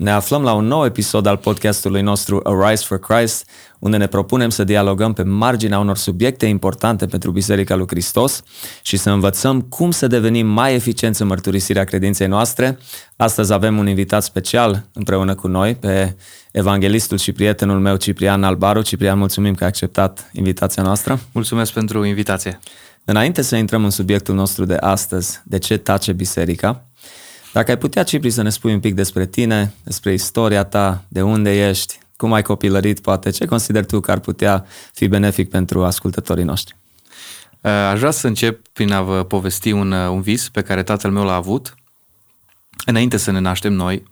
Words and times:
Ne 0.00 0.10
aflăm 0.10 0.42
la 0.42 0.52
un 0.52 0.66
nou 0.66 0.84
episod 0.84 1.26
al 1.26 1.36
podcastului 1.36 2.02
nostru 2.02 2.40
Arise 2.44 2.84
for 2.86 2.98
Christ, 2.98 3.48
unde 3.78 3.96
ne 3.96 4.06
propunem 4.06 4.50
să 4.50 4.64
dialogăm 4.64 5.12
pe 5.12 5.22
marginea 5.22 5.78
unor 5.78 5.96
subiecte 5.96 6.46
importante 6.46 7.06
pentru 7.06 7.30
Biserica 7.30 7.74
lui 7.74 7.86
Hristos 7.88 8.42
și 8.82 8.96
să 8.96 9.10
învățăm 9.10 9.60
cum 9.60 9.90
să 9.90 10.06
devenim 10.06 10.46
mai 10.46 10.74
eficienți 10.74 11.20
în 11.22 11.26
mărturisirea 11.26 11.84
credinței 11.84 12.26
noastre. 12.26 12.78
Astăzi 13.16 13.52
avem 13.52 13.78
un 13.78 13.88
invitat 13.88 14.22
special 14.22 14.84
împreună 14.92 15.34
cu 15.34 15.46
noi, 15.46 15.74
pe 15.74 16.16
evanghelistul 16.52 17.18
și 17.18 17.32
prietenul 17.32 17.80
meu 17.80 17.96
Ciprian 17.96 18.44
Albaru. 18.44 18.82
Ciprian, 18.82 19.18
mulțumim 19.18 19.54
că 19.54 19.62
ai 19.62 19.68
acceptat 19.68 20.30
invitația 20.32 20.82
noastră. 20.82 21.20
Mulțumesc 21.32 21.72
pentru 21.72 22.04
invitație. 22.04 22.60
Înainte 23.04 23.42
să 23.42 23.56
intrăm 23.56 23.84
în 23.84 23.90
subiectul 23.90 24.34
nostru 24.34 24.64
de 24.64 24.74
astăzi, 24.74 25.40
de 25.44 25.58
ce 25.58 25.76
tace 25.76 26.12
biserica, 26.12 26.84
dacă 27.52 27.70
ai 27.70 27.78
putea, 27.78 28.02
Cipri, 28.02 28.30
să 28.30 28.42
ne 28.42 28.50
spui 28.50 28.72
un 28.72 28.80
pic 28.80 28.94
despre 28.94 29.26
tine, 29.26 29.74
despre 29.84 30.12
istoria 30.12 30.64
ta, 30.64 31.04
de 31.08 31.22
unde 31.22 31.68
ești, 31.68 31.98
cum 32.16 32.32
ai 32.32 32.42
copilărit, 32.42 33.00
poate, 33.00 33.30
ce 33.30 33.44
consideri 33.44 33.86
tu 33.86 34.00
că 34.00 34.10
ar 34.10 34.18
putea 34.18 34.66
fi 34.92 35.08
benefic 35.08 35.50
pentru 35.50 35.84
ascultătorii 35.84 36.44
noștri? 36.44 36.76
Uh, 37.60 37.70
aș 37.70 37.98
vrea 37.98 38.10
să 38.10 38.26
încep 38.26 38.66
prin 38.72 38.92
a 38.92 39.02
vă 39.02 39.22
povesti 39.22 39.70
un, 39.70 39.92
uh, 39.92 40.08
un 40.08 40.20
vis 40.20 40.48
pe 40.48 40.62
care 40.62 40.82
tatăl 40.82 41.10
meu 41.10 41.24
l-a 41.24 41.34
avut 41.34 41.74
înainte 42.86 43.16
să 43.16 43.30
ne 43.30 43.38
naștem 43.38 43.72
noi. 43.72 44.02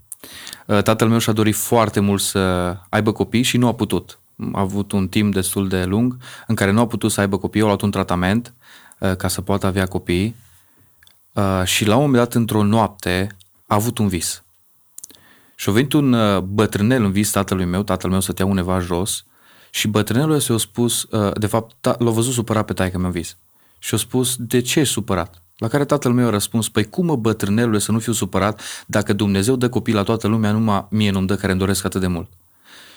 Uh, 0.66 0.82
tatăl 0.82 1.08
meu 1.08 1.18
și-a 1.18 1.32
dorit 1.32 1.54
foarte 1.54 2.00
mult 2.00 2.20
să 2.20 2.76
aibă 2.88 3.12
copii 3.12 3.42
și 3.42 3.56
nu 3.56 3.66
a 3.66 3.74
putut. 3.74 4.18
A 4.52 4.60
avut 4.60 4.92
un 4.92 5.08
timp 5.08 5.34
destul 5.34 5.68
de 5.68 5.84
lung 5.84 6.16
în 6.46 6.54
care 6.54 6.70
nu 6.70 6.80
a 6.80 6.86
putut 6.86 7.10
să 7.10 7.20
aibă 7.20 7.38
copii, 7.38 7.60
a 7.62 7.64
luat 7.64 7.80
un 7.80 7.90
tratament 7.90 8.54
ca 9.16 9.28
să 9.28 9.40
poată 9.40 9.66
avea 9.66 9.86
copii 9.86 10.34
Uh, 11.38 11.64
și 11.64 11.84
la 11.84 11.94
un 11.94 12.00
moment 12.00 12.22
dat, 12.22 12.34
într-o 12.34 12.62
noapte, 12.62 13.36
a 13.66 13.74
avut 13.74 13.98
un 13.98 14.08
vis. 14.08 14.42
Și 15.54 15.68
a 15.68 15.72
venit 15.72 15.92
un 15.92 16.12
uh, 16.12 16.40
bătrânel 16.40 17.04
în 17.04 17.12
vis 17.12 17.30
tatălui 17.30 17.64
meu, 17.64 17.82
tatăl 17.82 18.10
meu 18.10 18.20
stătea 18.20 18.46
undeva 18.46 18.78
jos 18.78 19.24
și 19.70 19.88
bătrânelul 19.88 20.40
i-a 20.48 20.56
spus, 20.56 21.02
uh, 21.02 21.32
de 21.38 21.46
fapt, 21.46 21.76
ta, 21.80 21.96
l-a 21.98 22.10
văzut 22.10 22.32
supărat 22.32 22.64
pe 22.64 22.72
taică 22.72 22.98
meu 22.98 23.10
vis. 23.10 23.36
Și 23.78 23.94
a 23.94 23.96
spus, 23.96 24.36
de 24.38 24.60
ce 24.60 24.80
ești 24.80 24.92
supărat? 24.92 25.42
La 25.56 25.68
care 25.68 25.84
tatăl 25.84 26.12
meu 26.12 26.26
a 26.26 26.30
răspuns, 26.30 26.68
păi 26.68 26.84
cum 26.84 27.04
mă 27.06 27.16
bătrânelule 27.16 27.78
să 27.78 27.92
nu 27.92 27.98
fiu 27.98 28.12
supărat 28.12 28.60
dacă 28.86 29.12
Dumnezeu 29.12 29.56
dă 29.56 29.68
copii 29.68 29.94
la 29.94 30.02
toată 30.02 30.26
lumea, 30.26 30.52
numai 30.52 30.86
mie 30.90 31.10
nu-mi 31.10 31.26
dă 31.26 31.36
care 31.36 31.50
îmi 31.50 31.60
doresc 31.60 31.84
atât 31.84 32.00
de 32.00 32.06
mult. 32.06 32.28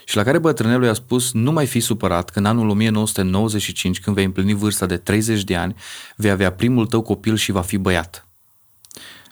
Și 0.05 0.16
la 0.16 0.23
care 0.23 0.38
bătrânelul 0.38 0.86
i-a 0.86 0.94
spus, 0.94 1.31
nu 1.31 1.52
mai 1.52 1.66
fi 1.66 1.80
supărat 1.80 2.30
că 2.30 2.39
în 2.39 2.45
anul 2.45 2.70
1995, 2.70 4.00
când 4.00 4.16
vei 4.16 4.26
împlini 4.26 4.53
vârsta 4.53 4.86
de 4.86 4.98
30 4.98 5.44
de 5.44 5.55
ani, 5.55 5.76
vei 6.16 6.31
avea 6.31 6.52
primul 6.52 6.86
tău 6.86 7.02
copil 7.02 7.36
și 7.36 7.52
va 7.52 7.61
fi 7.61 7.78
băiat. 7.78 8.26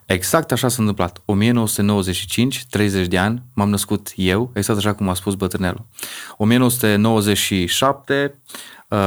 Exact 0.10 0.52
așa 0.52 0.68
s-a 0.68 0.76
întâmplat. 0.80 1.22
1995, 1.26 2.66
30 2.70 3.08
de 3.08 3.18
ani, 3.18 3.44
m-am 3.54 3.70
născut 3.70 4.12
eu, 4.16 4.52
exact 4.54 4.80
așa 4.80 4.94
cum 4.94 5.10
a 5.10 5.14
spus 5.14 5.34
bătrânelul. 5.34 5.86
1997, 6.38 8.42
uh, 8.88 8.98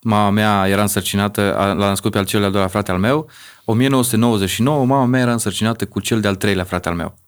mama 0.00 0.30
mea 0.30 0.68
era 0.68 0.82
însărcinată, 0.82 1.54
l-a 1.56 1.88
născut 1.88 2.10
pe 2.10 2.18
al 2.18 2.24
celui 2.24 2.40
de-al 2.40 2.52
doilea 2.52 2.70
frate 2.70 2.90
al 2.90 2.98
meu. 2.98 3.28
1999, 3.64 4.84
mama 4.84 5.04
mea 5.04 5.20
era 5.20 5.32
însărcinată 5.32 5.86
cu 5.86 6.00
cel 6.00 6.20
de-al 6.20 6.34
treilea 6.34 6.64
frate 6.64 6.88
al 6.88 6.94
meu. 6.94 7.18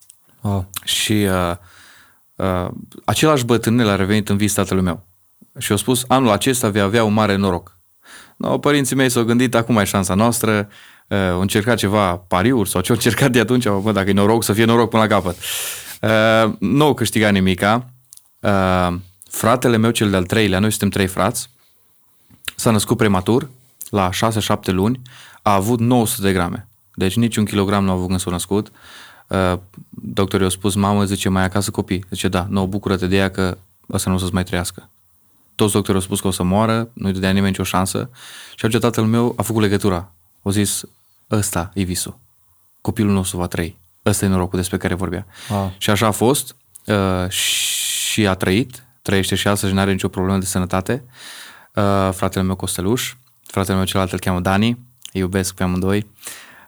Oh. 0.41 0.62
Și 0.84 1.12
uh, 1.12 1.56
uh, 2.34 2.69
același 3.05 3.45
bătrânel 3.45 3.89
a 3.89 3.97
revenit 3.97 4.28
în 4.28 4.37
vis 4.37 4.53
tatălui 4.53 4.83
meu. 4.83 5.06
Și 5.59 5.73
a 5.73 5.77
spus, 5.77 6.05
anul 6.09 6.31
acesta 6.31 6.69
vei 6.69 6.83
avea 6.83 7.05
un 7.05 7.12
mare 7.12 7.37
noroc. 7.37 7.78
No, 8.37 8.59
părinții 8.59 8.97
mei 8.97 9.09
s-au 9.09 9.25
gândit, 9.25 9.55
acum 9.55 9.77
e 9.77 9.84
șansa 9.84 10.15
noastră, 10.15 10.59
uh, 10.59 10.67
au 11.09 11.41
încercat 11.41 11.77
ceva 11.77 12.17
pariuri 12.17 12.69
sau 12.69 12.81
ce 12.81 12.91
au 12.91 12.97
încercat 12.97 13.31
de 13.31 13.41
atunci, 13.41 13.69
bă, 13.69 13.93
dacă 13.93 14.09
e 14.09 14.12
noroc, 14.12 14.44
să 14.44 14.53
fie 14.53 14.65
noroc 14.65 14.91
până 14.91 15.03
la 15.03 15.09
capăt. 15.09 15.37
Uh, 16.00 16.53
nu 16.59 16.84
au 16.84 16.94
câștigat 16.94 17.33
nimica. 17.33 17.91
Uh, 18.41 18.94
fratele 19.31 19.77
meu, 19.77 19.91
cel 19.91 20.11
de-al 20.11 20.25
treilea, 20.25 20.59
noi 20.59 20.71
suntem 20.71 20.89
trei 20.89 21.06
frați, 21.06 21.50
s-a 22.56 22.71
născut 22.71 22.97
prematur, 22.97 23.49
la 23.91 24.09
6-7 24.11 24.56
luni, 24.65 25.00
a 25.43 25.55
avut 25.55 25.81
900 25.81 26.27
de 26.27 26.33
grame. 26.33 26.69
Deci 26.95 27.16
nici 27.16 27.37
un 27.37 27.45
kilogram 27.45 27.84
nu 27.84 27.91
a 27.91 27.93
avut 27.93 28.06
când 28.06 28.21
s-a 28.21 28.31
născut. 28.31 28.71
Uh, 29.28 29.59
doctorii 29.91 30.45
au 30.45 30.50
spus, 30.50 30.75
mamă, 30.75 31.05
zice, 31.05 31.28
mai 31.28 31.43
acasă 31.43 31.71
copii. 31.71 32.05
Zice, 32.11 32.28
da, 32.28 32.47
nu, 32.49 32.66
bucură-te 32.66 33.06
de 33.06 33.16
ea 33.16 33.31
că 33.31 33.59
ăsta 33.93 34.11
nu 34.11 34.16
o 34.16 34.19
să-ți 34.19 34.33
mai 34.33 34.45
trăiască. 34.45 34.91
Toți 35.55 35.72
doctorii 35.72 36.00
au 36.00 36.06
spus 36.06 36.21
că 36.21 36.27
o 36.27 36.31
să 36.31 36.43
moară, 36.43 36.89
nu-i 36.93 37.12
dădea 37.12 37.31
nimeni 37.31 37.50
nicio 37.50 37.62
șansă. 37.62 38.11
Și 38.55 38.65
atunci 38.65 38.83
tatăl 38.83 39.05
meu 39.05 39.34
a 39.37 39.43
făcut 39.43 39.62
legătura. 39.62 40.12
Au 40.47 40.53
zis, 40.53 40.83
ăsta 41.31 41.71
e 41.75 41.83
visul. 41.83 42.19
Copilul 42.81 43.12
nostru 43.12 43.37
va 43.37 43.47
trăi. 43.47 43.79
Ăsta 44.05 44.25
e 44.25 44.29
norocul 44.29 44.59
despre 44.59 44.77
care 44.77 44.95
vorbea. 44.95 45.27
Wow. 45.51 45.75
Și 45.79 45.91
așa 45.91 46.07
a 46.07 46.11
fost 46.11 46.57
uh, 46.87 47.29
și 47.29 48.27
a 48.27 48.34
trăit. 48.34 48.84
Trăiește 49.03 49.34
și 49.34 49.49
astăzi 49.49 49.73
nu 49.73 49.81
are 49.81 49.93
nicio 49.93 50.09
problemă 50.09 50.39
de 50.39 50.45
sănătate. 50.45 51.05
Uh, 51.75 52.09
fratele 52.12 52.45
meu 52.45 52.55
Costeluș, 52.55 53.15
fratele 53.47 53.77
meu 53.77 53.84
celălalt 53.84 54.12
îl 54.12 54.19
cheamă 54.19 54.41
Dani, 54.41 54.69
îi 55.12 55.21
iubesc 55.21 55.55
pe 55.55 55.62
amândoi. 55.62 56.07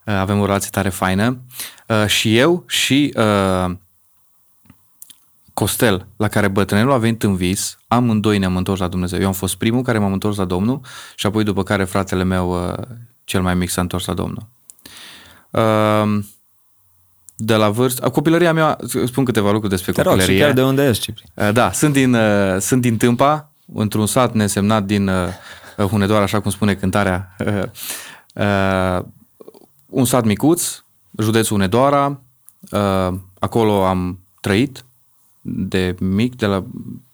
Uh, 0.04 0.14
avem 0.14 0.40
o 0.40 0.44
relație 0.44 0.70
tare 0.70 0.88
faină. 0.88 1.40
Uh, 1.86 2.06
și 2.06 2.38
eu 2.38 2.64
și 2.66 3.14
uh, 3.16 3.76
Costel, 5.54 6.06
la 6.16 6.28
care 6.28 6.48
bătrânelul 6.48 6.92
a 6.92 6.98
venit 6.98 7.22
în 7.22 7.36
vis, 7.36 7.78
amândoi 7.88 8.38
ne-am 8.38 8.56
întors 8.56 8.80
la 8.80 8.88
Dumnezeu. 8.88 9.20
Eu 9.20 9.26
am 9.26 9.32
fost 9.32 9.56
primul 9.56 9.82
care 9.82 9.98
m-am 9.98 10.12
întors 10.12 10.36
la 10.36 10.44
Domnul 10.44 10.80
și 11.14 11.26
apoi 11.26 11.44
după 11.44 11.62
care 11.62 11.84
fratele 11.84 12.22
meu 12.22 12.68
uh, 12.68 12.78
cel 13.28 13.42
mai 13.42 13.54
mic 13.54 13.68
s-a 13.68 13.80
întors 13.80 14.06
la 14.06 14.14
Domnul. 14.14 14.46
Uh, 15.50 16.24
de 17.36 17.54
la 17.54 17.70
vârstă, 17.70 18.08
copilăria 18.08 18.52
mea, 18.52 18.76
spun 19.06 19.24
câteva 19.24 19.50
lucruri 19.50 19.72
despre 19.74 19.92
Te 19.92 20.02
copilărie. 20.02 20.26
Rog, 20.26 20.36
și 20.36 20.42
chiar 20.42 20.52
de 20.52 20.62
unde 20.62 20.88
ești, 20.88 21.02
Cipri? 21.02 21.24
Uh, 21.34 21.52
da, 21.52 21.72
sunt 21.72 21.92
din, 21.92 22.16
sunt 22.58 22.80
din 22.80 22.96
Tâmpa, 22.96 23.50
într-un 23.74 24.06
sat 24.06 24.32
nesemnat 24.34 24.84
din 24.84 25.10
Hunedoara, 25.76 26.22
așa 26.22 26.40
cum 26.40 26.50
spune 26.50 26.74
cântarea. 26.74 27.36
Un 29.86 30.04
sat 30.04 30.24
micuț, 30.24 30.82
județul 31.18 31.56
Hunedoara, 31.56 32.20
acolo 33.38 33.84
am 33.84 34.18
trăit, 34.40 34.84
de 35.40 35.96
mic, 36.00 36.36
de, 36.36 36.46
la, 36.46 36.64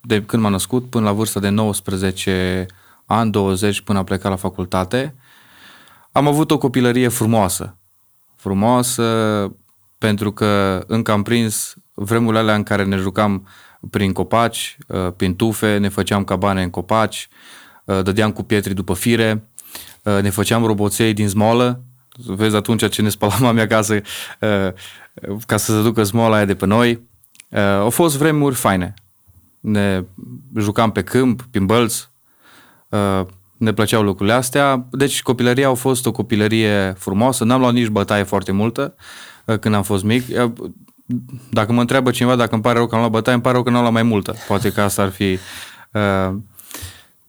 de 0.00 0.22
când 0.22 0.42
m-am 0.42 0.52
născut 0.52 0.90
până 0.90 1.04
la 1.04 1.12
vârsta 1.12 1.40
de 1.40 1.48
19 1.48 2.66
ani, 3.06 3.30
20, 3.30 3.80
până 3.80 3.98
a 3.98 4.04
plecat 4.04 4.30
la 4.30 4.36
facultate. 4.36 5.14
Am 6.16 6.26
avut 6.26 6.50
o 6.50 6.58
copilărie 6.58 7.08
frumoasă. 7.08 7.76
Frumoasă 8.36 9.02
pentru 9.98 10.32
că 10.32 10.82
încă 10.86 11.12
am 11.12 11.22
prins 11.22 11.74
vremurile 11.94 12.40
alea 12.40 12.54
în 12.54 12.62
care 12.62 12.84
ne 12.84 12.96
jucam 12.96 13.46
prin 13.90 14.12
copaci, 14.12 14.78
uh, 14.88 15.12
prin 15.16 15.36
tufe, 15.36 15.76
ne 15.76 15.88
făceam 15.88 16.24
cabane 16.24 16.62
în 16.62 16.70
copaci, 16.70 17.28
uh, 17.84 18.02
dădeam 18.02 18.32
cu 18.32 18.42
pietri 18.42 18.74
după 18.74 18.94
fire, 18.94 19.48
uh, 20.02 20.18
ne 20.22 20.30
făceam 20.30 20.64
roboței 20.64 21.12
din 21.12 21.28
smolă, 21.28 21.82
vezi 22.26 22.56
atunci 22.56 22.88
ce 22.88 23.02
ne 23.02 23.08
spălam 23.08 23.38
mami 23.44 23.60
acasă 23.60 24.00
ca 25.46 25.56
să 25.56 25.72
se 25.72 25.82
ducă 25.82 26.02
smola 26.02 26.36
aia 26.36 26.44
de 26.44 26.54
pe 26.54 26.66
noi. 26.66 26.92
Uh, 27.48 27.58
au 27.58 27.90
fost 27.90 28.16
vremuri 28.16 28.54
faine. 28.54 28.94
Ne 29.60 30.04
jucam 30.56 30.92
pe 30.92 31.02
câmp, 31.02 31.42
prin 31.50 31.66
bălți, 31.66 32.10
uh, 32.88 33.26
ne 33.56 33.72
plăceau 33.72 34.02
lucrurile 34.02 34.34
astea. 34.34 34.86
Deci 34.90 35.22
copilăria 35.22 35.68
a 35.68 35.74
fost 35.74 36.06
o 36.06 36.12
copilărie 36.12 36.94
frumoasă. 36.98 37.44
N-am 37.44 37.60
luat 37.60 37.72
nici 37.72 37.88
bătaie 37.88 38.22
foarte 38.22 38.52
multă 38.52 38.94
uh, 39.44 39.58
când 39.58 39.74
am 39.74 39.82
fost 39.82 40.04
mic. 40.04 40.24
Uh, 40.28 40.52
dacă 41.50 41.72
mă 41.72 41.80
întreabă 41.80 42.10
cineva 42.10 42.36
dacă 42.36 42.54
îmi 42.54 42.62
pare 42.62 42.78
rău 42.78 42.86
că 42.86 42.94
am 42.94 43.00
luat 43.00 43.12
bătaie, 43.12 43.34
îmi 43.34 43.42
pare 43.42 43.54
rău 43.54 43.64
că 43.64 43.70
n-am 43.70 43.80
luat 43.80 43.92
mai 43.92 44.02
multă. 44.02 44.34
Poate 44.46 44.72
că 44.72 44.80
asta 44.80 45.02
ar 45.02 45.10
fi... 45.10 45.38
Uh, 45.92 46.36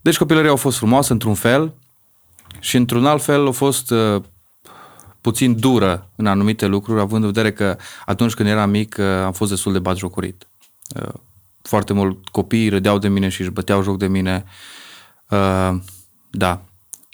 deci 0.01 0.17
copilăria 0.17 0.51
a 0.51 0.55
fost 0.55 0.77
frumoasă 0.77 1.13
într-un 1.13 1.33
fel 1.33 1.73
și 2.59 2.75
într-un 2.75 3.05
alt 3.05 3.23
fel 3.23 3.47
a 3.47 3.51
fost 3.51 3.91
uh, 3.91 4.21
puțin 5.21 5.59
dură 5.59 6.09
în 6.15 6.25
anumite 6.25 6.65
lucruri, 6.65 6.99
având 6.99 7.23
în 7.23 7.31
vedere 7.31 7.51
că 7.51 7.77
atunci 8.05 8.33
când 8.33 8.49
eram 8.49 8.69
mic 8.69 8.95
uh, 8.99 9.05
am 9.05 9.31
fost 9.31 9.49
destul 9.49 9.73
de 9.73 9.79
batjocorit. 9.79 10.47
Uh, 10.95 11.13
foarte 11.61 11.93
mult 11.93 12.27
copii 12.27 12.69
râdeau 12.69 12.97
de 12.97 13.07
mine 13.07 13.29
și 13.29 13.41
își 13.41 13.49
băteau 13.49 13.83
joc 13.83 13.97
de 13.97 14.07
mine. 14.07 14.43
Uh, 15.29 15.75
da, 16.37 16.61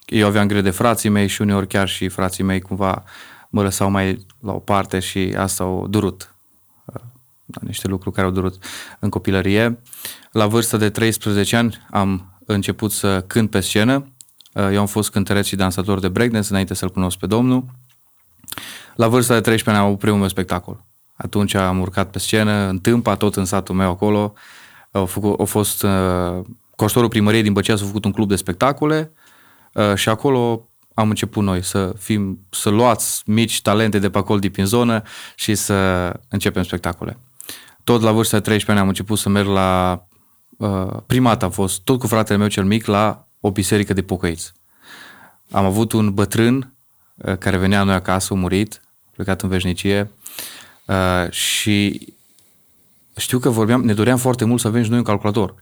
eu 0.05 0.27
aveam 0.27 0.47
grijă 0.47 0.61
de 0.61 0.69
frații 0.69 1.09
mei 1.09 1.27
și 1.27 1.41
uneori 1.41 1.67
chiar 1.67 1.87
și 1.87 2.07
frații 2.07 2.43
mei 2.43 2.61
cumva 2.61 3.03
mă 3.49 3.63
lăsau 3.63 3.89
mai 3.89 4.25
la 4.39 4.53
o 4.53 4.59
parte 4.59 4.99
și 4.99 5.33
asta 5.37 5.63
au 5.63 5.87
durut. 5.87 6.35
Da, 7.45 7.59
niște 7.65 7.87
lucruri 7.87 8.15
care 8.15 8.27
au 8.27 8.33
durut 8.33 8.63
în 8.99 9.09
copilărie. 9.09 9.79
La 10.31 10.47
vârsta 10.47 10.77
de 10.77 10.89
13 10.89 11.55
ani 11.55 11.87
am 11.91 12.39
început 12.45 12.91
să 12.91 13.21
cânt 13.21 13.49
pe 13.49 13.59
scenă. 13.59 14.07
Eu 14.53 14.79
am 14.79 14.85
fost 14.85 15.11
cântăreț 15.11 15.45
și 15.45 15.55
dansator 15.55 15.99
de 15.99 16.09
breakdance 16.09 16.47
înainte 16.49 16.73
să-L 16.73 16.89
cunosc 16.89 17.17
pe 17.17 17.27
Domnul. 17.27 17.65
La 18.95 19.07
vârsta 19.07 19.33
de 19.33 19.41
13 19.41 19.69
ani 19.69 19.77
am 19.77 19.85
avut 19.85 19.99
primul 19.99 20.19
meu 20.19 20.27
spectacol. 20.27 20.83
Atunci 21.13 21.53
am 21.53 21.79
urcat 21.79 22.09
pe 22.09 22.19
scenă, 22.19 22.67
în 22.67 22.79
Tâmpa, 22.79 23.15
tot 23.15 23.35
în 23.35 23.45
satul 23.45 23.75
meu 23.75 23.89
acolo. 23.89 24.33
Au, 24.91 25.05
făcut, 25.05 25.39
au 25.39 25.45
fost 25.45 25.83
uh, 25.83 26.41
coștorul 26.81 27.09
primăriei 27.09 27.43
din 27.43 27.53
Băcea 27.53 27.75
s-a 27.75 27.85
făcut 27.85 28.05
un 28.05 28.11
club 28.11 28.27
de 28.27 28.35
spectacole 28.35 29.11
uh, 29.73 29.95
și 29.95 30.09
acolo 30.09 30.69
am 30.93 31.09
început 31.09 31.43
noi 31.43 31.63
să 31.63 31.93
fim, 31.97 32.39
să 32.49 32.69
luați 32.69 33.23
mici 33.25 33.61
talente 33.61 33.99
de 33.99 34.09
pe 34.09 34.17
acolo 34.17 34.39
din 34.39 34.65
zonă 34.65 35.01
și 35.35 35.55
să 35.55 35.73
începem 36.29 36.63
spectacole. 36.63 37.17
tot 37.83 38.01
la 38.01 38.11
vârsta 38.11 38.37
de 38.37 38.43
13 38.43 38.71
ani 38.71 38.79
am 38.79 38.87
început 38.87 39.17
să 39.17 39.29
merg 39.29 39.47
la... 39.47 40.01
Uh, 40.57 40.97
prima 41.05 41.29
dată 41.29 41.45
am 41.45 41.51
fost 41.51 41.81
tot 41.81 41.99
cu 41.99 42.07
fratele 42.07 42.37
meu 42.37 42.47
cel 42.47 42.63
mic 42.63 42.85
la 42.85 43.27
o 43.39 43.51
biserică 43.51 43.93
de 43.93 44.01
pocăiți. 44.01 44.51
Am 45.51 45.65
avut 45.65 45.91
un 45.91 46.13
bătrân 46.13 46.73
uh, 47.15 47.37
care 47.37 47.57
venea 47.57 47.79
la 47.79 47.85
noi 47.85 47.95
acasă, 47.95 48.33
a 48.33 48.37
murit, 48.37 48.81
plecat 49.11 49.41
în 49.41 49.49
veșnicie 49.49 50.11
uh, 50.85 51.31
și 51.31 52.07
știu 53.17 53.39
că 53.39 53.49
vorbeam, 53.49 53.81
ne 53.81 53.93
doream 53.93 54.17
foarte 54.17 54.45
mult 54.45 54.59
să 54.59 54.67
avem 54.67 54.83
și 54.83 54.89
noi 54.89 54.97
un 54.97 55.03
calculator. 55.03 55.55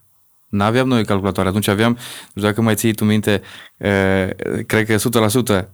Nu 0.50 0.64
aveam 0.64 0.88
noi 0.88 1.06
calculatoare. 1.06 1.50
Atunci 1.50 1.68
aveam, 1.68 1.92
nu 1.92 1.98
știu 2.30 2.42
dacă 2.42 2.62
mai 2.62 2.76
ții 2.76 2.94
tu 2.94 3.06
minte, 3.06 3.42
uh, 3.78 4.28
cred 4.66 4.86
că 4.86 4.96
100%, 4.96 5.68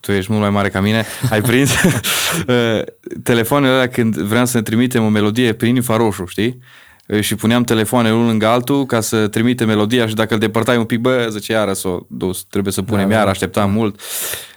tu 0.00 0.12
ești 0.12 0.30
mult 0.30 0.42
mai 0.42 0.50
mare 0.50 0.68
ca 0.68 0.80
mine, 0.80 1.04
ai 1.30 1.40
prins 1.40 1.82
uh, 1.82 2.82
telefoanele 3.22 3.72
alea 3.72 3.88
când 3.88 4.16
vreau 4.16 4.46
să 4.46 4.56
ne 4.56 4.62
trimitem 4.62 5.04
o 5.04 5.08
melodie 5.08 5.52
prin 5.52 5.74
infraroșu, 5.74 6.24
știi? 6.24 6.58
Uh, 7.06 7.20
și 7.20 7.34
puneam 7.34 7.62
telefoanele 7.62 8.14
unul 8.14 8.26
lângă 8.26 8.46
altul 8.46 8.86
ca 8.86 9.00
să 9.00 9.28
trimite 9.28 9.64
melodia 9.64 10.06
și 10.06 10.14
dacă 10.14 10.34
îl 10.34 10.40
depărtai 10.40 10.76
un 10.76 10.84
pic, 10.84 10.98
bă, 10.98 11.26
zice, 11.30 11.52
iară 11.52 11.72
s-o 11.72 11.98
dus, 12.08 12.42
trebuie 12.42 12.72
să 12.72 12.82
punem 12.82 13.08
da, 13.08 13.14
iar, 13.14 13.24
da. 13.24 13.30
așteptam 13.30 13.70
mult. 13.70 14.00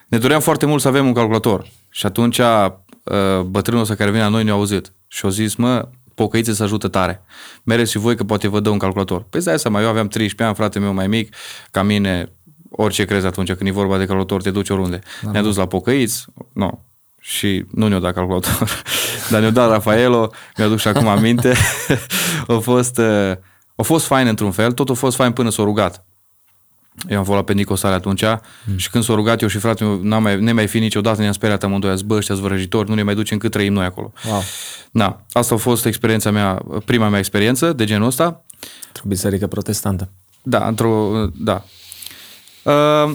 Ne 0.08 0.18
doream 0.18 0.42
foarte 0.42 0.66
mult 0.66 0.82
să 0.82 0.88
avem 0.88 1.06
un 1.06 1.14
calculator. 1.14 1.66
Și 1.90 2.06
atunci 2.06 2.42
bătrânul 3.46 3.82
ăsta 3.82 3.96
care 3.96 4.12
vine 4.12 4.24
la 4.24 4.30
noi 4.30 4.44
ne-a 4.44 4.54
auzit 4.54 4.92
și 5.08 5.26
a 5.26 5.30
zis, 5.30 5.56
mă, 5.56 5.88
pocăiți 6.16 6.52
să 6.52 6.64
ajută 6.64 6.88
tare. 6.88 7.24
Mereți 7.64 7.92
și 7.92 7.98
voi 7.98 8.16
că 8.16 8.24
poate 8.24 8.48
vă 8.48 8.60
dă 8.60 8.70
un 8.70 8.78
calculator. 8.78 9.26
Păi 9.30 9.42
stai 9.42 9.60
seama, 9.60 9.82
eu 9.82 9.88
aveam 9.88 10.08
13 10.08 10.44
ani, 10.44 10.56
frate 10.56 10.80
meu 10.80 10.94
mai 10.94 11.08
mic, 11.08 11.36
ca 11.72 11.84
mine, 11.84 12.32
orice 12.70 13.06
crezi 13.06 13.26
atunci 13.26 13.54
când 13.54 13.70
e 13.70 13.72
vorba 13.72 13.98
de 13.98 14.06
calculator, 14.06 14.42
te 14.42 14.52
duci 14.52 14.70
oriunde. 14.70 15.00
Da, 15.22 15.32
ne-a 15.32 15.42
dus 15.42 15.56
la 15.56 15.66
pocăiți, 15.66 16.26
nu, 16.34 16.66
no. 16.66 16.70
și 17.20 17.66
nu 17.72 17.88
ne-o 17.88 18.00
dat 18.00 18.14
calculator, 18.14 18.84
dar 19.32 19.42
ne-o 19.42 19.52
dat 19.52 19.70
Rafaelo, 19.70 20.32
mi-aduc 20.58 20.80
și 20.80 20.88
acum 20.88 21.08
aminte. 21.08 21.54
a, 22.48 22.58
fost, 22.58 23.00
a 23.76 23.82
fost 23.82 24.06
fain 24.06 24.28
într-un 24.28 24.52
fel, 24.52 24.72
tot 24.72 24.90
a 24.90 24.94
fost 24.94 25.16
fain 25.16 25.32
până 25.32 25.50
s-a 25.50 25.64
rugat. 25.64 26.06
Eu 27.10 27.18
am 27.18 27.24
fost 27.24 27.38
la 27.38 27.44
Pentecostale 27.44 27.96
atunci 27.96 28.24
mm. 28.24 28.78
și 28.78 28.90
când 28.90 29.04
s-a 29.04 29.14
rugat 29.14 29.42
eu 29.42 29.48
și 29.48 29.58
fratele 29.58 29.90
meu, 29.90 30.00
n-am 30.02 30.24
mai, 30.24 30.42
ne 30.42 30.52
mai 30.52 30.68
fi 30.68 30.80
niciodată, 30.80 31.22
ne-am 31.22 31.34
speriat 31.34 31.64
amândoi, 31.64 31.92
azi, 31.92 32.06
bă, 32.06 32.16
ăștia 32.16 32.36
vrăjitori, 32.36 32.90
nu 32.90 32.96
ne 32.96 33.04
mai 33.04 33.16
ducem 33.16 33.38
cât 33.38 33.52
trăim 33.52 33.74
noi 33.74 33.86
acolo. 33.86 34.14
Wow. 34.30 34.42
Da, 34.92 35.26
asta 35.32 35.56
a 35.56 35.58
fost 35.58 35.86
experiența 35.86 36.32
mea, 36.32 36.62
prima 36.86 37.10
mea 37.10 37.20
experiență 37.20 37.74
de 37.74 37.86
genul 37.86 38.08
ăsta. 38.08 38.46
Într-o 38.88 39.04
biserică 39.08 39.48
protestantă. 39.48 40.10
Da, 40.44 40.68
într-o, 40.68 41.26
da. 41.34 41.64
Uh, 42.64 43.14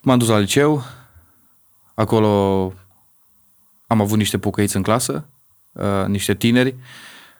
m-am 0.00 0.18
dus 0.18 0.28
la 0.28 0.38
liceu, 0.38 0.84
acolo 1.94 2.72
am 3.86 4.00
avut 4.00 4.18
niște 4.18 4.38
pocăiți 4.38 4.76
în 4.76 4.82
clasă, 4.82 5.28
uh, 5.72 6.06
niște 6.06 6.34
tineri 6.34 6.74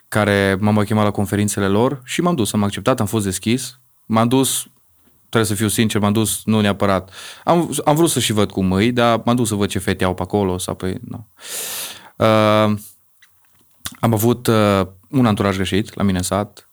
care 0.08 0.56
m-au 0.60 0.72
mai 0.72 0.84
chemat 0.84 1.04
la 1.04 1.10
conferințele 1.10 1.66
lor 1.66 2.00
și 2.04 2.20
m-am 2.20 2.34
dus, 2.34 2.52
am 2.52 2.62
acceptat, 2.62 3.00
am 3.00 3.06
fost 3.06 3.24
deschis, 3.24 3.80
m-am 4.06 4.28
dus 4.28 4.66
trebuie 5.32 5.50
să 5.50 5.54
fiu 5.54 5.68
sincer, 5.68 6.00
m-am 6.00 6.12
dus 6.12 6.42
nu 6.44 6.60
neapărat. 6.60 7.10
Am, 7.44 7.70
am 7.84 7.96
vrut 7.96 8.10
să 8.10 8.20
și 8.20 8.32
văd 8.32 8.50
cum 8.50 8.72
îi, 8.72 8.92
dar 8.92 9.20
m-am 9.24 9.36
dus 9.36 9.48
să 9.48 9.54
văd 9.54 9.68
ce 9.68 9.78
fete 9.78 10.04
au 10.04 10.14
pe 10.14 10.22
acolo 10.22 10.58
sau 10.58 10.74
pe... 10.74 11.00
Nu. 11.08 11.26
Uh, 12.16 12.76
am 14.00 14.12
avut 14.12 14.46
uh, 14.46 14.86
un 15.10 15.26
anturaj 15.26 15.54
greșit 15.54 15.94
la 15.94 16.02
mine 16.02 16.16
în 16.16 16.22
sat. 16.22 16.68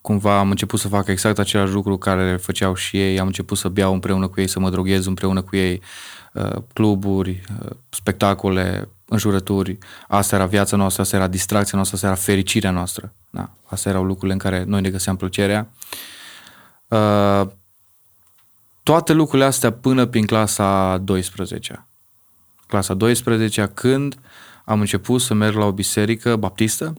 Cumva 0.00 0.38
am 0.38 0.50
început 0.50 0.80
să 0.80 0.88
fac 0.88 1.08
exact 1.08 1.38
același 1.38 1.72
lucru 1.72 1.98
care 1.98 2.36
făceau 2.36 2.74
și 2.74 3.00
ei. 3.00 3.18
Am 3.20 3.26
început 3.26 3.58
să 3.58 3.68
beau 3.68 3.92
împreună 3.92 4.28
cu 4.28 4.40
ei, 4.40 4.48
să 4.48 4.60
mă 4.60 4.70
droghez 4.70 5.06
împreună 5.06 5.42
cu 5.42 5.56
ei. 5.56 5.82
Uh, 6.32 6.56
cluburi, 6.72 7.44
uh, 7.62 7.70
spectacole, 7.88 8.88
înjurături. 9.08 9.78
Asta 10.08 10.36
era 10.36 10.46
viața 10.46 10.76
noastră, 10.76 11.02
asta 11.02 11.16
era 11.16 11.26
distracția 11.26 11.72
noastră, 11.74 11.96
asta 11.96 12.06
era 12.06 12.16
fericirea 12.16 12.70
noastră. 12.70 13.12
Da. 13.30 13.50
Astea 13.64 13.90
erau 13.90 14.04
lucrurile 14.04 14.32
în 14.32 14.38
care 14.38 14.64
noi 14.66 14.80
ne 14.80 14.90
găseam 14.90 15.16
plăcerea. 15.16 15.68
Uh, 16.88 17.46
toate 18.86 19.12
lucrurile 19.12 19.44
astea 19.44 19.72
până 19.72 20.04
prin 20.04 20.26
clasa 20.26 20.98
12 20.98 21.86
Clasa 22.66 22.94
12 22.94 23.70
când 23.74 24.18
am 24.64 24.80
început 24.80 25.20
să 25.20 25.34
merg 25.34 25.56
la 25.56 25.64
o 25.64 25.72
biserică 25.72 26.36
baptistă, 26.36 26.92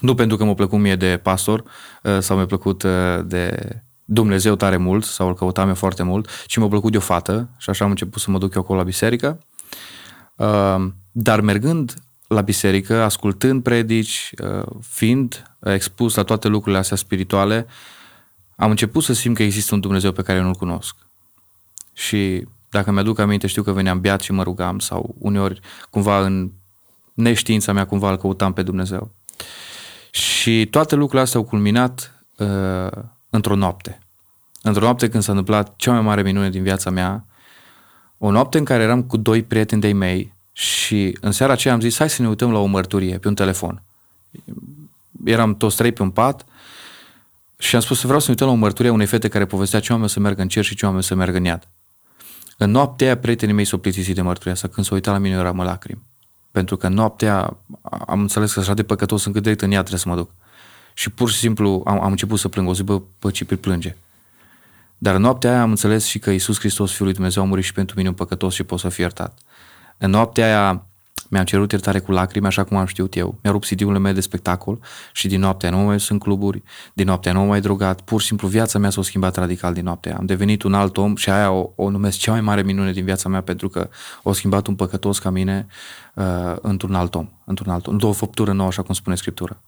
nu 0.00 0.14
pentru 0.14 0.36
că 0.36 0.44
m-a 0.44 0.54
plăcut 0.54 0.78
mie 0.78 0.96
de 0.96 1.20
pastor 1.22 1.64
uh, 2.02 2.18
sau 2.18 2.36
mi-a 2.36 2.46
plăcut 2.46 2.82
uh, 2.82 2.90
de 3.24 3.68
Dumnezeu 4.04 4.54
tare 4.54 4.76
mult 4.76 5.04
sau 5.04 5.28
îl 5.28 5.34
căutam 5.34 5.68
eu 5.68 5.74
foarte 5.74 6.02
mult, 6.02 6.28
ci 6.46 6.56
mi-a 6.56 6.68
plăcut 6.68 6.90
de 6.90 6.96
o 6.96 7.00
fată 7.00 7.48
și 7.56 7.70
așa 7.70 7.84
am 7.84 7.90
început 7.90 8.20
să 8.20 8.30
mă 8.30 8.38
duc 8.38 8.54
eu 8.54 8.62
acolo 8.62 8.78
la 8.78 8.84
biserică. 8.84 9.44
Uh, 10.36 10.86
dar 11.12 11.40
mergând 11.40 11.94
la 12.26 12.40
biserică, 12.40 13.02
ascultând 13.02 13.62
predici, 13.62 14.30
fiind 14.80 15.42
expus 15.60 16.14
la 16.14 16.22
toate 16.22 16.48
lucrurile 16.48 16.78
astea 16.78 16.96
spirituale, 16.96 17.66
am 18.60 18.70
început 18.70 19.02
să 19.04 19.12
simt 19.12 19.36
că 19.36 19.42
există 19.42 19.74
un 19.74 19.80
Dumnezeu 19.80 20.12
pe 20.12 20.22
care 20.22 20.38
eu 20.38 20.44
nu-L 20.44 20.54
cunosc. 20.54 20.96
Și 21.92 22.46
dacă 22.70 22.90
mi-aduc 22.90 23.18
aminte, 23.18 23.46
știu 23.46 23.62
că 23.62 23.72
veneam 23.72 24.00
beat 24.00 24.20
și 24.20 24.32
mă 24.32 24.42
rugam 24.42 24.78
sau 24.78 25.14
uneori 25.18 25.60
cumva 25.90 26.20
în 26.20 26.50
neștiința 27.14 27.72
mea 27.72 27.86
cumva 27.86 28.10
îl 28.10 28.16
căutam 28.16 28.52
pe 28.52 28.62
Dumnezeu. 28.62 29.10
Și 30.10 30.66
toate 30.66 30.94
lucrurile 30.94 31.22
astea 31.22 31.40
au 31.40 31.46
culminat 31.46 32.24
uh, 32.36 33.02
într-o 33.30 33.54
noapte. 33.54 33.98
Într-o 34.62 34.82
noapte 34.82 35.08
când 35.08 35.22
s-a 35.22 35.30
întâmplat 35.30 35.76
cea 35.76 35.92
mai 35.92 36.02
mare 36.02 36.22
minune 36.22 36.50
din 36.50 36.62
viața 36.62 36.90
mea, 36.90 37.24
o 38.18 38.30
noapte 38.30 38.58
în 38.58 38.64
care 38.64 38.82
eram 38.82 39.02
cu 39.02 39.16
doi 39.16 39.42
prieteni 39.42 39.80
de-ai 39.80 39.92
mei 39.92 40.34
și 40.52 41.18
în 41.20 41.32
seara 41.32 41.52
aceea 41.52 41.74
am 41.74 41.80
zis 41.80 41.98
hai 41.98 42.10
să 42.10 42.22
ne 42.22 42.28
uităm 42.28 42.52
la 42.52 42.58
o 42.58 42.64
mărturie 42.64 43.18
pe 43.18 43.28
un 43.28 43.34
telefon. 43.34 43.82
Eram 45.24 45.56
toți 45.56 45.76
trei 45.76 45.92
pe 45.92 46.02
un 46.02 46.10
pat 46.10 46.46
și 47.58 47.74
am 47.74 47.80
spus 47.80 47.98
să 47.98 48.06
vreau 48.06 48.20
să 48.20 48.26
ne 48.26 48.32
uităm 48.32 48.46
la 48.46 48.52
o 48.52 48.56
mărturie 48.56 48.90
a 48.90 48.94
unei 48.94 49.06
fete 49.06 49.28
care 49.28 49.46
povestea 49.46 49.80
ce 49.80 49.92
oameni 49.92 50.10
să 50.10 50.20
meargă 50.20 50.42
în 50.42 50.48
cer 50.48 50.64
și 50.64 50.74
ce 50.74 50.86
oameni 50.86 51.02
să 51.02 51.14
meargă 51.14 51.36
în 51.36 51.44
iad. 51.44 51.68
În 52.56 52.70
noaptea 52.70 53.06
aia, 53.06 53.16
prietenii 53.16 53.54
mei 53.54 53.64
s-au 53.64 53.78
plictisit 53.78 54.14
de 54.14 54.22
mărturia 54.22 54.52
asta. 54.52 54.68
Când 54.68 54.86
s-au 54.86 54.94
uitat 54.96 55.12
la 55.12 55.20
mine, 55.20 55.34
eu 55.34 55.40
eram 55.40 55.60
lacrimi. 55.60 56.02
Pentru 56.50 56.76
că 56.76 56.88
noaptea 56.88 57.56
am 58.06 58.20
înțeles 58.20 58.52
că 58.52 58.60
așa 58.60 58.74
de 58.74 58.82
păcătos 58.82 59.24
încât 59.24 59.42
direct 59.42 59.60
în 59.60 59.70
iad 59.70 59.80
trebuie 59.80 60.00
să 60.00 60.08
mă 60.08 60.14
duc. 60.14 60.30
Și 60.94 61.10
pur 61.10 61.30
și 61.30 61.36
simplu 61.36 61.82
am, 61.86 62.00
am 62.02 62.10
început 62.10 62.38
să 62.38 62.48
plâng. 62.48 62.68
O 62.68 62.74
zi, 62.74 62.82
bă, 62.82 63.02
bă 63.18 63.30
Cipri 63.30 63.56
plânge. 63.56 63.96
Dar 64.98 65.14
în 65.14 65.20
noaptea 65.20 65.50
aia 65.50 65.60
am 65.62 65.70
înțeles 65.70 66.04
și 66.04 66.18
că 66.18 66.30
Iisus 66.30 66.58
Hristos, 66.58 66.92
Fiul 66.92 67.04
lui 67.04 67.14
Dumnezeu, 67.14 67.42
a 67.42 67.46
murit 67.46 67.64
și 67.64 67.72
pentru 67.72 67.96
mine 67.96 68.08
un 68.08 68.14
păcătos 68.14 68.54
și 68.54 68.62
pot 68.62 68.78
să 68.78 68.88
fie 68.88 69.02
iertat. 69.02 69.38
În 69.98 70.10
noaptea 70.10 70.44
aia 70.44 70.86
mi-am 71.28 71.44
cerut 71.44 71.70
iertare 71.72 71.98
cu 71.98 72.12
lacrimi, 72.12 72.46
așa 72.46 72.64
cum 72.64 72.76
am 72.76 72.86
știut 72.86 73.16
eu. 73.16 73.38
Mi-a 73.42 73.52
rupt 73.52 73.66
CD-urile 73.66 73.98
mele 73.98 74.14
de 74.14 74.20
spectacol 74.20 74.78
și 75.12 75.28
din 75.28 75.40
noaptea 75.40 75.70
nu 75.70 75.78
mai 75.78 76.00
sunt 76.00 76.20
cluburi, 76.20 76.62
din 76.92 77.06
noaptea 77.06 77.32
nu 77.32 77.40
mai 77.40 77.60
drogat. 77.60 78.00
Pur 78.00 78.20
și 78.20 78.26
simplu 78.26 78.48
viața 78.48 78.78
mea 78.78 78.90
s-a 78.90 79.02
schimbat 79.02 79.36
radical 79.36 79.72
din 79.72 79.84
noaptea. 79.84 80.16
Am 80.16 80.26
devenit 80.26 80.62
un 80.62 80.74
alt 80.74 80.96
om 80.96 81.16
și 81.16 81.30
aia 81.30 81.50
o, 81.50 81.70
o 81.74 81.90
numesc 81.90 82.18
cea 82.18 82.32
mai 82.32 82.40
mare 82.40 82.62
minune 82.62 82.92
din 82.92 83.04
viața 83.04 83.28
mea 83.28 83.40
pentru 83.40 83.68
că 83.68 83.88
o 84.22 84.32
schimbat 84.32 84.66
un 84.66 84.74
păcătos 84.74 85.18
ca 85.18 85.30
mine 85.30 85.66
uh, 86.14 86.24
într-un 86.60 86.94
alt 86.94 87.14
om, 87.14 87.28
într-un 87.44 87.72
alt 87.72 87.86
om, 87.86 87.92
într-o 87.92 88.12
făptură 88.12 88.52
nouă, 88.52 88.68
așa 88.68 88.82
cum 88.82 88.94
spune 88.94 89.16
Scriptura. 89.16 89.60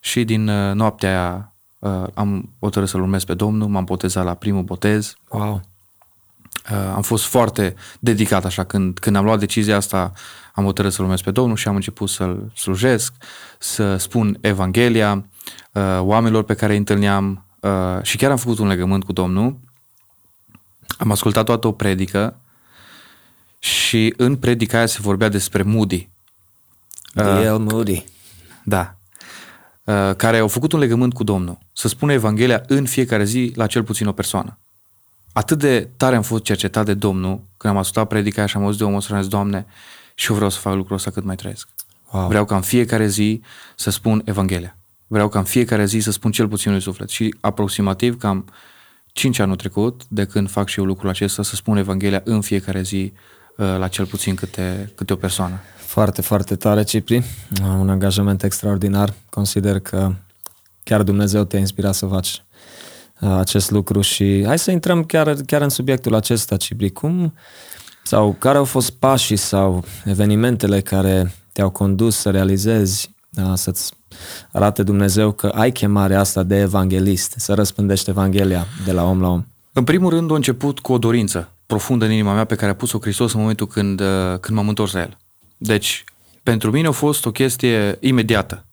Și 0.00 0.24
din 0.24 0.48
uh, 0.48 0.74
noaptea 0.74 1.08
aia 1.08 1.54
uh, 1.78 2.06
am 2.14 2.52
hotărât 2.60 2.88
să-L 2.88 3.00
urmez 3.00 3.24
pe 3.24 3.34
Domnul, 3.34 3.68
m-am 3.68 3.84
botezat 3.84 4.24
la 4.24 4.34
primul 4.34 4.62
botez. 4.62 5.16
Wow! 5.28 5.60
Uh, 6.70 6.92
am 6.94 7.02
fost 7.02 7.24
foarte 7.24 7.74
dedicat 8.00 8.44
așa 8.44 8.64
când, 8.64 8.98
când 8.98 9.16
am 9.16 9.24
luat 9.24 9.38
decizia 9.38 9.76
asta 9.76 10.12
am 10.56 10.64
hotărât 10.64 10.92
să 10.92 11.02
urmez 11.02 11.20
pe 11.20 11.30
Domnul 11.30 11.56
și 11.56 11.68
am 11.68 11.74
început 11.74 12.08
să-L 12.08 12.52
slujesc, 12.54 13.12
să 13.58 13.96
spun 13.96 14.38
Evanghelia 14.40 15.24
uh, 15.72 15.98
oamenilor 16.00 16.42
pe 16.42 16.54
care 16.54 16.72
îi 16.72 16.78
întâlneam 16.78 17.44
uh, 17.60 18.02
și 18.02 18.16
chiar 18.16 18.30
am 18.30 18.36
făcut 18.36 18.58
un 18.58 18.66
legământ 18.66 19.04
cu 19.04 19.12
Domnul. 19.12 19.58
Am 20.98 21.10
ascultat 21.10 21.44
toată 21.44 21.66
o 21.66 21.72
predică 21.72 22.36
și 23.58 24.14
în 24.16 24.36
predica 24.36 24.76
aia 24.76 24.86
se 24.86 24.98
vorbea 25.00 25.28
despre 25.28 25.62
Moody. 25.62 26.08
D.L. 27.12 27.52
Uh, 27.52 27.58
Moody. 27.58 28.04
Da. 28.64 28.96
Uh, 29.84 30.14
care 30.16 30.38
au 30.38 30.48
făcut 30.48 30.72
un 30.72 30.78
legământ 30.78 31.12
cu 31.14 31.24
Domnul. 31.24 31.58
Să 31.72 31.88
spună 31.88 32.12
Evanghelia 32.12 32.62
în 32.66 32.84
fiecare 32.84 33.24
zi 33.24 33.52
la 33.54 33.66
cel 33.66 33.82
puțin 33.82 34.06
o 34.06 34.12
persoană. 34.12 34.58
Atât 35.32 35.58
de 35.58 35.88
tare 35.96 36.16
am 36.16 36.22
fost 36.22 36.42
cercetat 36.42 36.84
de 36.84 36.94
Domnul 36.94 37.40
când 37.56 37.72
am 37.74 37.78
ascultat 37.78 38.08
predica 38.08 38.38
aia 38.38 38.46
și 38.46 38.56
am 38.56 38.62
auzit 38.62 38.78
de 38.78 38.84
omul 38.84 39.00
să 39.00 39.26
Doamne, 39.28 39.66
și 40.18 40.30
eu 40.30 40.34
vreau 40.34 40.50
să 40.50 40.58
fac 40.58 40.74
lucrul 40.74 40.96
ăsta 40.96 41.10
cât 41.10 41.24
mai 41.24 41.36
trăiesc. 41.36 41.68
Wow. 42.12 42.28
Vreau 42.28 42.44
ca 42.44 42.56
în 42.56 42.62
fiecare 42.62 43.06
zi 43.06 43.40
să 43.74 43.90
spun 43.90 44.22
Evanghelia. 44.24 44.76
Vreau 45.06 45.28
ca 45.28 45.38
în 45.38 45.44
fiecare 45.44 45.84
zi 45.84 45.98
să 45.98 46.10
spun 46.10 46.30
cel 46.30 46.48
puțin 46.48 46.70
unui 46.70 46.82
suflet. 46.82 47.08
Și 47.08 47.34
aproximativ 47.40 48.18
cam 48.18 48.44
5 49.12 49.38
anul 49.38 49.56
trecut, 49.56 50.02
de 50.08 50.24
când 50.24 50.50
fac 50.50 50.68
și 50.68 50.78
eu 50.78 50.84
lucrul 50.84 51.08
acesta, 51.08 51.42
să 51.42 51.54
spun 51.54 51.76
Evanghelia 51.76 52.20
în 52.24 52.40
fiecare 52.40 52.82
zi 52.82 53.12
uh, 53.56 53.76
la 53.78 53.88
cel 53.88 54.06
puțin 54.06 54.34
câte, 54.34 54.92
câte 54.94 55.12
o 55.12 55.16
persoană. 55.16 55.60
Foarte, 55.76 56.22
foarte 56.22 56.56
tare, 56.56 56.82
Cipri. 56.82 57.24
Un 57.78 57.90
angajament 57.90 58.42
extraordinar. 58.42 59.14
Consider 59.30 59.78
că 59.78 60.12
chiar 60.82 61.02
Dumnezeu 61.02 61.44
te-a 61.44 61.58
inspirat 61.58 61.94
să 61.94 62.06
faci 62.06 62.42
uh, 63.20 63.30
acest 63.30 63.70
lucru 63.70 64.00
și 64.00 64.42
hai 64.46 64.58
să 64.58 64.70
intrăm 64.70 65.04
chiar, 65.04 65.36
chiar 65.46 65.62
în 65.62 65.68
subiectul 65.68 66.14
acesta, 66.14 66.56
Cipri. 66.56 66.90
Cum, 66.90 67.34
sau 68.06 68.36
care 68.38 68.58
au 68.58 68.64
fost 68.64 68.90
pașii 68.90 69.36
sau 69.36 69.84
evenimentele 70.04 70.80
care 70.80 71.34
te-au 71.52 71.70
condus 71.70 72.16
să 72.16 72.30
realizezi 72.30 73.14
da, 73.28 73.54
să-ți 73.54 73.92
arate 74.52 74.82
Dumnezeu 74.82 75.32
că 75.32 75.46
ai 75.46 75.72
chemarea 75.72 76.20
asta 76.20 76.42
de 76.42 76.56
evanghelist, 76.60 77.34
să 77.36 77.54
răspândești 77.54 78.10
Evanghelia 78.10 78.66
de 78.84 78.92
la 78.92 79.04
om 79.04 79.20
la 79.20 79.28
om? 79.28 79.44
În 79.72 79.84
primul 79.84 80.10
rând 80.10 80.30
a 80.30 80.34
început 80.34 80.78
cu 80.78 80.92
o 80.92 80.98
dorință 80.98 81.50
profundă 81.66 82.04
în 82.04 82.10
inima 82.10 82.34
mea 82.34 82.44
pe 82.44 82.54
care 82.54 82.70
a 82.70 82.74
pus-o 82.74 82.98
Hristos 82.98 83.32
în 83.32 83.40
momentul 83.40 83.66
când, 83.66 84.00
uh, 84.00 84.38
când 84.40 84.56
m-am 84.56 84.68
întors 84.68 84.92
la 84.92 85.00
El. 85.00 85.16
Deci, 85.56 86.04
pentru 86.42 86.70
mine 86.70 86.86
a 86.86 86.90
fost 86.90 87.26
o 87.26 87.30
chestie 87.30 87.96
imediată. 88.00 88.64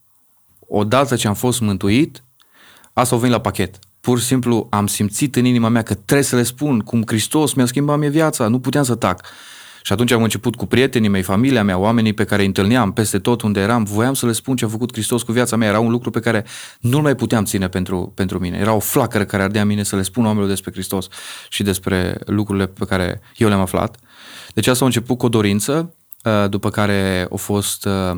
Odată 0.67 1.15
ce 1.15 1.27
am 1.27 1.33
fost 1.33 1.59
mântuit, 1.61 2.23
asta 2.93 3.15
a 3.15 3.17
venit 3.17 3.33
la 3.33 3.41
pachet. 3.41 3.79
Pur 4.03 4.19
și 4.19 4.25
simplu 4.25 4.67
am 4.69 4.87
simțit 4.87 5.35
în 5.35 5.45
inima 5.45 5.67
mea 5.67 5.81
că 5.81 5.93
trebuie 5.93 6.25
să 6.25 6.35
le 6.35 6.43
spun 6.43 6.79
cum 6.79 7.03
Hristos 7.05 7.53
mi-a 7.53 7.65
schimbat 7.65 7.97
mie 7.97 8.09
viața, 8.09 8.47
nu 8.47 8.59
puteam 8.59 8.83
să 8.83 8.95
tac. 8.95 9.25
Și 9.81 9.93
atunci 9.93 10.11
am 10.11 10.23
început 10.23 10.55
cu 10.55 10.65
prietenii 10.65 11.09
mei, 11.09 11.21
familia 11.21 11.63
mea, 11.63 11.77
oamenii 11.77 12.13
pe 12.13 12.23
care 12.23 12.41
îi 12.41 12.47
întâlneam 12.47 12.93
peste 12.93 13.19
tot 13.19 13.41
unde 13.41 13.59
eram, 13.59 13.83
voiam 13.83 14.13
să 14.13 14.25
le 14.25 14.31
spun 14.31 14.55
ce 14.55 14.65
a 14.65 14.67
făcut 14.67 14.91
Hristos 14.91 15.23
cu 15.23 15.31
viața 15.31 15.55
mea. 15.55 15.67
Era 15.67 15.79
un 15.79 15.91
lucru 15.91 16.09
pe 16.09 16.19
care 16.19 16.45
nu 16.79 17.01
mai 17.01 17.15
puteam 17.15 17.45
ține 17.45 17.67
pentru, 17.67 18.11
pentru 18.15 18.39
mine. 18.39 18.57
Era 18.57 18.73
o 18.73 18.79
flacără 18.79 19.25
care 19.25 19.43
ardea 19.43 19.61
în 19.61 19.67
mine 19.67 19.83
să 19.83 19.95
le 19.95 20.01
spun 20.01 20.23
oamenilor 20.23 20.49
despre 20.49 20.71
Hristos 20.71 21.07
și 21.49 21.63
despre 21.63 22.17
lucrurile 22.25 22.67
pe 22.67 22.85
care 22.85 23.21
eu 23.37 23.47
le-am 23.47 23.61
aflat. 23.61 23.97
Deci 24.53 24.67
asta 24.67 24.83
a 24.83 24.87
început 24.87 25.17
cu 25.17 25.25
o 25.25 25.29
dorință, 25.29 25.95
uh, 26.23 26.49
după 26.49 26.69
care 26.69 27.27
au 27.31 27.37
fost... 27.37 27.85
Uh, 27.85 28.15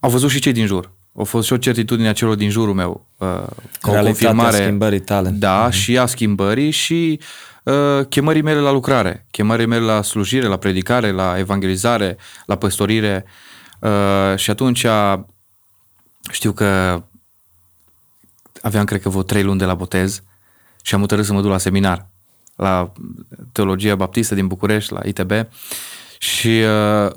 au 0.00 0.10
văzut 0.10 0.30
și 0.30 0.40
cei 0.40 0.52
din 0.52 0.66
jur. 0.66 0.95
Au 1.16 1.24
fost 1.24 1.46
și 1.46 1.52
o 1.52 1.56
certitudine 1.56 2.08
a 2.08 2.12
celor 2.12 2.34
din 2.34 2.50
jurul 2.50 2.74
meu. 2.74 3.06
Uh, 3.16 3.28
ca 3.80 3.90
o 3.90 4.02
confirmare. 4.02 4.56
schimbării 4.56 5.00
tale. 5.00 5.28
Da, 5.28 5.68
mm-hmm. 5.68 5.72
și 5.72 5.98
a 5.98 6.06
schimbării 6.06 6.70
și 6.70 7.20
uh, 7.62 8.06
chemării 8.08 8.42
mele 8.42 8.60
la 8.60 8.70
lucrare, 8.70 9.26
chemării 9.30 9.66
mele 9.66 9.84
la 9.84 10.02
slujire, 10.02 10.46
la 10.46 10.56
predicare, 10.56 11.10
la 11.10 11.38
evangelizare, 11.38 12.16
la 12.46 12.56
păstorire. 12.56 13.24
Uh, 13.78 14.36
și 14.36 14.50
atunci 14.50 14.86
știu 16.30 16.52
că 16.52 17.02
aveam, 18.62 18.84
cred 18.84 19.00
că, 19.00 19.08
vreo 19.08 19.22
trei 19.22 19.42
luni 19.42 19.58
de 19.58 19.64
la 19.64 19.74
botez 19.74 20.22
și 20.82 20.94
am 20.94 21.00
hotărât 21.00 21.24
să 21.24 21.32
mă 21.32 21.40
duc 21.40 21.50
la 21.50 21.58
seminar 21.58 22.06
la 22.56 22.92
Teologia 23.52 23.94
Baptistă 23.94 24.34
din 24.34 24.46
București, 24.46 24.92
la 24.92 25.00
ITB 25.04 25.32
și 26.18 26.62
uh, 27.04 27.10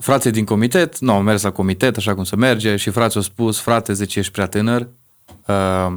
frații 0.00 0.30
din 0.30 0.44
comitet, 0.44 0.98
nu, 0.98 1.12
au 1.12 1.22
mers 1.22 1.42
la 1.42 1.50
comitet 1.50 1.96
așa 1.96 2.14
cum 2.14 2.24
se 2.24 2.36
merge 2.36 2.76
și 2.76 2.90
frații 2.90 3.16
au 3.16 3.22
spus, 3.22 3.58
frate, 3.58 3.92
zice, 3.92 4.18
ești 4.18 4.32
prea 4.32 4.46
tânăr, 4.46 4.88
uh, 5.46 5.92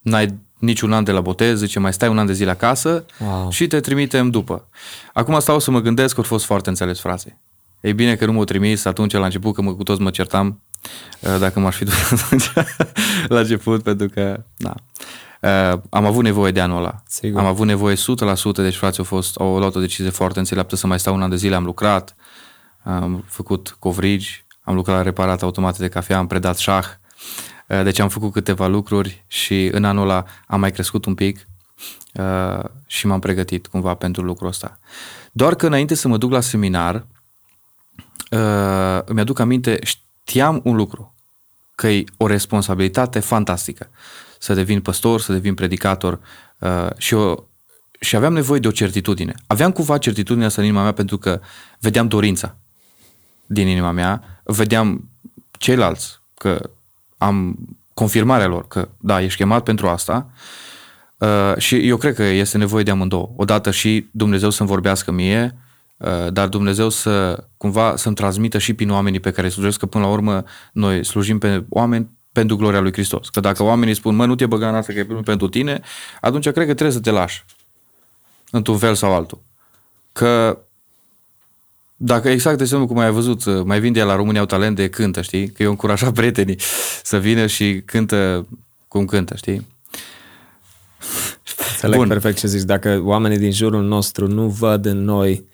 n-ai 0.00 0.34
niciun 0.58 0.92
an 0.92 1.04
de 1.04 1.12
la 1.12 1.20
botez, 1.20 1.58
zice, 1.58 1.78
mai 1.78 1.92
stai 1.92 2.08
un 2.08 2.18
an 2.18 2.26
de 2.26 2.32
zile 2.32 2.50
acasă 2.50 3.04
wow. 3.18 3.50
și 3.50 3.66
te 3.66 3.80
trimitem 3.80 4.30
după. 4.30 4.68
Acum 5.12 5.40
stau 5.40 5.58
să 5.58 5.70
mă 5.70 5.80
gândesc 5.80 6.14
că 6.14 6.20
au 6.20 6.26
fost 6.26 6.44
foarte 6.44 6.68
înțeles 6.68 7.00
frații. 7.00 7.38
Ei 7.80 7.94
bine 7.94 8.16
că 8.16 8.26
nu 8.26 8.32
m-au 8.32 8.44
trimis 8.44 8.84
atunci 8.84 9.12
la 9.12 9.24
început, 9.24 9.54
că 9.54 9.62
mă, 9.62 9.74
cu 9.74 9.82
toți 9.82 10.00
mă 10.00 10.10
certam 10.10 10.62
uh, 11.20 11.36
dacă 11.38 11.60
m-aș 11.60 11.76
fi 11.76 11.84
dus 11.84 12.12
atunci 12.22 12.52
la 13.28 13.38
început, 13.38 13.82
pentru 13.82 14.08
că, 14.08 14.42
da. 14.56 14.74
Uh, 15.40 15.80
am 15.90 16.04
avut 16.04 16.22
nevoie 16.22 16.52
de 16.52 16.60
anul 16.60 16.78
ăla. 16.78 17.02
Sigur. 17.08 17.40
Am 17.40 17.46
avut 17.46 17.66
nevoie 17.66 17.94
100%, 17.94 17.98
deci 18.54 18.74
frații 18.74 18.98
au, 18.98 19.04
fost, 19.04 19.36
au 19.36 19.58
luat 19.58 19.74
o 19.74 19.80
decizie 19.80 20.10
foarte 20.10 20.38
înțeleaptă 20.38 20.76
să 20.76 20.86
mai 20.86 20.98
stau 20.98 21.14
un 21.14 21.22
an 21.22 21.30
de 21.30 21.36
zile, 21.36 21.54
am 21.54 21.64
lucrat, 21.64 22.16
am 22.86 23.24
făcut 23.26 23.76
covrigi, 23.78 24.44
am 24.62 24.74
lucrat 24.74 24.96
la 24.96 25.02
reparat 25.02 25.42
automate 25.42 25.82
de 25.82 25.88
cafea, 25.88 26.18
am 26.18 26.26
predat 26.26 26.56
șah, 26.56 26.86
uh, 27.66 27.82
deci 27.82 27.98
am 27.98 28.08
făcut 28.08 28.32
câteva 28.32 28.66
lucruri 28.66 29.24
și 29.26 29.68
în 29.72 29.84
anul 29.84 30.02
ăla 30.02 30.24
am 30.46 30.60
mai 30.60 30.72
crescut 30.72 31.04
un 31.04 31.14
pic 31.14 31.46
uh, 32.14 32.64
și 32.86 33.06
m-am 33.06 33.20
pregătit 33.20 33.66
cumva 33.66 33.94
pentru 33.94 34.22
lucrul 34.22 34.48
ăsta. 34.48 34.78
Doar 35.32 35.54
că 35.54 35.66
înainte 35.66 35.94
să 35.94 36.08
mă 36.08 36.16
duc 36.16 36.30
la 36.30 36.40
seminar, 36.40 36.94
uh, 38.30 39.00
îmi 39.04 39.20
aduc 39.20 39.38
aminte, 39.38 39.78
știam 39.82 40.60
un 40.64 40.76
lucru, 40.76 41.14
că 41.74 41.88
e 41.88 42.04
o 42.16 42.26
responsabilitate 42.26 43.20
fantastică 43.20 43.88
să 44.38 44.54
devin 44.54 44.80
păstor, 44.80 45.20
să 45.20 45.32
devin 45.32 45.54
predicator 45.54 46.20
și 46.96 47.14
eu 47.14 47.48
și 48.00 48.16
aveam 48.16 48.32
nevoie 48.32 48.60
de 48.60 48.68
o 48.68 48.70
certitudine. 48.70 49.34
Aveam 49.46 49.72
cumva 49.72 49.98
certitudinea 49.98 50.46
asta 50.46 50.60
în 50.60 50.66
inima 50.66 50.82
mea 50.82 50.92
pentru 50.92 51.18
că 51.18 51.40
vedeam 51.80 52.08
dorința 52.08 52.56
din 53.46 53.66
inima 53.66 53.90
mea, 53.90 54.40
vedeam 54.44 55.08
ceilalți 55.58 56.20
că 56.38 56.70
am 57.18 57.56
confirmarea 57.94 58.46
lor 58.46 58.68
că 58.68 58.88
da, 58.98 59.22
ești 59.22 59.38
chemat 59.38 59.62
pentru 59.62 59.88
asta 59.88 60.30
uh, 61.18 61.56
și 61.56 61.88
eu 61.88 61.96
cred 61.96 62.14
că 62.14 62.22
este 62.22 62.58
nevoie 62.58 62.82
de 62.82 62.90
amândouă. 62.90 63.30
Odată 63.36 63.70
și 63.70 64.06
Dumnezeu 64.10 64.50
să-mi 64.50 64.68
vorbească 64.68 65.10
mie, 65.10 65.56
uh, 65.96 66.32
dar 66.32 66.48
Dumnezeu 66.48 66.88
să 66.88 67.44
cumva 67.56 67.96
să-mi 67.96 68.14
transmită 68.14 68.58
și 68.58 68.74
prin 68.74 68.90
oamenii 68.90 69.20
pe 69.20 69.30
care 69.30 69.48
slujesc, 69.48 69.78
că 69.78 69.86
până 69.86 70.04
la 70.04 70.10
urmă 70.10 70.44
noi 70.72 71.04
slujim 71.04 71.38
pe 71.38 71.64
oameni 71.68 72.10
pentru 72.32 72.56
gloria 72.56 72.80
lui 72.80 72.92
Hristos. 72.92 73.28
Că 73.28 73.40
dacă 73.40 73.62
oamenii 73.62 73.94
spun, 73.94 74.14
mă, 74.14 74.26
nu 74.26 74.34
te 74.34 74.46
băga 74.46 74.68
în 74.68 74.74
asta 74.74 74.92
că 74.92 74.98
e 74.98 75.04
pentru 75.04 75.48
tine, 75.48 75.80
atunci 76.20 76.50
cred 76.50 76.66
că 76.66 76.74
trebuie 76.74 76.96
să 76.96 77.00
te 77.00 77.10
lași 77.10 77.44
într-un 78.50 78.78
fel 78.78 78.94
sau 78.94 79.14
altul. 79.14 79.42
Că 80.12 80.58
dacă 81.96 82.28
exact 82.28 82.56
de 82.56 82.62
exemplu 82.62 82.86
cum 82.86 82.98
ai 82.98 83.10
văzut, 83.10 83.64
mai 83.64 83.80
vin 83.80 83.92
de 83.92 84.02
la 84.02 84.16
România 84.16 84.40
au 84.40 84.46
talent 84.46 84.76
de 84.76 84.88
cântă, 84.88 85.22
știi? 85.22 85.48
Că 85.48 85.62
eu 85.62 85.70
încurajat 85.70 86.12
prietenii 86.20 86.58
să 87.02 87.18
vină 87.18 87.46
și 87.46 87.82
cântă 87.84 88.46
cum 88.88 89.04
cântă, 89.04 89.36
știi? 89.36 89.66
Înțeleg 91.70 91.98
Bun. 91.98 92.08
perfect 92.08 92.38
ce 92.38 92.46
zici. 92.46 92.62
Dacă 92.62 93.00
oamenii 93.04 93.38
din 93.38 93.52
jurul 93.52 93.82
nostru 93.82 94.26
nu 94.26 94.48
văd 94.48 94.86
în 94.86 95.04
noi 95.04 95.44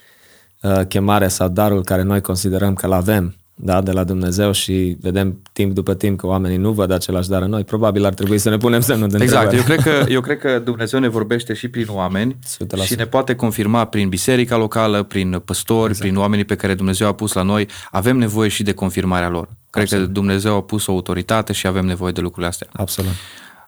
uh, 0.60 0.86
chemarea 0.88 1.28
sau 1.28 1.48
darul 1.48 1.84
care 1.84 2.02
noi 2.02 2.20
considerăm 2.20 2.74
că 2.74 2.86
l 2.86 2.92
avem, 2.92 3.36
da, 3.54 3.80
de 3.80 3.90
la 3.90 4.04
Dumnezeu 4.04 4.52
și 4.52 4.96
vedem 5.00 5.42
timp 5.52 5.74
după 5.74 5.94
timp 5.94 6.18
că 6.18 6.26
oamenii 6.26 6.56
nu 6.56 6.72
văd 6.72 6.90
același 6.90 7.28
dar 7.28 7.42
în 7.42 7.50
noi, 7.50 7.64
probabil 7.64 8.04
ar 8.04 8.14
trebui 8.14 8.38
să 8.38 8.48
ne 8.48 8.56
punem 8.56 8.80
semnul 8.80 9.08
de 9.08 9.22
Exact, 9.22 9.52
eu 9.52 9.62
cred, 9.62 9.80
că, 9.80 10.04
eu 10.08 10.20
cred 10.20 10.38
că 10.38 10.58
Dumnezeu 10.58 11.00
ne 11.00 11.08
vorbește 11.08 11.54
și 11.54 11.68
prin 11.68 11.86
oameni 11.88 12.36
100%. 12.82 12.84
și 12.84 12.94
ne 12.94 13.06
poate 13.06 13.34
confirma 13.34 13.84
prin 13.84 14.08
biserica 14.08 14.56
locală, 14.56 15.02
prin 15.02 15.42
păstori, 15.44 15.90
exact. 15.90 16.08
prin 16.08 16.18
oamenii 16.18 16.44
pe 16.44 16.54
care 16.54 16.74
Dumnezeu 16.74 17.06
a 17.06 17.12
pus 17.12 17.32
la 17.32 17.42
noi, 17.42 17.68
avem 17.90 18.16
nevoie 18.16 18.48
și 18.48 18.62
de 18.62 18.72
confirmarea 18.72 19.28
lor. 19.28 19.48
Cred 19.70 19.84
Absolut. 19.84 20.06
că 20.06 20.12
Dumnezeu 20.12 20.56
a 20.56 20.62
pus 20.62 20.86
o 20.86 20.92
autoritate 20.92 21.52
și 21.52 21.66
avem 21.66 21.84
nevoie 21.84 22.12
de 22.12 22.20
lucrurile 22.20 22.48
astea. 22.48 22.68
Absolut. 22.72 23.12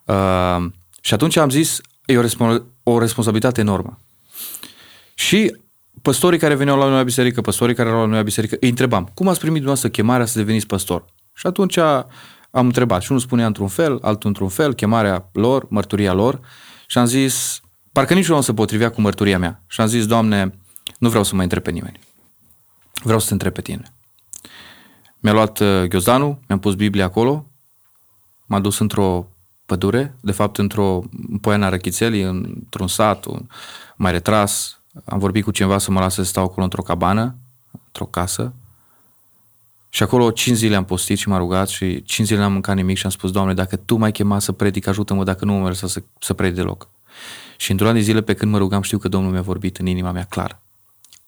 Uh, 0.04 0.64
și 1.00 1.14
atunci 1.14 1.36
am 1.36 1.50
zis, 1.50 1.80
e 2.04 2.18
o, 2.18 2.20
respons- 2.20 2.62
o 2.82 2.98
responsabilitate 2.98 3.60
enormă. 3.60 3.98
Și 5.14 5.56
păstorii 6.04 6.38
care 6.38 6.54
veneau 6.54 6.78
la 6.78 6.84
noi 6.84 6.96
la 6.96 7.02
biserică, 7.02 7.40
păstorii 7.40 7.74
care 7.74 7.88
erau 7.88 8.00
la 8.00 8.06
noi 8.06 8.16
la 8.16 8.22
biserică, 8.22 8.56
îi 8.60 8.68
întrebam, 8.68 9.10
cum 9.14 9.28
ați 9.28 9.38
primit 9.38 9.62
dumneavoastră 9.62 9.88
chemarea 9.88 10.26
să 10.26 10.38
deveniți 10.38 10.66
păstor? 10.66 11.04
Și 11.34 11.46
atunci 11.46 11.76
am 12.50 12.66
întrebat 12.66 13.02
și 13.02 13.10
unul 13.10 13.22
spunea 13.22 13.46
într-un 13.46 13.68
fel, 13.68 13.98
altul 14.02 14.28
într-un 14.28 14.48
fel, 14.48 14.74
chemarea 14.74 15.28
lor, 15.32 15.66
mărturia 15.68 16.12
lor 16.12 16.40
și 16.86 16.98
am 16.98 17.04
zis, 17.04 17.60
parcă 17.92 18.14
niciunul 18.14 18.36
nu 18.36 18.44
se 18.44 18.54
potrivea 18.54 18.90
cu 18.90 19.00
mărturia 19.00 19.38
mea. 19.38 19.62
Și 19.66 19.80
am 19.80 19.86
zis, 19.86 20.06
Doamne, 20.06 20.58
nu 20.98 21.08
vreau 21.08 21.24
să 21.24 21.34
mai 21.34 21.44
întreb 21.44 21.62
pe 21.62 21.70
nimeni. 21.70 21.98
Vreau 23.02 23.18
să 23.18 23.26
te 23.26 23.32
întreb 23.32 23.52
pe 23.52 23.60
tine. 23.60 23.94
Mi-a 25.18 25.32
luat 25.32 25.58
uh, 25.58 25.82
ghiozdanul, 25.88 26.38
mi-am 26.48 26.60
pus 26.60 26.74
Biblia 26.74 27.04
acolo, 27.04 27.46
m-a 28.46 28.60
dus 28.60 28.78
într-o 28.78 29.28
pădure, 29.66 30.16
de 30.20 30.32
fapt 30.32 30.58
într-o 30.58 31.02
poiana 31.40 31.68
Răchițelii, 31.68 32.22
într-un 32.22 32.88
sat, 32.88 33.24
un, 33.24 33.46
mai 33.96 34.12
retras, 34.12 34.78
am 35.04 35.18
vorbit 35.18 35.44
cu 35.44 35.50
cineva 35.50 35.78
să 35.78 35.90
mă 35.90 36.00
lasă 36.00 36.22
să 36.22 36.28
stau 36.28 36.44
acolo 36.44 36.62
într-o 36.62 36.82
cabană, 36.82 37.36
într-o 37.86 38.04
casă. 38.04 38.52
Și 39.88 40.02
acolo 40.02 40.30
5 40.30 40.56
zile 40.56 40.76
am 40.76 40.84
postit 40.84 41.18
și 41.18 41.28
m-a 41.28 41.38
rugat 41.38 41.68
și 41.68 42.02
5 42.02 42.26
zile 42.26 42.38
n-am 42.38 42.52
mâncat 42.52 42.74
nimic 42.74 42.96
și 42.96 43.04
am 43.04 43.10
spus, 43.10 43.30
Doamne, 43.30 43.54
dacă 43.54 43.76
Tu 43.76 43.96
m-ai 43.96 44.12
chemat 44.12 44.42
să 44.42 44.52
predic, 44.52 44.86
ajută-mă, 44.86 45.24
dacă 45.24 45.44
nu 45.44 45.52
mă 45.52 45.62
merg 45.62 45.74
să, 45.74 46.02
să 46.18 46.34
predic 46.34 46.56
deloc. 46.56 46.88
Și 47.56 47.70
într-un 47.70 47.88
an 47.88 47.94
de 47.94 48.00
zile 48.00 48.20
pe 48.20 48.34
când 48.34 48.52
mă 48.52 48.58
rugam, 48.58 48.82
știu 48.82 48.98
că 48.98 49.08
Domnul 49.08 49.32
mi-a 49.32 49.42
vorbit 49.42 49.76
în 49.76 49.86
inima 49.86 50.10
mea 50.10 50.24
clar. 50.24 50.60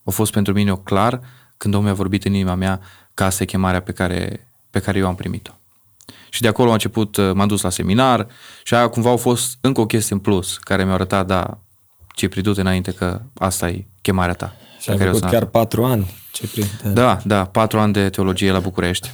A 0.05 0.11
fost 0.11 0.33
pentru 0.33 0.53
mine 0.53 0.73
o 0.73 0.77
clar 0.77 1.21
când 1.57 1.75
Domnul 1.75 1.83
mi-a 1.83 1.95
vorbit 1.95 2.25
în 2.25 2.33
inima 2.33 2.55
mea 2.55 2.81
ca 3.15 3.25
asta 3.25 3.43
e 3.43 3.47
chemarea 3.47 3.81
pe 3.81 3.93
care, 3.93 4.49
pe 4.71 4.81
care 4.81 4.99
eu 4.99 5.07
am 5.07 5.15
primit-o. 5.15 5.53
Și 6.31 6.41
de 6.41 6.49
acolo 6.49 6.67
am 6.67 6.73
început, 6.73 7.17
m-am 7.35 7.49
dus 7.49 7.61
la 7.61 7.71
seminar 7.71 8.27
și 8.63 8.75
aia 8.75 8.89
cumva 8.89 9.09
au 9.09 9.17
fost 9.17 9.59
încă 9.61 9.81
o 9.81 9.87
chestie 9.87 10.15
în 10.15 10.21
plus 10.21 10.57
care 10.59 10.85
mi-a 10.85 10.93
arătat, 10.93 11.27
da, 11.27 11.59
Cipri, 12.17 12.51
înainte 12.55 12.91
că 12.91 13.21
asta 13.35 13.69
e 13.69 13.87
chemarea 14.03 14.35
ta. 14.35 14.57
Și 14.81 14.91
ai 14.91 14.99
făcut 14.99 15.21
chiar 15.21 15.45
patru 15.45 15.85
ani, 15.85 16.15
Cipri. 16.33 16.67
Da, 16.93 17.21
da, 17.25 17.45
patru 17.45 17.79
ani 17.79 17.93
de 17.93 18.11
teologie 18.11 18.51
la 18.51 18.61
București. 18.61 19.11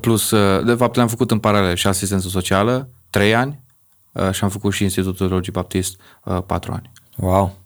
Plus, 0.00 0.30
uh, 0.30 0.64
de 0.64 0.74
fapt, 0.74 0.96
le-am 0.96 1.08
făcut 1.08 1.30
în 1.30 1.38
paralel 1.38 1.76
și 1.76 1.86
asistență 1.86 2.28
socială, 2.28 2.88
trei 3.10 3.34
ani, 3.34 3.60
uh, 4.12 4.30
și 4.32 4.44
am 4.44 4.50
făcut 4.50 4.72
și 4.72 4.82
Institutul 4.82 5.26
Teologiei 5.26 5.52
Baptist, 5.52 6.00
uh, 6.24 6.38
patru 6.46 6.72
ani. 6.72 6.90
Wow! 7.16 7.56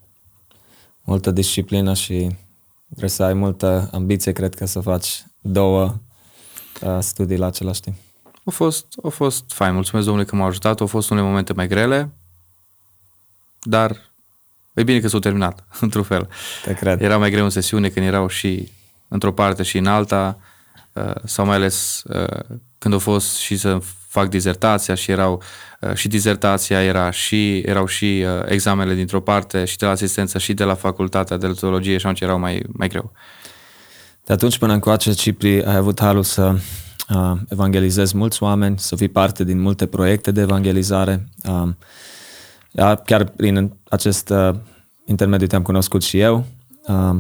Multă 1.03 1.31
disciplină 1.31 1.95
și 1.95 2.37
trebuie 2.87 3.11
să 3.11 3.23
ai 3.23 3.35
multă 3.35 3.89
ambiție, 3.93 4.33
cred 4.33 4.55
că, 4.55 4.67
să 4.67 4.81
faci 4.81 5.25
două 5.41 5.95
studii 7.01 7.37
la 7.37 7.47
același 7.47 7.81
timp. 7.81 7.97
A 8.45 8.51
fost, 8.51 8.87
a 9.03 9.09
fost 9.09 9.45
fain, 9.47 9.75
mulțumesc 9.75 10.07
Domnului 10.07 10.31
că 10.31 10.37
m-a 10.37 10.47
ajutat, 10.47 10.81
au 10.81 10.87
fost 10.87 11.11
unele 11.11 11.27
momente 11.27 11.53
mai 11.53 11.69
grele, 11.69 12.11
dar 13.63 13.97
e 14.75 14.83
bine 14.83 15.01
că 15.01 15.09
s-au 15.09 15.19
terminat, 15.19 15.65
într-un 15.81 16.03
fel. 16.03 16.29
Te 16.65 16.75
cred. 16.75 17.01
Era 17.01 17.19
mai 17.19 17.31
greu 17.31 17.45
în 17.45 17.51
sesiune 17.51 17.89
când 17.89 18.07
erau 18.07 18.29
și 18.29 18.71
într-o 19.09 19.33
parte 19.33 19.63
și 19.63 19.79
în 19.79 19.87
alta, 19.87 20.39
uh, 20.93 21.15
sau 21.25 21.47
mai 21.47 21.57
ales 21.57 22.03
uh, 22.07 22.57
când 22.79 22.95
au 22.95 23.01
fost 23.01 23.37
și 23.37 23.57
să 23.57 23.79
fac 24.09 24.29
dizertația 24.29 24.95
și 24.95 25.11
erau 25.11 25.43
uh, 25.81 25.95
și 25.95 26.09
dizertația 26.09 26.83
era 26.83 27.11
și 27.11 27.59
erau 27.59 27.87
și 27.87 28.25
uh, 28.27 28.43
examenele 28.47 28.95
dintr-o 28.95 29.21
parte 29.21 29.65
și 29.65 29.77
de 29.77 29.85
la 29.85 29.91
asistență 29.91 30.39
și 30.39 30.55
de 30.55 30.65
la 30.65 30.75
facultatea 30.75 31.37
de 31.37 31.53
teologie 31.61 31.99
și 31.99 32.07
atunci 32.07 32.21
erau 32.21 32.39
mai, 32.39 32.63
mai 32.73 32.89
greu. 32.89 33.13
De 34.25 34.33
atunci 34.33 34.59
până 34.59 34.73
încoace, 34.73 35.13
Cipri, 35.13 35.65
ai 35.65 35.77
avut 35.77 36.01
halul 36.01 36.23
să 36.23 36.55
uh, 37.15 37.33
evangelizezi 37.49 38.17
mulți 38.17 38.43
oameni, 38.43 38.79
să 38.79 38.97
fii 38.97 39.09
parte 39.09 39.45
din 39.45 39.61
multe 39.61 39.87
proiecte 39.87 40.31
de 40.31 40.41
evangelizare. 40.41 41.29
Uh, 41.49 41.69
chiar 43.05 43.25
prin 43.25 43.73
acest 43.89 44.29
uh, 44.29 44.55
intermediu 45.05 45.47
te-am 45.47 45.63
cunoscut 45.63 46.03
și 46.03 46.19
eu. 46.19 46.45
Uh, 46.87 47.17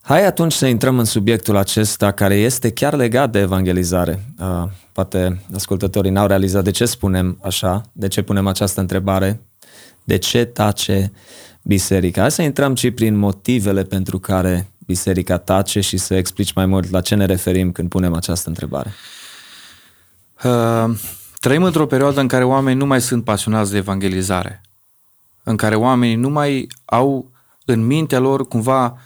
hai 0.00 0.26
atunci 0.26 0.52
să 0.52 0.66
intrăm 0.66 0.98
în 0.98 1.04
subiectul 1.04 1.56
acesta 1.56 2.12
care 2.12 2.34
este 2.34 2.70
chiar 2.70 2.94
legat 2.94 3.30
de 3.30 3.38
evangelizare. 3.38 4.24
Uh, 4.38 4.64
poate 4.92 5.44
ascultătorii 5.54 6.10
n-au 6.10 6.26
realizat 6.26 6.64
de 6.64 6.70
ce 6.70 6.84
spunem 6.84 7.38
așa, 7.42 7.82
de 7.92 8.08
ce 8.08 8.22
punem 8.22 8.46
această 8.46 8.80
întrebare, 8.80 9.40
de 10.04 10.16
ce 10.16 10.44
tace 10.44 11.12
biserica. 11.62 12.20
Hai 12.20 12.30
să 12.30 12.42
intrăm 12.42 12.74
și 12.74 12.90
prin 12.90 13.16
motivele 13.16 13.82
pentru 13.82 14.18
care 14.18 14.70
biserica 14.86 15.38
tace 15.38 15.80
și 15.80 15.96
să 15.96 16.14
explici 16.14 16.52
mai 16.52 16.66
mult 16.66 16.90
la 16.90 17.00
ce 17.00 17.14
ne 17.14 17.24
referim 17.24 17.72
când 17.72 17.88
punem 17.88 18.14
această 18.14 18.48
întrebare. 18.48 18.92
Uh, 20.44 20.98
trăim 21.40 21.62
într-o 21.62 21.86
perioadă 21.86 22.20
în 22.20 22.28
care 22.28 22.44
oamenii 22.44 22.78
nu 22.78 22.86
mai 22.86 23.00
sunt 23.00 23.24
pasionați 23.24 23.70
de 23.70 23.76
evangelizare, 23.76 24.60
în 25.42 25.56
care 25.56 25.74
oamenii 25.74 26.14
nu 26.14 26.28
mai 26.28 26.66
au 26.84 27.30
în 27.64 27.86
mintea 27.86 28.18
lor 28.18 28.48
cumva 28.48 28.98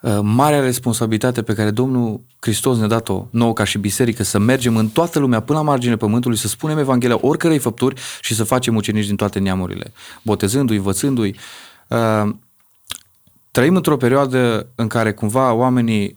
uh, 0.00 0.18
marea 0.22 0.60
responsabilitate 0.60 1.42
pe 1.42 1.54
care 1.54 1.70
Domnul 1.70 2.20
Hristos 2.40 2.78
ne-a 2.78 2.86
dat-o 2.86 3.26
nouă 3.30 3.52
ca 3.52 3.64
și 3.64 3.78
biserică, 3.78 4.22
să 4.22 4.38
mergem 4.38 4.76
în 4.76 4.88
toată 4.88 5.18
lumea 5.18 5.40
până 5.40 5.58
la 5.58 5.64
marginea 5.64 5.96
pământului, 5.96 6.36
să 6.36 6.48
spunem 6.48 6.78
Evanghelia 6.78 7.18
oricărei 7.20 7.58
făpturi 7.58 8.00
și 8.20 8.34
să 8.34 8.44
facem 8.44 8.76
ucenici 8.76 9.06
din 9.06 9.16
toate 9.16 9.38
neamurile, 9.38 9.92
botezându-i, 10.22 10.76
învățându-i. 10.76 11.36
Uh, 11.88 12.34
trăim 13.50 13.76
într-o 13.76 13.96
perioadă 13.96 14.66
în 14.74 14.86
care 14.86 15.12
cumva 15.12 15.52
oamenii 15.52 16.14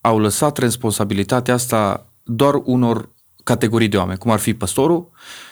au 0.00 0.18
lăsat 0.18 0.58
responsabilitatea 0.58 1.54
asta 1.54 2.06
doar 2.22 2.54
unor 2.64 3.08
categorii 3.46 3.88
de 3.88 3.96
oameni, 3.96 4.18
cum 4.18 4.30
ar 4.30 4.38
fi 4.38 4.54
păstorul, 4.54 5.10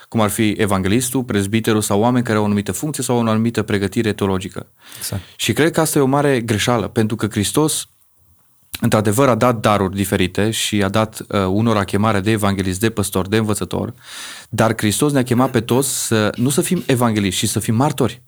cum 0.08 0.20
ar 0.20 0.30
fi 0.30 0.50
evanghelistul, 0.50 1.24
prezbiterul 1.24 1.80
sau 1.80 2.00
oameni 2.00 2.24
care 2.24 2.36
au 2.36 2.42
o 2.42 2.46
anumită 2.46 2.72
funcție 2.72 3.04
sau 3.04 3.16
o 3.16 3.20
anumită 3.20 3.62
pregătire 3.62 4.12
teologică. 4.12 4.66
Exact. 4.98 5.22
Și 5.36 5.52
cred 5.52 5.70
că 5.70 5.80
asta 5.80 5.98
e 5.98 6.02
o 6.02 6.06
mare 6.06 6.40
greșeală, 6.40 6.88
pentru 6.88 7.16
că 7.16 7.26
Hristos 7.30 7.88
într-adevăr 8.80 9.28
a 9.28 9.34
dat 9.34 9.60
daruri 9.60 9.94
diferite 9.94 10.50
și 10.50 10.82
a 10.82 10.88
dat 10.88 11.20
uh, 11.20 11.44
unora 11.46 11.84
chemare 11.84 12.20
de 12.20 12.30
evanghelist, 12.30 12.80
de 12.80 12.90
păstor, 12.90 13.28
de 13.28 13.36
învățător, 13.36 13.94
dar 14.48 14.74
Hristos 14.76 15.12
ne-a 15.12 15.22
chemat 15.22 15.50
pe 15.50 15.60
toți 15.60 16.06
să 16.06 16.32
nu 16.36 16.48
să 16.48 16.60
fim 16.60 16.82
evangeliști, 16.86 17.46
ci 17.46 17.48
să 17.48 17.58
fim 17.58 17.74
martori 17.74 18.22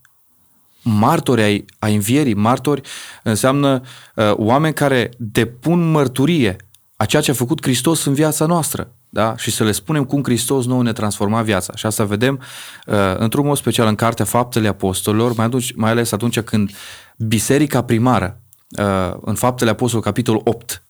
martori 0.82 1.42
ai, 1.42 1.64
ai 1.78 1.94
învierii, 1.94 2.34
martori 2.34 2.80
înseamnă 3.22 3.80
uh, 4.14 4.32
oameni 4.34 4.74
care 4.74 5.10
depun 5.16 5.90
mărturie 5.90 6.56
a 6.96 7.04
ceea 7.04 7.22
ce 7.22 7.30
a 7.30 7.34
făcut 7.34 7.62
Hristos 7.62 8.04
în 8.04 8.14
viața 8.14 8.46
noastră. 8.46 8.95
Da? 9.16 9.36
Și 9.36 9.50
să 9.50 9.64
le 9.64 9.72
spunem 9.72 10.04
cum 10.04 10.22
Hristos 10.22 10.66
nou 10.66 10.80
ne 10.80 10.92
transforma 10.92 11.42
viața. 11.42 11.72
Și 11.76 11.86
asta 11.86 12.04
vedem 12.04 12.40
uh, 12.86 12.94
într-un 13.16 13.46
mod 13.46 13.56
special 13.56 13.86
în 13.86 13.94
Cartea 13.94 14.24
Faptele 14.24 14.68
Apostolilor, 14.68 15.34
mai, 15.34 15.46
atunci, 15.46 15.72
mai 15.74 15.90
ales 15.90 16.12
atunci 16.12 16.40
când 16.40 16.70
biserica 17.16 17.82
primară, 17.82 18.40
uh, 18.78 19.16
în 19.20 19.34
Faptele 19.34 19.70
Apostolilor, 19.70 20.12
capitolul 20.12 20.40
8, 20.44 20.82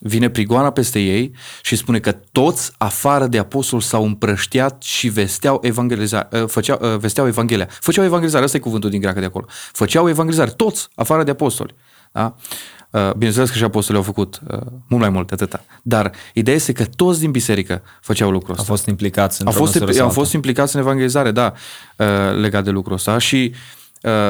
vine 0.00 0.30
prigoana 0.30 0.70
peste 0.70 0.98
ei 0.98 1.34
și 1.62 1.76
spune 1.76 1.98
că 1.98 2.12
toți 2.12 2.72
afară 2.78 3.26
de 3.26 3.38
apostol 3.38 3.80
s-au 3.80 4.04
împrăștiat 4.04 4.82
și 4.82 5.08
vesteau, 5.08 5.58
evangeliza, 5.62 6.28
uh, 6.32 6.44
făceau, 6.46 6.78
uh, 6.82 6.98
vesteau 6.98 7.26
Evanghelia. 7.26 7.68
Făceau 7.80 8.04
evangelizare, 8.04 8.44
ăsta 8.44 8.56
e 8.56 8.60
cuvântul 8.60 8.90
din 8.90 9.00
greacă 9.00 9.20
de 9.20 9.26
acolo. 9.26 9.46
Făceau 9.72 10.08
evangelizare, 10.08 10.50
toți 10.50 10.88
afară 10.94 11.22
de 11.22 11.30
apostoli. 11.30 11.74
Da? 12.12 12.34
Uh, 12.94 13.12
bineînțeles 13.12 13.50
că 13.50 13.56
și 13.56 13.64
apostolii 13.64 14.00
au 14.00 14.06
făcut 14.06 14.40
mult 14.88 15.02
mai 15.02 15.08
mult 15.08 15.26
de 15.26 15.34
atâta. 15.34 15.64
Dar 15.82 16.12
ideea 16.32 16.56
este 16.56 16.72
că 16.72 16.84
toți 16.84 17.20
din 17.20 17.30
biserică 17.30 17.82
făceau 18.00 18.30
lucrul 18.30 18.50
ăsta. 18.50 18.62
Au 18.62 18.74
fost 18.74 18.86
implicați 18.86 19.40
în 19.40 19.46
au 19.46 19.52
fost, 19.52 20.00
au 20.00 20.08
fost 20.08 20.32
implicați 20.32 20.74
în 20.76 20.80
evangelizare, 20.80 21.30
da, 21.30 21.52
legat 22.40 22.64
de 22.64 22.70
lucrul 22.70 22.94
ăsta. 22.94 23.18
Și 23.18 23.54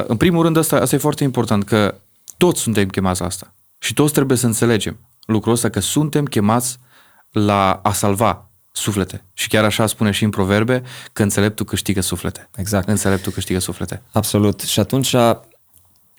în 0.07 0.16
primul 0.16 0.42
rând 0.42 0.57
asta, 0.57 0.77
asta 0.77 0.96
e 0.96 0.98
foarte 0.98 1.24
important, 1.24 1.64
că 1.64 1.94
toți 2.37 2.61
suntem 2.61 2.88
chemați 2.88 3.20
la 3.20 3.27
asta. 3.27 3.55
Și 3.79 3.94
toți 3.94 4.12
trebuie 4.12 4.37
să 4.37 4.46
înțelegem 4.46 4.96
lucrul 5.27 5.53
ăsta, 5.53 5.68
că 5.68 5.81
suntem 5.81 6.24
chemați 6.24 6.79
la 7.31 7.81
a 7.83 7.92
salva 7.92 8.50
suflete. 8.72 9.24
Și 9.33 9.48
chiar 9.48 9.64
așa 9.64 9.87
spune 9.87 10.11
și 10.11 10.24
în 10.24 10.31
proverbe 10.31 10.83
că 11.12 11.22
înțeleptul 11.22 11.66
câștigă 11.66 12.00
suflete. 12.00 12.48
Exact. 12.57 12.88
Înțeleptul 12.88 13.33
câștigă 13.33 13.59
suflete. 13.59 14.03
Absolut. 14.12 14.61
Și 14.61 14.81
atunci, 14.81 15.14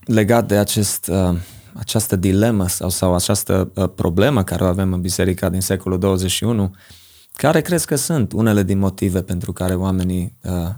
legat 0.05 0.47
de 0.47 0.57
acest, 0.57 1.07
uh, 1.07 1.35
această 1.77 2.15
dilemă 2.15 2.67
sau, 2.67 2.89
sau 2.89 3.15
această 3.15 3.71
uh, 3.75 3.89
problemă 3.95 4.43
care 4.43 4.63
o 4.63 4.67
avem 4.67 4.93
în 4.93 5.01
biserica 5.01 5.49
din 5.49 5.61
secolul 5.61 5.99
21, 5.99 6.75
care 7.33 7.61
crezi 7.61 7.85
că 7.85 7.95
sunt 7.95 8.31
unele 8.31 8.63
din 8.63 8.77
motive 8.77 9.21
pentru 9.21 9.53
care 9.53 9.75
oamenii 9.75 10.35
uh, 10.43 10.69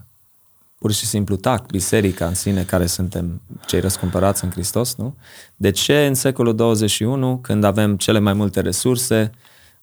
pur 0.80 0.92
și 0.92 1.06
simplu 1.06 1.36
tac, 1.36 1.66
biserica 1.66 2.26
în 2.28 2.34
sine, 2.34 2.64
care 2.64 2.86
suntem 2.86 3.42
cei 3.66 3.80
răscumpărați 3.80 4.44
în 4.44 4.52
Hristos, 4.52 4.96
nu? 4.96 5.16
De 5.56 5.70
ce 5.70 6.06
în 6.06 6.14
secolul 6.14 6.56
21, 6.56 7.38
când 7.38 7.64
avem 7.64 7.98
cele 7.98 8.20
mai 8.20 8.34
multe 8.34 8.62
resurse, 8.62 9.32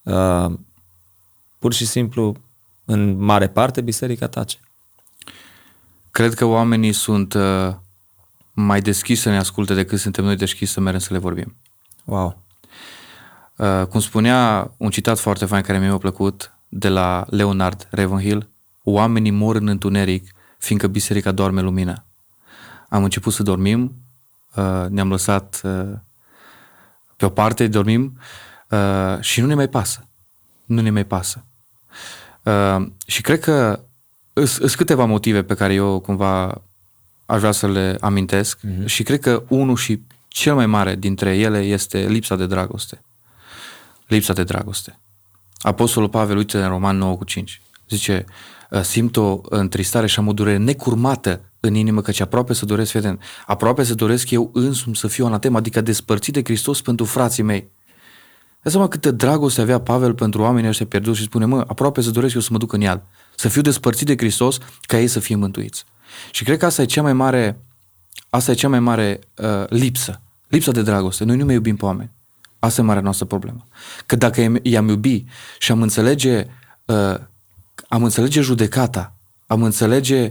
uh, 0.02 0.52
pur 1.58 1.72
și 1.72 1.86
simplu, 1.86 2.36
în 2.84 3.16
mare 3.24 3.48
parte, 3.48 3.80
biserica 3.80 4.26
tace? 4.26 4.58
Cred 6.10 6.34
că 6.34 6.44
oamenii 6.44 6.92
sunt 6.92 7.34
uh, 7.34 7.74
mai 8.54 8.80
deschiși 8.80 9.20
să 9.20 9.28
ne 9.28 9.38
asculte 9.38 9.74
decât 9.74 9.98
suntem 9.98 10.24
noi 10.24 10.36
deschiși 10.36 10.72
să 10.72 10.80
mergem 10.80 11.00
să 11.00 11.12
le 11.12 11.18
vorbim. 11.18 11.56
Wow! 12.04 12.42
Uh, 13.56 13.86
cum 13.88 14.00
spunea 14.00 14.70
un 14.76 14.90
citat 14.90 15.18
foarte 15.18 15.44
fain 15.44 15.62
care 15.62 15.78
mi-a 15.78 15.96
plăcut 15.96 16.52
de 16.68 16.88
la 16.88 17.24
Leonard 17.28 17.88
Ravenhill, 17.90 18.48
oamenii 18.82 19.30
mor 19.30 19.56
în 19.56 19.68
întuneric 19.68 20.34
fiindcă 20.58 20.86
biserica 20.86 21.32
doarme 21.32 21.60
lumină. 21.60 22.04
Am 22.88 23.04
început 23.04 23.32
să 23.32 23.42
dormim, 23.42 23.94
uh, 24.54 24.84
ne-am 24.88 25.08
lăsat 25.08 25.60
uh, 25.64 25.92
pe 27.16 27.24
o 27.24 27.28
parte, 27.28 27.66
dormim 27.66 28.18
uh, 28.70 29.20
și 29.20 29.40
nu 29.40 29.46
ne 29.46 29.54
mai 29.54 29.68
pasă. 29.68 30.08
Nu 30.64 30.80
ne 30.80 30.90
mai 30.90 31.04
pasă. 31.04 31.44
Și 33.06 33.20
cred 33.20 33.40
că 33.40 33.80
sunt 34.44 34.74
câteva 34.74 35.04
motive 35.04 35.42
pe 35.42 35.54
care 35.54 35.74
eu 35.74 36.00
cumva 36.00 36.62
aș 37.26 37.38
vrea 37.38 37.52
să 37.52 37.68
le 37.68 37.96
amintesc 38.00 38.58
uh-huh. 38.58 38.84
și 38.84 39.02
cred 39.02 39.20
că 39.20 39.42
unul 39.48 39.76
și 39.76 40.00
cel 40.28 40.54
mai 40.54 40.66
mare 40.66 40.96
dintre 40.96 41.36
ele 41.36 41.58
este 41.58 42.06
lipsa 42.06 42.36
de 42.36 42.46
dragoste. 42.46 43.02
Lipsa 44.06 44.32
de 44.32 44.44
dragoste. 44.44 44.98
Apostolul 45.58 46.08
Pavel, 46.08 46.36
uite 46.36 46.62
în 46.62 46.68
Roman 46.68 46.96
9 46.96 47.16
cu 47.16 47.24
5, 47.24 47.62
zice, 47.88 48.24
Uh, 48.74 48.82
simt 48.82 49.16
o 49.16 49.40
întristare 49.42 50.06
și 50.06 50.18
am 50.18 50.28
o 50.28 50.32
durere 50.32 50.56
necurmată 50.56 51.40
în 51.60 51.74
inimă, 51.74 52.00
căci 52.00 52.20
aproape 52.20 52.52
să 52.52 52.64
doresc, 52.64 52.90
feten, 52.90 53.20
aproape 53.46 53.82
să 53.82 53.94
doresc 53.94 54.30
eu 54.30 54.50
însumi 54.52 54.96
să 54.96 55.06
fiu 55.06 55.26
anatem, 55.26 55.56
adică 55.56 55.80
despărțit 55.80 56.32
de 56.32 56.42
Hristos 56.44 56.80
pentru 56.80 57.04
frații 57.04 57.42
mei. 57.42 57.70
Dă 58.62 58.70
seama 58.70 58.88
câtă 58.88 59.10
dragoste 59.10 59.60
avea 59.60 59.80
Pavel 59.80 60.14
pentru 60.14 60.42
oamenii 60.42 60.68
ăștia 60.68 60.86
pierduți 60.86 61.18
și 61.18 61.24
spune, 61.24 61.44
mă, 61.44 61.64
aproape 61.66 62.00
să 62.00 62.10
doresc 62.10 62.34
eu 62.34 62.40
să 62.40 62.48
mă 62.50 62.58
duc 62.58 62.72
în 62.72 62.80
iad, 62.80 63.02
să 63.34 63.48
fiu 63.48 63.60
despărțit 63.60 64.06
de 64.06 64.16
Hristos 64.16 64.58
ca 64.80 64.98
ei 64.98 65.06
să 65.06 65.20
fie 65.20 65.36
mântuiți. 65.36 65.84
Și 66.30 66.44
cred 66.44 66.58
că 66.58 66.66
asta 66.66 66.82
e 66.82 66.84
cea 66.84 67.02
mai 67.02 67.12
mare, 67.12 67.60
asta 68.30 68.50
e 68.50 68.54
cea 68.54 68.68
mai 68.68 68.80
mare 68.80 69.20
uh, 69.36 69.64
lipsă, 69.68 70.20
lipsa 70.48 70.72
de 70.72 70.82
dragoste. 70.82 71.24
Noi 71.24 71.36
nu 71.36 71.44
mai 71.44 71.54
iubim 71.54 71.76
pe 71.76 71.84
oameni. 71.84 72.10
Asta 72.58 72.80
e 72.80 72.84
marea 72.84 73.02
noastră 73.02 73.26
problemă. 73.26 73.66
Că 74.06 74.16
dacă 74.16 74.60
i-am 74.62 74.88
iubi 74.88 75.24
și 75.58 75.72
am 75.72 75.82
înțelege 75.82 76.46
uh, 76.84 77.14
am 77.88 78.04
înțelege 78.04 78.40
judecata, 78.40 79.14
am 79.46 79.62
înțelege 79.62 80.30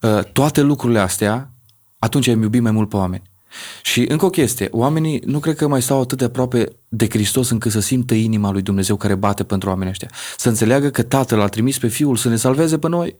uh, 0.00 0.24
toate 0.32 0.60
lucrurile 0.60 0.98
astea, 0.98 1.50
atunci 1.98 2.28
am 2.28 2.42
iubit 2.42 2.62
mai 2.62 2.70
mult 2.70 2.88
pe 2.88 2.96
oameni. 2.96 3.22
Și 3.82 4.04
încă 4.08 4.24
o 4.24 4.30
chestie, 4.30 4.68
oamenii 4.70 5.22
nu 5.24 5.38
cred 5.38 5.56
că 5.56 5.66
mai 5.66 5.82
stau 5.82 6.00
atât 6.00 6.18
de 6.18 6.24
aproape 6.24 6.72
de 6.88 7.08
Hristos 7.08 7.50
încât 7.50 7.72
să 7.72 7.80
simtă 7.80 8.14
inima 8.14 8.50
lui 8.50 8.62
Dumnezeu 8.62 8.96
care 8.96 9.14
bate 9.14 9.44
pentru 9.44 9.68
oamenii 9.68 9.90
ăștia. 9.90 10.10
Să 10.36 10.48
înțeleagă 10.48 10.90
că 10.90 11.02
Tatăl 11.02 11.40
a 11.40 11.48
trimis 11.48 11.78
pe 11.78 11.88
Fiul 11.88 12.16
să 12.16 12.28
ne 12.28 12.36
salveze 12.36 12.78
pe 12.78 12.88
noi. 12.88 13.16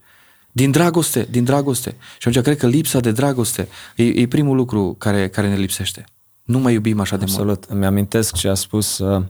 Din 0.55 0.71
dragoste, 0.71 1.27
din 1.29 1.43
dragoste. 1.43 1.95
Și 2.17 2.27
atunci 2.27 2.43
cred 2.43 2.57
că 2.57 2.67
lipsa 2.67 2.99
de 2.99 3.11
dragoste 3.11 3.67
e, 3.95 4.03
e 4.03 4.27
primul 4.27 4.55
lucru 4.55 4.95
care, 4.97 5.29
care 5.29 5.49
ne 5.49 5.55
lipsește. 5.55 6.05
Nu 6.43 6.59
mai 6.59 6.73
iubim 6.73 6.99
așa 6.99 7.15
Absolut. 7.15 7.35
de 7.35 7.43
mult. 7.43 7.57
Absolut. 7.57 7.77
Îmi 7.77 7.85
amintesc 7.85 8.35
ce 8.35 8.47
a 8.47 8.53
spus 8.53 8.97
uh, 8.97 9.23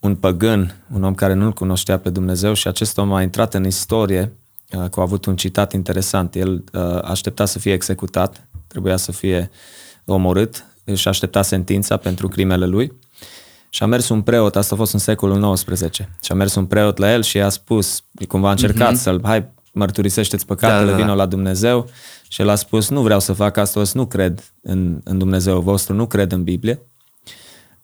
un 0.00 0.14
păgân, 0.14 0.74
un 0.94 1.02
om 1.02 1.14
care 1.14 1.32
nu-L 1.32 1.52
cunoștea 1.52 1.98
pe 1.98 2.10
Dumnezeu 2.10 2.52
și 2.52 2.68
acest 2.68 2.98
om 2.98 3.12
a 3.12 3.22
intrat 3.22 3.54
în 3.54 3.66
istorie 3.66 4.32
uh, 4.72 4.88
că 4.90 5.00
a 5.00 5.02
avut 5.02 5.24
un 5.24 5.36
citat 5.36 5.72
interesant. 5.72 6.34
El 6.34 6.64
uh, 6.72 7.02
aștepta 7.02 7.44
să 7.44 7.58
fie 7.58 7.72
executat, 7.72 8.48
trebuia 8.66 8.96
să 8.96 9.12
fie 9.12 9.50
omorât, 10.04 10.64
și 10.94 11.08
aștepta 11.08 11.42
sentința 11.42 11.96
pentru 11.96 12.28
crimele 12.28 12.66
lui 12.66 12.92
Și 13.68 13.82
a 13.82 13.86
mers 13.86 14.08
un 14.08 14.22
preot, 14.22 14.56
asta 14.56 14.74
a 14.74 14.78
fost 14.78 14.92
în 14.92 14.98
secolul 14.98 15.52
XIX, 15.52 15.96
și 16.22 16.32
a 16.32 16.34
mers 16.34 16.54
un 16.54 16.66
preot 16.66 16.98
la 16.98 17.12
el 17.12 17.22
și 17.22 17.36
i-a 17.36 17.48
spus, 17.48 18.02
cumva 18.28 18.48
a 18.48 18.50
încercat 18.50 18.92
mm-hmm. 18.92 19.00
să-l, 19.00 19.20
hai, 19.22 19.48
mărturisește-ți 19.72 20.46
păcatele, 20.46 20.78
da, 20.78 20.84
da, 20.84 20.90
da. 20.90 20.96
vină 20.96 21.14
la 21.14 21.26
Dumnezeu. 21.26 21.88
Și 22.28 22.40
el 22.40 22.48
a 22.48 22.54
spus, 22.54 22.88
nu 22.88 23.02
vreau 23.02 23.20
să 23.20 23.32
fac 23.32 23.56
asta, 23.56 23.82
nu 23.92 24.06
cred 24.06 24.52
în, 24.62 25.00
în 25.04 25.18
Dumnezeu 25.18 25.60
vostru, 25.60 25.94
nu 25.94 26.06
cred 26.06 26.32
în 26.32 26.42
Biblie. 26.42 26.80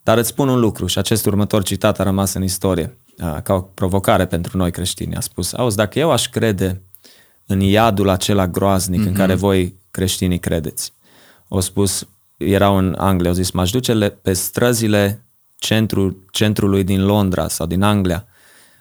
Dar 0.02 0.18
îți 0.18 0.28
spun 0.28 0.48
un 0.48 0.60
lucru 0.60 0.86
și 0.86 0.98
acest 0.98 1.26
următor 1.26 1.62
citat 1.62 2.00
a 2.00 2.02
rămas 2.02 2.32
în 2.32 2.42
istorie 2.42 2.98
ca 3.42 3.54
o 3.54 3.60
provocare 3.60 4.26
pentru 4.26 4.56
noi 4.56 4.70
creștini. 4.70 5.16
A 5.16 5.20
spus, 5.20 5.52
auzi, 5.52 5.76
dacă 5.76 5.98
eu 5.98 6.10
aș 6.10 6.28
crede 6.28 6.82
în 7.46 7.60
iadul 7.60 8.08
acela 8.08 8.48
groaznic 8.48 9.00
mm-hmm. 9.00 9.04
în 9.04 9.10
mhm. 9.10 9.18
care 9.18 9.34
voi 9.34 9.74
creștinii 9.90 10.38
credeți, 10.38 10.92
au 11.48 11.60
spus, 11.60 12.08
erau 12.36 12.76
în 12.76 12.94
Anglia, 12.98 13.30
au 13.30 13.36
zis, 13.36 13.50
m-aș 13.50 13.70
duce 13.70 14.08
pe 14.22 14.32
străzile 14.32 15.26
centru, 15.58 16.24
centrului 16.30 16.84
din 16.84 17.04
Londra 17.04 17.48
sau 17.48 17.66
din 17.66 17.82
Anglia, 17.82 18.26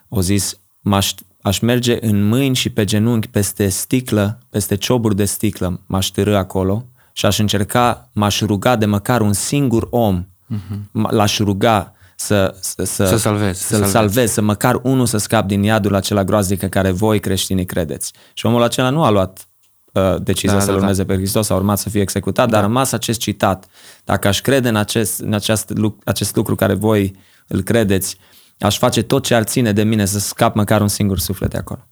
au 0.08 0.20
zis, 0.20 0.58
m-aș, 0.80 1.14
aș 1.46 1.58
merge 1.58 2.06
în 2.06 2.28
mâini 2.28 2.54
și 2.54 2.70
pe 2.70 2.84
genunchi 2.84 3.28
peste 3.28 3.68
sticlă, 3.68 4.38
peste 4.50 4.74
cioburi 4.74 5.16
de 5.16 5.24
sticlă, 5.24 5.80
m-aș 5.86 6.06
târâ 6.06 6.36
acolo 6.36 6.84
și 7.12 7.26
aș 7.26 7.38
încerca, 7.38 8.08
m-aș 8.12 8.40
ruga 8.40 8.76
de 8.76 8.86
măcar 8.86 9.20
un 9.20 9.32
singur 9.32 9.86
om, 9.90 10.24
mm-hmm. 10.24 11.10
l-aș 11.10 11.38
ruga 11.38 11.94
să, 12.16 12.54
să, 12.60 12.84
să, 12.84 13.04
să 13.04 13.16
salvezi, 13.16 13.60
să-l 13.60 13.68
salvezi. 13.68 13.92
salvezi, 13.92 14.32
să 14.32 14.40
măcar 14.40 14.80
unul 14.82 15.06
să 15.06 15.16
scap 15.16 15.46
din 15.46 15.62
iadul 15.62 15.94
acela 15.94 16.24
groaznic 16.24 16.62
în 16.62 16.68
care 16.68 16.90
voi 16.90 17.20
creștinii 17.20 17.66
credeți. 17.66 18.12
Și 18.32 18.46
omul 18.46 18.62
acela 18.62 18.90
nu 18.90 19.04
a 19.04 19.10
luat 19.10 19.48
uh, 19.92 20.16
decizia 20.22 20.58
da, 20.58 20.64
să-L 20.64 20.74
da, 20.74 20.80
urmeze 20.80 21.02
da. 21.02 21.12
pe 21.12 21.18
Hristos, 21.18 21.50
a 21.50 21.54
urmat 21.54 21.78
să 21.78 21.88
fie 21.88 22.00
executat, 22.00 22.44
da. 22.44 22.50
dar 22.50 22.62
a 22.62 22.66
rămas 22.66 22.92
acest 22.92 23.20
citat. 23.20 23.66
Dacă 24.04 24.28
aș 24.28 24.40
crede 24.40 24.68
în 24.68 24.76
acest, 24.76 25.20
în 25.20 25.32
acest, 25.32 25.72
acest 26.04 26.36
lucru 26.36 26.54
care 26.54 26.74
voi 26.74 27.16
îl 27.46 27.62
credeți, 27.62 28.18
aș 28.58 28.78
face 28.78 29.02
tot 29.02 29.24
ce 29.24 29.34
ar 29.34 29.42
ține 29.42 29.72
de 29.72 29.82
mine 29.82 30.04
să 30.04 30.18
scap 30.18 30.54
măcar 30.54 30.80
un 30.80 30.88
singur 30.88 31.18
suflet 31.18 31.50
de 31.50 31.56
acolo. 31.56 31.86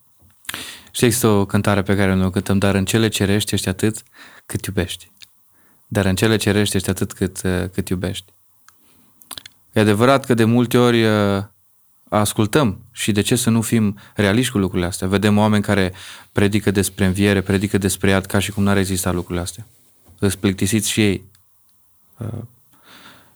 Și 0.90 1.04
există 1.04 1.26
o 1.26 1.44
cântare 1.44 1.82
pe 1.82 1.96
care 1.96 2.14
noi 2.14 2.26
o 2.26 2.30
cântăm, 2.30 2.58
dar 2.58 2.74
în 2.74 2.84
cele 2.84 3.08
cerești 3.08 3.54
ești 3.54 3.68
atât 3.68 4.02
cât 4.46 4.64
iubești. 4.64 5.10
Dar 5.86 6.04
în 6.04 6.14
cele 6.14 6.36
cerești 6.36 6.76
ești 6.76 6.90
atât 6.90 7.12
cât, 7.12 7.42
uh, 7.44 7.64
cât 7.72 7.88
iubești. 7.88 8.32
E 9.72 9.80
adevărat 9.80 10.24
că 10.24 10.34
de 10.34 10.44
multe 10.44 10.78
ori 10.78 11.04
uh, 11.04 11.42
ascultăm 12.08 12.80
și 12.92 13.12
de 13.12 13.20
ce 13.20 13.36
să 13.36 13.50
nu 13.50 13.60
fim 13.60 13.98
realiști 14.14 14.52
cu 14.52 14.58
lucrurile 14.58 14.86
astea. 14.88 15.06
Vedem 15.06 15.38
oameni 15.38 15.62
care 15.62 15.92
predică 16.32 16.70
despre 16.70 17.04
înviere, 17.04 17.40
predică 17.40 17.78
despre 17.78 18.10
iad 18.10 18.26
ca 18.26 18.38
și 18.38 18.52
cum 18.52 18.62
n-ar 18.62 18.76
exista 18.76 19.12
lucrurile 19.12 19.40
astea. 19.40 19.66
Îți 20.18 20.38
plictisiți 20.38 20.90
și 20.90 21.00
ei. 21.00 21.24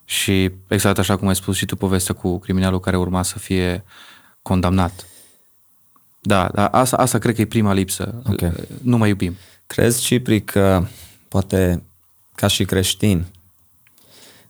Uh, 0.08 0.14
și 0.14 0.50
exact 0.68 0.98
așa 0.98 1.16
cum 1.16 1.28
ai 1.28 1.36
spus 1.36 1.56
și 1.56 1.66
tu 1.66 1.76
povestea 1.76 2.14
cu 2.14 2.38
criminalul 2.38 2.80
care 2.80 2.96
urma 2.96 3.22
să 3.22 3.38
fie 3.38 3.84
condamnat. 4.42 5.06
Da, 6.20 6.48
da 6.54 6.66
asta, 6.66 6.96
asta 6.96 7.18
cred 7.18 7.34
că 7.34 7.40
e 7.40 7.46
prima 7.46 7.72
lipsă. 7.72 8.22
Okay. 8.26 8.52
Nu 8.82 8.96
mai 8.96 9.08
iubim. 9.08 9.36
Crezi, 9.66 10.02
Cipri, 10.02 10.40
că 10.40 10.86
poate 11.28 11.82
ca 12.34 12.46
și 12.46 12.64
creștini 12.64 13.26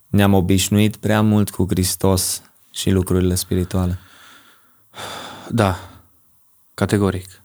ne-am 0.06 0.34
obișnuit 0.34 0.96
prea 0.96 1.22
mult 1.22 1.50
cu 1.50 1.66
Hristos 1.68 2.42
și 2.72 2.90
lucrurile 2.90 3.34
spirituale. 3.34 3.98
Da, 5.48 5.78
categoric. 6.74 7.42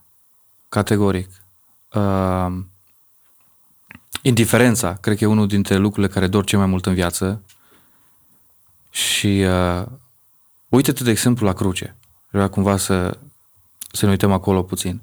Categoric. 0.70 1.30
Uh, 1.94 2.48
indiferența, 4.22 4.94
cred 4.94 5.18
că 5.18 5.24
e 5.24 5.28
unul 5.28 5.48
dintre 5.48 5.76
lucrurile 5.76 6.14
care 6.14 6.28
dor 6.28 6.46
cel 6.46 6.60
mai 6.60 6.68
mult 6.68 6.86
în 6.86 6.94
viață. 6.94 7.42
Și 8.94 9.46
uh, 9.48 9.86
uite-te, 10.70 11.04
de 11.04 11.10
exemplu, 11.10 11.46
la 11.46 11.54
cruce. 11.54 11.96
Vreau 12.30 12.50
cumva 12.50 12.78
să, 12.78 13.18
să 13.92 14.06
ne 14.06 14.12
uităm 14.12 14.32
acolo 14.32 14.64
puțin. 14.64 15.02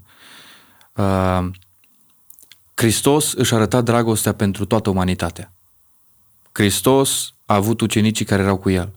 Uh, 0.95 1.47
Hristos 2.75 3.33
își 3.33 3.55
arăta 3.55 3.81
dragostea 3.81 4.35
pentru 4.35 4.65
toată 4.65 4.91
umanitatea. 4.91 5.53
Hristos 6.53 7.35
a 7.47 7.55
avut 7.55 7.81
ucenicii 7.81 8.25
care 8.25 8.43
erau 8.43 8.57
cu 8.57 8.71
el. 8.71 8.93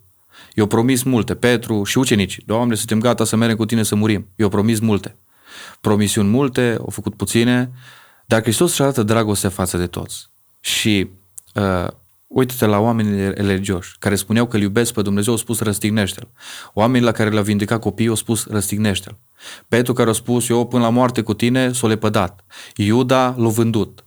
I-au 0.56 0.68
promis 0.68 1.04
multe, 1.04 1.36
Petru 1.36 1.84
și 1.84 1.98
ucenicii. 1.98 2.44
Doamne, 2.46 2.76
suntem 2.76 3.00
gata 3.00 3.26
să 3.26 3.36
mergem 3.36 3.58
cu 3.58 3.66
tine 3.66 3.84
să 3.84 3.96
murim. 3.96 4.28
I-au 4.36 4.50
promis 4.50 4.80
multe. 4.80 5.16
Promisiuni 5.82 6.30
multe, 6.30 6.78
au 6.80 6.90
făcut 6.90 7.16
puține, 7.16 7.72
dar 8.26 8.42
Hristos 8.42 8.72
își 8.72 8.82
arată 8.82 9.04
dragoste 9.04 9.48
față 9.48 9.78
de 9.78 9.88
toți. 9.88 10.30
Și 10.60 11.10
uh, 11.54 11.88
uite-te 12.34 12.66
la 12.66 12.80
oamenii 12.80 13.34
religioși 13.34 13.96
care 14.00 14.16
spuneau 14.16 14.46
că 14.46 14.56
îl 14.56 14.62
iubesc 14.62 14.94
pe 14.94 15.02
Dumnezeu, 15.02 15.34
au 15.34 15.40
spus 15.40 15.60
răstignește-l. 15.60 16.28
Oamenii 16.74 17.06
la 17.06 17.12
care 17.12 17.30
le-a 17.30 17.42
vindecat 17.42 17.80
copiii 17.80 18.10
au 18.10 18.16
spus 18.16 18.46
răstignește-l. 18.46 19.18
Petru 19.68 19.94
care 19.94 20.10
a 20.10 20.14
spus 20.14 20.50
eu 20.50 20.68
până 20.68 20.84
la 20.84 20.90
moarte 20.90 21.22
cu 21.22 21.34
tine 21.34 21.72
s-o 21.72 21.88
lepădat. 21.88 22.44
Iuda 22.76 23.36
l-a 23.38 23.48
vândut. 23.48 24.04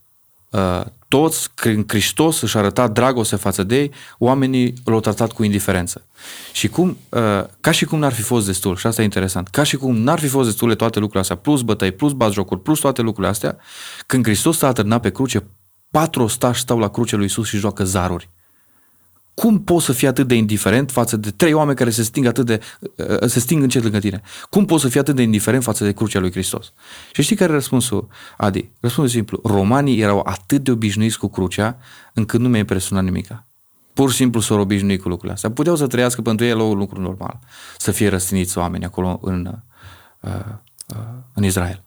Uh, 0.51 0.85
toți, 1.09 1.51
în 1.65 1.85
Hristos 1.87 2.41
își 2.41 2.57
arăta 2.57 2.89
dragoste 2.89 3.37
față 3.37 3.63
de 3.63 3.81
ei, 3.81 3.91
oamenii 4.19 4.75
l-au 4.85 5.01
tratat 5.01 5.33
cu 5.33 5.43
indiferență. 5.45 6.07
Și 6.53 6.69
cum, 6.69 6.99
uh, 7.09 7.45
ca 7.61 7.71
și 7.71 7.85
cum 7.85 7.99
n-ar 7.99 8.13
fi 8.13 8.23
fost 8.23 8.47
destul, 8.47 8.77
și 8.77 8.87
asta 8.87 9.01
e 9.01 9.05
interesant, 9.05 9.49
ca 9.49 9.63
și 9.63 9.77
cum 9.77 9.97
n-ar 9.97 10.19
fi 10.19 10.27
fost 10.27 10.49
destule 10.49 10.75
toate 10.75 10.99
lucrurile 10.99 11.21
astea, 11.21 11.37
plus 11.37 11.63
bătăi, 11.63 11.93
plus 11.93 12.13
bazjocuri, 12.13 12.61
plus 12.61 12.79
toate 12.79 13.03
lucrurile 13.03 13.33
astea, 13.33 13.57
când 14.07 14.25
Hristos 14.25 14.57
s-a 14.59 14.67
atârnat 14.67 15.01
pe 15.01 15.11
cruce, 15.11 15.43
patru 15.97 16.23
ostași 16.23 16.61
stau 16.61 16.79
la 16.79 16.89
cruce 16.89 17.17
lui 17.17 17.25
Isus 17.25 17.47
și 17.47 17.57
joacă 17.57 17.85
zaruri. 17.85 18.29
Cum 19.35 19.63
poți 19.63 19.85
să 19.85 19.93
fii 19.93 20.09
atât 20.09 20.27
de 20.27 20.35
indiferent 20.35 20.91
față 20.91 21.17
de 21.17 21.31
trei 21.31 21.53
oameni 21.53 21.77
care 21.77 21.91
se 21.91 22.03
sting 22.03 22.27
atât 22.27 22.47
de, 22.47 22.61
uh, 22.97 23.27
se 23.27 23.41
sting 23.41 23.63
încet 23.63 23.83
lângă 23.83 23.99
tine? 23.99 24.21
Cum 24.51 24.65
poți 24.65 24.83
să 24.83 24.89
fii 24.89 25.01
atât 25.01 25.15
de 25.15 25.23
indiferent 25.23 25.63
față 25.63 25.85
de 25.85 25.93
crucea 25.93 26.19
lui 26.19 26.31
Hristos? 26.31 26.73
Și 27.13 27.23
știi 27.23 27.37
care 27.37 27.51
e 27.51 27.55
răspunsul, 27.55 28.09
Adi? 28.37 28.71
Răspunsul 28.81 29.13
simplu. 29.13 29.41
Romanii 29.45 30.01
erau 30.01 30.23
atât 30.25 30.65
de 30.65 30.71
obișnuiți 30.71 31.19
cu 31.19 31.29
crucea 31.29 31.79
încât 32.15 32.41
nu 32.41 32.49
mi-a 32.49 32.59
impresionat 32.59 33.05
nimica. 33.05 33.47
Pur 33.93 34.11
și 34.11 34.17
simplu 34.17 34.41
s-au 34.41 34.61
obișnuit 34.61 35.03
cu 35.03 35.09
lucrurile 35.09 35.35
astea. 35.35 35.51
Puteau 35.51 35.77
să 35.77 35.87
trăiască 35.87 36.23
pentru 36.23 36.47
ei 36.47 36.53
un 36.53 36.79
lucru 36.79 37.01
normal. 37.01 37.39
Să 37.79 37.91
fie 37.91 38.09
răstiniți 38.09 38.59
oameni 38.59 38.85
acolo 38.85 39.19
în, 39.23 39.61
uh, 40.21 40.31
uh, 40.89 41.05
în 41.35 41.45
Israel. 41.45 41.83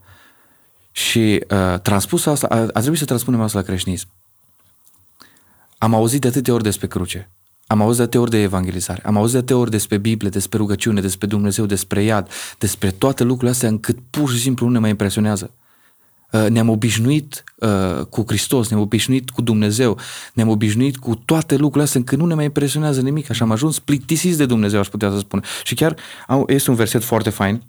Și 1.00 1.46
uh, 1.50 1.80
transpus 1.82 2.26
asta, 2.26 2.48
a, 2.48 2.56
a 2.56 2.80
trebuit 2.80 3.00
să 3.00 3.06
transpunem 3.06 3.42
asta 3.42 3.58
la 3.58 3.66
creștinism. 3.66 4.08
Am 5.78 5.94
auzit 5.94 6.22
de 6.22 6.28
atâtea 6.28 6.54
ori 6.54 6.64
despre 6.64 6.88
cruce. 6.88 7.30
Am 7.68 7.82
auzit 7.82 7.98
de 7.98 8.04
atâtea 8.04 8.20
ori 8.20 8.30
de 8.30 8.42
evangelizare, 8.42 9.02
am 9.06 9.18
auzit 9.18 9.32
de 9.32 9.38
atâtea 9.38 9.58
ori 9.58 9.70
despre 9.70 9.98
Biblie, 9.98 10.30
despre 10.30 10.58
rugăciune, 10.58 11.02
despre 11.02 11.28
Dumnezeu, 11.28 11.66
despre 11.66 12.04
iad, 12.04 12.30
despre 12.58 12.92
toate 12.92 13.24
lucrurile 13.24 13.50
astea 13.50 13.70
încât 13.70 13.98
pur 14.10 14.30
și 14.32 14.40
simplu 14.40 14.66
nu 14.66 14.72
ne 14.72 14.80
mai 14.80 14.90
impresionează. 14.90 15.52
Uh, 16.32 16.46
ne-am 16.50 16.70
obișnuit 16.70 17.44
uh, 17.56 18.06
cu 18.06 18.24
Hristos, 18.28 18.70
ne-am 18.70 18.82
obișnuit 18.82 19.30
cu 19.30 19.42
Dumnezeu, 19.42 19.98
ne-am 20.34 20.50
obișnuit 20.50 20.98
cu 20.98 21.16
toate 21.16 21.56
lucrurile 21.56 21.84
astea 21.84 22.00
încât 22.00 22.18
nu 22.18 22.26
ne 22.26 22.34
mai 22.34 22.46
impresionează 22.46 23.02
nimic. 23.02 23.30
Așa 23.30 23.44
am 23.44 23.52
ajuns 23.52 23.80
plictisiți 23.80 24.38
de 24.38 24.46
Dumnezeu, 24.46 24.80
aș 24.80 24.88
putea 24.88 25.10
să 25.10 25.18
spun. 25.18 25.44
Și 25.64 25.76
chiar 25.76 25.96
este 26.48 26.70
un 26.70 26.76
verset 26.76 27.04
foarte 27.04 27.30
fain 27.30 27.64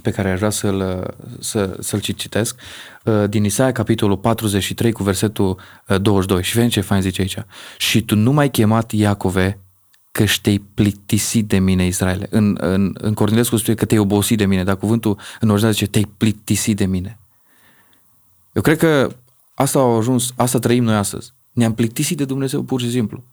pe 0.00 0.10
care 0.10 0.30
aș 0.30 0.38
vrea 0.38 0.50
să-l, 0.50 1.14
să, 1.40 1.76
să-l 1.80 2.00
citesc, 2.00 2.60
uh, 3.04 3.24
din 3.28 3.44
Isaia, 3.44 3.72
capitolul 3.72 4.16
43, 4.16 4.92
cu 4.92 5.02
versetul 5.02 5.58
22. 5.86 6.38
Uh, 6.38 6.44
și 6.44 6.54
vedem 6.54 6.68
ce 6.68 6.80
fain 6.80 7.00
zice 7.00 7.20
aici. 7.20 7.36
Și 7.78 8.02
tu 8.02 8.16
nu 8.16 8.32
m-ai 8.32 8.50
chemat 8.50 8.92
Iacove 8.92 9.58
că 10.12 10.24
te-ai 10.42 10.58
plictisit 10.74 11.46
de 11.46 11.58
mine, 11.58 11.86
Israele. 11.86 12.26
În, 12.30 12.56
în, 12.60 12.94
în 13.00 13.14
Cornilescu 13.14 13.56
spune 13.56 13.76
că 13.76 13.84
te-ai 13.84 14.00
obosit 14.00 14.38
de 14.38 14.46
mine, 14.46 14.64
dar 14.64 14.76
cuvântul 14.76 15.18
în 15.40 15.48
original 15.48 15.72
zice 15.72 15.86
te-ai 15.86 16.10
plictisit 16.16 16.76
de 16.76 16.86
mine. 16.86 17.18
Eu 18.52 18.62
cred 18.62 18.78
că 18.78 19.16
asta 19.54 19.78
a 19.78 19.96
ajuns, 19.96 20.32
asta 20.36 20.58
trăim 20.58 20.84
noi 20.84 20.94
astăzi. 20.94 21.32
Ne-am 21.52 21.74
plictisit 21.74 22.16
de 22.16 22.24
Dumnezeu 22.24 22.62
pur 22.62 22.80
și 22.80 22.90
simplu. 22.90 23.24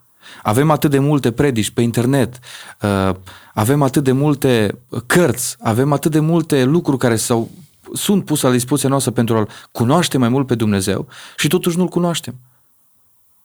Avem 0.43 0.71
atât 0.71 0.91
de 0.91 0.99
multe 0.99 1.31
predici 1.31 1.69
pe 1.69 1.81
internet, 1.81 2.39
uh, 2.81 3.15
avem 3.53 3.81
atât 3.81 4.03
de 4.03 4.11
multe 4.11 4.77
cărți, 5.05 5.55
avem 5.59 5.91
atât 5.91 6.11
de 6.11 6.19
multe 6.19 6.63
lucruri 6.63 6.97
care 6.97 7.15
s-au, 7.15 7.49
sunt 7.93 8.25
puse 8.25 8.45
la 8.45 8.51
dispoziția 8.51 8.89
noastră 8.89 9.11
pentru 9.11 9.37
a-L 9.37 9.49
cunoaște 9.71 10.17
mai 10.17 10.29
mult 10.29 10.47
pe 10.47 10.55
Dumnezeu 10.55 11.07
și 11.37 11.47
totuși 11.47 11.77
nu-L 11.77 11.87
cunoaștem. 11.87 12.35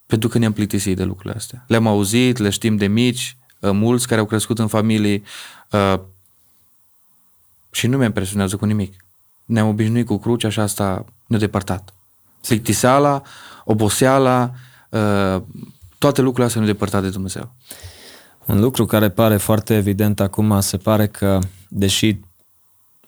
Pentru 0.05 0.29
că 0.29 0.37
ne-am 0.37 0.53
plictisit 0.53 0.95
de 0.95 1.03
lucrurile 1.03 1.33
astea. 1.35 1.63
Le-am 1.67 1.87
auzit, 1.87 2.37
le 2.37 2.49
știm 2.49 2.77
de 2.77 2.87
mici, 2.87 3.37
uh, 3.59 3.71
mulți 3.71 4.07
care 4.07 4.19
au 4.19 4.25
crescut 4.25 4.59
în 4.59 4.67
familii 4.67 5.23
uh, 5.71 5.99
și 7.71 7.87
nu 7.87 7.97
mi 7.97 8.05
impresionează 8.05 8.55
cu 8.55 8.65
nimic. 8.65 9.05
Ne-am 9.45 9.67
obișnuit 9.67 10.05
cu 10.05 10.17
crucea 10.17 10.49
și 10.49 10.59
asta 10.59 11.05
ne-a 11.27 11.39
depărtat. 11.39 11.93
Plictiseala, 12.41 13.21
oboseala, 13.63 14.51
toate 16.05 16.21
lucrurile 16.21 16.45
astea 16.45 16.61
nu 16.61 16.67
depărtat 16.67 17.01
de 17.01 17.09
Dumnezeu. 17.09 17.51
Un 18.45 18.59
lucru 18.59 18.85
care 18.85 19.09
pare 19.09 19.37
foarte 19.37 19.75
evident 19.75 20.19
acum, 20.19 20.59
se 20.59 20.77
pare 20.77 21.07
că, 21.07 21.39
deși 21.67 22.19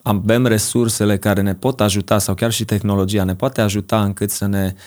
avem 0.02 0.46
resursele 0.46 1.18
care 1.18 1.40
ne 1.40 1.54
pot 1.54 1.80
ajuta 1.80 2.18
sau 2.18 2.34
chiar 2.34 2.52
și 2.52 2.64
tehnologia 2.64 3.24
ne 3.24 3.34
poate 3.34 3.60
ajuta 3.60 4.02
încât 4.02 4.30
să 4.30 4.46
ne 4.46 4.74
uh, 4.74 4.80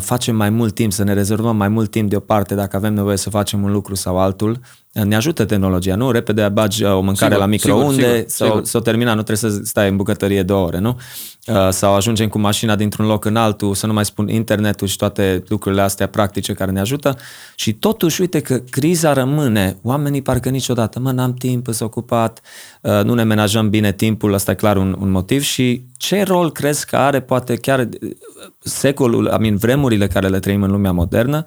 facem 0.00 0.36
mai 0.36 0.50
mult 0.50 0.74
timp, 0.74 0.92
să 0.92 1.04
ne 1.04 1.12
rezervăm 1.12 1.56
mai 1.56 1.68
mult 1.68 1.90
timp 1.90 2.10
deoparte 2.10 2.54
dacă 2.54 2.76
avem 2.76 2.94
nevoie 2.94 3.16
să 3.16 3.30
facem 3.30 3.62
un 3.62 3.72
lucru 3.72 3.94
sau 3.94 4.18
altul. 4.18 4.50
Uh, 4.92 5.02
ne 5.02 5.16
ajută 5.16 5.44
tehnologia, 5.44 5.94
nu? 5.94 6.10
Repede 6.10 6.48
bagi 6.48 6.84
uh, 6.84 6.90
o 6.90 7.00
mâncare 7.00 7.32
Sigur, 7.32 7.38
la 7.38 7.46
microunde 7.46 8.02
sigur, 8.02 8.14
sigur, 8.16 8.28
sau 8.28 8.46
sigur. 8.46 8.64
s-o 8.64 8.80
termina, 8.80 9.14
nu 9.14 9.22
trebuie 9.22 9.50
să 9.52 9.60
stai 9.64 9.88
în 9.88 9.96
bucătărie 9.96 10.42
două 10.42 10.66
ore, 10.66 10.78
nu? 10.78 10.98
Uh, 11.46 11.68
Sau 11.70 11.94
ajungem 11.94 12.28
cu 12.28 12.38
mașina 12.38 12.76
dintr-un 12.76 13.06
loc 13.06 13.24
în 13.24 13.36
altul, 13.36 13.74
să 13.74 13.86
nu 13.86 13.92
mai 13.92 14.04
spun 14.04 14.28
internetul 14.28 14.86
și 14.86 14.96
toate 14.96 15.42
lucrurile 15.48 15.82
astea 15.82 16.08
practice 16.08 16.52
care 16.52 16.70
ne 16.70 16.80
ajută. 16.80 17.16
Și 17.54 17.72
totuși, 17.72 18.20
uite 18.20 18.40
că 18.40 18.58
criza 18.70 19.12
rămâne. 19.12 19.76
Oamenii 19.82 20.22
parcă 20.22 20.48
niciodată, 20.48 21.00
mă, 21.00 21.10
n-am 21.10 21.34
timp, 21.34 21.66
sunt 21.66 21.80
ocupat, 21.80 22.40
uh, 22.80 23.02
nu 23.04 23.14
ne 23.14 23.22
menajăm 23.22 23.70
bine 23.70 23.92
timpul, 23.92 24.32
ăsta 24.32 24.50
e 24.50 24.54
clar 24.54 24.76
un, 24.76 24.96
un 25.00 25.10
motiv. 25.10 25.42
Și 25.42 25.84
ce 26.04 26.22
rol 26.22 26.52
crezi 26.52 26.86
că 26.86 26.96
are 26.96 27.20
poate 27.20 27.56
chiar 27.56 27.78
uh, 27.80 28.10
secolul, 28.58 29.28
amin, 29.28 29.56
vremurile 29.56 30.06
care 30.06 30.28
le 30.28 30.38
trăim 30.38 30.62
în 30.62 30.70
lumea 30.70 30.92
modernă, 30.92 31.46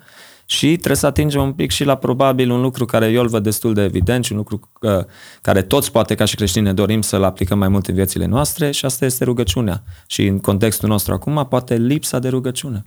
și 0.50 0.76
trebuie 0.76 0.96
să 0.96 1.06
atingem 1.06 1.42
un 1.42 1.54
pic 1.54 1.72
și 1.72 1.84
la 1.84 1.98
probabil 1.98 2.52
un 2.52 2.62
lucru 2.62 2.86
care 2.86 3.08
eu 3.08 3.22
îl 3.22 3.28
văd 3.28 3.44
destul 3.44 3.74
de 3.74 3.82
evident 3.82 4.26
și 4.26 4.32
un 4.32 4.38
lucru 4.38 4.70
uh, 4.82 5.06
care 5.42 5.62
toți 5.62 5.92
poate 5.92 6.16
ca 6.16 6.26
și 6.26 6.36
creștini 6.36 6.66
ne 6.66 6.74
dorim 6.74 7.02
să-l 7.02 7.24
aplicăm 7.24 7.58
mai 7.58 7.68
mult 7.68 7.88
în 7.88 7.96
viețile 7.96 8.26
noastre 8.26 8.72
și 8.72 8.86
asta 8.86 9.06
este 9.06 9.24
rugăciunea. 9.24 9.84
Și 10.06 10.26
în 10.26 10.40
contextul 10.40 10.90
nostru 10.90 11.14
acum 11.14 11.46
poate 11.50 11.76
lipsa 11.76 12.20
de 12.20 12.30
rugăciune. 12.30 12.86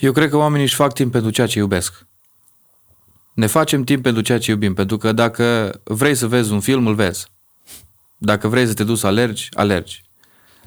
Eu 0.00 0.12
cred 0.12 0.30
că 0.30 0.36
oamenii 0.36 0.64
își 0.64 0.74
fac 0.74 0.92
timp 0.92 1.12
pentru 1.12 1.30
ceea 1.30 1.46
ce 1.46 1.58
iubesc. 1.58 2.06
Ne 3.34 3.46
facem 3.46 3.84
timp 3.84 4.02
pentru 4.02 4.22
ceea 4.22 4.38
ce 4.38 4.50
iubim, 4.50 4.74
pentru 4.74 4.96
că 4.96 5.12
dacă 5.12 5.80
vrei 5.84 6.14
să 6.14 6.26
vezi 6.26 6.52
un 6.52 6.60
film, 6.60 6.86
îl 6.86 6.94
vezi. 6.94 7.26
Dacă 8.24 8.48
vrei 8.48 8.66
să 8.66 8.74
te 8.74 8.84
duci 8.84 8.98
să 8.98 9.06
alergi, 9.06 9.48
alergi. 9.52 10.02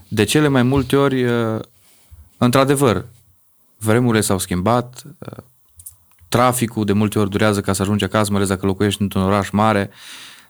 De 0.08 0.24
cele 0.24 0.48
mai 0.48 0.64
multe 0.64 0.96
ori, 0.96 1.24
uh, 1.24 1.60
într-adevăr, 2.38 3.06
vremurile 3.78 4.22
s-au 4.22 4.38
schimbat, 4.38 5.04
uh, 5.20 5.44
traficul 6.30 6.86
de 6.86 6.94
multe 6.94 7.20
ori 7.20 7.30
durează 7.30 7.62
ca 7.62 7.74
să 7.74 7.82
ajungi 7.82 8.04
acasă, 8.04 8.28
mai 8.32 8.38
ales 8.38 8.50
dacă 8.50 8.66
locuiești 8.66 9.02
într-un 9.02 9.22
oraș 9.22 9.50
mare, 9.50 9.90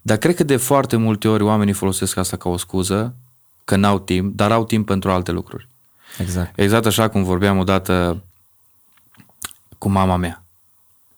dar 0.02 0.18
cred 0.18 0.36
că 0.36 0.44
de 0.44 0.58
foarte 0.58 0.96
multe 0.96 1.28
ori 1.28 1.44
oamenii 1.44 1.74
folosesc 1.74 2.18
asta 2.18 2.38
ca 2.38 2.50
o 2.50 2.58
scuză, 2.58 3.16
că 3.64 3.76
n-au 3.76 4.00
timp, 4.00 4.36
dar 4.36 4.52
au 4.52 4.66
timp 4.66 4.86
pentru 4.86 5.12
alte 5.12 5.32
lucruri. 5.32 5.68
Exact. 6.20 6.60
Exact 6.60 6.86
așa 6.86 7.10
cum 7.10 7.24
vorbeam 7.24 7.58
odată 7.58 8.24
cu 9.78 9.90
mama 9.90 10.16
mea. 10.16 10.44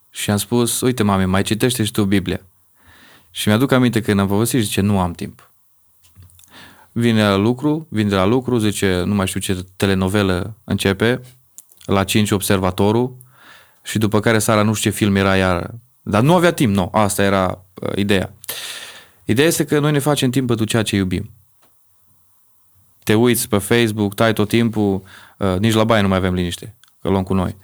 Și 0.09 0.31
am 0.31 0.37
spus, 0.37 0.81
uite 0.81 1.03
mame, 1.03 1.25
mai 1.25 1.41
citește 1.43 1.83
și 1.83 1.91
tu 1.91 2.03
Biblia. 2.03 2.41
Și 3.31 3.47
mi-aduc 3.47 3.71
aminte 3.71 3.99
că 3.99 4.05
când 4.05 4.19
am 4.19 4.27
povestit, 4.27 4.61
zice, 4.61 4.81
nu 4.81 4.99
am 4.99 5.11
timp. 5.11 5.48
Vine 6.91 7.21
la 7.21 7.35
lucru, 7.35 7.87
vine 7.89 8.09
de 8.09 8.15
la 8.15 8.25
lucru, 8.25 8.57
zice, 8.57 9.03
nu 9.05 9.13
mai 9.13 9.27
știu 9.27 9.39
ce 9.39 9.65
telenovelă 9.75 10.55
începe, 10.63 11.21
la 11.85 12.03
5 12.03 12.31
observatorul 12.31 13.15
și 13.83 13.97
după 13.97 14.19
care 14.19 14.39
seara 14.39 14.61
nu 14.61 14.73
știu 14.73 14.89
ce 14.89 14.97
film 14.97 15.15
era 15.15 15.35
iar. 15.35 15.73
Dar 16.01 16.21
nu 16.21 16.35
avea 16.35 16.51
timp, 16.51 16.75
nu, 16.75 16.89
asta 16.93 17.23
era 17.23 17.65
uh, 17.81 17.91
ideea. 17.95 18.33
Ideea 19.25 19.47
este 19.47 19.65
că 19.65 19.79
noi 19.79 19.91
ne 19.91 19.99
facem 19.99 20.29
timp 20.29 20.47
pentru 20.47 20.65
ceea 20.65 20.83
ce 20.83 20.95
iubim. 20.95 21.31
Te 23.03 23.13
uiți 23.13 23.49
pe 23.49 23.57
Facebook, 23.57 24.13
tai 24.13 24.33
tot 24.33 24.47
timpul, 24.47 25.03
uh, 25.37 25.55
nici 25.59 25.73
la 25.73 25.83
baie 25.83 26.01
nu 26.01 26.07
mai 26.07 26.17
avem 26.17 26.33
liniște, 26.33 26.77
că 27.01 27.09
luăm 27.09 27.23
cu 27.23 27.33
noi. 27.33 27.57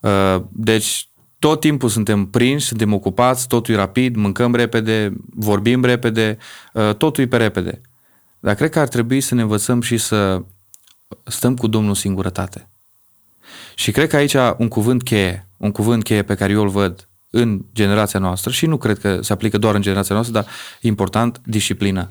Uh, 0.00 0.42
deci 0.50 1.08
tot 1.38 1.60
timpul 1.60 1.88
suntem 1.88 2.26
prinși, 2.26 2.66
suntem 2.66 2.92
ocupați, 2.92 3.48
totul 3.48 3.74
e 3.74 3.76
rapid, 3.76 4.16
mâncăm 4.16 4.54
repede, 4.54 5.12
vorbim 5.34 5.84
repede, 5.84 6.38
uh, 6.72 6.94
totul 6.94 7.24
e 7.24 7.26
pe 7.26 7.36
repede. 7.36 7.80
Dar 8.40 8.54
cred 8.54 8.70
că 8.70 8.78
ar 8.78 8.88
trebui 8.88 9.20
să 9.20 9.34
ne 9.34 9.42
învățăm 9.42 9.80
și 9.80 9.96
să 9.96 10.42
stăm 11.24 11.56
cu 11.56 11.66
Domnul 11.66 11.88
în 11.88 11.94
singurătate. 11.94 12.68
Și 13.74 13.90
cred 13.90 14.08
că 14.08 14.16
aici 14.16 14.36
un 14.56 14.68
cuvânt 14.68 15.02
cheie, 15.02 15.46
un 15.56 15.72
cuvânt 15.72 16.02
cheie 16.02 16.22
pe 16.22 16.34
care 16.34 16.52
eu 16.52 16.62
îl 16.62 16.68
văd 16.68 17.08
în 17.30 17.64
generația 17.74 18.20
noastră 18.20 18.50
și 18.50 18.66
nu 18.66 18.76
cred 18.76 18.98
că 18.98 19.22
se 19.22 19.32
aplică 19.32 19.58
doar 19.58 19.74
în 19.74 19.82
generația 19.82 20.14
noastră, 20.14 20.40
dar 20.40 20.46
e 20.80 20.88
important, 20.88 21.40
disciplină. 21.44 22.10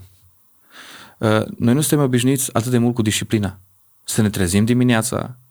Uh, 1.17 1.41
Noi 1.57 1.73
nu 1.73 1.81
suntem 1.81 2.05
obișnuiți 2.05 2.49
atât 2.53 2.71
de 2.71 2.77
mult 2.77 2.93
cu 2.95 3.01
disciplina. 3.01 3.59
Să 4.03 4.21
ne 4.21 4.29
trezim 4.29 4.65
dimineața, 4.65 5.15
uh, 5.15 5.44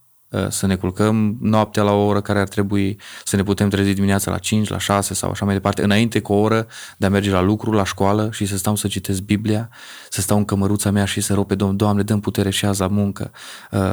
să 0.49 0.67
ne 0.67 0.75
culcăm 0.77 1.37
noaptea 1.41 1.83
la 1.83 1.93
o 1.93 2.05
oră 2.05 2.21
care 2.21 2.41
ar 2.41 2.49
trebui, 2.49 2.99
să 3.25 3.37
ne 3.37 3.43
putem 3.43 3.69
trezi 3.69 3.93
dimineața 3.93 4.31
la 4.31 4.39
5, 4.39 4.69
la 4.69 4.79
6 4.79 5.15
sau 5.15 5.31
așa 5.31 5.45
mai 5.45 5.55
departe, 5.55 5.83
înainte 5.83 6.21
cu 6.21 6.33
o 6.33 6.37
oră 6.41 6.67
de 6.97 7.07
a 7.07 7.09
merge 7.09 7.31
la 7.31 7.41
lucru, 7.41 7.73
la 7.73 7.85
școală 7.85 8.29
și 8.33 8.47
să 8.47 8.57
stau 8.57 8.77
să 8.77 8.89
citesc 8.89 9.21
Biblia, 9.21 9.71
să 10.11 10.21
stau 10.21 10.37
în 10.37 10.45
cămăruța 10.45 10.91
mea 10.91 11.05
și 11.05 11.21
să 11.21 11.35
rog 11.35 11.47
pe 11.47 11.55
Domnul, 11.55 11.77
Doamne, 11.77 12.03
dăm 12.03 12.21
putere 12.21 12.51
și 12.51 12.65
azi 12.65 12.81
la 12.81 12.87
muncă. 12.87 13.31
Uh, 13.71 13.93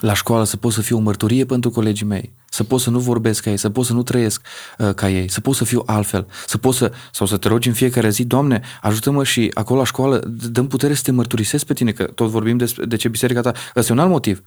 La 0.00 0.14
școală 0.14 0.44
să 0.44 0.56
pot 0.56 0.72
să 0.72 0.80
fiu 0.80 0.96
o 0.96 1.00
mărturie 1.00 1.44
pentru 1.44 1.70
colegii 1.70 2.06
mei, 2.06 2.32
să 2.50 2.64
pot 2.64 2.80
să 2.80 2.90
nu 2.90 2.98
vorbesc 2.98 3.42
ca 3.42 3.50
ei, 3.50 3.56
să 3.56 3.70
pot 3.70 3.84
să 3.84 3.92
nu 3.92 4.02
trăiesc 4.02 4.46
uh, 4.78 4.94
ca 4.94 5.10
ei, 5.10 5.30
să 5.30 5.40
pot 5.40 5.54
să 5.54 5.64
fiu 5.64 5.82
altfel, 5.86 6.26
să 6.46 6.58
pot 6.58 6.74
să, 6.74 6.92
sau 7.12 7.26
să 7.26 7.36
te 7.36 7.48
rogi 7.48 7.68
în 7.68 7.74
fiecare 7.74 8.08
zi, 8.08 8.24
Doamne, 8.24 8.60
ajută-mă 8.82 9.24
și 9.24 9.50
acolo 9.54 9.78
la 9.78 9.84
școală, 9.84 10.20
d- 10.20 10.50
dăm 10.50 10.66
putere 10.66 10.94
să 10.94 11.02
te 11.02 11.10
mărturisesc 11.12 11.66
pe 11.66 11.74
tine, 11.74 11.92
că 11.92 12.04
tot 12.04 12.28
vorbim 12.28 12.56
despre 12.56 12.84
de 12.84 12.96
ce 12.96 13.08
biserica 13.08 13.40
ta. 13.40 13.52
Ăsta 13.76 13.92
e 13.92 13.96
un 13.96 14.02
alt 14.02 14.10
motiv. 14.10 14.42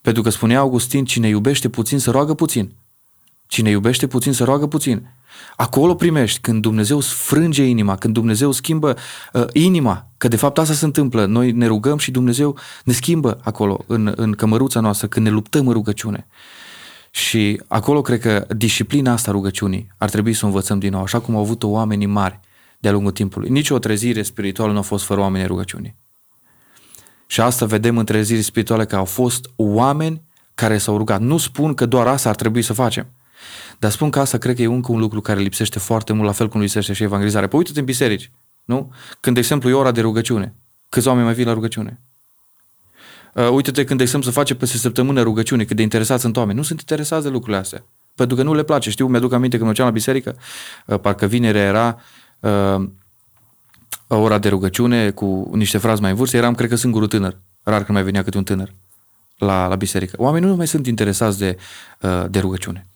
Pentru 0.00 0.22
că 0.22 0.30
spunea 0.30 0.58
Augustin, 0.58 1.04
cine 1.04 1.28
iubește 1.28 1.68
puțin, 1.68 1.98
să 1.98 2.10
roagă 2.10 2.34
puțin. 2.34 2.72
Cine 3.46 3.70
iubește 3.70 4.06
puțin, 4.06 4.32
să 4.32 4.44
roagă 4.44 4.66
puțin. 4.66 5.08
Acolo 5.56 5.94
primești, 5.94 6.40
când 6.40 6.62
Dumnezeu 6.62 7.00
sfrânge 7.00 7.64
inima, 7.64 7.96
când 7.96 8.14
Dumnezeu 8.14 8.50
schimbă 8.50 8.96
uh, 9.32 9.44
inima, 9.52 10.10
că 10.16 10.28
de 10.28 10.36
fapt 10.36 10.58
asta 10.58 10.74
se 10.74 10.84
întâmplă. 10.84 11.26
Noi 11.26 11.52
ne 11.52 11.66
rugăm 11.66 11.98
și 11.98 12.10
Dumnezeu 12.10 12.56
ne 12.84 12.92
schimbă 12.92 13.40
acolo, 13.42 13.84
în, 13.86 14.12
în 14.16 14.32
cămăruța 14.32 14.80
noastră, 14.80 15.06
când 15.06 15.26
ne 15.26 15.32
luptăm 15.32 15.66
în 15.66 15.72
rugăciune. 15.72 16.26
Și 17.10 17.62
acolo 17.66 18.00
cred 18.00 18.20
că 18.20 18.46
disciplina 18.56 19.12
asta 19.12 19.30
rugăciunii 19.30 19.88
ar 19.98 20.10
trebui 20.10 20.32
să 20.32 20.44
o 20.44 20.48
învățăm 20.48 20.78
din 20.78 20.90
nou, 20.90 21.02
așa 21.02 21.20
cum 21.20 21.34
au 21.34 21.40
avut-o 21.40 21.68
oamenii 21.68 22.06
mari 22.06 22.40
de-a 22.78 22.92
lungul 22.92 23.12
timpului. 23.12 23.48
Nici 23.48 23.70
o 23.70 23.78
trezire 23.78 24.22
spirituală 24.22 24.72
nu 24.72 24.78
a 24.78 24.82
fost 24.82 25.04
fără 25.04 25.20
oamenii 25.20 25.46
rugăciunii. 25.46 25.96
Și 27.30 27.40
asta 27.40 27.66
vedem 27.66 27.98
în 27.98 28.04
treziri 28.04 28.42
spirituale 28.42 28.84
că 28.84 28.96
au 28.96 29.04
fost 29.04 29.50
oameni 29.56 30.22
care 30.54 30.78
s-au 30.78 30.96
rugat. 30.96 31.20
Nu 31.20 31.36
spun 31.36 31.74
că 31.74 31.86
doar 31.86 32.06
asta 32.06 32.28
ar 32.28 32.34
trebui 32.34 32.62
să 32.62 32.72
facem. 32.72 33.06
Dar 33.78 33.90
spun 33.90 34.10
că 34.10 34.18
asta 34.18 34.38
cred 34.38 34.56
că 34.56 34.62
e 34.62 34.66
încă 34.66 34.92
un 34.92 34.98
lucru 34.98 35.20
care 35.20 35.40
lipsește 35.40 35.78
foarte 35.78 36.12
mult, 36.12 36.26
la 36.26 36.32
fel 36.32 36.48
cum 36.48 36.60
lipsește 36.60 36.92
și 36.92 37.02
evangelizarea. 37.02 37.48
Păi 37.48 37.58
uite-te 37.58 37.78
în 37.78 37.84
biserici, 37.84 38.30
nu? 38.64 38.92
Când, 39.20 39.34
de 39.34 39.40
exemplu, 39.40 39.68
e 39.68 39.72
ora 39.72 39.90
de 39.90 40.00
rugăciune. 40.00 40.54
Câți 40.88 41.08
oameni 41.08 41.24
mai 41.24 41.34
vin 41.34 41.46
la 41.46 41.52
rugăciune? 41.52 42.00
Uh, 43.34 43.48
uite-te 43.50 43.84
când, 43.84 43.98
de 43.98 44.04
exemplu, 44.04 44.30
să 44.30 44.36
face 44.36 44.54
peste 44.54 44.76
săptămână 44.76 45.22
rugăciune, 45.22 45.64
cât 45.64 45.76
de 45.76 45.82
interesați 45.82 46.22
sunt 46.22 46.36
oameni. 46.36 46.56
Nu 46.56 46.64
sunt 46.64 46.80
interesați 46.80 47.22
de 47.24 47.28
lucrurile 47.28 47.58
astea. 47.60 47.84
Pentru 48.14 48.36
că 48.36 48.42
nu 48.42 48.54
le 48.54 48.62
place. 48.62 48.90
Știu, 48.90 49.06
mi-aduc 49.06 49.32
aminte 49.32 49.54
când 49.56 49.66
mergeam 49.66 49.86
la 49.86 49.92
biserică, 49.92 50.36
uh, 50.86 51.00
parcă 51.00 51.26
vinerea 51.26 51.62
era 51.62 52.00
uh, 52.40 52.88
ora 54.16 54.38
de 54.38 54.48
rugăciune 54.48 55.10
cu 55.10 55.50
niște 55.54 55.78
frați 55.78 56.00
mai 56.00 56.10
în 56.10 56.16
vârstă, 56.16 56.36
eram, 56.36 56.54
cred 56.54 56.68
că, 56.68 56.76
singurul 56.76 57.08
tânăr. 57.08 57.36
Rar 57.62 57.84
când 57.84 57.88
mai 57.88 58.02
venea 58.02 58.22
câte 58.22 58.36
un 58.36 58.44
tânăr 58.44 58.74
la, 59.38 59.66
la 59.66 59.74
biserică. 59.76 60.16
Oamenii 60.18 60.48
nu 60.48 60.56
mai 60.56 60.66
sunt 60.66 60.86
interesați 60.86 61.38
de, 61.38 61.56
uh, 62.00 62.24
de 62.30 62.38
rugăciune. 62.38 62.86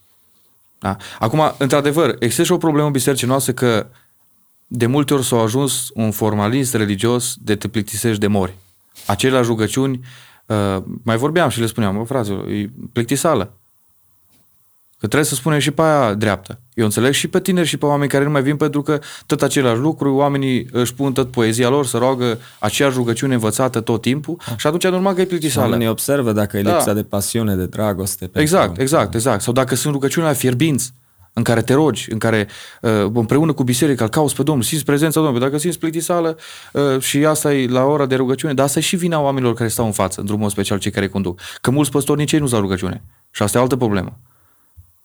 Da? 0.78 0.96
Acum, 1.18 1.54
într-adevăr, 1.58 2.16
există 2.18 2.42
și 2.42 2.52
o 2.52 2.56
problemă 2.56 2.86
în 2.86 2.92
bisericii 2.92 3.26
noastre 3.26 3.52
că 3.52 3.86
de 4.66 4.86
multe 4.86 5.14
ori 5.14 5.24
s-a 5.24 5.36
ajuns 5.36 5.88
un 5.94 6.10
formalist 6.10 6.74
religios 6.74 7.34
de 7.38 7.56
te 7.56 7.68
plictisești 7.68 8.20
de 8.20 8.26
mori. 8.26 8.54
Aceleași 9.06 9.48
rugăciuni, 9.48 10.00
uh, 10.46 10.82
mai 11.02 11.16
vorbeam 11.16 11.48
și 11.48 11.60
le 11.60 11.66
spuneam, 11.66 11.96
bă, 11.96 12.02
fraților, 12.02 12.48
e 12.48 12.70
plictisală. 12.92 13.56
Că 15.02 15.08
trebuie 15.08 15.28
să 15.30 15.34
spunem 15.34 15.58
și 15.58 15.70
pe 15.70 15.82
aia 15.82 16.14
dreaptă. 16.14 16.58
Eu 16.74 16.84
înțeleg 16.84 17.12
și 17.12 17.28
pe 17.28 17.40
tineri 17.40 17.66
și 17.66 17.76
pe 17.76 17.86
oameni 17.86 18.10
care 18.10 18.24
nu 18.24 18.30
mai 18.30 18.42
vin 18.42 18.56
pentru 18.56 18.82
că 18.82 18.98
tot 19.26 19.42
același 19.42 19.80
lucru, 19.80 20.14
oamenii 20.14 20.68
își 20.72 20.94
pun 20.94 21.12
tot 21.12 21.30
poezia 21.30 21.68
lor 21.68 21.86
să 21.86 21.98
roagă 21.98 22.38
aceeași 22.58 22.96
rugăciune 22.96 23.34
învățată 23.34 23.80
tot 23.80 24.00
timpul 24.02 24.36
și 24.56 24.66
atunci 24.66 24.84
e 24.84 24.88
normal 24.88 25.14
că 25.14 25.20
e 25.20 25.24
plictisală. 25.24 25.66
Oamenii 25.66 25.88
observă 25.88 26.32
dacă 26.32 26.56
e 26.56 26.62
Da. 26.62 26.70
lipsa 26.72 26.92
de 26.92 27.02
pasiune, 27.02 27.54
de 27.54 27.66
dragoste. 27.66 28.18
pentru- 28.24 28.40
Exact, 28.40 28.78
exact, 28.80 29.14
exact. 29.14 29.42
Sau 29.42 29.52
dacă 29.52 29.74
sunt 29.74 29.92
rugăciunile 29.92 30.34
fierbinți, 30.34 30.92
în 31.32 31.42
care 31.42 31.62
te 31.62 31.72
rogi, 31.74 32.12
în 32.12 32.18
care 32.18 32.48
uh, 32.80 32.90
împreună 33.12 33.52
cu 33.52 33.62
biserica 33.64 34.04
îl 34.04 34.10
cauți 34.10 34.34
pe 34.36 34.42
Domnul, 34.42 34.64
simți 34.64 34.84
prezența 34.84 35.20
Domnului. 35.20 35.46
Dacă 35.46 35.58
simți 35.58 35.78
plictisală 35.78 36.36
uh, 36.72 37.00
și 37.00 37.24
asta 37.24 37.54
e 37.54 37.66
la 37.68 37.84
ora 37.84 38.06
de 38.06 38.14
rugăciune, 38.14 38.54
dar 38.54 38.64
asta 38.64 38.78
e 38.78 38.82
și 38.82 38.96
vina 38.96 39.20
oamenilor 39.20 39.54
care 39.54 39.68
stau 39.68 39.86
în 39.86 39.92
față, 39.92 40.20
într-un 40.20 40.38
mod 40.38 40.50
special 40.50 40.78
cei 40.78 40.90
care 40.90 41.08
conduc. 41.08 41.40
Că 41.60 41.70
mulți 41.70 41.90
păstori 41.90 42.18
nici 42.18 42.32
ei 42.32 42.40
nu 42.40 42.46
stau 42.46 42.58
la 42.58 42.64
rugăciune. 42.64 43.02
Și 43.30 43.42
asta 43.42 43.58
e 43.58 43.60
altă 43.60 43.76
problemă. 43.76 44.18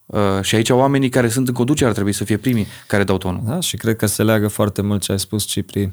Uh, 0.08 0.42
și 0.42 0.56
aici 0.56 0.70
oamenii 0.70 1.10
care 1.10 1.30
sunt 1.30 1.48
în 1.48 1.54
conducere 1.54 1.88
ar 1.88 1.94
trebui 1.94 2.14
să 2.14 2.24
fie 2.24 2.38
primii 2.38 2.68
care 2.88 3.04
dau 3.04 3.18
tonul. 3.18 3.42
Da, 3.46 3.60
și 3.60 3.78
cred 3.78 3.96
că 3.96 4.06
se 4.06 4.24
leagă 4.24 4.48
foarte 4.48 4.82
mult 4.82 5.02
ce 5.02 5.12
ai 5.12 5.20
spus, 5.20 5.44
Cipri, 5.44 5.92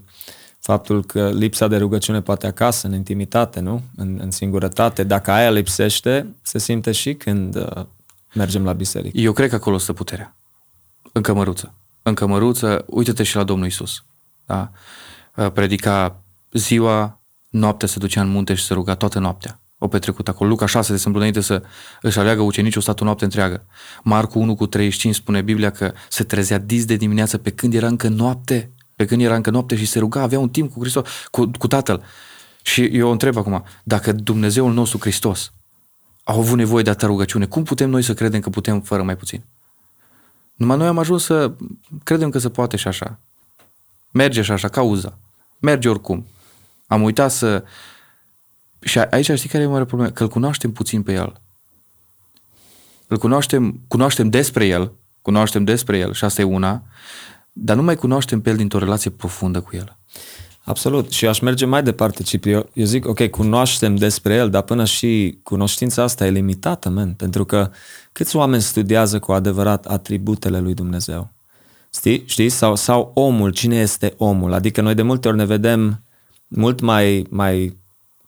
faptul 0.59 1.05
că 1.05 1.31
lipsa 1.31 1.69
de 1.69 1.77
rugăciune 1.77 2.21
poate 2.21 2.47
acasă, 2.47 2.87
în 2.87 2.95
intimitate, 2.95 3.61
nu? 3.61 3.83
În, 3.97 4.19
în 4.23 4.31
singurătate. 4.31 5.03
Dacă 5.03 5.31
aia 5.31 5.51
lipsește, 5.51 6.27
se 6.43 6.59
simte 6.59 6.93
și 6.93 7.15
când 7.15 7.57
uh, 7.57 7.85
mergem 8.35 8.65
la 8.65 8.73
biserică. 8.73 9.19
Eu 9.19 9.33
cred 9.33 9.49
că 9.49 9.55
acolo 9.55 9.79
stă 9.79 9.93
puterea. 9.93 10.37
În 11.13 11.23
cămăruță. 11.23 11.75
În 12.03 12.15
cămăruță, 12.15 12.85
uite-te 12.87 13.23
și 13.23 13.37
la 13.37 13.45
Domnul 13.45 13.67
Isus. 13.67 14.05
Da? 14.47 14.71
Uh, 15.35 15.51
Predica 15.53 16.23
ziua, 16.53 17.21
noaptea 17.49 17.89
se 17.89 17.99
ducea 17.99 18.21
în 18.21 18.29
munte 18.29 18.55
și 18.55 18.65
se 18.65 18.75
ruga 18.75 18.95
toată 18.95 19.19
noaptea. 19.19 19.59
Au 19.85 19.91
petrecut 19.91 20.29
acolo. 20.29 20.51
Luca 20.51 20.67
6, 20.67 20.89
de 20.89 20.95
exemplu, 20.95 21.21
înainte 21.21 21.41
să 21.41 21.63
își 22.01 22.19
aleagă 22.19 22.43
ucenicii, 22.43 22.79
o 22.79 22.83
stat 22.83 23.01
o 23.01 23.05
noapte 23.05 23.25
întreagă. 23.25 23.65
Marcu 24.03 24.39
1 24.39 24.55
cu 24.55 24.67
35 24.67 25.15
spune 25.15 25.43
Biblia 25.43 25.71
că 25.71 25.93
se 26.09 26.25
trezea 26.25 26.59
dis 26.59 26.85
de 26.85 26.97
dimineață 26.97 27.39
pe 27.39 27.51
când 27.51 27.75
era 27.75 27.87
încă 27.87 28.09
noapte, 28.09 28.71
pe 28.97 29.05
când 29.05 29.23
era 29.23 29.35
încă 29.35 29.51
noapte 29.51 29.77
și 29.77 29.87
se 29.87 29.99
ruga, 29.99 30.21
avea 30.21 30.39
un 30.39 30.49
timp 30.49 30.73
cu 30.73 30.81
Hristos, 30.81 31.09
cu, 31.31 31.51
cu 31.59 31.67
Tatăl. 31.67 32.03
Și 32.63 32.85
eu 32.85 33.11
întreb 33.11 33.37
acum, 33.37 33.65
dacă 33.83 34.13
Dumnezeul 34.13 34.73
nostru 34.73 34.99
Hristos 34.99 35.53
au 36.25 36.39
avut 36.39 36.57
nevoie 36.57 36.83
de 36.83 36.91
atâta 36.91 37.07
rugăciune, 37.07 37.47
cum 37.47 37.63
putem 37.63 37.91
noi 37.91 38.03
să 38.03 38.15
credem 38.15 38.41
că 38.41 38.51
putem 38.51 38.81
fără 38.81 39.03
mai 39.03 39.17
puțin? 39.17 39.43
Numai 40.55 40.77
noi 40.77 40.87
am 40.87 40.99
ajuns 40.99 41.25
să 41.25 41.53
credem 42.05 42.31
că 42.31 42.39
se 42.39 42.49
poate 42.49 42.77
și 42.77 42.89
așa. 42.89 43.19
Merge 44.11 44.43
și 44.43 44.51
așa, 44.51 44.69
cauza. 44.69 45.19
Merge 45.59 45.89
oricum. 45.89 46.27
Am 46.87 47.03
uitat 47.03 47.31
să... 47.31 47.65
Și 48.85 48.99
aici 48.99 49.31
știi 49.31 49.49
care 49.49 49.63
e 49.63 49.67
mare 49.67 49.85
problemă? 49.85 50.13
Că 50.13 50.23
îl 50.23 50.29
cunoaștem 50.29 50.73
puțin 50.73 51.03
pe 51.03 51.13
el. 51.13 51.41
Îl 53.07 53.19
cunoaștem, 53.19 53.81
cunoaștem 53.89 54.31
despre 54.31 54.67
el, 54.67 54.93
cunoaștem 55.23 55.65
despre 55.65 55.99
el 55.99 56.13
și 56.13 56.25
asta 56.25 56.41
e 56.41 56.45
una, 56.45 56.83
dar 57.53 57.77
nu 57.77 57.83
mai 57.83 57.97
cunoaștem 57.97 58.41
pe 58.41 58.51
el 58.51 58.57
dintr-o 58.57 58.79
relație 58.79 59.11
profundă 59.11 59.61
cu 59.61 59.77
el. 59.77 59.97
Absolut. 60.65 61.11
Și 61.11 61.27
aș 61.27 61.39
merge 61.39 61.65
mai 61.65 61.83
departe, 61.83 62.23
Ciprio. 62.23 62.67
Eu 62.73 62.85
zic, 62.85 63.07
ok, 63.07 63.27
cunoaștem 63.27 63.97
despre 63.97 64.35
el, 64.35 64.51
dar 64.51 64.63
până 64.63 64.85
și 64.85 65.39
cunoștința 65.43 66.03
asta 66.03 66.27
e 66.27 66.31
limitată, 66.31 66.89
man, 66.89 67.13
pentru 67.13 67.45
că 67.45 67.71
câți 68.13 68.37
oameni 68.37 68.63
studiază 68.63 69.19
cu 69.19 69.33
adevărat 69.33 69.87
atributele 69.87 70.59
lui 70.61 70.75
Dumnezeu? 70.75 71.33
Știi? 71.95 72.23
Știi? 72.27 72.49
Sau, 72.49 72.77
sau 72.77 73.11
omul, 73.15 73.51
cine 73.51 73.77
este 73.77 74.15
omul? 74.17 74.53
Adică 74.53 74.81
noi 74.81 74.95
de 74.95 75.03
multe 75.03 75.29
ori 75.29 75.37
ne 75.37 75.45
vedem 75.45 76.03
mult 76.49 76.81
mai, 76.81 77.27
mai 77.31 77.77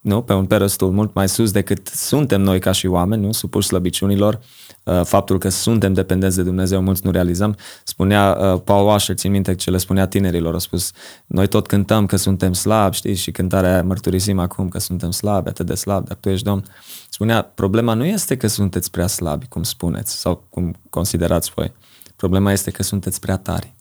nu, 0.07 0.23
pe 0.23 0.33
un 0.33 0.47
perăstul 0.47 0.91
mult 0.91 1.15
mai 1.15 1.29
sus 1.29 1.51
decât 1.51 1.87
suntem 1.87 2.41
noi 2.41 2.59
ca 2.59 2.73
și 2.73 2.87
oameni, 2.87 3.25
nu, 3.25 3.33
supuși 3.33 3.67
slăbiciunilor, 3.67 4.41
uh, 4.85 5.01
faptul 5.05 5.39
că 5.39 5.49
suntem 5.49 5.93
dependenți 5.93 6.37
de 6.37 6.43
Dumnezeu, 6.43 6.83
mulți 6.83 7.05
nu 7.05 7.11
realizăm. 7.11 7.57
Spunea 7.85 8.39
uh, 8.41 8.61
Paul 8.65 8.87
Washer, 8.87 9.17
țin 9.17 9.31
minte 9.31 9.55
ce 9.55 9.71
le 9.71 9.77
spunea 9.77 10.07
tinerilor, 10.07 10.55
a 10.55 10.59
spus, 10.59 10.93
noi 11.27 11.47
tot 11.47 11.67
cântăm 11.67 12.07
că 12.07 12.17
suntem 12.17 12.53
slabi, 12.53 12.97
știi, 12.97 13.15
și 13.15 13.31
cântarea 13.31 13.83
mărturisim 13.83 14.39
acum 14.39 14.69
că 14.69 14.79
suntem 14.79 15.11
slabi, 15.11 15.49
atât 15.49 15.67
de 15.67 15.75
slabi, 15.75 16.07
dar 16.07 16.17
tu 16.21 16.29
ești 16.29 16.45
Domn. 16.45 16.65
Spunea, 17.11 17.43
problema 17.43 17.95
nu 17.95 18.05
este 18.05 18.37
că 18.37 18.47
sunteți 18.47 18.91
prea 18.91 19.07
slabi, 19.07 19.47
cum 19.49 19.63
spuneți, 19.63 20.13
sau 20.17 20.43
cum 20.49 20.75
considerați 20.91 21.53
voi. 21.55 21.73
Problema 22.17 22.53
este 22.53 22.71
că 22.71 22.83
sunteți 22.83 23.21
prea 23.21 23.37
tari. 23.37 23.75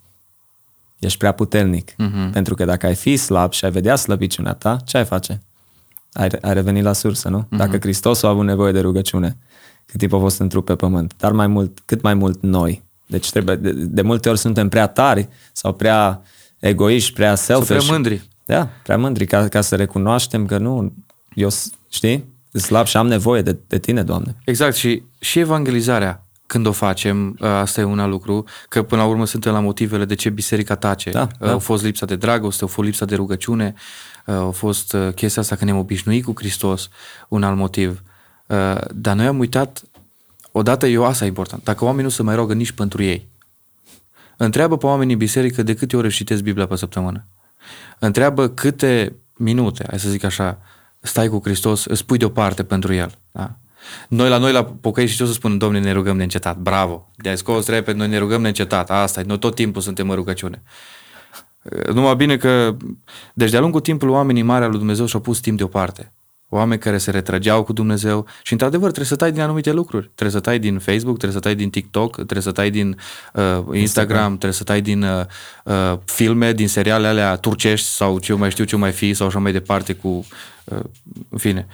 Ești 0.99 1.17
prea 1.17 1.31
puternic. 1.31 1.91
Uh-huh. 1.91 2.31
Pentru 2.31 2.55
că 2.55 2.65
dacă 2.65 2.85
ai 2.85 2.95
fi 2.95 3.17
slab 3.17 3.51
și 3.51 3.65
ai 3.65 3.71
vedea 3.71 3.95
slăbiciunea 3.95 4.53
ta, 4.53 4.77
ce 4.85 4.97
ai 4.97 5.05
face? 5.05 5.41
Ai, 6.15 6.29
ai 6.41 6.53
revenit 6.53 6.83
la 6.83 6.93
sursă, 6.93 7.29
nu? 7.29 7.43
Mm-hmm. 7.43 7.57
Dacă 7.57 7.77
Hristos 7.77 8.23
a 8.23 8.27
avut 8.27 8.45
nevoie 8.45 8.71
de 8.71 8.79
rugăciune, 8.79 9.37
cât 9.85 9.99
timp 9.99 10.13
a 10.13 10.17
fost 10.17 10.39
în 10.39 10.49
trup 10.49 10.65
pe 10.65 10.75
pământ, 10.75 11.13
dar 11.17 11.31
mai 11.31 11.47
mult, 11.47 11.79
cât 11.85 12.01
mai 12.01 12.13
mult 12.13 12.41
noi. 12.41 12.83
Deci 13.05 13.29
trebuie, 13.31 13.55
de, 13.55 13.71
de 13.71 14.01
multe 14.01 14.29
ori 14.29 14.37
suntem 14.37 14.69
prea 14.69 14.87
tari 14.87 15.29
sau 15.53 15.73
prea 15.73 16.21
egoiști, 16.59 17.13
prea 17.13 17.35
selfish. 17.35 17.67
Sau 17.67 17.77
prea 17.77 17.91
mândri. 17.93 18.29
Da, 18.45 18.69
prea 18.83 18.97
mândri 18.97 19.25
ca, 19.25 19.47
ca 19.47 19.61
să 19.61 19.75
recunoaștem 19.75 20.45
că 20.45 20.57
nu, 20.57 20.93
eu, 21.33 21.49
știi, 21.89 22.25
slab 22.51 22.85
și 22.85 22.97
am 22.97 23.07
nevoie 23.07 23.41
de, 23.41 23.57
de 23.67 23.79
tine, 23.79 24.03
Doamne. 24.03 24.35
Exact 24.45 24.75
și, 24.75 25.03
și 25.19 25.39
evangelizarea 25.39 26.25
când 26.47 26.65
o 26.65 26.71
facem, 26.71 27.37
ă, 27.41 27.47
asta 27.47 27.81
e 27.81 27.83
un 27.83 28.09
lucru, 28.09 28.45
că 28.69 28.83
până 28.83 29.01
la 29.01 29.07
urmă 29.07 29.25
suntem 29.25 29.53
la 29.53 29.59
motivele 29.59 30.05
de 30.05 30.15
ce 30.15 30.29
biserica 30.29 30.75
tace. 30.75 31.09
Da, 31.09 31.27
da. 31.39 31.51
Au 31.51 31.59
fost 31.59 31.83
lipsa 31.83 32.05
de 32.05 32.15
dragoste, 32.15 32.61
au 32.61 32.67
fost 32.67 32.87
lipsa 32.87 33.05
de 33.05 33.15
rugăciune, 33.15 33.73
a 34.25 34.49
fost 34.49 34.93
uh, 34.93 35.13
chestia 35.13 35.41
asta 35.41 35.55
că 35.55 35.65
ne-am 35.65 35.77
obișnuit 35.77 36.23
cu 36.23 36.33
Hristos, 36.35 36.89
un 37.27 37.43
alt 37.43 37.57
motiv. 37.57 38.03
Uh, 38.47 38.77
dar 38.93 39.15
noi 39.15 39.25
am 39.25 39.39
uitat, 39.39 39.83
odată 40.51 40.87
eu 40.87 41.05
asta 41.05 41.23
e 41.23 41.27
important, 41.27 41.63
dacă 41.63 41.83
oamenii 41.83 42.03
nu 42.03 42.09
se 42.09 42.23
mai 42.23 42.35
rogă 42.35 42.53
nici 42.53 42.71
pentru 42.71 43.03
ei. 43.03 43.27
Întreabă 44.37 44.77
pe 44.77 44.85
oamenii 44.85 45.13
în 45.13 45.19
biserică 45.19 45.63
de 45.63 45.73
câte 45.73 45.97
ori 45.97 46.13
citesc 46.13 46.41
Biblia 46.41 46.67
pe 46.67 46.75
săptămână. 46.75 47.25
Întreabă 47.99 48.49
câte 48.49 49.15
minute, 49.33 49.85
hai 49.89 49.99
să 49.99 50.09
zic 50.09 50.23
așa, 50.23 50.59
stai 50.99 51.27
cu 51.27 51.39
Hristos, 51.43 51.85
îți 51.85 52.05
pui 52.05 52.17
deoparte 52.17 52.63
pentru 52.63 52.93
El. 52.93 53.11
Da? 53.31 53.55
Noi 54.07 54.29
la 54.29 54.37
noi 54.37 54.51
la 54.51 54.63
pocăi 54.63 55.07
și 55.07 55.15
ce 55.15 55.23
o 55.23 55.25
să 55.25 55.33
spun, 55.33 55.57
Domnule, 55.57 55.83
ne 55.83 55.91
rugăm 55.91 56.17
neîncetat. 56.17 56.57
Bravo! 56.57 57.11
De-ai 57.15 57.37
scos 57.37 57.67
repede, 57.67 57.97
noi 57.97 58.07
ne 58.07 58.17
rugăm 58.17 58.41
neîncetat. 58.41 58.89
Asta 58.89 59.19
e, 59.19 59.23
noi 59.23 59.39
tot 59.39 59.55
timpul 59.55 59.81
suntem 59.81 60.09
în 60.09 60.15
rugăciune. 60.15 60.61
Numai 61.93 62.15
bine 62.15 62.37
că, 62.37 62.75
deci 63.33 63.49
de-a 63.49 63.59
lungul 63.59 63.79
timpului 63.79 64.13
oamenii 64.13 64.41
mari 64.41 64.63
al 64.63 64.69
lui 64.69 64.79
Dumnezeu 64.79 65.05
și-au 65.05 65.21
pus 65.21 65.39
timp 65.39 65.57
deoparte. 65.57 66.13
Oameni 66.49 66.79
care 66.79 66.97
se 66.97 67.11
retrăgeau 67.11 67.63
cu 67.63 67.73
Dumnezeu 67.73 68.25
și 68.43 68.51
într-adevăr 68.51 68.85
trebuie 68.85 69.05
să 69.05 69.15
tai 69.15 69.31
din 69.31 69.41
anumite 69.41 69.71
lucruri. 69.71 70.03
Trebuie 70.03 70.29
să 70.29 70.39
tai 70.39 70.59
din 70.59 70.79
Facebook, 70.79 71.17
trebuie 71.17 71.31
să 71.31 71.39
tai 71.39 71.55
din 71.55 71.69
TikTok, 71.69 72.15
trebuie 72.15 72.41
să 72.41 72.51
tai 72.51 72.69
din 72.69 72.87
uh, 73.33 73.43
Instagram, 73.43 73.75
Instagram, 73.75 74.27
trebuie 74.27 74.53
să 74.53 74.63
tai 74.63 74.81
din 74.81 75.03
uh, 75.03 75.25
uh, 75.63 75.97
filme, 76.05 76.53
din 76.53 76.67
seriale 76.67 77.07
alea 77.07 77.35
turcești 77.35 77.87
sau 77.87 78.19
ce 78.19 78.33
mai 78.33 78.51
știu 78.51 78.63
ce 78.63 78.75
mai 78.75 78.91
fi 78.91 79.13
sau 79.13 79.27
așa 79.27 79.39
mai 79.39 79.51
departe 79.51 79.93
cu, 79.93 80.25
uh, 80.63 80.79
în 81.29 81.37
fine, 81.37 81.67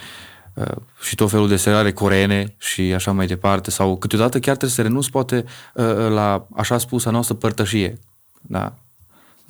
uh, 0.54 0.66
și 1.02 1.16
tot 1.16 1.30
felul 1.30 1.48
de 1.48 1.56
seriale 1.56 1.92
coreene 1.92 2.56
și 2.58 2.82
așa 2.82 3.12
mai 3.12 3.28
departe 3.28 3.72
sau 3.72 3.98
câteodată 3.98 4.40
chiar 4.40 4.56
trebuie 4.56 4.76
să 4.76 4.82
renunți 4.82 5.10
poate 5.10 5.46
uh, 5.74 5.86
la 6.10 6.48
așa 6.56 6.78
spusă 6.78 7.10
noastră 7.10 7.36
părtășie. 7.36 8.00
Da? 8.42 8.74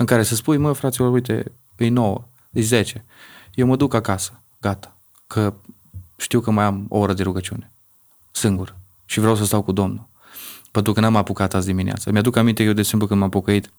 În 0.01 0.07
care 0.07 0.23
să 0.23 0.35
spui, 0.35 0.57
mă, 0.57 0.71
fraților, 0.71 1.11
uite, 1.11 1.51
e 1.77 1.89
9, 1.89 2.27
e 2.51 2.61
10, 2.61 3.05
eu 3.53 3.67
mă 3.67 3.75
duc 3.75 3.93
acasă, 3.93 4.41
gata, 4.61 4.97
că 5.27 5.53
știu 6.17 6.39
că 6.39 6.51
mai 6.51 6.65
am 6.65 6.85
o 6.89 6.97
oră 6.97 7.13
de 7.13 7.23
rugăciune, 7.23 7.71
singur, 8.31 8.75
și 9.05 9.19
vreau 9.19 9.35
să 9.35 9.45
stau 9.45 9.61
cu 9.61 9.71
Domnul. 9.71 10.09
Pentru 10.71 10.93
că 10.93 10.99
n-am 10.99 11.15
apucat 11.15 11.53
azi 11.53 11.65
dimineața. 11.65 12.11
Mi-aduc 12.11 12.35
aminte 12.35 12.63
eu, 12.63 12.73
de 12.73 12.79
exemplu, 12.79 13.07
când 13.07 13.19
m-am 13.19 13.29
pocăit 13.29 13.71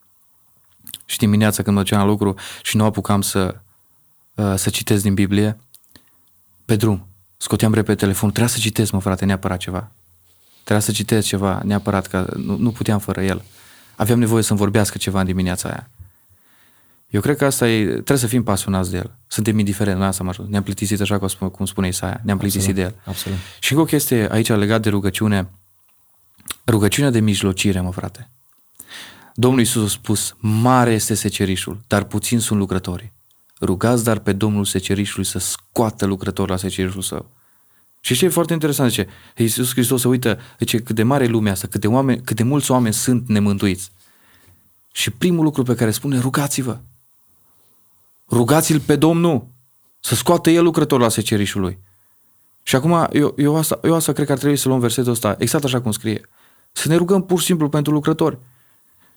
și 1.05 1.19
dimineața 1.19 1.63
când 1.63 1.77
mă 1.77 1.83
duceam 1.83 2.01
la 2.01 2.07
lucru 2.07 2.35
și 2.63 2.77
nu 2.77 2.85
apucam 2.85 3.23
să, 3.23 3.61
uh, 4.35 4.55
să 4.57 4.71
citesc 4.71 5.03
din 5.03 5.15
Biblie, 5.15 5.59
pe 6.65 6.77
drum, 6.77 7.07
scoteam 7.37 7.75
repede 7.75 7.99
telefonul, 7.99 8.35
trebuia 8.35 8.55
să 8.55 8.61
citesc, 8.61 8.93
mă, 8.93 9.01
frate, 9.01 9.25
neapărat 9.25 9.59
ceva. 9.59 9.91
Trebuia 10.55 10.81
să 10.81 10.93
citesc 10.93 11.27
ceva, 11.27 11.61
neapărat, 11.65 12.07
că 12.07 12.33
nu, 12.37 12.57
nu 12.57 12.71
puteam 12.71 12.99
fără 12.99 13.23
el. 13.23 13.43
Aveam 13.97 14.19
nevoie 14.19 14.43
să-mi 14.43 14.59
vorbească 14.59 14.99
ceva 14.99 15.21
în 15.21 15.27
dimineața 15.27 15.69
aia. 15.69 15.91
Eu 17.13 17.21
cred 17.21 17.37
că 17.37 17.45
asta 17.45 17.69
e, 17.69 17.87
trebuie 17.87 18.19
să 18.19 18.27
fim 18.27 18.43
pasionați 18.43 18.91
de 18.91 18.97
el. 18.97 19.19
Suntem 19.27 19.59
indiferent, 19.59 19.99
la 19.99 20.07
asta 20.07 20.23
am 20.23 20.29
ajuns. 20.29 20.49
Ne-am 20.49 20.63
plictisit 20.63 21.01
așa 21.01 21.19
cum 21.19 21.29
spune, 21.29 21.51
cum 21.51 21.67
spune 21.67 21.89
Isaia, 21.89 22.21
ne-am 22.25 22.39
plictisit 22.39 22.69
absolut, 22.69 22.91
de 22.91 22.97
el. 22.97 23.03
Absolut. 23.05 23.39
Și 23.61 23.73
încă 23.73 23.85
o 23.85 23.87
chestie 23.87 24.33
aici 24.33 24.49
legat 24.49 24.83
de 24.83 24.89
rugăciune, 24.89 25.51
rugăciunea 26.67 27.11
de 27.11 27.21
mijlocire, 27.21 27.81
mă 27.81 27.93
frate. 27.93 28.31
Domnul 29.35 29.61
Iisus 29.61 29.85
a 29.85 29.89
spus, 29.89 30.35
mare 30.39 30.93
este 30.93 31.15
secerișul, 31.15 31.81
dar 31.87 32.03
puțin 32.05 32.39
sunt 32.39 32.59
lucrătorii. 32.59 33.13
Rugați 33.61 34.05
dar 34.05 34.19
pe 34.19 34.33
Domnul 34.33 34.65
secerișului 34.65 35.27
să 35.27 35.39
scoată 35.39 36.07
lucrători 36.07 36.51
la 36.51 36.57
secerișul 36.57 37.03
său. 37.03 37.31
Și 38.01 38.15
ce 38.15 38.25
e 38.25 38.29
foarte 38.29 38.53
interesant, 38.53 38.91
zice, 38.91 39.07
Iisus 39.37 39.71
Hristos 39.71 40.01
se 40.01 40.09
uită, 40.09 40.39
zice, 40.59 40.79
cât 40.79 40.95
de 40.95 41.03
mare 41.03 41.25
e 41.25 41.29
lumea 41.29 41.53
asta, 41.53 41.67
cât 41.67 41.81
de, 41.81 41.87
oameni, 41.87 42.21
cât 42.21 42.37
de 42.37 42.43
mulți 42.43 42.71
oameni 42.71 42.95
sunt 42.95 43.29
nemântuiți. 43.29 43.91
Și 44.93 45.11
primul 45.11 45.45
lucru 45.45 45.63
pe 45.63 45.75
care 45.75 45.91
spune, 45.91 46.19
rugați-vă. 46.19 46.81
Rugați-l 48.33 48.81
pe 48.81 48.97
Domnul 48.97 49.47
să 50.01 50.15
scoată 50.15 50.51
el 50.51 50.63
lucrător 50.63 51.01
la 51.01 51.09
secerișul 51.09 51.61
lui. 51.61 51.79
Și 52.63 52.77
acum, 52.77 53.09
eu, 53.13 53.35
eu, 53.37 53.57
asta, 53.57 53.81
eu 53.83 53.95
asta 53.95 54.13
cred 54.13 54.27
că 54.27 54.33
ar 54.33 54.39
trebui 54.39 54.57
să 54.57 54.69
luăm 54.69 54.81
versetul 54.81 55.11
ăsta, 55.11 55.35
exact 55.39 55.65
așa 55.65 55.81
cum 55.81 55.91
scrie. 55.91 56.29
Să 56.73 56.89
ne 56.89 56.97
rugăm 56.97 57.23
pur 57.25 57.39
și 57.41 57.45
simplu 57.45 57.69
pentru 57.69 57.93
lucrători. 57.93 58.39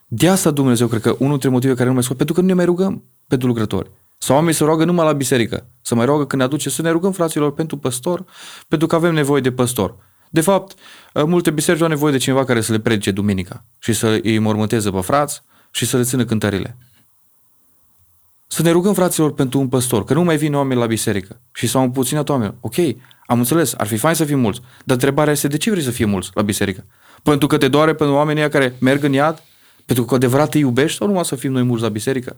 De 0.08 0.30
asta 0.30 0.51
Dumnezeu 0.51 0.88
cred 0.88 1.01
că 1.01 1.10
unul 1.10 1.32
dintre 1.32 1.49
motive 1.49 1.74
care 1.74 1.88
nu 1.88 1.93
mai 1.93 2.03
scot, 2.03 2.18
pentru 2.18 2.36
că 2.36 2.41
nu 2.41 2.47
ne 2.47 2.53
mai 2.53 2.66
rugăm 2.66 3.03
pentru 3.28 3.47
lucrători. 3.47 3.91
Sau 4.18 4.36
oamenii 4.36 4.55
se 4.55 4.63
roagă 4.63 4.86
numai 4.86 5.05
la 5.05 5.11
biserică. 5.11 5.68
Să 5.82 5.95
mai 5.95 6.05
roagă 6.05 6.26
când 6.26 6.41
ne 6.41 6.47
aduce, 6.47 6.70
să 6.70 6.82
ne 6.82 6.89
rugăm 6.89 7.11
fraților 7.11 7.53
pentru 7.53 7.78
păstor, 7.78 8.26
pentru 8.68 8.88
că 8.88 8.95
avem 8.95 9.13
nevoie 9.13 9.41
de 9.41 9.51
păstor. 9.51 9.95
De 10.30 10.41
fapt, 10.41 10.78
multe 11.13 11.51
biserici 11.51 11.82
au 11.82 11.88
nevoie 11.88 12.11
de 12.11 12.18
cineva 12.18 12.43
care 12.43 12.61
să 12.61 12.72
le 12.72 12.80
predice 12.80 13.11
duminica 13.11 13.66
și 13.80 13.93
să 13.93 14.20
îi 14.24 14.39
mormânteze 14.39 14.89
pe 14.89 15.01
frați 15.01 15.41
și 15.72 15.86
să 15.86 15.97
le 15.97 16.03
țină 16.03 16.26
cântările. 16.26 16.78
Să 18.48 18.62
ne 18.62 18.72
rugăm, 18.72 18.93
fraților, 18.93 19.34
pentru 19.34 19.60
un 19.60 19.68
păstor, 19.68 20.04
că 20.04 20.14
nu 20.14 20.24
mai 20.24 20.38
vin 20.38 20.54
oameni 20.54 20.80
la 20.80 20.86
biserică 20.86 21.41
și 21.54 21.68
s-au 21.68 21.84
împuținat 21.84 22.30
oameni. 22.30 22.54
Ok, 22.60 22.76
am 23.26 23.39
înțeles, 23.39 23.74
ar 23.78 23.88
fi 23.88 23.98
fain 23.98 24.16
să 24.16 24.26
fim 24.26 24.39
mulți, 24.39 24.60
dar 24.60 24.96
întrebarea 24.96 25.34
este 25.34 25.48
de 25.48 25.58
ce 25.58 25.70
vrei 25.70 25.84
să 25.84 25.91
fie 25.91 26.06
mulți 26.06 26.30
la 26.34 26.41
biserică? 26.41 26.86
Pentru 27.24 27.48
că 27.48 27.58
te 27.58 27.68
doare 27.68 27.93
pentru 27.93 28.16
oamenii 28.16 28.50
care 28.50 28.76
merg 28.80 29.04
în 29.04 29.14
iad? 29.14 29.43
Pentru 29.86 30.06
că 30.06 30.16
adevărat 30.16 30.50
te 30.50 30.58
iubești 30.58 30.98
sau 30.98 31.08
numai 31.08 31.26
să 31.26 31.36
fim 31.36 31.52
noi 31.52 31.64
mulți 31.64 31.84
la 31.84 31.89
biserică? 31.89 32.38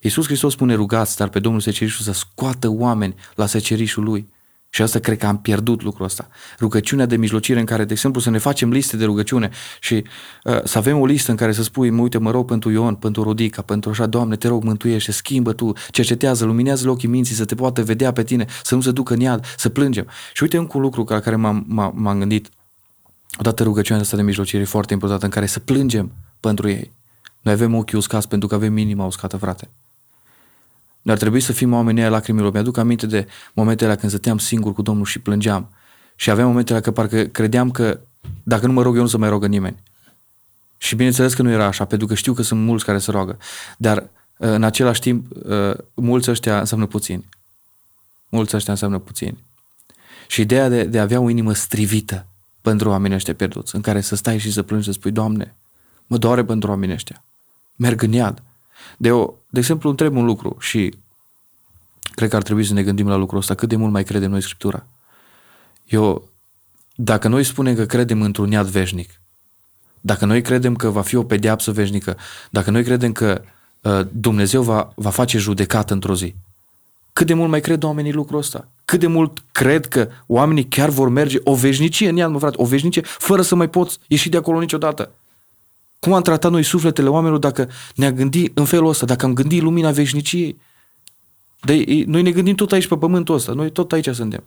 Iisus 0.00 0.26
Hristos 0.26 0.52
spune 0.52 0.74
rugați, 0.74 1.16
dar 1.16 1.28
pe 1.28 1.38
Domnul 1.38 1.60
secerișul 1.60 2.04
să 2.04 2.12
scoată 2.12 2.68
oameni 2.68 3.14
la 3.34 3.46
secerișul 3.46 4.04
lui. 4.04 4.28
Și 4.72 4.82
asta 4.82 4.98
cred 4.98 5.18
că 5.18 5.26
am 5.26 5.40
pierdut 5.40 5.82
lucrul 5.82 6.04
ăsta. 6.04 6.28
Rugăciunea 6.58 7.06
de 7.06 7.16
mijlocire 7.16 7.58
în 7.58 7.64
care, 7.64 7.84
de 7.84 7.92
exemplu, 7.92 8.20
să 8.20 8.30
ne 8.30 8.38
facem 8.38 8.70
liste 8.70 8.96
de 8.96 9.04
rugăciune 9.04 9.50
și 9.80 10.04
uh, 10.44 10.64
să 10.64 10.78
avem 10.78 10.98
o 10.98 11.06
listă 11.06 11.30
în 11.30 11.36
care 11.36 11.52
să 11.52 11.62
spui, 11.62 11.90
mă 11.90 12.02
uite, 12.02 12.18
mă 12.18 12.30
rog 12.30 12.46
pentru 12.46 12.70
Ion, 12.70 12.94
pentru 12.94 13.22
Rodica, 13.22 13.62
pentru 13.62 13.90
așa, 13.90 14.06
Doamne, 14.06 14.36
te 14.36 14.48
rog, 14.48 14.62
mântuiește, 14.62 15.12
schimbă 15.12 15.52
Tu, 15.52 15.72
cercetează, 15.90 16.44
luminează 16.44 16.90
ochii 16.90 17.08
minții, 17.08 17.34
să 17.34 17.44
te 17.44 17.54
poată 17.54 17.82
vedea 17.82 18.12
pe 18.12 18.24
tine, 18.24 18.46
să 18.62 18.74
nu 18.74 18.80
se 18.80 18.90
ducă 18.90 19.14
în 19.14 19.20
iad, 19.20 19.44
să 19.56 19.68
plângem. 19.68 20.06
Și 20.32 20.42
uite 20.42 20.56
încă 20.56 20.76
un 20.76 20.82
lucru 20.82 21.04
la 21.08 21.20
care 21.20 21.36
m-am, 21.36 21.64
m-am 21.94 22.18
gândit. 22.18 22.48
Odată 23.38 23.62
rugăciunea 23.62 24.02
asta 24.02 24.16
de 24.16 24.22
mijlocire 24.22 24.62
e 24.62 24.64
foarte 24.64 24.92
importantă, 24.92 25.24
în 25.24 25.30
care 25.30 25.46
să 25.46 25.60
plângem 25.60 26.12
pentru 26.40 26.68
ei. 26.68 26.92
Noi 27.40 27.54
avem 27.54 27.74
ochii 27.74 27.98
uscați 27.98 28.28
pentru 28.28 28.48
că 28.48 28.54
avem 28.54 28.76
inima 28.76 29.04
uscată, 29.04 29.36
frate. 29.36 29.70
Noi 31.02 31.14
ar 31.14 31.20
trebui 31.20 31.40
să 31.40 31.52
fim 31.52 31.72
oamenii 31.72 32.02
aia 32.02 32.10
lacrimilor. 32.10 32.52
Mi-aduc 32.52 32.76
aminte 32.76 33.06
de 33.06 33.26
momentele 33.52 33.96
când 33.96 34.12
stăteam 34.12 34.38
singur 34.38 34.72
cu 34.72 34.82
Domnul 34.82 35.04
și 35.04 35.18
plângeam. 35.18 35.68
Și 36.14 36.30
aveam 36.30 36.48
momentele 36.48 36.80
că 36.80 36.90
parcă 36.90 37.22
credeam 37.22 37.70
că 37.70 38.00
dacă 38.42 38.66
nu 38.66 38.72
mă 38.72 38.82
rog 38.82 38.96
eu, 38.96 39.02
nu 39.02 39.08
să 39.08 39.18
mai 39.18 39.28
rogă 39.28 39.46
nimeni. 39.46 39.82
Și 40.78 40.94
bineînțeles 40.94 41.34
că 41.34 41.42
nu 41.42 41.50
era 41.50 41.64
așa, 41.64 41.84
pentru 41.84 42.06
că 42.06 42.14
știu 42.14 42.32
că 42.32 42.42
sunt 42.42 42.60
mulți 42.60 42.84
care 42.84 42.98
se 42.98 43.10
roagă. 43.10 43.38
Dar 43.76 43.96
uh, 43.98 44.08
în 44.48 44.62
același 44.62 45.00
timp, 45.00 45.26
uh, 45.44 45.74
mulți 45.94 46.30
ăștia 46.30 46.58
înseamnă 46.58 46.86
puțini. 46.86 47.28
Mulți 48.28 48.56
ăștia 48.56 48.72
înseamnă 48.72 48.98
puțini. 48.98 49.38
Și 50.26 50.40
ideea 50.40 50.68
de, 50.68 50.84
de 50.84 50.98
a 50.98 51.02
avea 51.02 51.20
o 51.20 51.28
inimă 51.28 51.52
strivită 51.52 52.26
pentru 52.60 52.88
oamenii 52.88 53.16
ăștia 53.16 53.34
pierduți, 53.34 53.74
în 53.74 53.80
care 53.80 54.00
să 54.00 54.16
stai 54.16 54.38
și 54.38 54.52
să 54.52 54.62
plângi, 54.62 54.84
să 54.84 54.92
spui, 54.92 55.10
Doamne, 55.10 55.54
mă 56.06 56.16
doare 56.16 56.44
pentru 56.44 56.70
oamenii 56.70 56.94
ăștia. 56.94 57.24
Merg 57.76 58.02
în 58.02 58.12
iad. 58.12 58.42
De, 58.96 59.10
o, 59.12 59.34
de 59.50 59.58
exemplu, 59.58 59.90
întreb 59.90 60.16
un 60.16 60.24
lucru 60.24 60.56
și 60.60 60.94
cred 62.14 62.28
că 62.28 62.36
ar 62.36 62.42
trebui 62.42 62.64
să 62.64 62.72
ne 62.72 62.82
gândim 62.82 63.08
la 63.08 63.16
lucrul 63.16 63.38
ăsta. 63.38 63.54
Cât 63.54 63.68
de 63.68 63.76
mult 63.76 63.92
mai 63.92 64.04
credem 64.04 64.30
noi 64.30 64.40
Scriptura? 64.40 64.86
Eu, 65.86 66.28
dacă 66.94 67.28
noi 67.28 67.44
spunem 67.44 67.74
că 67.74 67.86
credem 67.86 68.22
într-un 68.22 68.50
iad 68.50 68.66
veșnic, 68.66 69.20
dacă 70.00 70.24
noi 70.26 70.42
credem 70.42 70.74
că 70.74 70.88
va 70.88 71.02
fi 71.02 71.16
o 71.16 71.22
pedeapsă 71.22 71.72
veșnică, 71.72 72.16
dacă 72.50 72.70
noi 72.70 72.84
credem 72.84 73.12
că 73.12 73.42
uh, 73.80 74.00
Dumnezeu 74.12 74.62
va, 74.62 74.92
va 74.94 75.10
face 75.10 75.38
judecată 75.38 75.92
într-o 75.92 76.14
zi, 76.14 76.34
cât 77.12 77.26
de 77.26 77.34
mult 77.34 77.50
mai 77.50 77.60
cred 77.60 77.82
oamenii 77.82 78.12
lucrul 78.12 78.38
ăsta? 78.38 78.68
Cât 78.84 79.00
de 79.00 79.06
mult 79.06 79.42
cred 79.52 79.86
că 79.86 80.08
oamenii 80.26 80.68
chiar 80.68 80.88
vor 80.88 81.08
merge 81.08 81.38
o 81.44 81.54
veșnicie 81.54 82.08
în 82.08 82.16
iad, 82.16 82.30
mă 82.30 82.38
frate, 82.38 82.56
o 82.58 82.64
veșnicie, 82.64 83.02
fără 83.04 83.42
să 83.42 83.54
mai 83.54 83.68
poți 83.68 83.98
ieși 84.06 84.28
de 84.28 84.36
acolo 84.36 84.60
niciodată? 84.60 85.10
Cum 86.00 86.12
am 86.12 86.22
tratat 86.22 86.50
noi 86.50 86.62
sufletele 86.62 87.08
oamenilor 87.08 87.38
dacă 87.38 87.68
ne-am 87.94 88.14
gândit 88.14 88.58
în 88.58 88.64
felul 88.64 88.88
ăsta, 88.88 89.06
dacă 89.06 89.26
am 89.26 89.34
gândit 89.34 89.62
lumina 89.62 89.90
veșniciei? 89.90 90.60
De, 91.60 92.04
noi 92.06 92.22
ne 92.22 92.30
gândim 92.30 92.54
tot 92.54 92.72
aici 92.72 92.86
pe 92.86 92.96
pământul 92.96 93.34
ăsta, 93.34 93.52
noi 93.52 93.70
tot 93.70 93.92
aici 93.92 94.08
suntem. 94.08 94.44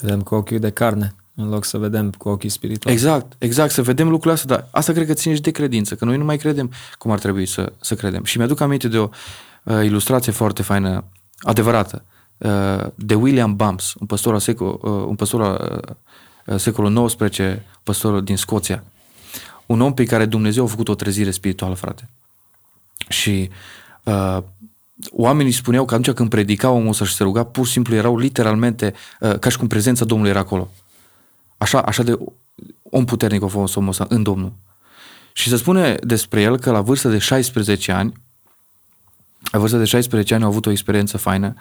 Vedem 0.00 0.22
cu 0.22 0.34
ochii 0.34 0.58
de 0.58 0.70
carne, 0.70 1.14
în 1.34 1.48
loc 1.48 1.64
să 1.64 1.78
vedem 1.78 2.10
cu 2.10 2.28
ochii 2.28 2.48
spirituali. 2.48 2.96
Exact, 2.96 3.32
exact, 3.38 3.72
să 3.72 3.82
vedem 3.82 4.08
lucrurile 4.08 4.32
astea, 4.32 4.56
dar 4.56 4.68
asta 4.70 4.92
cred 4.92 5.06
că 5.06 5.12
ține 5.12 5.34
și 5.34 5.40
de 5.40 5.50
credință, 5.50 5.94
că 5.94 6.04
noi 6.04 6.16
nu 6.16 6.24
mai 6.24 6.36
credem 6.36 6.70
cum 6.98 7.10
ar 7.10 7.18
trebui 7.18 7.46
să, 7.46 7.72
să 7.80 7.94
credem. 7.94 8.24
Și 8.24 8.38
mi-aduc 8.38 8.60
aminte 8.60 8.88
de 8.88 8.98
o 8.98 9.08
uh, 9.62 9.84
ilustrație 9.84 10.32
foarte 10.32 10.62
faină, 10.62 11.04
adevărată, 11.38 12.04
uh, 12.36 12.86
de 12.94 13.14
William 13.14 13.56
Bumps, 13.56 13.94
un 14.00 14.06
păstor 14.06 14.32
al 14.32 14.40
secol, 14.40 14.78
uh, 14.82 14.90
un 14.90 15.14
păstor 15.14 15.42
al 15.42 15.94
uh, 16.46 16.56
secolul 16.56 17.06
XIX, 17.06 17.38
păstor 17.82 18.20
din 18.20 18.36
Scoția 18.36 18.84
un 19.66 19.80
om 19.80 19.94
pe 19.94 20.04
care 20.04 20.26
Dumnezeu 20.26 20.64
a 20.64 20.68
făcut 20.68 20.88
o 20.88 20.94
trezire 20.94 21.30
spirituală, 21.30 21.74
frate. 21.74 22.08
Și 23.08 23.50
uh, 24.04 24.38
oamenii 25.10 25.52
spuneau 25.52 25.84
că 25.84 25.94
atunci 25.94 26.16
când 26.16 26.28
predica 26.28 26.70
omul 26.70 26.88
ăsta 26.88 27.04
și 27.04 27.14
se 27.14 27.22
ruga, 27.22 27.44
pur 27.44 27.66
și 27.66 27.72
simplu 27.72 27.94
erau 27.94 28.18
literalmente 28.18 28.94
uh, 29.20 29.38
ca 29.38 29.48
și 29.48 29.58
cum 29.58 29.66
prezența 29.66 30.04
Domnului 30.04 30.32
era 30.32 30.40
acolo. 30.40 30.70
Așa, 31.58 31.80
așa 31.80 32.02
de 32.02 32.18
om 32.82 33.04
puternic 33.04 33.42
a 33.42 33.46
fost 33.46 33.76
omul 33.76 33.88
ăsta 33.88 34.06
în 34.08 34.22
Domnul. 34.22 34.52
Și 35.32 35.48
se 35.48 35.56
spune 35.56 35.94
despre 35.94 36.40
el 36.40 36.58
că 36.58 36.70
la 36.70 36.80
vârsta 36.80 37.08
de 37.08 37.18
16 37.18 37.92
ani, 37.92 38.12
la 39.52 39.58
vârsta 39.58 39.78
de 39.78 39.84
16 39.84 40.34
ani 40.34 40.42
a 40.42 40.46
avut 40.46 40.66
o 40.66 40.70
experiență 40.70 41.16
faină, 41.16 41.54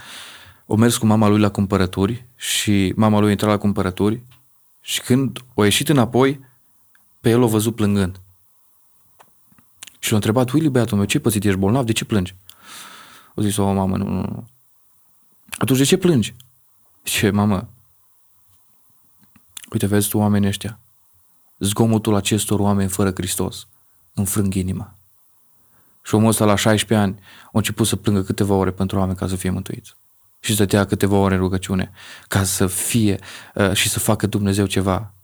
o 0.65 0.75
mers 0.75 0.97
cu 0.97 1.05
mama 1.05 1.27
lui 1.27 1.39
la 1.39 1.49
cumpărături 1.49 2.25
și 2.35 2.93
mama 2.95 3.19
lui 3.19 3.27
a 3.27 3.31
intrat 3.31 3.49
la 3.49 3.57
cumpărături 3.57 4.21
și 4.81 5.01
când 5.01 5.39
a 5.55 5.63
ieșit 5.63 5.89
înapoi, 5.89 6.39
pe 7.25 7.31
el 7.31 7.41
o 7.41 7.47
văzut 7.47 7.75
plângând. 7.75 8.19
Și 9.99 10.09
l-a 10.09 10.15
întrebat, 10.15 10.49
Willy, 10.49 10.69
băiatul 10.69 10.97
meu, 10.97 11.05
ce 11.05 11.19
pățit, 11.19 11.43
ești 11.43 11.59
bolnav? 11.59 11.85
De 11.85 11.91
ce 11.91 12.05
plângi? 12.05 12.35
O 13.35 13.41
zis, 13.41 13.57
o, 13.57 13.71
mamă, 13.71 13.97
nu, 13.97 14.09
nu, 14.09 14.21
nu. 14.21 14.47
Atunci 15.57 15.77
de 15.77 15.83
ce 15.83 15.97
plângi? 15.97 16.35
Ce, 17.03 17.29
mamă, 17.29 17.67
uite, 19.71 19.85
vezi 19.85 20.09
tu 20.09 20.17
oamenii 20.17 20.47
ăștia. 20.47 20.79
Zgomotul 21.59 22.15
acestor 22.15 22.59
oameni 22.59 22.89
fără 22.89 23.11
Hristos 23.11 23.67
înfrâng 24.13 24.53
inima. 24.53 24.95
Și 26.03 26.15
omul 26.15 26.29
ăsta 26.29 26.45
la 26.45 26.55
16 26.55 27.07
ani 27.07 27.19
a 27.45 27.49
început 27.51 27.87
să 27.87 27.95
plângă 27.95 28.23
câteva 28.23 28.53
ore 28.53 28.71
pentru 28.71 28.97
oameni 28.97 29.17
ca 29.17 29.27
să 29.27 29.35
fie 29.35 29.49
mântuiți. 29.49 29.95
Și 30.39 30.53
stătea 30.53 30.85
câteva 30.85 31.17
ore 31.17 31.33
în 31.33 31.39
rugăciune 31.39 31.91
ca 32.27 32.43
să 32.43 32.67
fie 32.67 33.19
uh, 33.55 33.73
și 33.73 33.89
să 33.89 33.99
facă 33.99 34.27
Dumnezeu 34.27 34.65
ceva 34.65 35.14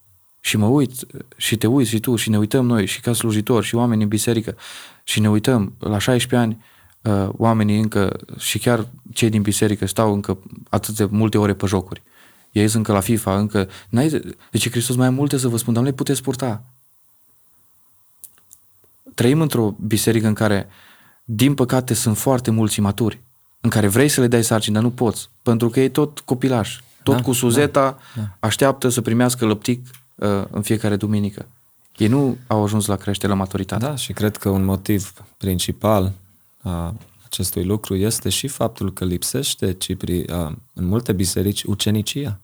și 0.41 0.57
mă 0.57 0.65
uit 0.65 0.91
și 1.35 1.57
te 1.57 1.67
uiți 1.67 1.89
și 1.89 1.99
tu 1.99 2.15
și 2.15 2.29
ne 2.29 2.37
uităm 2.37 2.65
noi 2.65 2.85
și 2.85 3.01
ca 3.01 3.13
slujitori 3.13 3.65
și 3.65 3.75
oameni 3.75 4.01
în 4.01 4.07
biserică 4.07 4.55
și 5.03 5.19
ne 5.19 5.29
uităm 5.29 5.73
la 5.79 5.97
16 5.97 6.35
ani 6.35 6.63
uh, 7.01 7.29
oamenii 7.37 7.79
încă 7.79 8.17
și 8.37 8.59
chiar 8.59 8.87
cei 9.13 9.29
din 9.29 9.41
biserică 9.41 9.85
stau 9.85 10.13
încă 10.13 10.37
atât 10.69 10.95
de 10.95 11.07
multe 11.09 11.37
ore 11.37 11.53
pe 11.53 11.65
jocuri. 11.65 12.01
Ei 12.51 12.63
sunt 12.63 12.75
încă 12.75 12.91
la 12.91 12.99
FIFA, 12.99 13.37
încă... 13.37 13.69
N-ai, 13.89 14.21
deci 14.51 14.69
Hristos 14.69 14.95
mai 14.95 15.09
multe 15.09 15.37
să 15.37 15.47
vă 15.47 15.57
spun, 15.57 15.73
dar 15.73 15.83
nu 15.83 15.89
le 15.89 15.95
puteți 15.95 16.21
purta. 16.21 16.63
Trăim 19.13 19.41
într-o 19.41 19.75
biserică 19.79 20.27
în 20.27 20.33
care, 20.33 20.67
din 21.23 21.53
păcate, 21.53 21.93
sunt 21.93 22.17
foarte 22.17 22.51
mulți 22.51 22.79
imaturi, 22.79 23.19
în 23.61 23.69
care 23.69 23.87
vrei 23.87 24.07
să 24.07 24.21
le 24.21 24.27
dai 24.27 24.43
sarcini, 24.43 24.73
dar 24.73 24.83
nu 24.83 24.91
poți, 24.91 25.29
pentru 25.41 25.69
că 25.69 25.79
e 25.79 25.89
tot 25.89 26.19
copilaș, 26.19 26.79
tot 27.03 27.15
da, 27.15 27.21
cu 27.21 27.31
suzeta, 27.31 27.99
da, 28.15 28.21
da. 28.21 28.47
așteaptă 28.47 28.89
să 28.89 29.01
primească 29.01 29.45
lăptic 29.45 29.79
Uh, 29.85 30.00
în 30.51 30.61
fiecare 30.61 30.95
duminică. 30.95 31.45
Ei 31.97 32.07
nu 32.07 32.37
au 32.47 32.63
ajuns 32.63 32.85
la 32.85 32.95
creștere, 32.95 33.31
la 33.31 33.37
maturitate. 33.37 33.85
Da, 33.85 33.95
și 33.95 34.13
cred 34.13 34.37
că 34.37 34.49
un 34.49 34.63
motiv 34.63 35.13
principal 35.37 36.11
a 36.61 36.93
acestui 37.25 37.63
lucru 37.63 37.95
este 37.95 38.29
și 38.29 38.47
faptul 38.47 38.93
că 38.93 39.05
lipsește 39.05 39.73
Cipri, 39.73 40.27
a, 40.27 40.57
în 40.73 40.85
multe 40.85 41.13
biserici 41.13 41.63
ucenicia. 41.63 42.39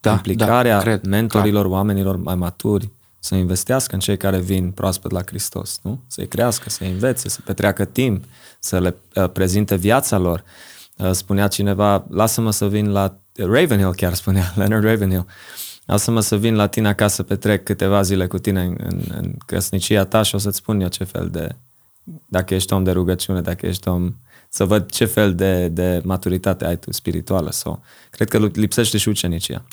Da, 0.00 0.12
Implicarea 0.12 0.76
da, 0.76 0.82
cred, 0.82 1.04
mentorilor, 1.04 1.64
clar. 1.64 1.74
oamenilor 1.74 2.16
mai 2.16 2.34
maturi, 2.34 2.90
să 3.18 3.34
investească 3.34 3.94
în 3.94 4.00
cei 4.00 4.16
care 4.16 4.38
vin 4.38 4.70
proaspăt 4.70 5.10
la 5.10 5.20
Hristos, 5.26 5.78
nu? 5.82 6.02
Să-i 6.06 6.28
crească, 6.28 6.70
să-i 6.70 6.90
învețe, 6.90 7.28
să 7.28 7.40
petreacă 7.44 7.84
timp, 7.84 8.24
să 8.58 8.80
le 8.80 8.96
uh, 9.14 9.30
prezinte 9.30 9.76
viața 9.76 10.18
lor. 10.18 10.44
Uh, 10.96 11.10
spunea 11.10 11.48
cineva, 11.48 12.06
lasă-mă 12.10 12.50
să 12.50 12.68
vin 12.68 12.90
la 12.90 13.16
Ravenhill, 13.36 13.94
chiar 13.94 14.14
spunea, 14.14 14.52
Leonard 14.56 14.84
Ravenhill, 14.84 15.26
lasă-mă 15.86 16.20
să 16.20 16.36
vin 16.36 16.54
la 16.54 16.66
tine 16.66 16.88
acasă, 16.88 17.22
petrec 17.22 17.64
câteva 17.64 18.02
zile 18.02 18.26
cu 18.26 18.38
tine 18.38 18.62
în, 18.62 18.76
în, 18.78 19.00
în 19.08 19.34
căsnicia 19.46 20.04
ta 20.04 20.22
și 20.22 20.34
o 20.34 20.38
să-ți 20.38 20.56
spun 20.56 20.80
eu 20.80 20.88
ce 20.88 21.04
fel 21.04 21.28
de, 21.30 21.56
dacă 22.26 22.54
ești 22.54 22.72
om 22.72 22.84
de 22.84 22.90
rugăciune, 22.90 23.40
dacă 23.40 23.66
ești 23.66 23.88
om, 23.88 24.14
să 24.48 24.64
văd 24.64 24.90
ce 24.90 25.04
fel 25.04 25.34
de, 25.34 25.68
de 25.68 26.00
maturitate 26.04 26.66
ai 26.66 26.78
tu 26.78 26.92
spirituală 26.92 27.50
sau, 27.50 27.82
cred 28.10 28.28
că 28.28 28.38
lipsește 28.38 28.98
și 28.98 29.08
ucenicia. 29.08 29.64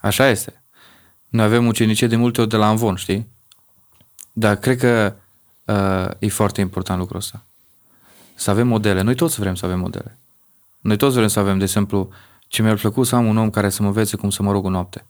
Așa 0.00 0.28
este. 0.28 0.62
Noi 1.28 1.44
avem 1.44 1.66
ucenicie 1.66 2.06
de 2.06 2.16
multe 2.16 2.40
ori 2.40 2.50
de 2.50 2.56
la 2.56 2.68
Anvon, 2.68 2.94
știi? 2.94 3.28
Dar 4.32 4.56
cred 4.56 4.78
că 4.78 5.14
uh, 5.64 6.10
e 6.18 6.28
foarte 6.28 6.60
important 6.60 6.98
lucrul 6.98 7.18
ăsta. 7.18 7.44
Să 8.34 8.50
avem 8.50 8.66
modele. 8.66 9.00
Noi 9.00 9.14
toți 9.14 9.40
vrem 9.40 9.54
să 9.54 9.64
avem 9.64 9.78
modele. 9.78 10.18
Noi 10.80 10.96
toți 10.96 11.14
vrem 11.14 11.28
să 11.28 11.38
avem, 11.38 11.58
de 11.58 11.64
exemplu, 11.64 12.08
ce 12.46 12.62
mi-ar 12.62 12.76
plăcut 12.76 13.06
să 13.06 13.16
am 13.16 13.26
un 13.26 13.36
om 13.36 13.50
care 13.50 13.68
să 13.68 13.82
mă 13.82 13.88
învețe 13.88 14.16
cum 14.16 14.30
să 14.30 14.42
mă 14.42 14.52
rog 14.52 14.64
o 14.64 14.70
noapte. 14.70 15.06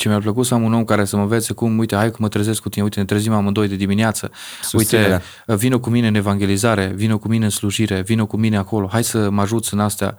Ce 0.00 0.08
mi-ar 0.08 0.20
plăcut 0.20 0.46
să 0.46 0.54
am 0.54 0.62
un 0.62 0.72
om 0.72 0.84
care 0.84 1.04
să 1.04 1.16
mă 1.16 1.22
învețe 1.22 1.52
cum, 1.52 1.78
uite, 1.78 1.96
hai 1.96 2.10
că 2.10 2.16
mă 2.18 2.28
trezesc 2.28 2.62
cu 2.62 2.68
tine, 2.68 2.84
uite, 2.84 2.98
ne 2.98 3.04
trezim 3.04 3.32
amândoi 3.32 3.68
de 3.68 3.76
dimineață, 3.76 4.30
Susținerea. 4.62 5.22
uite, 5.48 5.60
vină 5.60 5.78
cu 5.78 5.90
mine 5.90 6.06
în 6.06 6.14
evangelizare, 6.14 6.86
vină 6.86 7.16
cu 7.16 7.28
mine 7.28 7.44
în 7.44 7.50
slujire, 7.50 8.00
vină 8.00 8.24
cu 8.24 8.36
mine 8.36 8.56
acolo, 8.56 8.88
hai 8.88 9.04
să 9.04 9.30
mă 9.30 9.40
ajut 9.40 9.66
în 9.66 9.80
astea. 9.80 10.16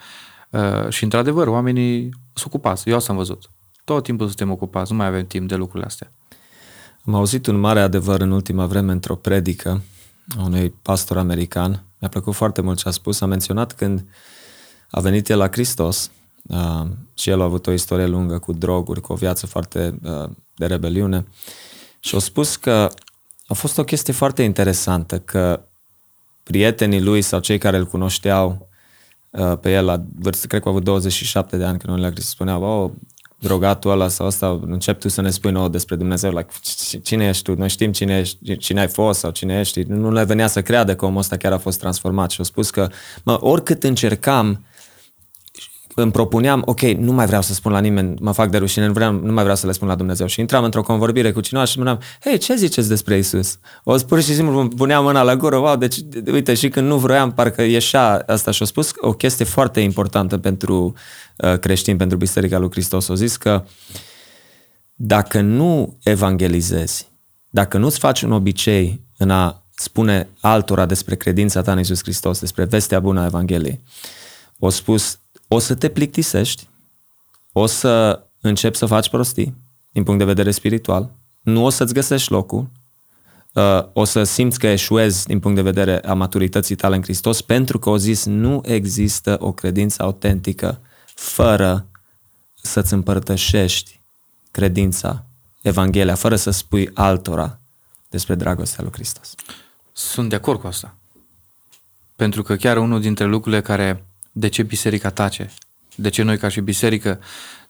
Uh, 0.50 0.90
și 0.90 1.04
într-adevăr, 1.04 1.48
oamenii 1.48 2.10
sunt 2.34 2.54
ocupați, 2.54 2.90
eu 2.90 2.96
asta 2.96 3.12
am 3.12 3.18
văzut. 3.18 3.52
Tot 3.84 4.04
timpul 4.04 4.28
suntem 4.28 4.52
ocupați, 4.52 4.92
nu 4.92 4.98
mai 4.98 5.08
avem 5.08 5.26
timp 5.26 5.48
de 5.48 5.56
lucrurile 5.56 5.86
astea. 5.86 6.12
Am 7.06 7.16
auzit 7.16 7.48
un 7.48 7.60
mare 7.60 7.80
adevăr 7.80 8.22
în 8.22 8.32
ultima 8.32 8.66
vreme 8.66 8.92
într-o 8.92 9.16
predică 9.16 9.82
a 10.38 10.44
unui 10.44 10.70
pastor 10.82 11.18
american. 11.18 11.84
Mi-a 12.00 12.10
plăcut 12.10 12.34
foarte 12.34 12.62
mult 12.62 12.78
ce 12.78 12.88
a 12.88 12.92
spus. 12.92 13.22
A 13.22 13.26
menționat 13.26 13.74
când 13.74 14.06
a 14.90 15.00
venit 15.00 15.30
el 15.30 15.38
la 15.38 15.48
Hristos, 15.52 16.12
Uh, 16.52 16.88
și 17.14 17.30
el 17.30 17.42
a 17.42 17.44
avut 17.44 17.68
o 17.68 17.72
istorie 17.72 18.06
lungă 18.06 18.40
cu 18.40 18.54
droguri, 18.54 19.02
cu 19.02 19.14
o 19.14 19.16
viață 19.16 19.46
foarte 19.46 20.00
uh, 20.04 20.30
de 20.56 20.66
rebeliune. 20.66 21.26
Și 22.00 22.16
a 22.16 22.20
spus 22.20 22.56
că 22.56 22.90
a 23.46 23.54
fost 23.54 23.78
o 23.78 23.84
chestie 23.84 24.14
foarte 24.14 24.44
interesantă, 24.44 25.20
că 25.20 25.62
prietenii 26.44 27.02
lui 27.02 27.22
sau 27.22 27.40
cei 27.40 27.58
care 27.58 27.78
îl 27.78 27.86
cunoșteau 27.86 28.68
uh, 29.30 29.58
pe 29.62 29.72
el 29.72 29.86
la 29.86 30.04
vârstă, 30.20 30.48
cred 30.48 30.62
că 30.62 30.68
a 30.68 30.72
avut 30.72 30.84
27 30.84 31.58
de 31.58 31.64
ani 31.64 31.80
când 31.80 31.94
unele 31.94 32.12
Hristos 32.12 32.32
spuneau, 32.32 32.64
oh, 32.64 32.92
drogatul 33.40 33.92
ăla 33.92 34.08
sau 34.08 34.28
ăsta, 34.28 34.60
încep 34.66 35.00
tu 35.00 35.08
să 35.08 35.22
ne 35.22 35.30
spui 35.30 35.52
nouă 35.52 35.68
despre 35.68 35.96
Dumnezeu, 35.96 36.32
like, 36.32 36.48
cine 37.02 37.28
ești 37.28 37.44
tu, 37.44 37.56
noi 37.56 37.70
știm 37.70 37.92
cine, 37.92 38.18
ești, 38.18 38.58
cine 38.58 38.80
ai 38.80 38.88
fost 38.88 39.20
sau 39.20 39.32
cine 39.32 39.60
ești, 39.60 39.82
nu 39.82 40.12
le 40.12 40.24
venea 40.24 40.48
să 40.48 40.62
creadă 40.62 40.96
că 40.96 41.06
omul 41.06 41.20
ăsta 41.20 41.38
chiar 41.38 41.52
a 41.52 41.58
fost 41.58 41.80
transformat. 41.80 42.30
Și 42.30 42.42
a 42.42 42.44
spus 42.44 42.70
că, 42.70 42.90
mă, 43.24 43.38
oricât 43.46 43.84
încercam 43.84 44.66
îmi 45.96 46.12
propuneam, 46.12 46.62
ok, 46.66 46.82
nu 46.82 47.12
mai 47.12 47.26
vreau 47.26 47.42
să 47.42 47.54
spun 47.54 47.72
la 47.72 47.80
nimeni, 47.80 48.16
mă 48.20 48.32
fac 48.32 48.50
de 48.50 48.58
rușine, 48.58 48.86
nu, 48.86 48.94
vreau, 48.94 49.12
nu 49.12 49.32
mai 49.32 49.42
vreau 49.42 49.58
să 49.58 49.66
le 49.66 49.72
spun 49.72 49.88
la 49.88 49.96
Dumnezeu. 49.96 50.28
Și 50.28 50.40
intram 50.40 50.64
într-o 50.64 50.82
convorbire 50.82 51.32
cu 51.32 51.42
cineva 51.42 51.66
și 51.66 51.72
spuneam, 51.72 52.00
hei, 52.24 52.38
ce 52.38 52.56
ziceți 52.56 52.88
despre 52.88 53.18
Isus? 53.18 53.58
O 53.84 53.96
pur 53.96 54.22
și 54.22 54.34
simplu 54.34 54.68
puneam 54.68 55.04
mâna 55.04 55.22
la 55.22 55.36
gură, 55.36 55.56
wow, 55.56 55.76
deci, 55.76 55.96
uite, 56.32 56.54
și 56.54 56.70
când 56.70 56.88
nu 56.88 56.98
vroiam, 56.98 57.32
parcă 57.32 57.62
ieșea 57.62 58.24
asta 58.28 58.52
și 58.52 58.64
a 58.64 58.66
spus 58.66 58.92
o 58.98 59.14
chestie 59.14 59.46
foarte 59.46 59.80
importantă 59.80 60.38
pentru 60.38 60.94
uh, 61.38 61.60
creștini, 61.60 61.98
pentru 61.98 62.18
Biserica 62.18 62.58
lui 62.58 62.72
Hristos. 62.72 63.08
O 63.08 63.16
zis 63.16 63.38
că 63.38 63.64
dacă 64.96 65.42
nu 65.42 65.98
evangelizezi, 66.04 67.10
dacă 67.50 67.78
nu-ți 67.78 68.00
faci 68.00 68.22
un 68.22 68.32
obicei 68.32 69.02
în 69.18 69.30
a 69.30 69.66
spune 69.76 70.30
altora 70.40 70.86
despre 70.86 71.16
credința 71.16 71.62
ta 71.62 71.72
în 71.72 71.80
Isus 71.80 72.02
Hristos, 72.02 72.40
despre 72.40 72.64
vestea 72.64 73.00
bună 73.00 73.22
a 73.22 73.26
Evangheliei, 73.26 73.84
o 74.60 74.70
spus, 74.70 75.20
o 75.54 75.60
să 75.60 75.76
te 75.76 75.90
plictisești, 75.90 76.68
o 77.52 77.66
să 77.66 78.24
începi 78.42 78.78
să 78.78 78.86
faci 78.86 79.10
prostii 79.10 79.56
din 79.92 80.04
punct 80.04 80.20
de 80.20 80.26
vedere 80.26 80.52
spiritual, 80.52 81.12
nu 81.42 81.66
o 81.66 81.70
să-ți 81.70 81.94
găsești 81.94 82.32
locul, 82.32 82.70
uh, 83.54 83.84
o 83.94 84.04
să 84.04 84.24
simți 84.24 84.60
că 84.60 84.68
eșuezi 84.68 85.26
din 85.26 85.40
punct 85.40 85.56
de 85.56 85.62
vedere 85.62 86.00
a 86.00 86.14
maturității 86.14 86.76
tale 86.76 86.96
în 86.96 87.02
Hristos, 87.02 87.42
pentru 87.42 87.80
că 87.80 87.90
o 87.90 87.98
zis 87.98 88.26
nu 88.26 88.62
există 88.66 89.38
o 89.40 89.52
credință 89.52 90.04
autentică 90.04 90.80
fără 91.16 91.88
să-ți 92.62 92.94
împărtășești 92.94 94.02
credința, 94.52 95.26
Evanghelia, 95.62 96.16
fără 96.16 96.36
să 96.36 96.50
spui 96.50 96.90
altora 96.94 97.60
despre 98.10 98.36
dragostea 98.36 98.84
lui 98.84 98.94
Hristos. 98.94 99.36
Sunt 99.92 100.30
de 100.30 100.36
acord 100.36 100.60
cu 100.60 100.68
asta. 100.68 100.96
Pentru 102.16 102.44
că 102.44 102.56
chiar 102.56 102.78
unul 102.78 103.02
dintre 103.02 103.26
lucrurile 103.26 103.62
care 103.62 104.06
de 104.32 104.48
ce 104.48 104.64
biserica 104.64 105.10
tace, 105.10 105.50
de 105.96 106.10
ce 106.10 106.24
noi 106.24 106.38
ca 106.38 106.48
și 106.48 106.62
biserică 106.62 107.20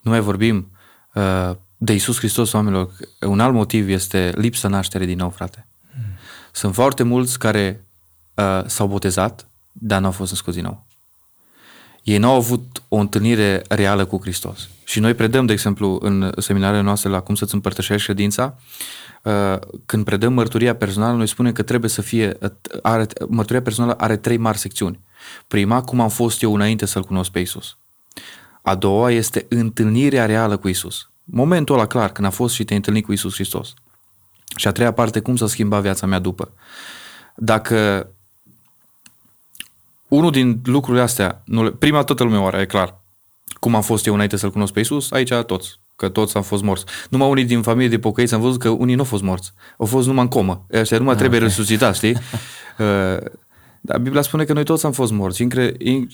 nu 0.01 0.11
mai 0.11 0.19
vorbim 0.19 0.71
uh, 1.13 1.51
de 1.77 1.93
Isus 1.93 2.17
Hristos 2.17 2.53
oamenilor. 2.53 2.91
Un 3.19 3.39
alt 3.39 3.53
motiv 3.53 3.89
este 3.89 4.31
lipsa 4.35 4.67
naștere 4.67 5.05
din 5.05 5.17
nou, 5.17 5.29
frate. 5.29 5.67
Hmm. 5.91 6.03
Sunt 6.51 6.73
foarte 6.73 7.03
mulți 7.03 7.39
care 7.39 7.85
uh, 8.33 8.61
s-au 8.65 8.87
botezat, 8.87 9.47
dar 9.71 10.01
n-au 10.01 10.11
fost 10.11 10.31
născuți 10.31 10.55
din 10.55 10.65
nou. 10.65 10.85
Ei 12.03 12.17
n-au 12.17 12.35
avut 12.35 12.83
o 12.87 12.95
întâlnire 12.95 13.63
reală 13.69 14.05
cu 14.05 14.19
Hristos. 14.21 14.69
Și 14.83 14.99
noi 14.99 15.13
predăm, 15.13 15.45
de 15.45 15.53
exemplu, 15.53 15.99
în 16.01 16.31
seminarele 16.37 16.81
noastre 16.81 17.09
la 17.09 17.19
cum 17.19 17.35
să-ți 17.35 17.53
împărtășești 17.53 18.05
credința, 18.05 18.57
uh, 19.23 19.57
când 19.85 20.05
predăm 20.05 20.33
mărturia 20.33 20.75
personală, 20.75 21.17
noi 21.17 21.27
spunem 21.27 21.51
că 21.51 21.61
trebuie 21.61 21.89
să 21.89 22.01
fie, 22.01 22.37
uh, 22.41 22.49
are, 22.81 23.07
mărturia 23.27 23.61
personală 23.61 23.93
are 23.93 24.17
trei 24.17 24.37
mari 24.37 24.57
secțiuni. 24.57 24.99
Prima, 25.47 25.81
cum 25.81 25.99
am 25.99 26.09
fost 26.09 26.41
eu 26.41 26.53
înainte 26.53 26.85
să-L 26.85 27.03
cunosc 27.03 27.31
pe 27.31 27.39
Isus. 27.39 27.77
A 28.61 28.75
doua 28.75 29.11
este 29.11 29.45
întâlnirea 29.49 30.25
reală 30.25 30.57
cu 30.57 30.67
Isus. 30.67 31.09
Momentul 31.23 31.75
ăla 31.75 31.87
clar, 31.87 32.11
când 32.11 32.27
a 32.27 32.29
fost 32.29 32.53
și 32.53 32.63
te-ai 32.63 32.77
întâlnit 32.77 33.05
cu 33.05 33.11
Isus 33.11 33.33
Hristos. 33.33 33.73
Și 34.55 34.67
a 34.67 34.71
treia 34.71 34.93
parte, 34.93 35.19
cum 35.19 35.35
să 35.35 35.45
schimba 35.45 35.79
viața 35.79 36.05
mea 36.05 36.19
după. 36.19 36.53
Dacă 37.35 38.09
unul 40.07 40.31
din 40.31 40.61
lucrurile 40.63 41.03
astea, 41.03 41.41
nu 41.45 41.63
le, 41.63 41.71
prima 41.71 42.03
toată 42.03 42.23
lumea 42.23 42.41
oare, 42.41 42.59
e 42.59 42.65
clar, 42.65 43.01
cum 43.59 43.75
am 43.75 43.81
fost 43.81 44.05
eu 44.05 44.13
înainte 44.13 44.37
să-L 44.37 44.51
cunosc 44.51 44.73
pe 44.73 44.79
Isus, 44.79 45.11
aici 45.11 45.33
toți, 45.33 45.79
că 45.95 46.09
toți 46.09 46.35
am 46.35 46.43
fost 46.43 46.63
morți. 46.63 46.85
Numai 47.09 47.29
unii 47.29 47.45
din 47.45 47.61
familie 47.61 47.89
de 47.89 47.99
pocăiți 47.99 48.33
am 48.33 48.41
văzut 48.41 48.59
că 48.59 48.69
unii 48.69 48.95
nu 48.95 49.01
au 49.01 49.07
fost 49.07 49.23
morți, 49.23 49.53
au 49.77 49.85
fost 49.85 50.07
numai 50.07 50.23
în 50.23 50.29
comă. 50.29 50.65
Ăștia 50.73 50.97
numai 50.97 51.13
ah, 51.13 51.19
trebuie 51.19 51.39
okay. 51.39 51.51
resuscitați, 51.51 51.97
știi? 51.97 52.17
Uh, 53.81 53.91
dar 53.91 53.99
Biblia 53.99 54.21
spune 54.21 54.43
că 54.43 54.53
noi 54.53 54.63
toți 54.63 54.85
am 54.85 54.91
fost 54.91 55.11
morți, 55.11 55.41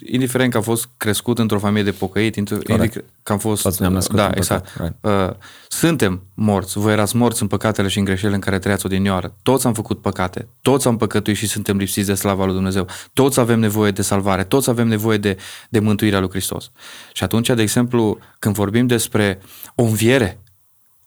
indiferent 0.03 0.51
că 0.51 0.57
am 0.57 0.63
fost 0.63 0.89
crescut 0.97 1.39
într-o 1.39 1.59
familie 1.59 1.84
de 1.84 1.91
pocăit, 1.91 2.36
indiferent 2.36 3.03
că 3.24 3.32
am 3.32 3.38
fost... 3.38 3.61
Toți 3.61 3.82
ne-am 3.82 3.93
născut 3.93 4.15
da, 4.15 4.32
exact. 4.36 4.70
Right. 4.78 4.95
Uh, 5.01 5.30
suntem 5.68 6.22
morți, 6.34 6.78
voi 6.78 6.91
erați 6.91 7.15
morți 7.15 7.41
în 7.41 7.47
păcatele 7.47 7.88
și 7.88 7.97
în 7.97 8.03
greșelile 8.03 8.36
în 8.36 8.41
care 8.41 8.59
trăiați 8.59 8.86
odinioară. 8.86 9.36
Toți 9.43 9.68
am 9.68 9.74
făcut 9.74 10.01
păcate, 10.01 10.47
toți 10.61 10.88
am 10.88 10.97
păcătuit 10.97 11.38
și 11.38 11.47
suntem 11.47 11.78
lipsiți 11.78 12.07
de 12.07 12.13
slava 12.13 12.45
lui 12.45 12.53
Dumnezeu. 12.53 12.88
Toți 13.13 13.39
avem 13.39 13.59
nevoie 13.59 13.91
de 13.91 14.01
salvare, 14.01 14.43
toți 14.43 14.70
avem 14.70 14.88
nevoie 14.88 15.18
de, 15.18 15.38
de 15.70 15.80
mântuirea 15.80 16.20
lui 16.20 16.30
Hristos. 16.30 16.72
Și 17.13 17.24
atunci, 17.24 17.47
de 17.47 17.61
exemplu, 17.61 18.18
când 18.39 18.55
vorbim 18.55 18.88
despre 18.88 19.41
o 19.76 19.84
înviere 19.84 20.39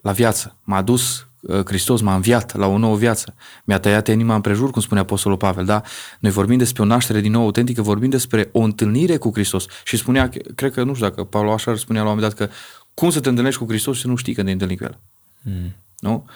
la 0.00 0.12
viață, 0.12 0.56
m-a 0.62 0.76
adus 0.76 1.24
Uh, 1.24 1.29
Hristos 1.64 2.00
m-a 2.00 2.14
înviat 2.14 2.56
la 2.56 2.66
o 2.66 2.78
nouă 2.78 2.96
viață, 2.96 3.34
mi-a 3.64 3.78
tăiat 3.78 4.08
inima 4.08 4.34
împrejur, 4.34 4.70
cum 4.70 4.82
spune 4.82 5.00
Apostolul 5.00 5.36
Pavel, 5.36 5.64
da? 5.64 5.82
Noi 6.18 6.30
vorbim 6.30 6.58
despre 6.58 6.82
o 6.82 6.84
naștere 6.84 7.20
din 7.20 7.32
nou 7.32 7.42
autentică, 7.42 7.82
vorbim 7.82 8.10
despre 8.10 8.48
o 8.52 8.60
întâlnire 8.60 9.16
cu 9.16 9.30
Hristos. 9.32 9.66
Și 9.84 9.96
spunea, 9.96 10.30
cred 10.54 10.72
că, 10.72 10.82
nu 10.82 10.94
știu 10.94 11.08
dacă 11.08 11.24
Paul 11.24 11.48
așa 11.48 11.76
spunea 11.76 12.02
la 12.02 12.08
un 12.08 12.14
moment 12.14 12.34
dat 12.34 12.46
că 12.46 12.54
cum 12.94 13.10
să 13.10 13.20
te 13.20 13.28
întâlnești 13.28 13.60
cu 13.60 13.66
Hristos 13.68 13.96
și 13.96 14.02
să 14.02 14.08
nu 14.08 14.16
știi 14.16 14.34
că 14.34 14.42
te 14.42 14.50
întâlni 14.50 14.76
cu 14.76 14.84
El. 14.84 14.98
Mm. 15.42 15.74
Nu? 15.98 16.26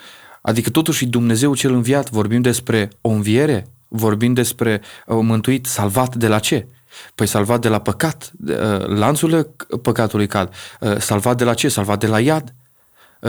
Adică 0.42 0.70
totuși 0.70 1.06
Dumnezeu 1.06 1.54
cel 1.54 1.72
înviat, 1.72 2.10
vorbim 2.10 2.40
despre 2.40 2.88
o 3.00 3.08
înviere, 3.08 3.66
vorbim 3.88 4.32
despre 4.32 4.80
o 5.06 5.14
uh, 5.14 5.24
mântuit, 5.24 5.66
salvat 5.66 6.14
de 6.14 6.28
la 6.28 6.38
ce? 6.38 6.66
Păi 7.14 7.26
salvat 7.26 7.60
de 7.60 7.68
la 7.68 7.78
păcat, 7.78 8.32
uh, 8.46 8.86
lanțurile 8.86 9.46
păcatului 9.82 10.26
cad. 10.26 10.54
Salvat 10.98 11.36
de 11.36 11.44
la 11.44 11.54
ce? 11.54 11.68
Salvat 11.68 12.00
de 12.00 12.06
la 12.06 12.20
iad 12.20 12.44
Uh, 12.48 12.63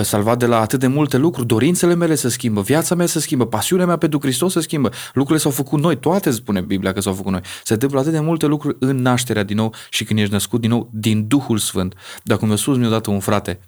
salvat 0.02 0.40
de 0.40 0.46
la 0.46 0.60
atât 0.60 0.80
de 0.80 0.88
multe 0.88 1.18
lucruri, 1.18 1.48
dorințele 1.48 1.96
mele 1.96 2.16
se 2.16 2.30
schimbă, 2.30 2.62
viața 2.62 2.96
mea 2.96 3.06
se 3.06 3.20
schimbă, 3.20 3.46
pasiunea 3.46 3.86
mea 3.86 3.98
pentru 3.98 4.20
Hristos 4.20 4.52
se 4.52 4.62
schimbă, 4.62 4.90
lucrurile 5.14 5.38
s-au 5.44 5.52
făcut 5.52 5.80
noi, 5.80 5.98
toate 5.98 6.32
spune 6.32 6.62
Biblia 6.62 6.94
că 6.94 7.00
s-au 7.00 7.14
făcut 7.14 7.32
noi. 7.32 7.42
Se 7.64 7.74
întâmplă 7.74 8.00
atât 8.00 8.12
de 8.12 8.20
multe 8.20 8.46
lucruri 8.46 8.78
în 8.80 8.96
nașterea 8.96 9.44
din 9.44 9.56
nou 9.56 9.74
și 9.90 10.04
când 10.04 10.20
ești 10.20 10.32
născut 10.32 10.62
din 10.62 10.70
nou 10.70 10.90
din 10.94 11.28
Duhul 11.28 11.58
Sfânt. 11.58 11.94
Dacă 12.24 12.46
mi-a 12.46 12.56
spus 12.56 12.78
mi-a 12.78 12.90
dat 12.90 13.06
un 13.06 13.20
frate, 13.20 13.60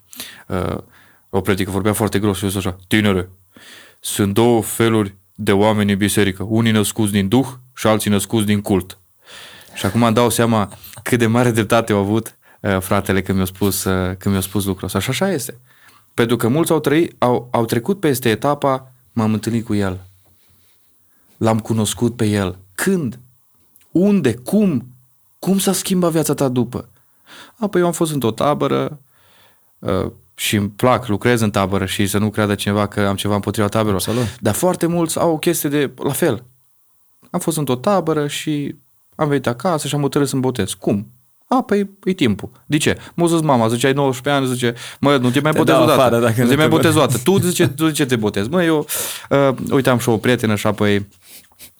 uh, 0.47 0.78
o 1.30 1.41
predică, 1.41 1.71
vorbea 1.71 1.93
foarte 1.93 2.19
gros 2.19 2.38
și 2.38 2.43
eu 2.43 2.51
așa, 2.55 2.75
tinere, 2.88 3.30
sunt 3.99 4.34
două 4.34 4.61
feluri 4.61 5.15
de 5.36 5.51
oameni 5.51 5.91
în 5.91 5.97
biserică, 5.97 6.43
unii 6.43 6.71
născuți 6.71 7.11
din 7.11 7.28
Duh 7.28 7.47
și 7.75 7.88
alții 7.88 8.11
născuți 8.11 8.45
din 8.45 8.61
cult. 8.61 8.97
Și 9.73 9.86
acum 9.86 10.03
îmi 10.03 10.13
dau 10.13 10.30
seama 10.30 10.69
cât 11.03 11.19
de 11.19 11.28
mare 11.28 11.51
dreptate 11.51 11.91
au 11.91 11.99
avut 11.99 12.38
uh, 12.59 12.78
fratele 12.80 13.21
când 13.21 13.38
mi-a 13.38 13.45
spus, 13.45 13.84
uh, 13.84 14.15
când 14.17 14.34
mi-a 14.34 14.43
spus 14.43 14.65
lucrul 14.65 14.86
ăsta. 14.86 14.99
Și 14.99 15.09
așa 15.09 15.32
este. 15.32 15.57
Pentru 16.18 16.36
că 16.36 16.47
mulți 16.47 16.72
au, 16.72 16.80
trăit, 16.80 17.15
au, 17.18 17.47
au 17.51 17.65
trecut 17.65 17.99
peste 17.99 18.30
etapa, 18.30 18.91
m-am 19.13 19.34
întâlnit 19.34 19.65
cu 19.65 19.74
el. 19.74 20.05
L-am 21.38 21.59
cunoscut 21.59 22.15
pe 22.15 22.26
el. 22.26 22.57
Când? 22.76 23.20
Unde? 23.91 24.34
Cum? 24.34 24.88
Cum 25.39 25.59
s-a 25.59 25.74
schimbat 25.74 26.11
viața 26.11 26.34
ta 26.34 26.47
după? 26.47 26.89
Apoi 27.57 27.82
eu 27.82 27.88
am 27.88 27.93
fost 27.93 28.13
într-o 28.13 28.32
tabără 28.32 28.99
uh, 29.80 30.11
și 30.36 30.55
îmi 30.55 30.70
plac, 30.70 31.07
lucrez 31.07 31.41
în 31.41 31.51
tabără 31.51 31.86
și 31.86 32.07
să 32.07 32.18
nu 32.18 32.30
creadă 32.30 32.55
cineva 32.55 32.88
că 32.88 33.01
am 33.01 33.15
ceva 33.15 33.36
împotriva 33.36 33.68
tabără. 33.68 33.99
Salut. 33.99 34.39
Dar 34.39 34.53
foarte 34.53 34.86
mulți 34.86 35.20
au 35.20 35.32
o 35.32 35.38
chestie 35.38 35.70
de 35.70 35.91
la 35.95 36.13
fel. 36.13 36.43
Am 37.30 37.39
fost 37.39 37.57
într-o 37.57 37.76
tabără 37.76 38.28
și 38.28 38.76
am 39.15 39.28
venit 39.28 39.47
acasă 39.47 39.88
și 39.88 39.95
am 39.95 40.01
hotărât 40.01 40.28
să-mi 40.28 40.41
botez. 40.41 40.74
Cum? 40.74 41.11
A, 41.47 41.61
păi 41.61 41.89
e 42.03 42.13
timpul. 42.13 42.49
De 42.65 42.77
ce? 42.77 42.97
M-a 43.13 43.25
zis 43.25 43.41
mama, 43.41 43.67
zice, 43.67 43.87
ai 43.87 43.93
19 43.93 44.43
ani, 44.43 44.53
zice, 44.53 44.73
mă, 44.99 45.17
nu 45.17 45.29
te 45.29 45.39
mai 45.39 45.51
botezi 45.51 45.79
odată. 45.79 46.19
Dacă 46.19 46.43
nu 46.43 46.47
te 46.47 46.55
mai 46.55 46.67
botezi 46.67 46.97
odată. 46.97 47.17
Tu 47.23 47.37
zice, 47.37 47.67
tu 47.67 47.87
zice 47.87 48.05
te 48.05 48.15
botezi. 48.15 48.49
Mă, 48.49 48.63
eu, 48.63 48.87
uh, 49.29 49.55
uite, 49.71 49.89
am 49.89 49.97
și 49.97 50.09
o 50.09 50.17
prietenă 50.17 50.55
și 50.55 50.67
apoi 50.67 51.07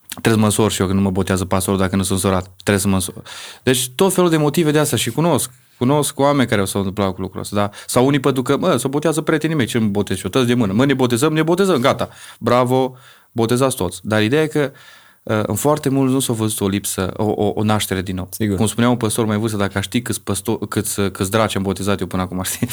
trebuie 0.10 0.34
să 0.34 0.40
mă 0.40 0.46
însor 0.46 0.72
și 0.72 0.82
eu 0.82 0.88
când 0.88 1.00
nu 1.00 1.06
mă 1.06 1.12
botează 1.12 1.46
pasorul 1.46 1.80
dacă 1.80 1.96
nu 1.96 2.04
sunt 2.04 2.24
însorat. 2.24 2.52
Trebuie 2.64 2.80
să 2.80 2.88
mă 2.88 2.94
însor. 2.94 3.22
Deci 3.64 3.90
tot 3.96 4.14
felul 4.14 4.30
de 4.30 4.38
motive 4.38 4.72
de 4.72 4.80
asta 4.80 4.96
și 4.96 5.12
cunosc. 5.12 5.52
Cunosc 5.78 6.20
oameni 6.20 6.50
care 6.50 6.66
s-au 6.66 6.82
întâmplat 6.82 7.14
cu 7.14 7.22
lucrul 7.22 7.42
ăsta, 7.42 7.56
da? 7.56 7.70
Sau 7.88 8.06
unii 8.06 8.20
pentru 8.20 8.42
că, 8.42 8.58
mă, 8.58 8.78
să 8.78 8.88
botează 8.88 9.22
prietenii 9.22 9.56
mei, 9.56 9.66
ce 9.66 9.78
mă 9.78 9.88
botez 9.88 10.22
eu, 10.34 10.44
de 10.44 10.54
mână. 10.54 10.74
Mă, 10.74 10.86
ne 10.86 10.94
botezăm, 10.94 11.34
ne 11.34 11.44
botezăm, 11.44 11.82
gata. 11.82 12.10
Bravo, 12.40 12.96
botezați 13.32 13.76
toți. 13.76 14.00
Dar 14.04 14.24
ideea 14.24 14.42
e 14.42 14.48
că 14.48 14.60
Uh, 14.60 15.07
în 15.28 15.56
foarte 15.56 15.90
mulți 15.90 16.14
nu 16.14 16.20
s-a 16.20 16.34
văzut 16.34 16.60
o 16.60 16.68
lipsă, 16.68 17.14
o, 17.18 17.24
o, 17.24 17.52
o 17.56 17.64
naștere 17.64 18.02
din 18.02 18.16
nou. 18.16 18.28
Sigur. 18.32 18.56
Cum 18.58 18.68
spunea 18.68 18.90
un 18.90 18.98
păstor 18.98 19.26
mai 19.26 19.38
vârstă, 19.38 19.58
dacă 19.58 19.80
știi 19.80 20.02
câți, 20.02 20.22
păstor, 20.22 20.68
câți, 20.68 21.02
câți 21.02 21.32
draci 21.32 21.56
am 21.56 21.62
botezat 21.64 22.00
eu 22.00 22.08
până 22.08 22.22
acum, 22.22 22.42
știi? 22.44 22.68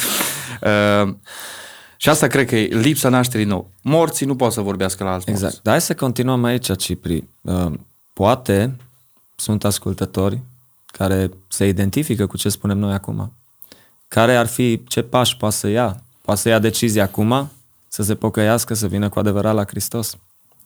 Uh, 0.63 1.15
și 2.03 2.09
asta 2.09 2.27
cred 2.27 2.47
că 2.47 2.57
e 2.57 2.77
lipsa 2.77 3.09
nașterii 3.09 3.47
nou. 3.47 3.71
Morții 3.83 4.27
nu 4.27 4.37
pot 4.37 4.53
să 4.53 4.61
vorbească 4.61 5.05
la 5.05 5.13
alți 5.13 5.31
Exact. 5.31 5.43
Morți. 5.43 5.63
Dar 5.63 5.73
hai 5.73 5.83
să 5.83 5.95
continuăm 5.95 6.45
aici, 6.45 6.77
Cipri. 6.77 7.25
Uh, 7.41 7.73
poate 8.13 8.77
sunt 9.37 9.65
ascultători 9.65 10.41
care 10.87 11.31
se 11.49 11.67
identifică 11.67 12.27
cu 12.27 12.37
ce 12.37 12.49
spunem 12.49 12.79
noi 12.79 12.93
acum. 12.93 13.33
Care 14.09 14.37
ar 14.37 14.47
fi, 14.47 14.85
ce 14.87 15.03
pași 15.03 15.37
poate 15.37 15.55
să 15.55 15.69
ia? 15.69 16.03
Poate 16.23 16.41
să 16.41 16.49
ia 16.49 16.59
decizia 16.59 17.03
acum, 17.03 17.51
să 17.89 18.03
se 18.03 18.15
pocăiască, 18.15 18.75
să 18.75 18.87
vină 18.87 19.09
cu 19.09 19.19
adevărat 19.19 19.55
la 19.55 19.65
Hristos. 19.65 20.17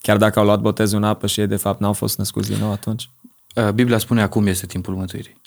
Chiar 0.00 0.16
dacă 0.16 0.38
au 0.38 0.44
luat 0.44 0.60
botezul 0.60 0.98
în 0.98 1.04
apă 1.04 1.26
și 1.26 1.40
ei 1.40 1.46
de 1.46 1.56
fapt 1.56 1.80
n-au 1.80 1.92
fost 1.92 2.18
născuți 2.18 2.48
din 2.48 2.58
nou 2.58 2.72
atunci? 2.72 3.10
Uh, 3.54 3.70
Biblia 3.70 3.98
spune 3.98 4.22
acum 4.22 4.46
este 4.46 4.66
timpul 4.66 4.94
mântuirii. 4.94 5.40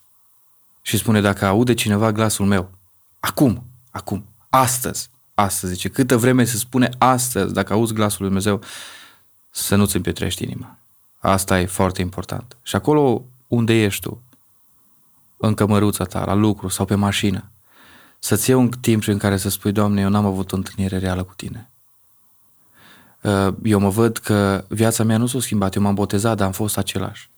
Și 0.82 0.98
spune, 0.98 1.22
dacă 1.22 1.46
aude 1.46 1.74
cineva 1.74 2.12
glasul 2.12 2.46
meu, 2.46 2.72
acum, 3.20 3.64
acum, 3.92 4.26
astăzi, 4.50 5.10
astăzi, 5.34 5.74
zice, 5.74 5.90
câtă 5.90 6.18
vreme 6.18 6.44
se 6.44 6.58
spune 6.58 6.90
astăzi, 6.98 7.54
dacă 7.54 7.74
auzi 7.74 7.94
glasul 7.94 8.18
lui 8.20 8.28
Dumnezeu, 8.28 8.62
să 9.50 9.76
nu-ți 9.76 9.96
împietrești 9.96 10.44
inima. 10.44 10.78
Asta 11.20 11.60
e 11.60 11.66
foarte 11.66 12.02
important. 12.02 12.58
Și 12.62 12.76
acolo 12.76 13.24
unde 13.48 13.74
ești 13.74 14.02
tu, 14.02 14.22
în 15.38 15.54
cămăruța 15.54 16.04
ta, 16.04 16.26
la 16.26 16.34
lucru 16.34 16.68
sau 16.68 16.86
pe 16.86 16.96
mașină, 16.96 17.52
să-ți 18.20 18.50
iei 18.50 18.60
un 18.60 18.70
timp 18.70 19.08
în 19.08 19.18
care 19.18 19.38
să 19.38 19.50
spui, 19.50 19.72
Doamne, 19.72 20.02
eu 20.02 20.10
n-am 20.10 20.26
avut 20.26 20.52
o 20.52 20.56
întâlnire 20.56 20.98
reală 20.98 21.24
cu 21.24 21.34
Tine. 21.36 21.71
Uh, 23.22 23.54
eu 23.64 23.80
mă 23.80 23.90
văd 23.90 24.18
că 24.18 24.64
viața 24.68 25.04
mea 25.04 25.18
nu 25.18 25.26
s-a 25.26 25.40
schimbat, 25.40 25.76
eu 25.76 25.82
m-am 25.82 25.94
botezat, 25.94 26.38
dar 26.38 26.46
am 26.46 26.54
fost 26.54 26.78
același. 26.78 27.30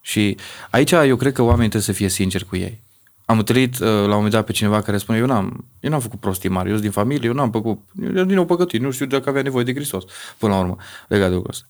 Și 0.00 0.36
aici 0.70 0.90
eu 0.90 1.16
cred 1.16 1.32
că 1.32 1.42
oamenii 1.42 1.68
trebuie 1.68 1.82
să 1.82 1.92
fie 1.92 2.08
sinceri 2.08 2.44
cu 2.44 2.56
ei. 2.56 2.82
Am 3.24 3.38
întâlnit 3.38 3.78
uh, 3.78 3.86
la 3.86 4.02
un 4.02 4.08
moment 4.08 4.32
dat 4.32 4.44
pe 4.44 4.52
cineva 4.52 4.82
care 4.82 4.98
spune, 4.98 5.18
eu 5.18 5.26
n-am, 5.26 5.64
eu 5.80 5.90
n-am 5.90 6.00
făcut 6.00 6.20
prostii 6.20 6.48
mari, 6.48 6.66
eu 6.66 6.72
sunt 6.72 6.82
din 6.82 6.92
familie, 6.92 7.28
eu 7.28 7.34
n-am 7.34 7.50
făcut, 7.50 7.80
eu 8.14 8.24
din 8.24 8.34
nou 8.34 8.44
păcătuit, 8.44 8.82
nu 8.82 8.90
știu 8.90 9.06
dacă 9.06 9.28
avea 9.28 9.42
nevoie 9.42 9.64
de 9.64 9.74
Hristos, 9.74 10.04
până 10.38 10.52
la 10.52 10.58
urmă, 10.58 10.76
legat 11.08 11.28
de 11.28 11.34
lucrul 11.34 11.52
ăsta. 11.52 11.66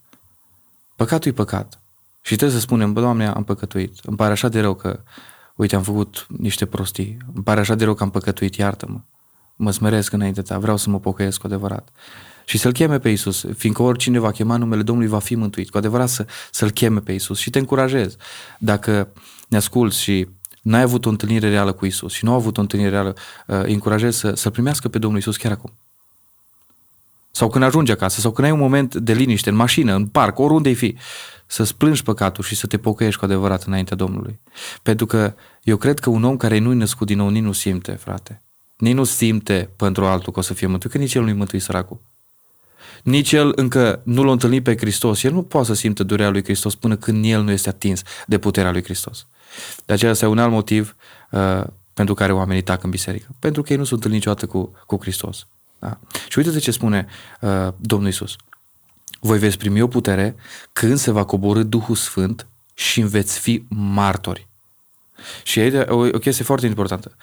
Păcatul 0.97 1.31
e 1.31 1.35
păcat. 1.35 1.81
Și 2.21 2.37
trebuie 2.37 2.59
să 2.59 2.64
spunem, 2.64 2.93
bă, 2.93 3.01
Doamne, 3.01 3.27
am 3.27 3.45
păcătuit. 3.45 3.99
Îmi 4.03 4.16
pare 4.16 4.33
așa 4.33 4.49
de 4.49 4.61
rău 4.61 4.75
că, 4.75 5.01
uite, 5.55 5.77
am 5.77 5.83
făcut 5.83 6.27
niște 6.29 6.66
prostii. 6.66 7.16
Îmi 7.35 7.45
pare 7.45 7.61
așa 7.61 7.75
de 7.75 7.85
rău 7.85 7.95
că 7.95 8.03
am 8.03 8.11
păcătuit, 8.11 8.55
iartă-mă. 8.55 9.01
Mă 9.57 9.71
smeresc 9.71 10.12
înainte 10.12 10.43
ta, 10.43 10.59
vreau 10.59 10.77
să 10.77 10.91
mă 10.91 11.01
pocăiesc 11.01 11.41
cu 11.41 11.47
adevărat. 11.47 11.89
Și 12.49 12.59
să-L 12.59 12.73
cheme 12.73 12.99
pe 12.99 13.09
Isus, 13.09 13.45
fiindcă 13.57 13.83
oricine 13.83 14.19
va 14.19 14.31
chema 14.31 14.57
numele 14.57 14.83
Domnului 14.83 15.11
va 15.11 15.19
fi 15.19 15.35
mântuit. 15.35 15.71
Cu 15.71 15.79
adevărat 15.79 16.09
să, 16.09 16.27
să-L 16.51 16.71
cheme 16.71 17.01
pe 17.01 17.13
Isus 17.13 17.39
și 17.39 17.51
te 17.51 17.59
încurajez. 17.59 18.17
Dacă 18.59 19.09
ne 19.49 19.57
asculți 19.57 20.01
și 20.01 20.29
n-ai 20.63 20.83
avut 20.83 21.07
o 21.07 21.09
întâlnire 21.09 21.49
reală 21.49 21.73
cu 21.73 21.87
Isus 21.87 22.13
și 22.13 22.25
nu 22.25 22.31
au 22.31 22.37
avut 22.37 22.57
o 22.57 22.61
întâlnire 22.61 22.91
reală, 22.91 23.15
uh, 23.47 23.61
încurajez 23.63 24.17
să, 24.17 24.35
să 24.35 24.51
primească 24.51 24.89
pe 24.89 24.99
Domnul 24.99 25.19
Isus 25.19 25.37
chiar 25.37 25.53
acum. 25.53 25.73
Sau 27.31 27.49
când 27.49 27.65
ajungi 27.65 27.93
acasă, 27.93 28.21
sau 28.21 28.31
când 28.31 28.47
ai 28.47 28.53
un 28.53 28.59
moment 28.59 28.95
de 28.95 29.13
liniște, 29.13 29.51
în 29.51 29.57
mașină, 29.57 29.95
în 29.95 30.07
parc, 30.07 30.39
oriunde-i 30.39 30.75
fi, 30.75 30.97
să-ți 31.47 31.77
plângi 31.77 32.03
păcatul 32.03 32.45
și 32.45 32.55
să 32.55 32.67
te 32.67 32.79
pocăiești 32.79 33.19
cu 33.19 33.25
adevărat 33.25 33.63
înaintea 33.63 33.97
Domnului. 33.97 34.39
Pentru 34.83 35.07
că 35.07 35.35
eu 35.63 35.77
cred 35.77 35.99
că 35.99 36.11
un 36.11 36.25
om 36.25 36.37
care 36.37 36.59
nu-i 36.59 36.77
născut 36.77 37.07
din 37.07 37.17
nou, 37.17 37.29
nici 37.29 37.43
nu 37.43 37.53
simte, 37.53 37.93
frate. 37.93 38.43
Nici 38.77 38.95
nu 38.95 39.05
simte 39.05 39.71
pentru 39.77 40.05
altul 40.05 40.33
că 40.33 40.39
o 40.39 40.43
să 40.43 40.55
fie 40.55 40.67
mântuit, 40.67 40.93
că 40.93 40.99
nici 40.99 41.15
el 41.15 41.23
nu-i 41.23 41.33
mântui 41.33 41.59
săracul. 41.59 42.01
Nici 43.03 43.33
el 43.33 43.53
încă 43.55 44.01
nu 44.05 44.23
l-a 44.23 44.33
întâlnit 44.33 44.63
pe 44.63 44.77
Hristos. 44.77 45.23
El 45.23 45.33
nu 45.33 45.43
poate 45.43 45.67
să 45.67 45.75
simtă 45.75 46.03
durerea 46.03 46.31
lui 46.31 46.43
Hristos 46.43 46.75
până 46.75 46.97
când 46.97 47.25
el 47.25 47.43
nu 47.43 47.51
este 47.51 47.69
atins 47.69 48.03
de 48.27 48.39
puterea 48.39 48.71
lui 48.71 48.83
Hristos. 48.83 49.27
De 49.85 49.93
aceea 49.93 50.11
este 50.11 50.27
un 50.27 50.39
alt 50.39 50.53
motiv 50.53 50.97
uh, 51.31 51.65
pentru 51.95 52.15
care 52.15 52.33
oamenii 52.33 52.63
tac 52.63 52.83
în 52.83 52.91
biserică. 52.91 53.27
Pentru 53.39 53.63
că 53.63 53.73
ei 53.73 53.79
nu 53.79 53.85
sunt 53.85 54.05
întâlniți 54.05 54.27
niciodată 54.27 54.53
cu, 54.53 54.77
cu 54.87 54.99
Hristos. 55.01 55.47
Da? 55.79 55.99
Și 56.29 56.39
uite 56.39 56.59
ce 56.59 56.71
spune 56.71 57.07
uh, 57.41 57.69
Domnul 57.77 58.09
Isus. 58.09 58.37
Voi 59.21 59.39
veți 59.39 59.59
primi 59.59 59.81
o 59.81 59.89
putere 59.89 60.35
când 60.73 60.99
se 60.99 61.11
va 61.11 61.25
coborâ 61.25 61.63
Duhul 61.63 61.95
Sfânt 61.95 62.47
și 62.75 63.01
veți 63.01 63.39
fi 63.39 63.65
martori. 63.69 64.49
Și 65.43 65.61
e 65.61 65.79
o, 65.89 65.97
o 65.97 66.19
chestie 66.19 66.45
foarte 66.45 66.67
importantă. 66.67 67.17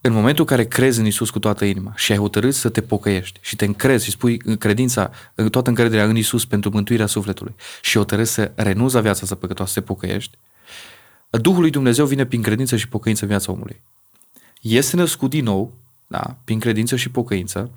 În 0.00 0.12
momentul 0.12 0.44
în 0.48 0.56
care 0.56 0.68
crezi 0.68 1.00
în 1.00 1.06
Isus 1.06 1.30
cu 1.30 1.38
toată 1.38 1.64
inima 1.64 1.92
și 1.96 2.12
ai 2.12 2.18
hotărât 2.18 2.54
să 2.54 2.68
te 2.68 2.80
pocăiești 2.80 3.38
și 3.42 3.56
te 3.56 3.64
încrezi 3.64 4.04
și 4.04 4.10
spui 4.10 4.36
credința, 4.36 5.10
toată 5.50 5.68
încrederea 5.68 6.04
în 6.04 6.16
Isus 6.16 6.44
pentru 6.44 6.70
mântuirea 6.70 7.06
sufletului 7.06 7.54
și 7.82 7.96
hotărâți 7.96 8.32
să 8.32 8.52
renunți 8.54 8.94
la 8.94 9.00
viața 9.00 9.26
să 9.26 9.34
păcătoasă, 9.34 9.72
să 9.72 9.80
te 9.80 9.86
pocăiești, 9.86 10.38
Duhul 11.30 11.60
lui 11.60 11.70
Dumnezeu 11.70 12.06
vine 12.06 12.26
prin 12.26 12.42
credință 12.42 12.76
și 12.76 12.88
pocăință 12.88 13.22
în 13.22 13.28
viața 13.28 13.52
omului. 13.52 13.82
Este 14.60 14.96
născut 14.96 15.30
din 15.30 15.44
nou, 15.44 15.72
da, 16.06 16.36
prin 16.44 16.58
credință 16.58 16.96
și 16.96 17.10
pocăință, 17.10 17.70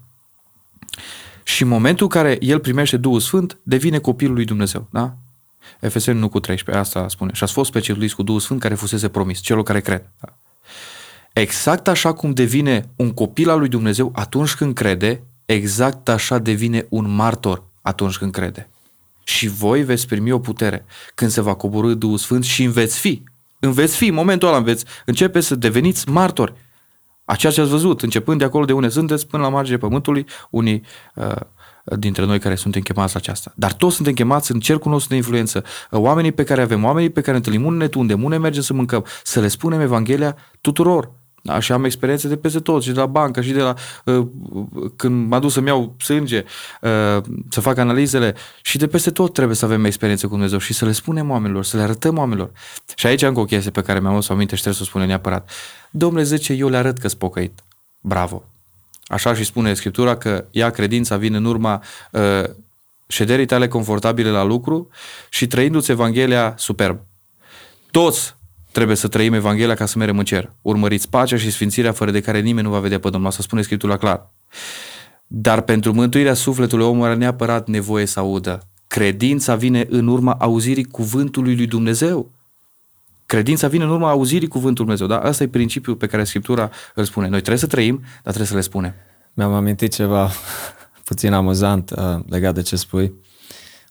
și 1.43 1.61
în 1.61 1.67
momentul 1.67 2.05
în 2.05 2.11
care 2.21 2.37
el 2.39 2.59
primește 2.59 2.97
Duhul 2.97 3.19
Sfânt, 3.19 3.57
devine 3.63 3.99
copilul 3.99 4.33
lui 4.33 4.45
Dumnezeu. 4.45 4.87
Da? 4.91 5.15
Efeseni 5.79 6.19
nu 6.19 6.29
cu 6.29 6.39
13, 6.39 6.83
asta 6.83 7.07
spune. 7.07 7.33
Și 7.33 7.43
ați 7.43 7.53
fost 7.53 7.69
specializați 7.69 8.15
cu 8.15 8.23
Duhul 8.23 8.39
Sfânt 8.39 8.59
care 8.59 8.75
fusese 8.75 9.09
promis, 9.09 9.39
celor 9.39 9.63
care 9.63 9.81
cred. 9.81 10.09
Da? 10.19 10.37
Exact 11.33 11.87
așa 11.87 12.13
cum 12.13 12.31
devine 12.31 12.89
un 12.95 13.11
copil 13.11 13.49
al 13.49 13.59
lui 13.59 13.67
Dumnezeu 13.67 14.11
atunci 14.15 14.53
când 14.53 14.73
crede, 14.73 15.23
exact 15.45 16.09
așa 16.09 16.37
devine 16.37 16.85
un 16.89 17.15
martor 17.15 17.63
atunci 17.81 18.17
când 18.17 18.31
crede. 18.31 18.69
Și 19.23 19.47
voi 19.47 19.83
veți 19.83 20.07
primi 20.07 20.31
o 20.31 20.39
putere 20.39 20.85
când 21.15 21.31
se 21.31 21.41
va 21.41 21.53
coborâ 21.53 21.93
Duhul 21.93 22.17
Sfânt 22.17 22.43
și 22.43 22.63
veți 22.67 22.99
fi. 22.99 23.23
În 23.59 23.71
veți 23.71 23.95
fi, 23.97 24.07
în 24.07 24.13
momentul 24.13 24.47
ăla 24.47 24.59
veți 24.59 24.85
începe 25.05 25.39
să 25.39 25.55
deveniți 25.55 26.09
martori 26.09 26.53
a 27.25 27.35
ceea 27.35 27.51
ce 27.51 27.61
ați 27.61 27.69
văzut, 27.69 28.01
începând 28.01 28.39
de 28.39 28.45
acolo 28.45 28.65
de 28.65 28.73
unde 28.73 28.89
sunteți 28.89 29.27
până 29.27 29.43
la 29.43 29.49
marginea 29.49 29.79
pământului, 29.79 30.25
unii 30.49 30.83
uh, 31.15 31.35
dintre 31.83 32.25
noi 32.25 32.39
care 32.39 32.55
suntem 32.55 32.81
chemați 32.81 33.13
la 33.13 33.19
aceasta. 33.19 33.53
Dar 33.55 33.73
toți 33.73 33.95
suntem 33.95 34.13
chemați 34.13 34.51
în 34.51 34.59
cercul 34.59 34.91
nostru 34.91 35.09
de 35.09 35.15
influență. 35.15 35.63
Oamenii 35.91 36.31
pe 36.31 36.43
care 36.43 36.61
avem, 36.61 36.83
oamenii 36.83 37.09
pe 37.09 37.21
care 37.21 37.37
întâlnim, 37.37 37.65
unde 37.65 37.83
ne 37.83 37.89
tundem, 37.89 38.23
unde 38.23 38.37
mergem 38.37 38.61
să 38.61 38.73
mâncăm, 38.73 39.05
să 39.23 39.39
le 39.39 39.47
spunem 39.47 39.79
Evanghelia 39.79 40.37
tuturor. 40.61 41.11
Da? 41.41 41.59
Și 41.59 41.71
am 41.71 41.83
experiențe 41.83 42.27
de 42.27 42.37
peste 42.37 42.59
tot, 42.59 42.83
și 42.83 42.91
de 42.91 42.99
la 42.99 43.05
bancă, 43.05 43.41
și 43.41 43.51
de 43.51 43.61
la 43.61 43.73
uh, 44.05 44.27
când 44.95 45.27
m-a 45.27 45.39
dus 45.39 45.53
să-mi 45.53 45.67
iau 45.67 45.95
sânge, 45.99 46.43
uh, 46.81 47.23
să 47.49 47.61
fac 47.61 47.77
analizele, 47.77 48.35
și 48.61 48.77
de 48.77 48.87
peste 48.87 49.11
tot 49.11 49.33
trebuie 49.33 49.55
să 49.55 49.65
avem 49.65 49.85
experiențe 49.85 50.25
cu 50.25 50.31
Dumnezeu 50.31 50.59
și 50.59 50.73
să 50.73 50.85
le 50.85 50.91
spunem 50.91 51.29
oamenilor, 51.29 51.63
să 51.63 51.77
le 51.77 51.83
arătăm 51.83 52.17
oamenilor. 52.17 52.51
Și 52.95 53.07
aici 53.07 53.21
încă 53.21 53.39
o 53.39 53.45
chestie 53.45 53.71
pe 53.71 53.81
care 53.81 53.99
mi-am 53.99 54.13
adus 54.13 54.29
aminte 54.29 54.55
și 54.55 54.61
trebuie 54.61 54.81
să 54.81 54.87
o 54.87 54.91
spunem 54.91 55.07
neapărat. 55.07 55.51
Domnule, 55.91 56.23
zice, 56.23 56.53
eu 56.53 56.69
le 56.69 56.77
arăt 56.77 56.97
că-s 56.97 57.13
pocăit. 57.13 57.59
Bravo! 57.99 58.43
Așa 59.05 59.33
și 59.33 59.43
spune 59.43 59.73
Scriptura 59.73 60.17
că 60.17 60.45
ea, 60.51 60.69
credința, 60.69 61.17
vine 61.17 61.37
în 61.37 61.45
urma 61.45 61.83
uh, 62.11 62.43
șederii 63.07 63.45
tale 63.45 63.67
confortabile 63.67 64.29
la 64.29 64.43
lucru 64.43 64.89
și 65.29 65.47
trăindu-ți 65.47 65.91
Evanghelia 65.91 66.53
superb. 66.57 66.99
Toți 67.91 68.35
Trebuie 68.71 68.95
să 68.95 69.07
trăim 69.07 69.33
Evanghelia 69.33 69.75
ca 69.75 69.85
să 69.85 69.97
mergem 69.97 70.17
în 70.17 70.25
cer. 70.25 70.51
Urmăriți 70.61 71.09
pacea 71.09 71.37
și 71.37 71.51
sfințirea 71.51 71.91
fără 71.91 72.11
de 72.11 72.21
care 72.21 72.39
nimeni 72.39 72.67
nu 72.67 72.73
va 72.73 72.79
vedea 72.79 72.99
pe 72.99 73.09
Domnul. 73.09 73.29
Asta 73.29 73.41
spune 73.41 73.61
Scriptura 73.61 73.97
clar. 73.97 74.31
Dar 75.27 75.61
pentru 75.61 75.93
mântuirea 75.93 76.33
sufletului 76.33 76.85
omul 76.85 77.05
are 77.05 77.15
neapărat 77.15 77.67
nevoie 77.67 78.05
să 78.05 78.19
audă. 78.19 78.67
Credința 78.87 79.55
vine 79.55 79.85
în 79.89 80.07
urma 80.07 80.33
auzirii 80.39 80.83
cuvântului 80.83 81.55
lui 81.55 81.67
Dumnezeu. 81.67 82.31
Credința 83.25 83.67
vine 83.67 83.83
în 83.83 83.89
urma 83.89 84.09
auzirii 84.09 84.47
cuvântului 84.47 84.95
Dumnezeu. 84.95 85.07
Da? 85.07 85.27
Asta 85.27 85.43
e 85.43 85.47
principiul 85.47 85.95
pe 85.95 86.07
care 86.07 86.23
Scriptura 86.23 86.69
îl 86.95 87.03
spune. 87.03 87.27
Noi 87.27 87.37
trebuie 87.37 87.57
să 87.57 87.67
trăim, 87.67 87.99
dar 87.99 88.21
trebuie 88.21 88.47
să 88.47 88.55
le 88.55 88.61
spunem. 88.61 88.93
Mi-am 89.33 89.53
amintit 89.53 89.93
ceva 89.93 90.29
puțin 91.09 91.33
amuzant 91.33 91.91
uh, 91.91 92.19
legat 92.29 92.53
de 92.53 92.61
ce 92.61 92.75
spui. 92.75 93.13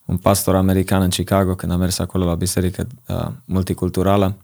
Un 0.05 0.17
pastor 0.17 0.55
american 0.55 1.03
în 1.03 1.09
Chicago, 1.09 1.55
când 1.55 1.73
a 1.73 1.77
mers 1.77 1.99
acolo 1.99 2.25
la 2.25 2.35
biserică 2.35 2.87
uh, 3.07 3.27
multiculturală, 3.45 4.37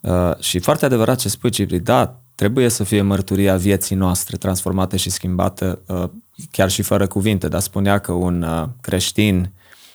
Uh, 0.00 0.38
și 0.38 0.58
foarte 0.58 0.84
adevărat 0.84 1.18
ce 1.18 1.28
spui, 1.28 1.50
Cipri, 1.50 1.78
da, 1.78 2.20
trebuie 2.34 2.68
să 2.68 2.84
fie 2.84 3.02
mărturia 3.02 3.56
vieții 3.56 3.96
noastre 3.96 4.36
transformată 4.36 4.96
și 4.96 5.10
schimbată, 5.10 5.82
uh, 5.86 6.04
chiar 6.50 6.70
și 6.70 6.82
fără 6.82 7.06
cuvinte, 7.06 7.48
dar 7.48 7.60
spunea 7.60 7.98
că 7.98 8.12
un 8.12 8.42
uh, 8.42 8.64
creștin 8.80 9.52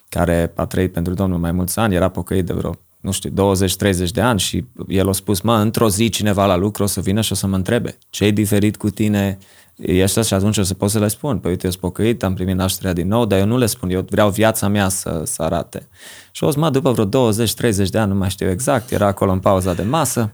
care 0.09 0.51
a 0.55 0.65
trăit 0.65 0.91
pentru 0.91 1.13
Domnul 1.13 1.39
mai 1.39 1.51
mulți 1.51 1.79
ani, 1.79 1.95
era 1.95 2.09
pocăit 2.09 2.45
de 2.45 2.53
vreo, 2.53 2.75
nu 2.99 3.11
știu, 3.11 3.29
20-30 3.29 4.09
de 4.13 4.21
ani 4.21 4.39
și 4.39 4.65
el 4.87 5.09
a 5.09 5.11
spus, 5.11 5.41
mă, 5.41 5.55
într-o 5.55 5.89
zi 5.89 6.09
cineva 6.09 6.45
la 6.45 6.55
lucru 6.55 6.83
o 6.83 6.85
să 6.85 7.01
vină 7.01 7.21
și 7.21 7.31
o 7.31 7.35
să 7.35 7.47
mă 7.47 7.55
întrebe 7.55 7.97
ce 8.09 8.25
e 8.25 8.31
diferit 8.31 8.77
cu 8.77 8.89
tine, 8.89 9.37
ești 9.75 10.21
și 10.21 10.33
atunci 10.33 10.57
o 10.57 10.63
să 10.63 10.73
pot 10.73 10.89
să 10.89 10.99
le 10.99 11.07
spun, 11.07 11.39
păi 11.39 11.51
uite, 11.51 11.65
eu 11.65 11.71
sunt 11.71 11.83
pocăit, 11.83 12.23
am 12.23 12.33
primit 12.33 12.55
nașterea 12.55 12.93
din 12.93 13.07
nou, 13.07 13.25
dar 13.25 13.39
eu 13.39 13.45
nu 13.45 13.57
le 13.57 13.65
spun, 13.65 13.89
eu 13.89 14.05
vreau 14.09 14.29
viața 14.29 14.67
mea 14.67 14.89
să, 14.89 15.21
să 15.25 15.41
arate. 15.41 15.87
Și 16.31 16.43
o 16.43 16.51
mă, 16.55 16.69
după 16.69 16.91
vreo 16.91 17.31
20-30 17.31 17.89
de 17.89 17.97
ani, 17.97 18.11
nu 18.11 18.17
mai 18.17 18.29
știu 18.29 18.49
exact, 18.49 18.91
era 18.91 19.07
acolo 19.07 19.31
în 19.31 19.39
pauza 19.39 19.73
de 19.73 19.83
masă 19.83 20.33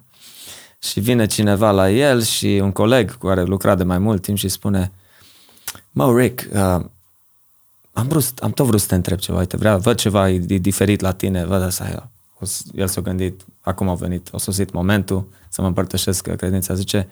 și 0.80 1.00
vine 1.00 1.26
cineva 1.26 1.72
la 1.72 1.90
el 1.90 2.22
și 2.22 2.60
un 2.64 2.72
coleg 2.72 3.18
cu 3.18 3.28
care 3.28 3.44
lucra 3.44 3.76
de 3.76 3.84
mai 3.84 3.98
mult 3.98 4.22
timp 4.22 4.38
și 4.38 4.48
spune, 4.48 4.92
mă, 5.92 6.18
Rick, 6.18 6.48
uh, 6.54 6.86
am, 7.94 8.08
vrut, 8.08 8.38
am 8.40 8.52
tot 8.52 8.66
vrut 8.66 8.80
să 8.80 8.88
te 8.88 8.96
întreb 8.96 9.18
ceva, 9.18 9.38
uite, 9.38 9.58
vreau, 9.58 9.80
văd 9.80 9.98
ceva 9.98 10.30
e 10.30 10.38
diferit 10.38 11.00
la 11.00 11.12
tine, 11.12 11.46
văd 11.46 11.62
asta, 11.62 12.10
el 12.74 12.88
s-a 12.88 13.02
gândit, 13.02 13.42
acum 13.62 13.90
a 13.90 13.94
venit, 13.94 14.30
a 14.32 14.38
sosit 14.38 14.72
momentul 14.72 15.28
să 15.50 15.62
mă 15.62 15.68
împărtășesc 15.68 16.28
credința, 16.28 16.74
zice, 16.74 17.08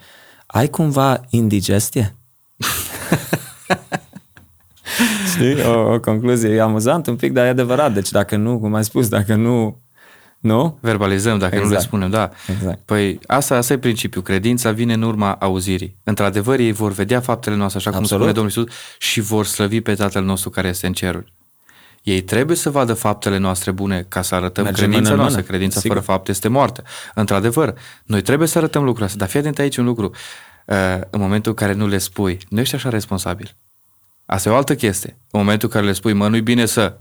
ai 0.47 0.69
cumva 0.69 1.21
indigestie? 1.29 2.15
Știi? 5.33 5.63
O, 5.63 5.93
o 5.93 5.99
concluzie 5.99 6.49
e 6.49 6.61
amuzant 6.61 7.07
un 7.07 7.15
pic, 7.15 7.33
dar 7.33 7.45
e 7.45 7.49
adevărat. 7.49 7.93
Deci 7.93 8.11
dacă 8.11 8.35
nu, 8.35 8.59
cum 8.59 8.73
ai 8.73 8.83
spus, 8.83 9.07
dacă 9.07 9.35
nu 9.35 9.81
nu? 10.39 10.77
Verbalizăm, 10.81 11.37
dacă 11.37 11.55
exact. 11.55 11.63
nu 11.63 11.69
le 11.69 11.75
exact. 11.75 11.83
spunem, 11.83 12.09
da. 12.09 12.31
Exact. 12.53 12.79
Păi 12.85 13.19
asta, 13.25 13.55
asta 13.55 13.73
e 13.73 13.77
principiul. 13.77 14.23
Credința 14.23 14.71
vine 14.71 14.93
în 14.93 15.01
urma 15.01 15.31
auzirii. 15.31 15.97
Într-adevăr, 16.03 16.59
ei 16.59 16.71
vor 16.71 16.91
vedea 16.91 17.19
faptele 17.19 17.55
noastre, 17.55 17.79
așa 17.79 17.89
Absolut. 17.89 18.09
cum 18.09 18.19
spune 18.19 18.33
Domnul 18.33 18.53
Iisus, 18.55 18.97
și 18.97 19.21
vor 19.21 19.45
slăvi 19.45 19.81
pe 19.81 19.93
Tatăl 19.93 20.23
nostru 20.23 20.49
care 20.49 20.67
este 20.67 20.87
în 20.87 20.93
ceruri. 20.93 21.33
Ei 22.07 22.21
trebuie 22.21 22.55
să 22.57 22.69
vadă 22.69 22.93
faptele 22.93 23.37
noastre 23.37 23.71
bune 23.71 24.05
ca 24.07 24.21
să 24.21 24.35
arătăm 24.35 24.63
Mergem 24.63 24.83
credința 24.83 25.09
mână 25.09 25.13
în 25.13 25.19
noastră. 25.19 25.41
mână. 25.41 25.51
Credința 25.51 25.79
Sigur. 25.79 25.95
fără 25.95 26.07
fapt 26.11 26.27
este 26.27 26.47
moarte. 26.47 26.83
Într-adevăr, 27.13 27.73
noi 28.03 28.21
trebuie 28.21 28.47
să 28.47 28.57
arătăm 28.57 28.81
lucrurile 28.81 29.05
astea. 29.05 29.19
Dar 29.19 29.29
fii 29.29 29.39
atent 29.39 29.59
aici 29.59 29.77
un 29.77 29.85
lucru. 29.85 30.11
Uh, 30.65 30.75
În 31.09 31.19
momentul 31.19 31.51
în 31.51 31.57
care 31.57 31.73
nu 31.73 31.87
le 31.87 31.97
spui, 31.97 32.37
nu 32.49 32.59
ești 32.59 32.75
așa 32.75 32.89
responsabil. 32.89 33.55
Asta 34.25 34.49
e 34.49 34.51
o 34.51 34.55
altă 34.55 34.75
chestie. 34.75 35.09
În 35.31 35.39
momentul 35.39 35.67
în 35.67 35.73
care 35.73 35.85
le 35.85 35.93
spui, 35.93 36.13
mă, 36.13 36.27
nu-i 36.27 36.41
bine 36.41 36.65
să... 36.65 36.97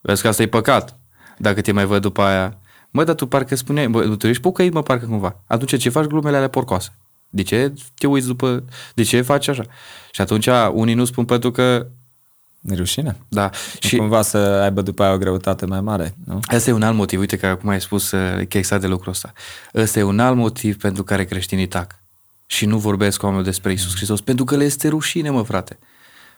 Vezi 0.00 0.22
că 0.22 0.28
asta 0.28 0.42
e 0.42 0.46
păcat. 0.46 0.98
Dacă 1.38 1.60
te 1.60 1.72
mai 1.72 1.84
văd 1.84 2.00
după 2.02 2.22
aia... 2.22 2.58
Mă, 2.90 3.04
dar 3.04 3.14
tu 3.14 3.26
parcă 3.26 3.54
spuneai, 3.56 3.88
bă, 3.88 4.16
tu 4.16 4.26
ești 4.26 4.42
pocăit, 4.42 4.72
mă, 4.72 4.82
parcă 4.82 5.06
cumva. 5.06 5.42
Atunci 5.46 5.76
ce 5.78 5.88
faci 5.88 6.04
glumele 6.04 6.36
alea 6.36 6.48
porcoase? 6.48 6.92
De 7.28 7.42
ce 7.42 7.72
te 7.98 8.06
uiți 8.06 8.26
după... 8.26 8.64
De 8.94 9.02
ce 9.02 9.20
faci 9.20 9.48
așa? 9.48 9.62
Și 10.10 10.20
atunci 10.20 10.48
unii 10.72 10.94
nu 10.94 11.04
spun 11.04 11.24
pentru 11.24 11.50
că... 11.50 11.86
E 12.70 12.74
rușine. 12.74 13.16
Da, 13.28 13.50
Și 13.80 13.88
și 13.88 13.96
cumva 13.96 14.22
să 14.22 14.36
aibă 14.38 14.82
după 14.82 15.02
aia 15.02 15.12
o 15.12 15.18
greutate 15.18 15.66
mai 15.66 15.80
mare, 15.80 16.14
nu? 16.24 16.40
Asta 16.42 16.70
e 16.70 16.72
un 16.72 16.82
alt 16.82 16.96
motiv, 16.96 17.18
uite 17.18 17.36
că 17.36 17.46
acum 17.46 17.68
ai 17.68 17.80
spus 17.80 18.10
uh, 18.10 18.46
că 18.48 18.58
exact 18.58 18.80
de 18.80 18.86
lucrul 18.86 19.12
ăsta. 19.12 19.32
Ăsta 19.74 19.98
e 19.98 20.02
un 20.02 20.18
alt 20.18 20.36
motiv 20.36 20.76
pentru 20.76 21.04
care 21.04 21.24
creștinii 21.24 21.66
tac 21.66 22.00
și 22.46 22.66
nu 22.66 22.78
vorbesc 22.78 23.18
cu 23.18 23.24
oamenii 23.24 23.46
despre 23.46 23.72
Isus 23.72 23.94
Hristos, 23.94 24.20
pentru 24.20 24.44
că 24.44 24.56
le 24.56 24.64
este 24.64 24.88
rușine, 24.88 25.30
mă 25.30 25.42
frate. 25.42 25.78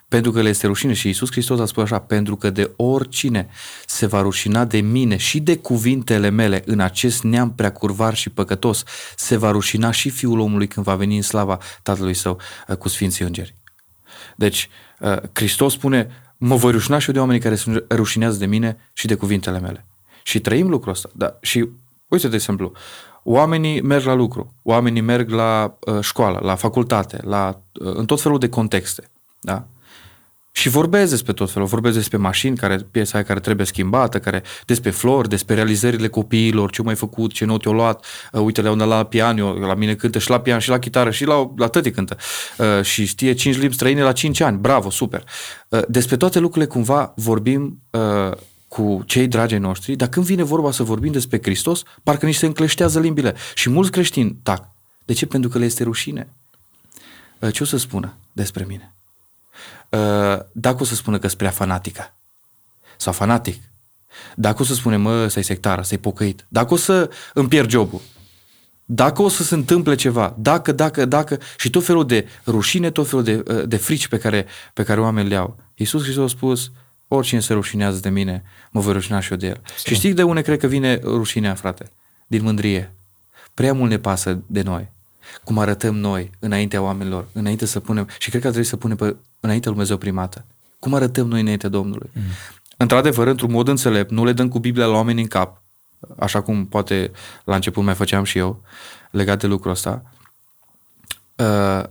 Pentru 0.09 0.33
că 0.33 0.43
le 0.43 0.49
este 0.49 0.67
rușine 0.67 0.93
și 0.93 1.09
Isus 1.09 1.31
Hristos 1.31 1.61
a 1.61 1.67
spus 1.67 1.83
așa, 1.83 1.99
pentru 1.99 2.37
că 2.37 2.51
de 2.51 2.73
oricine 2.77 3.49
se 3.87 4.07
va 4.07 4.21
rușina 4.21 4.65
de 4.65 4.81
mine 4.81 5.17
și 5.17 5.41
de 5.41 5.57
cuvintele 5.57 6.29
mele 6.29 6.63
în 6.67 6.81
acest 6.81 7.23
neam 7.23 7.55
prea 7.55 7.73
curvar 7.73 8.15
și 8.15 8.31
păcătos, 8.31 8.83
se 9.17 9.37
va 9.37 9.51
rușina 9.51 9.91
și 9.91 10.11
Fiul 10.11 10.39
omului 10.39 10.69
când 10.69 10.87
va 10.87 10.95
veni 10.95 11.17
în 11.17 11.23
slava 11.23 11.59
Tatălui 11.83 12.15
Său 12.15 12.41
uh, 12.69 12.77
cu 12.77 12.89
Sfinții 12.89 13.25
Îngeri. 13.25 13.55
Deci, 14.37 14.69
uh, 14.71 14.88
Hristos 15.33 15.73
spune, 15.73 16.09
mă 16.37 16.55
voi 16.55 16.73
rușina 16.73 16.99
și 16.99 17.09
eu 17.09 17.15
de 17.15 17.21
oamenii 17.21 17.41
care 17.41 17.55
se 17.55 17.85
rușinează 17.91 18.39
de 18.39 18.47
mine 18.47 18.77
și 18.93 19.07
de 19.07 19.15
cuvintele 19.15 19.61
mele. 19.61 19.87
Și 20.23 20.41
trăim 20.41 20.69
lucrul 20.69 20.93
ăsta. 20.93 21.09
Da. 21.15 21.39
Și, 21.41 21.69
uite, 22.09 22.29
de 22.29 22.35
exemplu, 22.35 22.73
oamenii 23.23 23.81
merg 23.81 24.05
la 24.05 24.15
lucru, 24.15 24.55
oamenii 24.63 25.01
merg 25.01 25.31
la 25.31 25.77
uh, 25.81 26.01
școală, 26.01 26.41
la 26.43 26.55
facultate, 26.55 27.19
la, 27.23 27.61
uh, 27.81 27.95
în 27.95 28.07
tot 28.07 28.21
felul 28.21 28.39
de 28.39 28.49
contexte. 28.49 29.11
Da? 29.41 29.67
Și 30.59 30.69
vorbesc 30.69 31.11
despre 31.11 31.33
tot 31.33 31.51
felul, 31.51 31.69
vorbesc 31.69 31.95
despre 31.97 32.17
mașini, 32.17 32.57
care, 32.57 32.77
piesa 32.91 33.15
aia 33.15 33.25
care 33.25 33.41
trebuie 33.41 33.67
schimbată, 33.67 34.19
care, 34.19 34.43
despre 34.67 34.91
flori, 34.91 35.29
despre 35.29 35.55
realizările 35.55 36.09
copiilor, 36.09 36.71
ce 36.71 36.79
au 36.79 36.85
mai 36.85 36.95
făcut, 36.95 37.33
ce 37.33 37.45
note 37.45 37.69
au 37.69 37.75
luat, 37.75 38.05
uh, 38.33 38.41
uite, 38.41 38.61
le-au 38.61 38.77
dat 38.77 38.89
la 38.89 39.05
piano, 39.05 39.53
la 39.53 39.75
mine 39.75 39.95
cântă 39.95 40.19
și 40.19 40.31
la 40.31 40.41
pian 40.41 40.59
și 40.59 40.69
la 40.69 40.79
chitară 40.79 41.11
și 41.11 41.25
la, 41.25 41.53
la 41.57 41.67
tăti 41.67 41.91
cântă 41.91 42.17
uh, 42.59 42.85
și 42.85 43.07
știe 43.07 43.33
cinci 43.33 43.59
limbi 43.59 43.75
străine 43.75 44.03
la 44.03 44.13
5 44.13 44.41
ani, 44.41 44.59
bravo, 44.59 44.91
super. 44.91 45.25
Uh, 45.69 45.81
despre 45.89 46.17
toate 46.17 46.39
lucrurile 46.39 46.71
cumva 46.71 47.13
vorbim 47.17 47.83
uh, 47.91 48.37
cu 48.69 49.03
cei 49.07 49.27
dragi 49.27 49.55
ai 49.55 49.61
noștri, 49.61 49.97
dar 49.97 50.09
când 50.09 50.27
vine 50.27 50.43
vorba 50.43 50.71
să 50.71 50.83
vorbim 50.83 51.13
despre 51.13 51.39
Hristos, 51.43 51.83
parcă 52.03 52.27
nici 52.27 52.35
se 52.37 52.47
încleștează 52.47 53.01
limbile. 53.01 53.35
Și 53.55 53.71
mulți 53.71 53.91
creștini 53.91 54.37
tac. 54.43 54.71
De 55.05 55.13
ce? 55.13 55.27
Pentru 55.27 55.51
că 55.51 55.59
le 55.59 55.65
este 55.65 55.83
rușine. 55.83 56.29
Uh, 57.39 57.53
ce 57.53 57.63
o 57.63 57.67
să 57.67 57.77
spună 57.77 58.15
despre 58.33 58.65
mine? 58.69 58.93
Uh, 59.89 60.39
dacă 60.53 60.77
o 60.81 60.85
să 60.85 60.95
spună 60.95 61.19
că 61.19 61.27
sunt 61.27 61.39
prea 61.39 61.51
fanatică 61.51 62.15
sau 62.97 63.13
fanatic, 63.13 63.63
dacă 64.35 64.63
o 64.63 64.65
să 64.65 64.75
spune, 64.75 64.97
mă, 64.97 65.27
să-i 65.29 65.43
sectară, 65.43 65.83
să-i 65.83 65.99
pocăit, 65.99 66.47
dacă 66.49 66.75
o 66.75 66.77
să 66.77 67.11
îmi 67.35 67.49
pierd 67.49 67.71
jobul, 67.71 68.01
dacă 68.85 69.23
o 69.23 69.29
să 69.29 69.43
se 69.43 69.55
întâmple 69.55 69.95
ceva, 69.95 70.37
dacă, 70.39 70.73
dacă, 70.73 71.05
dacă, 71.05 71.39
și 71.59 71.71
tot 71.71 71.85
felul 71.85 72.07
de 72.07 72.27
rușine, 72.47 72.91
tot 72.91 73.09
felul 73.09 73.25
de, 73.25 73.43
uh, 73.47 73.63
de 73.69 73.77
frici 73.77 74.09
pe 74.09 74.19
care, 74.19 74.47
pe 74.73 74.83
care 74.83 75.01
oamenii 75.01 75.31
le 75.31 75.37
au. 75.37 75.57
Iisus 75.75 76.03
Hristos 76.03 76.25
a 76.25 76.37
spus, 76.37 76.71
oricine 77.09 77.41
se 77.41 77.53
rușinează 77.53 77.99
de 78.01 78.09
mine, 78.09 78.43
mă 78.71 78.81
voi 78.81 78.93
rușina 78.93 79.21
și 79.21 79.31
eu 79.31 79.37
de 79.37 79.47
el. 79.47 79.61
Și 79.85 79.95
știi 79.95 80.15
de 80.15 80.23
unde 80.23 80.43
cred 80.43 80.59
că 80.59 80.67
vine 80.67 80.95
rușinea, 81.03 81.55
frate? 81.55 81.91
Din 82.27 82.43
mândrie. 82.43 82.95
Prea 83.55 83.73
mult 83.73 83.91
ne 83.91 83.99
pasă 83.99 84.43
de 84.47 84.63
noi. 84.63 84.93
Cum 85.45 85.59
arătăm 85.59 85.97
noi 85.97 86.31
înaintea 86.39 86.83
oamenilor, 86.83 87.29
înainte 87.33 87.67
să 87.67 87.81
punem, 87.81 88.09
și 88.19 88.29
cred 88.29 88.41
că 88.41 88.47
ar 88.47 88.53
trebui 88.53 88.71
să 88.71 88.77
punem 88.77 88.97
pe, 88.97 89.05
înaintea 89.41 89.51
lui 89.51 89.61
Dumnezeu 89.61 89.97
primată. 89.97 90.45
Cum 90.79 90.95
arătăm 90.95 91.29
noi 91.29 91.41
înaintea 91.41 91.69
Domnului? 91.69 92.11
Mm. 92.13 92.23
Într-adevăr, 92.77 93.27
într-un 93.27 93.51
mod 93.51 93.69
înțelept, 93.69 94.11
nu 94.11 94.25
le 94.25 94.33
dăm 94.33 94.49
cu 94.49 94.59
Biblia 94.59 94.87
la 94.87 94.95
oameni 94.95 95.21
în 95.21 95.27
cap, 95.27 95.63
așa 96.19 96.41
cum 96.41 96.67
poate 96.67 97.11
la 97.45 97.55
început 97.55 97.85
mai 97.85 97.95
făceam 97.95 98.25
și 98.25 98.39
eu, 98.39 98.63
legat 99.11 99.41
de 99.41 99.47
lucrul 99.47 99.71
ăsta. 99.71 100.03
Uh, 101.37 101.83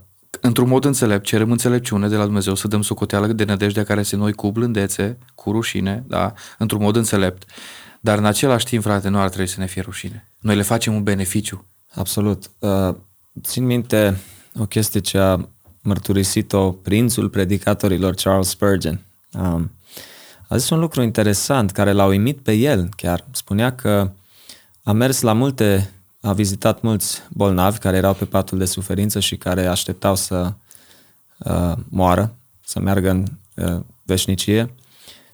într-un 0.42 0.68
mod 0.68 0.86
înțelept, 0.86 1.26
cerem 1.26 1.52
înțelepciune 1.52 2.08
de 2.08 2.16
la 2.16 2.24
Dumnezeu 2.24 2.56
să 2.56 2.68
dăm 2.68 2.82
socoteală 2.82 3.28
de 3.28 3.44
nădejdea 3.44 3.84
care 3.84 4.04
se 4.04 4.16
noi 4.16 4.34
cu 4.34 4.52
blândețe, 4.52 5.18
cu 5.36 5.52
rușine, 5.52 6.04
da? 6.08 6.34
într-un 6.58 6.82
mod 6.82 6.96
înțelept. 6.96 7.44
Dar 8.00 8.18
în 8.18 8.26
același 8.26 8.66
timp, 8.66 8.84
frate, 8.84 9.10
nu 9.10 9.20
ar 9.20 9.28
trebui 9.28 9.48
să 9.48 9.60
ne 9.60 9.66
fie 9.66 9.82
rușine. 9.82 10.28
Noi 10.40 10.56
le 10.56 10.62
facem 10.62 10.94
un 10.94 11.04
beneficiu. 11.04 11.66
Absolut. 11.94 12.50
Uh, 12.60 12.96
țin 13.42 13.66
minte 13.66 14.18
o 14.60 14.66
chestie 14.66 15.00
ce 15.00 15.18
a 15.18 15.48
mărturisit-o 15.82 16.72
prințul 16.72 17.30
predicatorilor 17.30 18.14
Charles 18.14 18.48
Spurgeon. 18.48 19.02
Um, 19.34 19.72
a 20.48 20.58
zis 20.58 20.70
un 20.70 20.80
lucru 20.80 21.02
interesant 21.02 21.72
care 21.72 21.92
l-a 21.92 22.06
uimit 22.06 22.40
pe 22.40 22.54
el 22.54 22.90
chiar. 22.96 23.26
Spunea 23.32 23.76
că 23.76 24.12
a 24.84 24.92
mers 24.92 25.22
la 25.22 25.34
multe, 25.34 25.92
a 26.22 26.34
vizitat 26.34 26.82
mulți 26.82 27.22
bolnavi 27.30 27.78
care 27.78 27.98
erau 27.98 28.14
pe 28.14 28.26
patul 28.26 28.58
de 28.58 28.66
suferință 28.66 29.20
și 29.20 29.36
care 29.36 29.66
așteptau 29.66 30.16
să 30.16 30.54
uh, 31.38 31.74
moară, 31.90 32.36
să 32.62 32.80
meargă 32.80 33.10
în 33.10 33.26
uh, 33.56 33.82
veșnicie. 34.04 34.74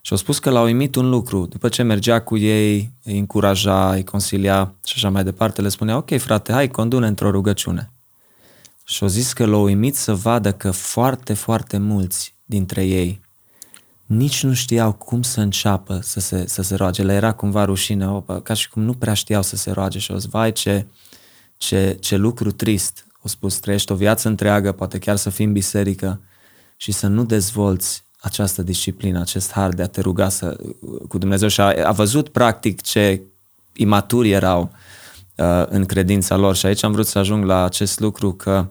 Și 0.01 0.11
au 0.11 0.17
spus 0.17 0.39
că 0.39 0.49
l-a 0.49 0.61
uimit 0.61 0.95
un 0.95 1.09
lucru. 1.09 1.45
După 1.45 1.69
ce 1.69 1.83
mergea 1.83 2.21
cu 2.21 2.37
ei, 2.37 2.91
îi 3.03 3.17
încuraja, 3.17 3.93
îi 3.93 4.03
consilia 4.03 4.73
și 4.85 4.93
așa 4.95 5.09
mai 5.09 5.23
departe, 5.23 5.61
le 5.61 5.69
spunea, 5.69 5.97
ok 5.97 6.17
frate, 6.17 6.51
hai, 6.51 6.67
condune 6.67 7.07
într-o 7.07 7.31
rugăciune. 7.31 7.92
Și 8.83 9.03
au 9.03 9.09
zis 9.09 9.33
că 9.33 9.45
l-a 9.45 9.57
uimit 9.57 9.95
să 9.95 10.13
vadă 10.13 10.53
că 10.53 10.71
foarte, 10.71 11.33
foarte 11.33 11.77
mulți 11.77 12.33
dintre 12.45 12.83
ei 12.83 13.21
nici 14.05 14.43
nu 14.43 14.53
știau 14.53 14.93
cum 14.93 15.21
să 15.21 15.41
înceapă 15.41 15.99
să 16.01 16.19
se, 16.19 16.47
să 16.47 16.61
se 16.61 16.75
roage. 16.75 17.03
Le 17.03 17.13
era 17.13 17.31
cumva 17.31 17.65
rușine, 17.65 18.09
opa, 18.09 18.41
ca 18.41 18.53
și 18.53 18.69
cum 18.69 18.81
nu 18.81 18.93
prea 18.93 19.13
știau 19.13 19.41
să 19.41 19.55
se 19.55 19.71
roage 19.71 19.99
și 19.99 20.11
au 20.11 20.17
zis, 20.17 20.29
vai 20.29 20.51
ce, 20.51 20.85
ce, 21.57 21.97
ce 21.99 22.15
lucru 22.15 22.51
trist. 22.51 23.05
Au 23.11 23.29
spus, 23.29 23.55
trăiești 23.55 23.91
o 23.91 23.95
viață 23.95 24.27
întreagă, 24.27 24.71
poate 24.71 24.99
chiar 24.99 25.15
să 25.15 25.29
fii 25.29 25.45
în 25.45 25.51
biserică 25.51 26.19
și 26.77 26.91
să 26.91 27.07
nu 27.07 27.25
dezvolți 27.25 28.03
această 28.19 28.61
disciplină, 28.61 29.19
acest 29.19 29.51
har 29.51 29.73
de 29.73 29.81
a 29.81 29.87
te 29.87 30.01
ruga 30.01 30.29
să, 30.29 30.57
cu 31.07 31.17
Dumnezeu 31.17 31.47
și 31.47 31.61
a, 31.61 31.87
a 31.87 31.91
văzut 31.91 32.29
practic 32.29 32.81
ce 32.81 33.21
imaturi 33.73 34.31
erau 34.31 34.61
uh, 34.61 34.77
în 35.65 35.85
credința 35.85 36.35
lor 36.35 36.55
și 36.55 36.65
aici 36.65 36.83
am 36.83 36.91
vrut 36.91 37.07
să 37.07 37.19
ajung 37.19 37.45
la 37.45 37.63
acest 37.63 37.99
lucru 37.99 38.33
că 38.33 38.67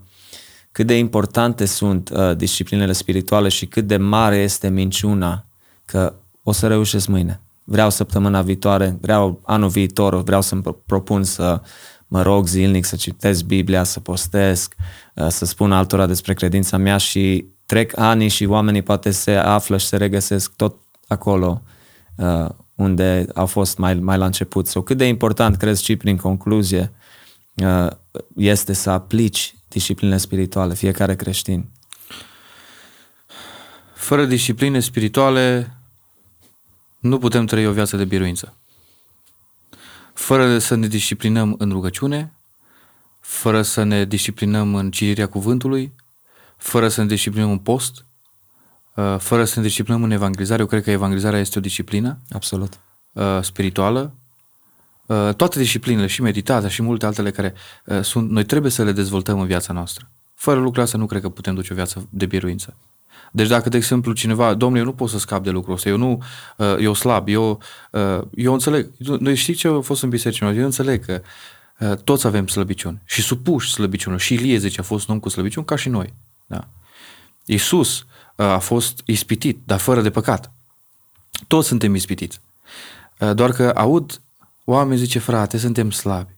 cât 0.73 0.87
de 0.87 0.99
importante 0.99 1.65
sunt 1.65 2.11
uh, 2.13 2.37
disciplinele 2.37 2.93
spirituale 2.93 3.49
și 3.49 3.67
cât 3.67 3.87
de 3.87 3.97
mare 3.97 4.37
este 4.37 4.69
minciuna 4.69 5.47
că 5.85 6.15
o 6.43 6.53
să 6.53 6.67
reușesc 6.67 7.07
mâine. 7.07 7.41
Vreau 7.65 7.91
săptămâna 7.91 8.43
viitoare, 8.43 8.99
vreau 9.01 9.41
anul 9.45 9.69
viitor, 9.69 10.23
vreau 10.23 10.41
să-mi 10.41 10.63
propun 10.87 11.25
să 11.25 11.61
mă 12.07 12.23
rog 12.23 12.47
zilnic, 12.47 12.85
să 12.85 12.97
citesc 12.97 13.45
Biblia, 13.45 13.83
să 13.85 14.01
postesc, 14.01 14.75
uh, 15.15 15.29
să 15.29 15.45
spun 15.45 15.73
altora 15.73 16.07
despre 16.07 16.35
credința 16.35 16.77
mea 16.77 16.97
și 16.97 17.47
trec 17.67 17.99
ani 17.99 18.29
și 18.29 18.45
oamenii 18.45 18.83
poate 18.83 19.11
se 19.11 19.33
află 19.35 19.77
și 19.77 19.87
se 19.87 19.97
regăsesc 19.97 20.53
tot 20.57 20.77
acolo 21.07 21.63
uh, 22.17 22.49
unde 22.83 23.27
au 23.35 23.47
fost 23.47 23.79
mai, 23.79 23.95
mai 23.95 24.19
la 24.19 24.25
început. 24.25 24.67
Sau 24.67 24.83
cât 24.83 24.97
de 24.97 25.05
important, 25.05 25.57
crezi 25.57 25.85
și 25.85 25.97
prin 25.97 26.17
concluzie, 26.17 26.93
uh, 27.55 27.91
este 28.37 28.73
să 28.73 28.91
aplici 28.91 29.55
disciplinele 29.69 30.19
spirituale, 30.19 30.75
fiecare 30.75 31.17
creștin. 31.17 31.69
Fără 33.95 34.25
discipline 34.25 34.81
spirituale 34.81 35.77
nu 36.99 37.19
putem 37.19 37.47
trăi 37.47 37.67
o 37.67 37.73
viață 37.73 37.97
de 37.97 38.05
biruință. 38.05 38.57
Fără 40.15 40.59
să 40.59 40.75
ne 40.75 40.87
disciplinăm 40.87 41.55
în 41.59 41.71
rugăciune, 41.71 42.33
fără 43.21 43.63
să 43.63 43.83
ne 43.83 44.05
disciplinăm 44.05 44.75
în 44.75 44.91
citirea 44.91 45.29
cuvântului, 45.29 45.93
fără 46.57 46.89
să 46.89 47.01
ne 47.01 47.07
disciplinăm 47.07 47.51
în 47.51 47.59
post, 47.59 47.99
uh, 47.99 48.12
fără 49.19 49.45
să 49.45 49.61
ne 49.61 49.67
disciplinăm 49.67 50.03
în 50.03 50.11
evangelizare, 50.11 50.61
eu 50.61 50.67
cred 50.67 50.83
că 50.83 50.91
evangelizarea 50.91 51.39
este 51.39 51.59
o 51.59 51.61
disciplină 51.61 52.19
Absolut. 52.31 52.79
uh, 53.13 53.39
spirituală, 53.41 54.15
uh, 55.07 55.35
toate 55.37 55.59
disciplinele 55.59 56.07
și 56.07 56.23
meditația 56.23 56.69
și 56.69 56.83
multe 56.83 57.07
altele 57.07 57.31
care 57.31 57.55
sunt, 58.03 58.31
noi 58.31 58.45
trebuie 58.45 58.71
să 58.71 58.85
le 58.85 58.93
dezvoltăm 58.93 59.41
în 59.41 59.47
viața 59.47 59.73
noastră. 59.73 60.11
Fără 60.35 60.61
lucrul 60.61 60.83
ăsta 60.83 60.99
nu 60.99 61.07
cred 61.07 61.21
că 61.21 61.29
putem 61.29 61.55
duce 61.55 61.73
o 61.73 61.77
viață 61.77 62.09
de 62.11 62.27
biruință. 62.27 62.77
Deci 63.33 63.49
dacă, 63.49 63.69
de 63.69 63.77
exemplu, 63.77 64.13
cineva, 64.13 64.55
domnule, 64.55 64.81
eu 64.81 64.87
nu 64.87 64.93
pot 64.93 65.09
să 65.09 65.19
scap 65.19 65.45
de 65.45 65.51
lucrul 65.51 65.75
ăsta, 65.75 65.89
eu 65.89 65.97
nu, 65.97 66.23
eu 66.79 66.95
slab, 66.95 67.29
eu, 67.29 67.61
eu 68.35 68.53
înțeleg, 68.53 68.91
noi 68.99 69.35
știi 69.35 69.55
ce 69.55 69.69
a 69.69 69.81
fost 69.81 70.03
în 70.03 70.09
biserică, 70.09 70.45
eu 70.45 70.65
înțeleg 70.65 71.05
că 71.05 71.23
toți 72.05 72.27
avem 72.27 72.47
slăbiciuni 72.47 73.03
și 73.05 73.23
supuși 73.23 73.73
slăbiciunilor. 73.73 74.25
Și 74.25 74.35
Ilie 74.35 74.57
zice, 74.57 74.81
a 74.81 74.83
fost 74.83 75.09
un 75.09 75.15
om 75.15 75.21
cu 75.21 75.29
slăbiciuni 75.29 75.67
ca 75.67 75.77
și 75.77 75.89
noi. 75.89 76.15
Da? 76.47 76.69
Iisus 77.45 78.05
a 78.37 78.59
fost 78.59 79.03
ispitit, 79.05 79.59
dar 79.65 79.79
fără 79.79 80.01
de 80.01 80.11
păcat. 80.11 80.53
Toți 81.47 81.69
suntem 81.69 81.95
ispitiți. 81.95 82.41
Uh, 83.19 83.35
doar 83.35 83.53
că 83.53 83.73
aud 83.75 84.21
oameni 84.65 84.99
zice, 84.99 85.19
frate, 85.19 85.59
suntem 85.59 85.91
slabi. 85.91 86.33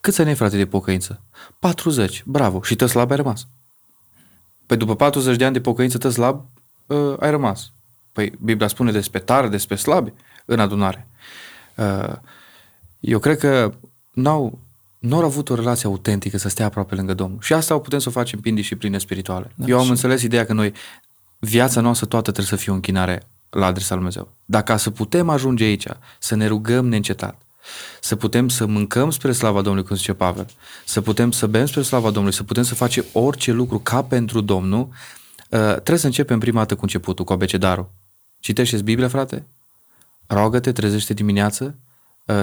Cât 0.00 0.14
să 0.14 0.22
ne 0.22 0.34
frate 0.34 0.56
de 0.56 0.66
pocăință? 0.66 1.20
40, 1.58 2.22
bravo. 2.26 2.62
Și 2.62 2.76
tă 2.76 2.86
slab 2.86 3.10
ai 3.10 3.16
rămas. 3.16 3.46
Păi 4.66 4.76
după 4.76 4.96
40 4.96 5.36
de 5.36 5.44
ani 5.44 5.52
de 5.52 5.60
pocăință 5.60 5.98
tă 5.98 6.08
slab 6.08 6.44
uh, 6.86 7.14
ai 7.20 7.30
rămas. 7.30 7.72
Păi 8.12 8.32
Biblia 8.40 8.68
spune 8.68 8.92
despre 8.92 9.18
tare, 9.18 9.48
despre 9.48 9.76
slabi 9.76 10.12
în 10.44 10.60
adunare. 10.60 11.08
Uh, 11.74 12.14
eu 13.00 13.18
cred 13.18 13.38
că 13.38 13.72
n-au, 14.10 14.58
nu 14.98 15.16
au 15.16 15.24
avut 15.24 15.48
o 15.48 15.54
relație 15.54 15.88
autentică 15.88 16.38
să 16.38 16.48
stea 16.48 16.66
aproape 16.66 16.94
lângă 16.94 17.14
Domnul. 17.14 17.38
Și 17.40 17.52
asta 17.52 17.74
o 17.74 17.78
putem 17.78 17.98
să 17.98 18.08
o 18.08 18.12
facem 18.12 18.40
prin 18.40 18.54
discipline 18.54 18.98
spirituale. 18.98 19.52
Da, 19.54 19.66
Eu 19.66 19.78
am 19.78 19.84
și... 19.84 19.90
înțeles 19.90 20.22
ideea 20.22 20.46
că 20.46 20.52
noi, 20.52 20.72
viața 21.38 21.80
noastră 21.80 22.06
toată 22.06 22.30
trebuie 22.30 22.58
să 22.58 22.64
fie 22.64 22.72
o 22.72 22.74
închinare 22.74 23.22
la 23.50 23.66
adresa 23.66 23.94
lui 23.94 24.04
Dumnezeu. 24.04 24.34
Dacă 24.44 24.76
să 24.76 24.90
putem 24.90 25.28
ajunge 25.28 25.64
aici, 25.64 25.86
să 26.18 26.34
ne 26.34 26.46
rugăm 26.46 26.88
neîncetat, 26.88 27.42
să 28.00 28.16
putem 28.16 28.48
să 28.48 28.66
mâncăm 28.66 29.10
spre 29.10 29.32
slava 29.32 29.60
Domnului, 29.62 29.88
cum 29.88 29.96
zice 29.96 30.12
Pavel, 30.12 30.46
să 30.84 31.00
putem 31.00 31.30
să 31.30 31.46
bem 31.46 31.66
spre 31.66 31.82
slava 31.82 32.10
Domnului, 32.10 32.36
să 32.36 32.42
putem 32.42 32.62
să 32.62 32.74
facem 32.74 33.04
orice 33.12 33.52
lucru 33.52 33.78
ca 33.78 34.02
pentru 34.02 34.40
Domnul, 34.40 34.88
uh, 35.50 35.58
trebuie 35.72 35.98
să 35.98 36.06
începem 36.06 36.38
prima 36.38 36.58
dată 36.58 36.74
cu 36.74 36.80
începutul, 36.82 37.24
cu 37.24 37.32
abecedarul. 37.32 37.90
Citește 38.40 38.82
Biblia, 38.82 39.08
frate? 39.08 39.46
Rogă-te, 40.26 40.72
trezește 40.72 41.14
dimineață 41.14 41.64
uh, 41.64 41.87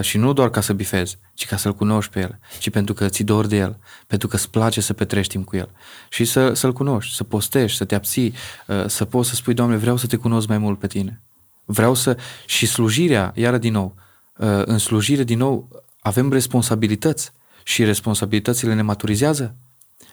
și 0.00 0.18
nu 0.18 0.32
doar 0.32 0.50
ca 0.50 0.60
să 0.60 0.72
bifezi, 0.72 1.18
ci 1.34 1.46
ca 1.46 1.56
să-L 1.56 1.74
cunoști 1.74 2.12
pe 2.12 2.20
El, 2.20 2.38
ci 2.58 2.70
pentru 2.70 2.94
că 2.94 3.08
ți 3.08 3.22
dor 3.22 3.46
de 3.46 3.56
El, 3.56 3.78
pentru 4.06 4.28
că 4.28 4.36
îți 4.36 4.50
place 4.50 4.80
să 4.80 4.92
petrești 4.92 5.32
timp 5.32 5.46
cu 5.46 5.56
El 5.56 5.70
și 6.08 6.24
să, 6.24 6.52
să-L 6.52 6.72
cunoști, 6.72 7.14
să 7.14 7.24
postești, 7.24 7.76
să 7.76 7.84
te 7.84 7.94
abții, 7.94 8.34
uh, 8.66 8.86
să 8.86 9.04
poți 9.04 9.28
să 9.28 9.34
spui, 9.34 9.54
Doamne, 9.54 9.76
vreau 9.76 9.96
să 9.96 10.06
te 10.06 10.16
cunosc 10.16 10.48
mai 10.48 10.58
mult 10.58 10.78
pe 10.78 10.86
Tine. 10.86 11.22
Vreau 11.64 11.94
să... 11.94 12.16
Și 12.46 12.66
slujirea, 12.66 13.32
iară 13.34 13.58
din 13.58 13.72
nou, 13.72 13.94
uh, 14.36 14.62
în 14.64 14.78
slujire 14.78 15.24
din 15.24 15.38
nou 15.38 15.68
avem 16.00 16.32
responsabilități 16.32 17.32
și 17.62 17.84
responsabilitățile 17.84 18.74
ne 18.74 18.82
maturizează. 18.82 19.54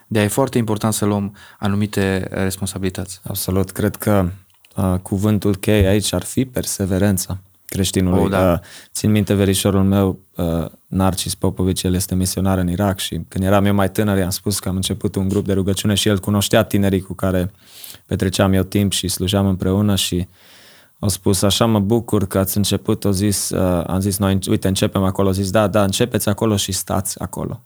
De 0.06 0.20
e 0.20 0.26
foarte 0.26 0.58
important 0.58 0.92
să 0.92 1.04
luăm 1.04 1.36
anumite 1.58 2.28
responsabilități. 2.30 3.20
Absolut. 3.28 3.70
Cred 3.70 3.96
că 3.96 4.30
uh, 4.76 4.94
cuvântul 5.02 5.56
cheie 5.56 5.86
aici 5.86 6.12
ar 6.12 6.22
fi 6.22 6.44
perseverența 6.44 7.38
creștinului. 7.74 8.22
Oh, 8.22 8.30
da. 8.30 8.52
uh, 8.52 8.58
țin 8.92 9.10
minte 9.10 9.34
verișorul 9.34 9.82
meu, 9.82 10.18
uh, 10.36 10.66
Narcis 10.86 11.34
Popovici, 11.34 11.82
el 11.82 11.94
este 11.94 12.14
misionar 12.14 12.58
în 12.58 12.68
Irak 12.68 12.98
și 12.98 13.20
când 13.28 13.44
eram 13.44 13.64
eu 13.64 13.74
mai 13.74 13.90
tânăr 13.90 14.16
i-am 14.16 14.30
spus 14.30 14.58
că 14.58 14.68
am 14.68 14.74
început 14.74 15.14
un 15.14 15.28
grup 15.28 15.46
de 15.46 15.52
rugăciune 15.52 15.94
și 15.94 16.08
el 16.08 16.18
cunoștea 16.18 16.62
tinerii 16.62 17.00
cu 17.00 17.14
care 17.14 17.50
petreceam 18.06 18.52
eu 18.52 18.62
timp 18.62 18.92
și 18.92 19.08
slujeam 19.08 19.46
împreună 19.46 19.94
și 19.94 20.28
au 20.98 21.08
spus, 21.08 21.42
așa 21.42 21.66
mă 21.66 21.80
bucur 21.80 22.26
că 22.26 22.38
ați 22.38 22.56
început, 22.56 23.04
au 23.04 23.10
zis, 23.10 23.50
uh, 23.50 23.84
am 23.86 24.00
zis 24.00 24.18
noi, 24.18 24.38
uite, 24.48 24.68
începem 24.68 25.02
acolo, 25.02 25.28
au 25.28 25.34
zis, 25.34 25.50
da, 25.50 25.66
da, 25.66 25.82
începeți 25.82 26.28
acolo 26.28 26.56
și 26.56 26.72
stați 26.72 27.20
acolo. 27.20 27.60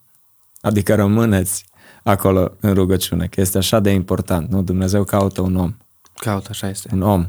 Adică 0.61 0.95
rămâneți 0.95 1.65
acolo 2.03 2.53
în 2.61 2.75
rugăciune, 2.75 3.27
că 3.27 3.41
este 3.41 3.59
așa 3.59 3.81
de 3.81 3.91
important, 3.91 4.51
nu? 4.51 4.63
Dumnezeu 4.63 5.05
caută 5.05 5.41
un 5.41 5.57
om. 5.57 5.77
Caută, 6.15 6.49
așa 6.51 6.69
este. 6.69 6.89
Un 6.93 7.03
om. 7.03 7.29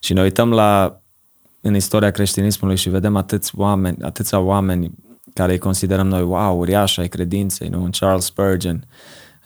Și 0.00 0.12
ne 0.12 0.22
uităm 0.22 0.50
la 0.52 1.00
în 1.60 1.74
istoria 1.74 2.10
creștinismului 2.10 2.76
și 2.76 2.88
vedem 2.88 3.16
atâți 3.16 3.52
oameni, 3.56 3.96
atâția 4.02 4.38
oameni 4.38 4.90
care 5.34 5.52
îi 5.52 5.58
considerăm 5.58 6.06
noi, 6.06 6.22
wow, 6.22 6.58
uriași 6.58 7.00
ai 7.00 7.08
credinței, 7.08 7.68
nu? 7.68 7.88
Charles 7.98 8.24
Spurgeon, 8.24 8.84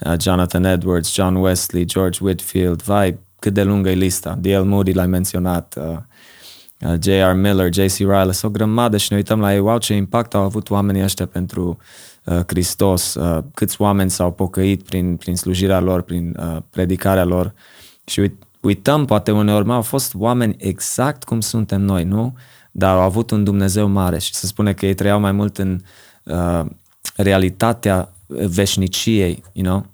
uh, 0.01 0.15
Jonathan 0.21 0.65
Edwards, 0.65 1.15
John 1.15 1.35
Wesley, 1.35 1.85
George 1.85 2.19
Whitfield, 2.23 2.83
vai, 2.83 3.19
cât 3.39 3.55
de 3.55 3.63
lungă 3.63 3.91
e 3.91 3.95
lista. 3.95 4.39
D.L. 4.41 4.63
Moody 4.63 4.93
l-ai 4.93 5.07
menționat, 5.07 5.75
uh, 5.79 5.97
uh, 6.81 6.95
J.R. 7.01 7.33
Miller, 7.35 7.73
J.C. 7.73 7.97
Ryle, 7.97 8.31
o 8.43 8.49
grămadă 8.49 8.97
și 8.97 9.07
ne 9.11 9.17
uităm 9.17 9.41
la 9.41 9.55
ei, 9.55 9.61
wow, 9.61 9.79
ce 9.79 9.95
impact 9.95 10.35
au 10.35 10.43
avut 10.43 10.71
oamenii 10.71 11.03
ăștia 11.03 11.27
pentru 11.27 11.79
uh, 12.25 12.41
Hristos, 12.47 13.15
uh, 13.15 13.39
câți 13.55 13.81
oameni 13.81 14.11
s-au 14.11 14.33
pocăit 14.33 14.83
prin, 14.83 15.17
prin 15.17 15.37
slujirea 15.37 15.81
lor, 15.81 16.03
prin 16.03 16.37
uh, 16.39 16.57
predicarea 16.71 17.25
lor 17.25 17.55
și 18.05 18.21
uit, 18.21 18.43
uităm, 18.65 19.05
poate 19.05 19.31
uneori, 19.31 19.71
au 19.71 19.83
fost 19.83 20.15
oameni 20.15 20.57
exact 20.59 21.25
cum 21.25 21.41
suntem 21.41 21.81
noi, 21.81 22.05
nu? 22.05 22.37
Dar 22.71 22.95
au 22.95 23.01
avut 23.01 23.31
un 23.31 23.45
Dumnezeu 23.45 23.89
mare 23.89 24.19
și 24.19 24.35
se 24.35 24.47
spune 24.47 24.73
că 24.73 24.87
ei 24.87 24.95
trăiau 24.95 25.21
mai 25.21 25.33
mult 25.33 25.59
în 25.59 25.81
uh, 26.23 26.65
realitatea 27.17 28.13
veșniciei, 28.27 29.43
you 29.53 29.67
know? 29.67 29.87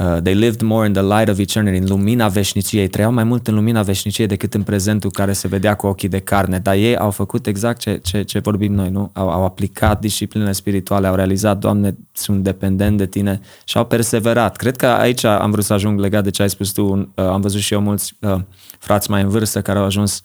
Uh, 0.00 0.20
they 0.22 0.34
lived 0.34 0.62
more 0.62 0.86
in 0.86 0.92
the 0.92 1.02
light 1.02 1.28
of 1.28 1.38
eternity, 1.38 1.78
în 1.78 1.86
lumina 1.88 2.28
veșniciei. 2.28 2.88
Trăiau 2.88 3.12
mai 3.12 3.24
mult 3.24 3.46
în 3.46 3.54
lumina 3.54 3.82
veșniciei 3.82 4.26
decât 4.26 4.54
în 4.54 4.62
prezentul 4.62 5.10
care 5.10 5.32
se 5.32 5.48
vedea 5.48 5.74
cu 5.74 5.86
ochii 5.86 6.08
de 6.08 6.18
carne. 6.18 6.58
Dar 6.58 6.74
ei 6.74 6.96
au 6.96 7.10
făcut 7.10 7.46
exact 7.46 7.80
ce, 7.80 8.00
ce, 8.02 8.22
ce 8.22 8.38
vorbim 8.38 8.72
noi, 8.72 8.90
nu? 8.90 9.10
Au, 9.12 9.30
au 9.30 9.44
aplicat 9.44 10.00
discipline 10.00 10.52
spirituale, 10.52 11.06
au 11.06 11.14
realizat, 11.14 11.58
Doamne, 11.58 11.96
sunt 12.12 12.42
dependent 12.42 12.98
de 12.98 13.06
Tine 13.06 13.40
și 13.64 13.76
au 13.76 13.84
perseverat. 13.86 14.56
Cred 14.56 14.76
că 14.76 14.86
aici 14.86 15.24
am 15.24 15.50
vrut 15.50 15.64
să 15.64 15.72
ajung 15.72 16.00
legat 16.00 16.24
de 16.24 16.30
ce 16.30 16.42
ai 16.42 16.50
spus 16.50 16.70
tu. 16.70 16.82
Uh, 16.84 17.06
am 17.14 17.40
văzut 17.40 17.60
și 17.60 17.72
eu 17.72 17.80
mulți 17.80 18.16
uh, 18.20 18.40
frați 18.78 19.10
mai 19.10 19.22
în 19.22 19.28
vârstă 19.28 19.62
care 19.62 19.78
au 19.78 19.84
ajuns 19.84 20.22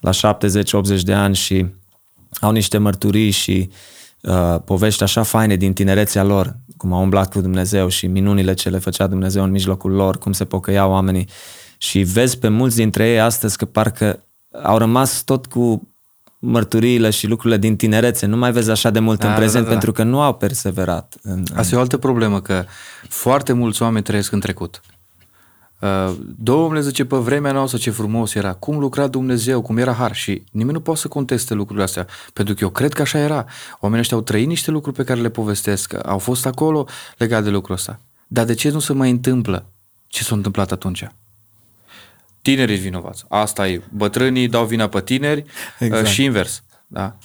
la 0.00 0.36
70-80 0.98 1.00
de 1.02 1.12
ani 1.12 1.34
și 1.34 1.66
au 2.40 2.50
niște 2.50 2.78
mărturii 2.78 3.30
și 3.30 3.68
uh, 3.68 3.74
povești 4.64 5.02
așa 5.02 5.22
faine 5.22 5.56
din 5.56 5.72
tinerețea 5.72 6.22
lor 6.22 6.56
cum 6.82 6.92
au 6.92 7.02
umblat 7.02 7.32
cu 7.32 7.40
Dumnezeu 7.40 7.88
și 7.88 8.06
minunile 8.06 8.54
ce 8.54 8.68
le 8.68 8.78
făcea 8.78 9.06
Dumnezeu 9.06 9.42
în 9.42 9.50
mijlocul 9.50 9.90
lor, 9.90 10.18
cum 10.18 10.32
se 10.32 10.44
pocăiau 10.44 10.90
oamenii. 10.90 11.28
Și 11.78 12.02
vezi 12.02 12.38
pe 12.38 12.48
mulți 12.48 12.76
dintre 12.76 13.08
ei 13.08 13.20
astăzi 13.20 13.56
că 13.56 13.64
parcă 13.64 14.24
au 14.62 14.78
rămas 14.78 15.22
tot 15.22 15.46
cu 15.46 15.88
mărturiile 16.38 17.10
și 17.10 17.26
lucrurile 17.26 17.58
din 17.58 17.76
tinerețe. 17.76 18.26
Nu 18.26 18.36
mai 18.36 18.52
vezi 18.52 18.70
așa 18.70 18.90
de 18.90 18.98
mult 18.98 19.18
da, 19.18 19.28
în 19.28 19.34
prezent 19.34 19.54
da, 19.54 19.60
da, 19.60 19.66
da. 19.66 19.70
pentru 19.72 19.92
că 19.92 20.02
nu 20.02 20.20
au 20.20 20.34
perseverat. 20.34 21.14
În, 21.22 21.44
Asta 21.54 21.74
e 21.74 21.78
o 21.78 21.80
altă 21.80 21.96
problemă, 21.96 22.40
că 22.40 22.64
foarte 23.08 23.52
mulți 23.52 23.82
oameni 23.82 24.04
trăiesc 24.04 24.32
în 24.32 24.40
trecut. 24.40 24.80
Uh, 25.82 26.14
Domnule 26.38 26.80
zice, 26.80 27.04
pe 27.04 27.16
vremea 27.16 27.52
noastră 27.52 27.78
ce 27.78 27.90
frumos 27.90 28.34
era, 28.34 28.52
cum 28.52 28.78
lucra 28.78 29.06
Dumnezeu, 29.06 29.62
cum 29.62 29.76
era 29.78 29.92
har 29.92 30.14
și 30.14 30.44
nimeni 30.50 30.72
nu 30.72 30.80
poate 30.80 31.00
să 31.00 31.08
conteste 31.08 31.54
lucrurile 31.54 31.84
astea, 31.84 32.06
pentru 32.32 32.54
că 32.54 32.60
eu 32.62 32.70
cred 32.70 32.92
că 32.92 33.02
așa 33.02 33.18
era. 33.18 33.46
Oamenii 33.80 34.00
ăștia 34.00 34.16
au 34.16 34.22
trăit 34.22 34.46
niște 34.46 34.70
lucruri 34.70 34.96
pe 34.96 35.04
care 35.04 35.20
le 35.20 35.28
povestesc, 35.28 35.94
au 36.06 36.18
fost 36.18 36.46
acolo 36.46 36.86
legat 37.16 37.42
de 37.42 37.50
lucrul 37.50 37.74
ăsta. 37.74 38.00
Dar 38.26 38.44
de 38.44 38.54
ce 38.54 38.70
nu 38.70 38.78
se 38.78 38.92
mai 38.92 39.10
întâmplă 39.10 39.66
ce 40.06 40.22
s-a 40.22 40.34
întâmplat 40.34 40.72
atunci? 40.72 41.08
Tinerii 42.42 42.76
vinovați. 42.76 43.24
Asta 43.28 43.68
e. 43.68 43.82
Bătrânii 43.90 44.48
dau 44.48 44.64
vina 44.64 44.88
pe 44.88 45.00
tineri 45.00 45.40
uh, 45.40 45.46
exact. 45.78 46.06
și 46.06 46.24
invers. 46.24 46.62
Da? 46.86 47.16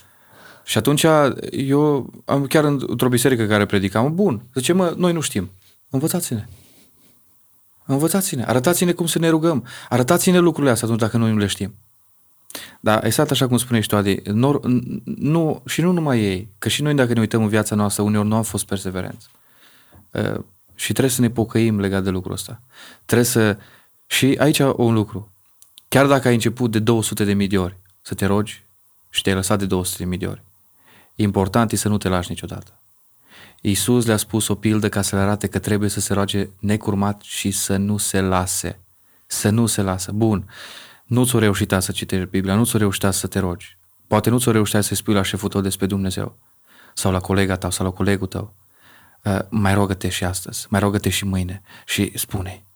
Și 0.63 0.77
atunci 0.77 1.05
eu 1.51 2.13
am 2.25 2.45
chiar 2.45 2.63
într-o 2.63 3.09
biserică 3.09 3.45
care 3.45 3.65
predicam, 3.65 4.15
bun, 4.15 4.41
zice, 4.53 4.73
mă, 4.73 4.93
noi 4.97 5.13
nu 5.13 5.19
știm. 5.19 5.51
Învățați-ne. 5.89 6.45
Învățați-ne, 7.87 8.43
arătați-ne 8.43 8.91
cum 8.91 9.05
să 9.05 9.19
ne 9.19 9.29
rugăm, 9.29 9.65
arătați-ne 9.89 10.39
lucrurile 10.39 10.71
astea 10.71 10.87
atunci 10.87 11.01
dacă 11.01 11.17
noi 11.17 11.31
nu 11.31 11.37
le 11.37 11.45
știm. 11.45 11.75
Da, 12.79 12.99
exact 13.03 13.31
așa 13.31 13.47
cum 13.47 13.57
spuneai 13.57 13.83
tu, 13.87 13.95
Adi, 13.95 14.21
nu, 14.23 14.61
nu, 15.03 15.61
și 15.65 15.81
nu 15.81 15.91
numai 15.91 16.21
ei, 16.21 16.49
că 16.59 16.69
și 16.69 16.81
noi 16.81 16.93
dacă 16.93 17.13
ne 17.13 17.19
uităm 17.19 17.41
în 17.41 17.47
viața 17.47 17.75
noastră, 17.75 18.03
uneori 18.03 18.27
nu 18.27 18.35
am 18.35 18.43
fost 18.43 18.65
perseverenți. 18.65 19.27
Uh, 20.11 20.39
și 20.75 20.91
trebuie 20.91 21.13
să 21.13 21.21
ne 21.21 21.29
pocăim 21.29 21.79
legat 21.79 22.03
de 22.03 22.09
lucrul 22.09 22.33
ăsta. 22.33 22.61
Trebuie 23.05 23.27
să... 23.27 23.57
Și 24.07 24.35
aici 24.39 24.59
un 24.59 24.93
lucru. 24.93 25.31
Chiar 25.87 26.05
dacă 26.05 26.27
ai 26.27 26.33
început 26.33 26.71
de 26.71 26.79
200 26.79 27.23
de 27.23 27.33
mii 27.33 27.47
de 27.47 27.57
ori 27.57 27.77
să 28.01 28.13
te 28.13 28.25
rogi 28.25 28.63
și 29.09 29.21
te-ai 29.21 29.35
lăsat 29.35 29.59
de 29.59 29.65
200 29.65 30.03
de 30.03 30.09
mii 30.09 30.17
de 30.17 30.25
ori, 30.25 30.41
important 31.15 31.71
e 31.71 31.75
să 31.75 31.87
nu 31.87 31.97
te 31.97 32.07
lași 32.07 32.29
niciodată. 32.29 32.79
Iisus 33.61 34.05
le-a 34.05 34.17
spus 34.17 34.47
o 34.47 34.55
pildă 34.55 34.89
ca 34.89 35.01
să 35.01 35.15
le 35.15 35.21
arate 35.21 35.47
că 35.47 35.59
trebuie 35.59 35.89
să 35.89 35.99
se 35.99 36.13
roage 36.13 36.49
necurmat 36.59 37.21
și 37.21 37.51
să 37.51 37.77
nu 37.77 37.97
se 37.97 38.21
lase. 38.21 38.79
Să 39.25 39.49
nu 39.49 39.65
se 39.65 39.81
lasă. 39.81 40.11
Bun, 40.11 40.49
nu 41.05 41.25
ți-o 41.25 41.39
reușit 41.39 41.73
să 41.79 41.91
citești 41.91 42.29
Biblia, 42.29 42.55
nu 42.55 42.65
ți-o 42.65 42.77
reușit 42.77 43.03
să 43.11 43.27
te 43.27 43.39
rogi. 43.39 43.77
Poate 44.07 44.29
nu 44.29 44.39
ți-o 44.39 44.51
reușit 44.51 44.83
să-i 44.83 44.95
spui 44.95 45.13
la 45.13 45.21
șeful 45.21 45.49
tău 45.49 45.61
despre 45.61 45.85
Dumnezeu 45.85 46.37
sau 46.93 47.11
la 47.11 47.19
colega 47.19 47.55
ta 47.55 47.69
sau 47.69 47.85
la 47.85 47.91
colegul 47.91 48.27
tău. 48.27 48.55
Uh, 49.23 49.39
mai 49.49 49.73
rogă-te 49.73 50.09
și 50.09 50.23
astăzi, 50.23 50.67
mai 50.69 50.79
rogă-te 50.79 51.09
și 51.09 51.25
mâine 51.25 51.61
și 51.85 52.11
spune 52.17 52.66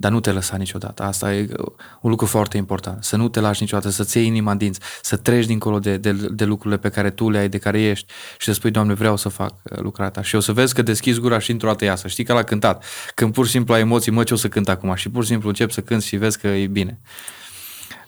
dar 0.00 0.10
nu 0.10 0.20
te 0.20 0.32
lăsa 0.32 0.56
niciodată. 0.56 1.02
Asta 1.02 1.34
e 1.34 1.48
uh, 1.58 1.66
un 2.00 2.10
lucru 2.10 2.26
foarte 2.26 2.56
important. 2.56 3.04
Să 3.04 3.16
nu 3.16 3.28
te 3.28 3.40
lași 3.40 3.62
niciodată, 3.62 3.90
să-ți 3.90 4.16
iei 4.16 4.26
inima 4.26 4.50
în 4.50 4.58
dinți, 4.58 4.80
să 5.02 5.16
treci 5.16 5.46
dincolo 5.46 5.78
de, 5.78 5.96
de, 5.96 6.12
de 6.12 6.44
lucrurile 6.44 6.80
pe 6.80 6.88
care 6.88 7.10
tu 7.10 7.30
le 7.30 7.38
ai, 7.38 7.48
de 7.48 7.58
care 7.58 7.80
ești 7.80 8.12
și 8.38 8.46
să 8.46 8.52
spui, 8.52 8.70
Doamne, 8.70 8.94
vreau 8.94 9.16
să 9.16 9.28
fac 9.28 9.54
uh, 9.62 9.78
lucrarea 9.78 10.10
ta. 10.12 10.22
Și 10.22 10.34
o 10.34 10.40
să 10.40 10.52
vezi 10.52 10.74
că 10.74 10.82
deschizi 10.82 11.20
gura 11.20 11.38
și 11.38 11.50
într-o 11.50 11.68
dată 11.68 11.84
iasă. 11.84 12.08
Știi 12.08 12.24
că 12.24 12.32
l-a 12.32 12.42
cântat. 12.42 12.84
Când 13.14 13.32
pur 13.32 13.44
și 13.44 13.50
simplu 13.50 13.74
ai 13.74 13.80
emoții, 13.80 14.12
mă, 14.12 14.24
ce 14.24 14.34
o 14.34 14.36
să 14.36 14.48
cânt 14.48 14.68
acum? 14.68 14.94
Și 14.94 15.08
pur 15.08 15.22
și 15.22 15.28
simplu 15.28 15.48
încep 15.48 15.70
să 15.70 15.80
cânti 15.80 16.06
și 16.06 16.16
vezi 16.16 16.38
că 16.38 16.46
e 16.46 16.66
bine. 16.66 16.98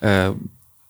Uh, 0.00 0.34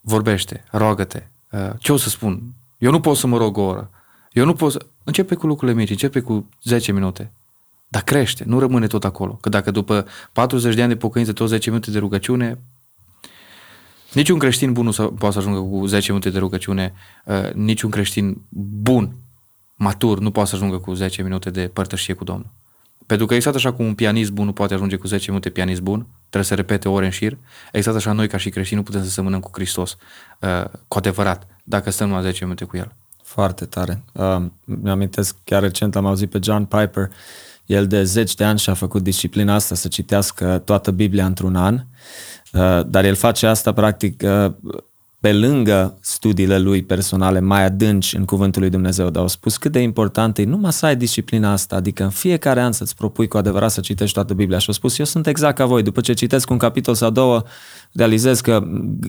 vorbește, 0.01 0.65
roagă-te. 0.71 1.27
Uh, 1.51 1.71
ce 1.79 1.93
o 1.93 1.97
să 1.97 2.09
spun? 2.09 2.43
Eu 2.79 2.91
nu 2.91 3.01
pot 3.01 3.17
să 3.17 3.27
mă 3.27 3.37
rog 3.37 3.57
o 3.57 3.63
oră. 3.63 3.91
Eu 4.33 4.45
nu 4.45 4.55
pot 4.55 4.73
să... 4.73 4.87
Începe 5.05 5.35
cu 5.35 5.47
lucrurile 5.47 5.77
mici, 5.77 5.91
începe 5.91 6.21
cu 6.21 6.49
10 6.63 6.93
minute. 6.93 7.33
Dar 7.91 8.03
crește, 8.03 8.45
nu 8.47 8.59
rămâne 8.59 8.87
tot 8.87 9.05
acolo. 9.05 9.39
Că 9.41 9.49
dacă 9.49 9.71
după 9.71 10.07
40 10.33 10.75
de 10.75 10.83
ani 10.83 10.93
de 10.93 10.97
pocăință, 10.97 11.33
tot 11.33 11.49
10 11.49 11.71
minute 11.71 11.91
de 11.91 11.99
rugăciune, 11.99 12.59
Niciun 14.13 14.39
creștin 14.39 14.73
bun 14.73 14.85
nu 14.85 14.91
să, 14.91 15.03
poate 15.03 15.35
să 15.35 15.39
ajungă 15.39 15.61
cu 15.61 15.87
10 15.87 16.09
minute 16.09 16.31
de 16.31 16.39
rugăciune, 16.39 16.93
uh, 17.25 17.53
niciun 17.53 17.91
creștin 17.91 18.43
bun, 18.83 19.17
matur, 19.75 20.21
nu 20.21 20.31
poate 20.31 20.49
să 20.49 20.57
ajungă 20.57 20.79
cu 20.79 20.95
10 20.95 21.23
minute 21.23 21.51
de 21.51 21.71
părtășie 21.73 22.15
cu 22.15 22.25
Domnul. 22.25 22.53
Pentru 23.07 23.27
că 23.27 23.35
exact 23.35 23.57
așa 23.57 23.73
cum 23.73 23.87
un 23.87 23.95
pianist 23.95 24.31
bun 24.31 24.45
nu 24.45 24.53
poate 24.53 24.75
ajunge 24.75 24.97
cu 24.97 25.07
10 25.07 25.31
minute 25.31 25.51
pianist 25.51 25.81
bun, 25.81 26.07
trebuie 26.19 26.45
să 26.45 26.55
repete 26.55 26.89
ore 26.89 27.05
în 27.05 27.11
șir, 27.11 27.39
exact 27.73 27.97
așa 27.97 28.13
noi 28.13 28.29
ca 28.29 28.37
și 28.37 28.51
creștini 28.51 28.79
nu 28.79 28.85
putem 28.85 29.03
să 29.03 29.11
semănăm 29.11 29.41
cu 29.41 29.51
Hristos 29.53 29.97
uh, 30.41 30.65
cu 30.89 30.99
adevărat, 30.99 31.47
dacă 31.65 31.91
stăm 31.91 32.11
la 32.11 32.21
10 32.21 32.45
minute 32.45 32.65
cu 32.65 32.77
El. 32.77 32.95
Foarte 33.23 33.65
tare. 33.65 34.05
Uh, 34.13 34.43
mi-amintesc 34.65 35.37
chiar 35.45 35.63
recent 35.63 35.97
am 35.97 36.07
auzit 36.07 36.31
pe 36.31 36.39
John 36.43 36.63
Piper, 36.63 37.11
el 37.71 37.87
de 37.87 38.05
zeci 38.05 38.35
de 38.35 38.45
ani 38.45 38.59
și-a 38.59 38.75
făcut 38.75 39.03
disciplina 39.03 39.55
asta 39.55 39.75
să 39.75 39.89
citească 39.89 40.63
toată 40.65 40.91
Biblia 40.91 41.27
într-un 41.27 41.57
an, 41.57 41.75
uh, 42.53 42.81
dar 42.87 43.05
el 43.05 43.15
face 43.15 43.47
asta 43.47 43.73
practic 43.73 44.23
uh, 44.25 44.53
pe 45.21 45.33
lângă 45.33 45.99
studiile 46.01 46.59
lui 46.59 46.83
personale 46.83 47.41
mai 47.41 47.65
adânci 47.65 48.17
în 48.17 48.25
Cuvântul 48.25 48.61
lui 48.61 48.71
Dumnezeu, 48.71 49.11
dar 49.11 49.23
au 49.23 49.29
spus 49.29 49.57
cât 49.57 49.73
de 49.73 49.81
important 49.81 50.39
e 50.39 50.45
numai 50.45 50.73
să 50.73 50.87
ai 50.87 50.97
disciplina 50.97 51.53
asta, 51.53 51.77
adică 51.77 52.03
în 52.03 52.11
fiecare 52.11 52.61
an 52.61 52.73
să-ți 52.73 52.95
propui 52.97 53.29
cu 53.29 53.37
adevărat 53.37 53.71
să 53.71 53.81
citești 53.81 54.15
toată 54.15 54.35
Biblia. 54.35 54.59
Și 54.59 54.65
au 54.69 54.75
spus, 54.75 54.99
eu 54.99 55.05
sunt 55.05 55.27
exact 55.27 55.57
ca 55.57 55.67
voi, 55.67 55.83
după 55.83 56.01
ce 56.01 56.13
citesc 56.13 56.51
un 56.51 56.59
capitol 56.59 56.95
sau 56.95 57.11
două, 57.11 57.43
realizez 57.93 58.41
că 58.41 58.63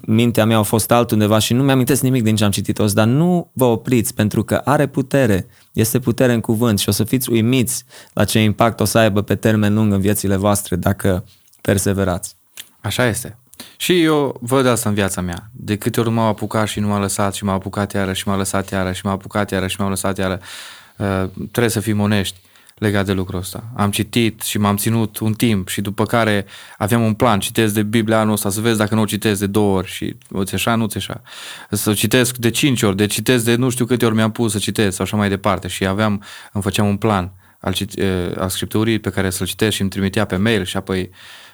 mintea 0.06 0.46
mea 0.46 0.58
a 0.58 0.62
fost 0.62 0.92
altundeva 0.92 1.40
și 1.40 1.54
nu 1.54 1.64
mi-amintesc 1.64 2.02
nimic 2.02 2.24
din 2.24 2.36
ce 2.36 2.44
am 2.44 2.52
citit 2.52 2.78
dar 2.78 3.08
nu 3.08 3.52
vă 3.54 3.66
opriți, 3.66 4.14
pentru 4.14 4.44
că 4.44 4.56
are 4.56 4.88
putere, 4.88 5.48
este 5.74 6.00
putere 6.00 6.34
în 6.34 6.40
cuvânt 6.40 6.80
și 6.80 6.90
o 6.90 6.92
să 6.92 7.04
fiți 7.04 7.30
uimiți 7.30 7.84
la 8.14 8.24
ce 8.24 8.44
impact 8.44 8.80
o 8.80 8.86
să 8.86 8.98
aibă 8.98 9.22
pe 9.22 9.36
termen 9.36 9.74
lung 9.74 9.94
în 9.94 10.00
viețile 10.00 10.36
voastre 10.36 10.76
dacă 10.76 11.26
perseverați. 11.62 12.36
Așa 12.82 13.08
este. 13.08 13.41
Și 13.78 14.04
eu 14.04 14.40
văd 14.42 14.66
asta 14.66 14.90
în 14.90 14.96
viața 14.96 15.22
mea. 15.22 15.50
De 15.52 15.78
câte 15.78 16.00
ori 16.00 16.10
m-au 16.10 16.28
apucat 16.28 16.68
și 16.68 16.80
nu 16.80 16.88
m-a 16.88 17.00
lăsat 17.00 17.34
și 17.34 17.44
m-a 17.44 17.54
apucat 17.54 17.94
iară 17.94 18.14
și 18.14 18.28
m-a 18.28 18.36
lăsat 18.36 18.72
iară 18.72 18.92
și 18.92 19.06
m-a 19.06 19.12
apucat 19.12 19.52
iară 19.52 19.68
și 19.68 19.76
m-a 19.80 19.90
lăsat 19.90 20.18
iară, 20.18 20.40
uh, 20.98 21.24
trebuie 21.36 21.70
să 21.70 21.80
fim 21.80 22.00
onești 22.00 22.40
legat 22.82 23.06
de 23.06 23.12
lucrul 23.12 23.40
ăsta. 23.40 23.64
Am 23.76 23.92
citit 23.92 24.42
și 24.42 24.58
m-am 24.58 24.76
ținut 24.76 25.18
un 25.18 25.34
timp 25.34 25.68
și 25.68 25.82
după 25.82 26.06
care 26.06 26.46
aveam 26.78 27.02
un 27.02 27.14
plan, 27.14 27.40
citesc 27.40 27.74
de 27.74 27.84
Biblia 27.84 28.20
anul 28.20 28.34
ăsta, 28.34 28.50
să 28.50 28.62
vezi 28.62 28.78
dacă 28.78 28.96
nu 28.96 29.02
o 29.02 29.06
citesc 29.06 29.40
de 29.40 29.46
două 29.46 29.78
ori 29.78 29.88
și 29.88 30.16
o 30.32 30.44
ți 30.44 30.54
așa, 30.54 30.76
nu 30.76 30.86
ți 30.86 30.98
așa. 30.98 31.22
Să 31.70 31.94
citesc 31.94 32.38
de 32.38 32.50
cinci 32.50 32.82
ori, 32.82 32.96
de 32.96 33.06
citesc 33.06 33.46
de 33.46 33.56
nu 33.56 33.70
știu 33.70 33.86
câte 33.86 34.06
ori 34.06 34.16
mi-am 34.16 34.32
pus 34.32 34.52
să 34.52 34.58
citesc 34.58 34.96
sau 34.96 35.06
așa 35.06 35.18
mai 35.18 35.30
departe 35.30 35.68
și 35.68 35.86
aveam, 35.86 36.24
îmi 36.52 36.64
făceam 36.64 36.88
un 36.88 36.98
plan 36.98 37.32
al, 37.60 37.74
uh, 37.98 38.38
al 38.38 38.50
scripturii 38.50 39.00
pe 39.00 39.10
care 39.10 39.30
să-l 39.30 39.48
citesc 39.48 39.76
și 39.76 39.82
îmi 39.82 39.90
trimitea 39.90 40.26
pe 40.26 40.36
mail 40.36 40.66
și 40.66 40.78
apoi 40.78 41.00
uh, 41.02 41.10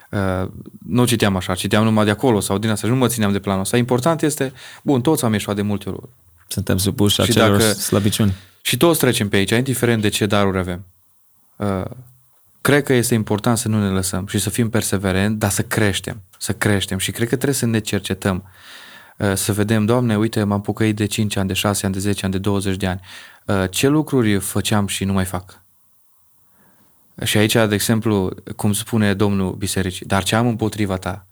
Uh, 0.10 0.50
nu 0.88 1.06
citeam 1.06 1.36
așa, 1.36 1.56
citeam 1.56 1.84
numai 1.84 2.06
de 2.06 2.12
acolo 2.12 2.40
sau 2.40 2.58
din 2.58 2.70
asta 2.70 2.88
și 2.88 2.94
nu 2.94 3.00
mă 3.00 3.08
țineam 3.08 3.32
de 3.32 3.40
planul 3.40 3.62
ăsta. 3.62 3.78
Important 3.78 4.22
este, 4.22 4.54
bun, 4.84 5.02
toți 5.02 5.26
am 5.26 5.34
ieșuat 5.34 5.56
de 5.56 5.62
multe 5.62 5.90
ori. 5.90 6.10
Suntem 6.48 6.78
supuși 6.78 7.22
acelor 7.22 7.58
dacă, 7.58 7.72
slăbiciuni. 7.74 8.34
Și 8.62 8.78
toți 8.78 9.00
trecem 9.00 9.30
pe 9.30 9.36
aici, 9.36 9.50
indiferent 9.50 10.02
de 10.02 10.10
ce 10.10 10.26
daruri 10.26 10.58
avem. 10.58 10.86
Uh, 11.56 11.86
cred 12.62 12.84
că 12.84 12.94
este 12.94 13.14
important 13.14 13.58
să 13.58 13.68
nu 13.68 13.82
ne 13.82 13.90
lăsăm 13.90 14.28
și 14.28 14.40
să 14.40 14.50
fim 14.50 14.70
perseverenți, 14.70 15.40
dar 15.40 15.50
să 15.50 15.62
creștem, 15.62 16.22
să 16.38 16.54
creștem 16.54 16.98
și 16.98 17.12
cred 17.12 17.28
că 17.28 17.36
trebuie 17.36 17.58
să 17.58 17.66
ne 17.66 17.80
cercetăm, 17.80 18.44
uh, 19.18 19.34
să 19.34 19.54
vedem, 19.54 19.86
Doamne, 19.86 20.18
uite, 20.18 20.44
m-am 20.44 20.62
pocăit 20.62 20.96
de 20.96 21.06
5 21.06 21.36
ani, 21.36 21.48
de 21.48 21.54
6 21.54 21.86
ani, 21.86 21.94
de 21.94 22.00
10 22.00 22.24
ani, 22.24 22.34
de 22.34 22.40
20 22.40 22.76
de 22.76 22.88
ani. 22.88 23.00
Uh, 23.46 23.64
ce 23.70 23.88
lucruri 23.88 24.40
făceam 24.40 24.88
și 24.88 25.04
nu 25.04 25.14
mai 25.14 25.26
fac? 25.26 25.62
Și 27.24 27.38
aici, 27.38 27.54
de 27.54 27.74
exemplu, 27.74 28.34
cum 28.56 28.74
spune 28.74 29.14
Domnul 29.14 29.52
Bisericii, 29.52 30.06
dar 30.06 30.24
ce 30.24 30.36
am 30.36 30.48
împotriva 30.48 30.98
ta 30.98 31.28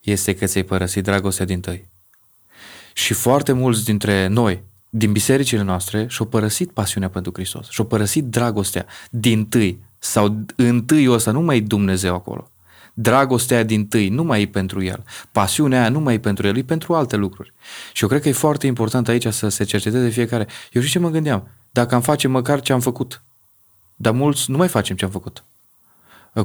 este 0.00 0.34
că 0.34 0.44
ți-ai 0.44 0.64
părăsit 0.64 1.02
dragostea 1.02 1.44
din 1.44 1.60
tăi. 1.60 1.88
Și 2.92 3.12
foarte 3.14 3.52
mulți 3.52 3.84
dintre 3.84 4.26
noi, 4.26 4.62
din 4.90 5.12
bisericile 5.12 5.62
noastre, 5.62 6.06
și-au 6.08 6.28
părăsit 6.28 6.70
pasiunea 6.70 7.08
pentru 7.08 7.32
Hristos, 7.34 7.68
și-au 7.68 7.86
părăsit 7.86 8.24
dragostea 8.24 8.86
din 9.10 9.46
tâi, 9.46 9.82
sau 9.98 10.44
întâi 10.56 11.08
ăsta 11.08 11.30
nu 11.30 11.40
mai 11.40 11.56
e 11.56 11.60
Dumnezeu 11.60 12.14
acolo. 12.14 12.50
Dragostea 12.94 13.62
din 13.62 13.86
tâi 13.86 14.08
nu 14.08 14.24
mai 14.24 14.42
e 14.42 14.46
pentru 14.46 14.82
el. 14.82 15.04
Pasiunea 15.32 15.80
aia 15.80 15.88
nu 15.88 16.00
mai 16.00 16.14
e 16.14 16.18
pentru 16.18 16.46
el, 16.46 16.56
e 16.56 16.62
pentru 16.62 16.94
alte 16.94 17.16
lucruri. 17.16 17.52
Și 17.92 18.02
eu 18.02 18.08
cred 18.08 18.20
că 18.22 18.28
e 18.28 18.32
foarte 18.32 18.66
important 18.66 19.08
aici 19.08 19.26
să 19.26 19.48
se 19.48 19.64
cerceteze 19.64 20.08
fiecare. 20.08 20.46
Eu 20.72 20.82
știu 20.82 21.00
ce 21.00 21.06
mă 21.06 21.10
gândeam? 21.10 21.48
Dacă 21.70 21.94
am 21.94 22.00
face 22.00 22.28
măcar 22.28 22.60
ce 22.60 22.72
am 22.72 22.80
făcut, 22.80 23.22
dar 24.00 24.12
mulți 24.12 24.50
nu 24.50 24.56
mai 24.56 24.68
facem 24.68 24.96
ce 24.96 25.04
am 25.04 25.10
făcut. 25.10 25.44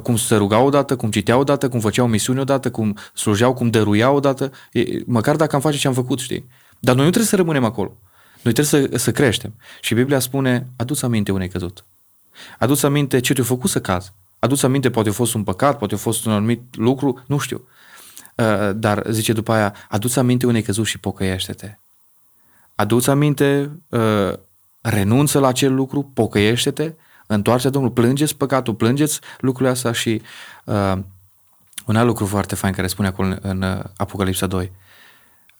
Cum 0.02 0.16
se 0.16 0.36
rugau 0.36 0.66
odată, 0.66 0.96
cum 0.96 1.10
citeau 1.10 1.40
odată, 1.40 1.68
cum 1.68 1.80
făceau 1.80 2.06
misiuni 2.06 2.40
odată, 2.40 2.70
cum 2.70 2.96
slujeau, 3.14 3.54
cum 3.54 3.70
dăruiau 3.70 4.16
odată, 4.16 4.52
e, 4.72 5.02
măcar 5.06 5.36
dacă 5.36 5.54
am 5.54 5.60
face 5.60 5.78
ce 5.78 5.88
am 5.88 5.94
făcut, 5.94 6.18
știi. 6.18 6.48
Dar 6.78 6.94
noi 6.94 7.04
nu 7.04 7.10
trebuie 7.10 7.30
să 7.30 7.36
rămânem 7.36 7.64
acolo. 7.64 7.96
Noi 8.42 8.52
trebuie 8.52 8.88
să, 8.88 8.96
să 8.96 9.12
creștem. 9.12 9.54
Și 9.80 9.94
Biblia 9.94 10.18
spune, 10.18 10.66
adu-ți 10.76 11.04
aminte 11.04 11.32
unei 11.32 11.48
căzut. 11.48 11.84
Adu-ți 12.58 12.84
aminte 12.84 13.20
ce 13.20 13.32
te-a 13.32 13.44
făcut 13.44 13.70
să 13.70 13.80
cazi. 13.80 14.12
Adu-ți 14.38 14.64
aminte, 14.64 14.90
poate 14.90 15.08
a 15.08 15.12
fost 15.12 15.34
un 15.34 15.44
păcat, 15.44 15.78
poate 15.78 15.94
a 15.94 15.98
fost 15.98 16.26
un 16.26 16.32
anumit 16.32 16.76
lucru, 16.76 17.22
nu 17.26 17.38
știu. 17.38 17.68
Uh, 18.36 18.70
dar 18.76 19.02
zice 19.10 19.32
după 19.32 19.52
aia, 19.52 19.74
adu-ți 19.88 20.18
aminte 20.18 20.46
unei 20.46 20.62
căzut 20.62 20.86
și 20.86 20.98
pocăiește-te. 20.98 21.78
Adu-ți 22.74 23.10
aminte, 23.10 23.70
uh, 23.88 24.32
renunță 24.80 25.38
la 25.38 25.46
acel 25.46 25.74
lucru, 25.74 26.10
pocăiește-te 26.14 26.92
întoarce 27.26 27.68
Domnul, 27.68 27.90
plângeți 27.90 28.36
păcatul, 28.36 28.74
plângeți 28.74 29.20
lucrurile 29.38 29.70
astea 29.70 29.92
și 29.92 30.22
uh, 30.64 30.98
un 31.86 31.96
alt 31.96 32.06
lucru 32.06 32.26
foarte 32.26 32.54
fain 32.54 32.72
care 32.72 32.86
spune 32.86 33.08
acolo 33.08 33.28
în, 33.28 33.38
în 33.42 33.62
uh, 33.62 33.84
Apocalipsa 33.96 34.46
2 34.46 34.72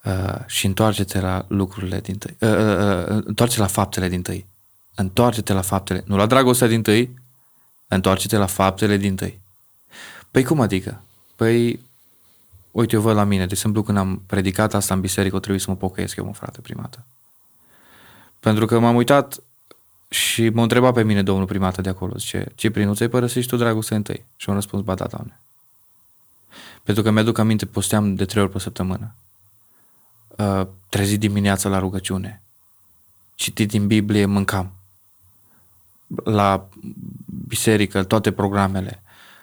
uh, 0.05 0.35
și 0.47 0.67
întoarce-te 0.67 1.21
la 1.21 1.45
lucrurile 1.49 2.01
din 2.01 2.19
tăi, 2.19 2.37
uh, 2.41 2.49
uh, 2.49 3.17
uh, 3.17 3.23
întoarce 3.25 3.61
la 3.61 3.67
faptele 3.67 4.09
din 4.09 4.23
tăi, 4.23 4.47
întoarce-te 4.95 5.53
la 5.53 5.61
faptele, 5.61 6.03
nu 6.07 6.17
la 6.17 6.27
dragostea 6.27 6.67
din 6.67 6.83
tăi, 6.83 7.15
întoarce-te 7.89 8.37
la 8.37 8.47
faptele 8.47 8.97
din 8.97 9.17
tăi. 9.17 9.41
Păi 10.31 10.45
cum 10.45 10.61
adică? 10.61 11.03
Păi, 11.37 11.81
uite, 12.71 12.95
eu 12.95 13.01
văd 13.01 13.17
la 13.17 13.25
mine, 13.25 13.47
de 13.47 13.53
exemplu, 13.53 13.83
când 13.83 13.99
am 13.99 14.23
predicat 14.27 14.75
asta 14.75 14.95
în 14.95 15.01
biserică, 15.01 15.37
o 15.37 15.39
trebuie 15.39 15.61
să 15.61 15.71
mă 15.71 15.77
pocăiesc 15.77 16.17
eu, 16.17 16.25
mă, 16.25 16.33
frate, 16.33 16.61
primată. 16.61 17.05
Pentru 18.41 18.67
că 18.67 18.79
m-am 18.79 18.95
uitat 18.95 19.39
și 20.09 20.49
mă 20.49 20.63
întreba 20.63 20.93
pe 20.93 21.03
mine 21.03 21.23
domnul 21.23 21.47
primată 21.47 21.81
de 21.81 21.89
acolo, 21.89 22.13
zice, 22.17 22.47
Cipri, 22.55 22.85
nu 22.85 22.95
ți-ai 22.95 23.09
părăsit 23.09 23.47
tu 23.47 23.57
dragostea 23.57 23.97
întâi? 23.97 24.25
Și 24.37 24.49
am 24.49 24.55
răspuns, 24.55 24.83
ba 24.83 24.95
da, 24.95 25.07
doamne. 25.07 25.39
Pentru 26.83 27.03
că 27.03 27.11
mi-aduc 27.11 27.39
aminte, 27.39 27.67
posteam 27.67 28.15
de 28.15 28.25
trei 28.25 28.43
ori 28.43 28.53
pe 28.53 28.59
săptămână. 28.59 29.15
Uh, 30.37 30.67
trezit 30.89 31.21
dimineața 31.21 31.69
la 31.69 31.79
rugăciune. 31.79 32.43
Citit 33.35 33.69
din 33.69 33.87
Biblie, 33.87 34.27
mâncam. 34.27 34.73
La 36.25 36.69
biserică, 37.47 38.05
toate 38.05 38.33
programele. 38.33 39.03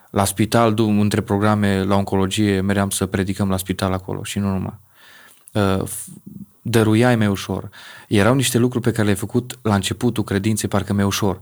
La 0.10 0.26
spital, 0.26 0.74
între 0.78 1.22
programe, 1.22 1.84
la 1.84 1.96
oncologie, 1.96 2.62
meream 2.62 2.90
să 2.90 3.06
predicăm 3.06 3.50
la 3.50 3.58
spital 3.58 3.94
acolo 3.94 4.24
și 4.24 4.40
nu 4.40 4.48
numai. 4.48 4.80
Uh, 5.52 5.90
dăruiai 6.62 7.16
mai 7.16 7.28
ușor. 7.28 7.70
Erau 8.08 8.34
niște 8.34 8.58
lucruri 8.58 8.84
pe 8.84 8.92
care 8.92 9.04
le-ai 9.04 9.16
făcut 9.16 9.60
la 9.62 9.76
începutul 9.76 10.24
credinței 10.24 10.70
parcă 10.70 10.94
mai 10.94 11.04
ușor. 11.04 11.42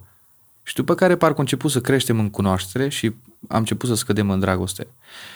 Și 0.64 0.76
după 0.76 0.96
care 0.96 1.16
parcă 1.16 1.40
început 1.40 1.72
să 1.72 1.82
creștem 1.82 2.20
în 2.20 2.30
cunoaștere 2.30 2.90
și 2.90 3.06
am 3.48 3.58
început 3.58 3.90
să 3.90 3.96
scădem 3.96 4.30
în 4.30 4.40
dragoste. 4.40 4.88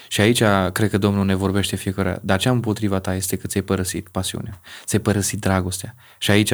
Și 0.08 0.22
aici 0.22 0.44
cred 0.72 0.90
că 0.90 0.98
Domnul 0.98 1.26
ne 1.26 1.36
vorbește 1.36 1.76
fiecare. 1.76 2.20
Dar 2.22 2.40
ce 2.40 2.48
am 2.50 2.56
împotriva 2.56 3.00
ta 3.00 3.16
este 3.16 3.36
că 3.36 3.48
ți-ai 3.48 3.64
părăsit 3.64 4.08
pasiunea, 4.08 4.60
ți-ai 4.86 5.02
părăsit 5.02 5.40
dragostea. 5.40 5.96
Și 6.18 6.32
aici, 6.32 6.54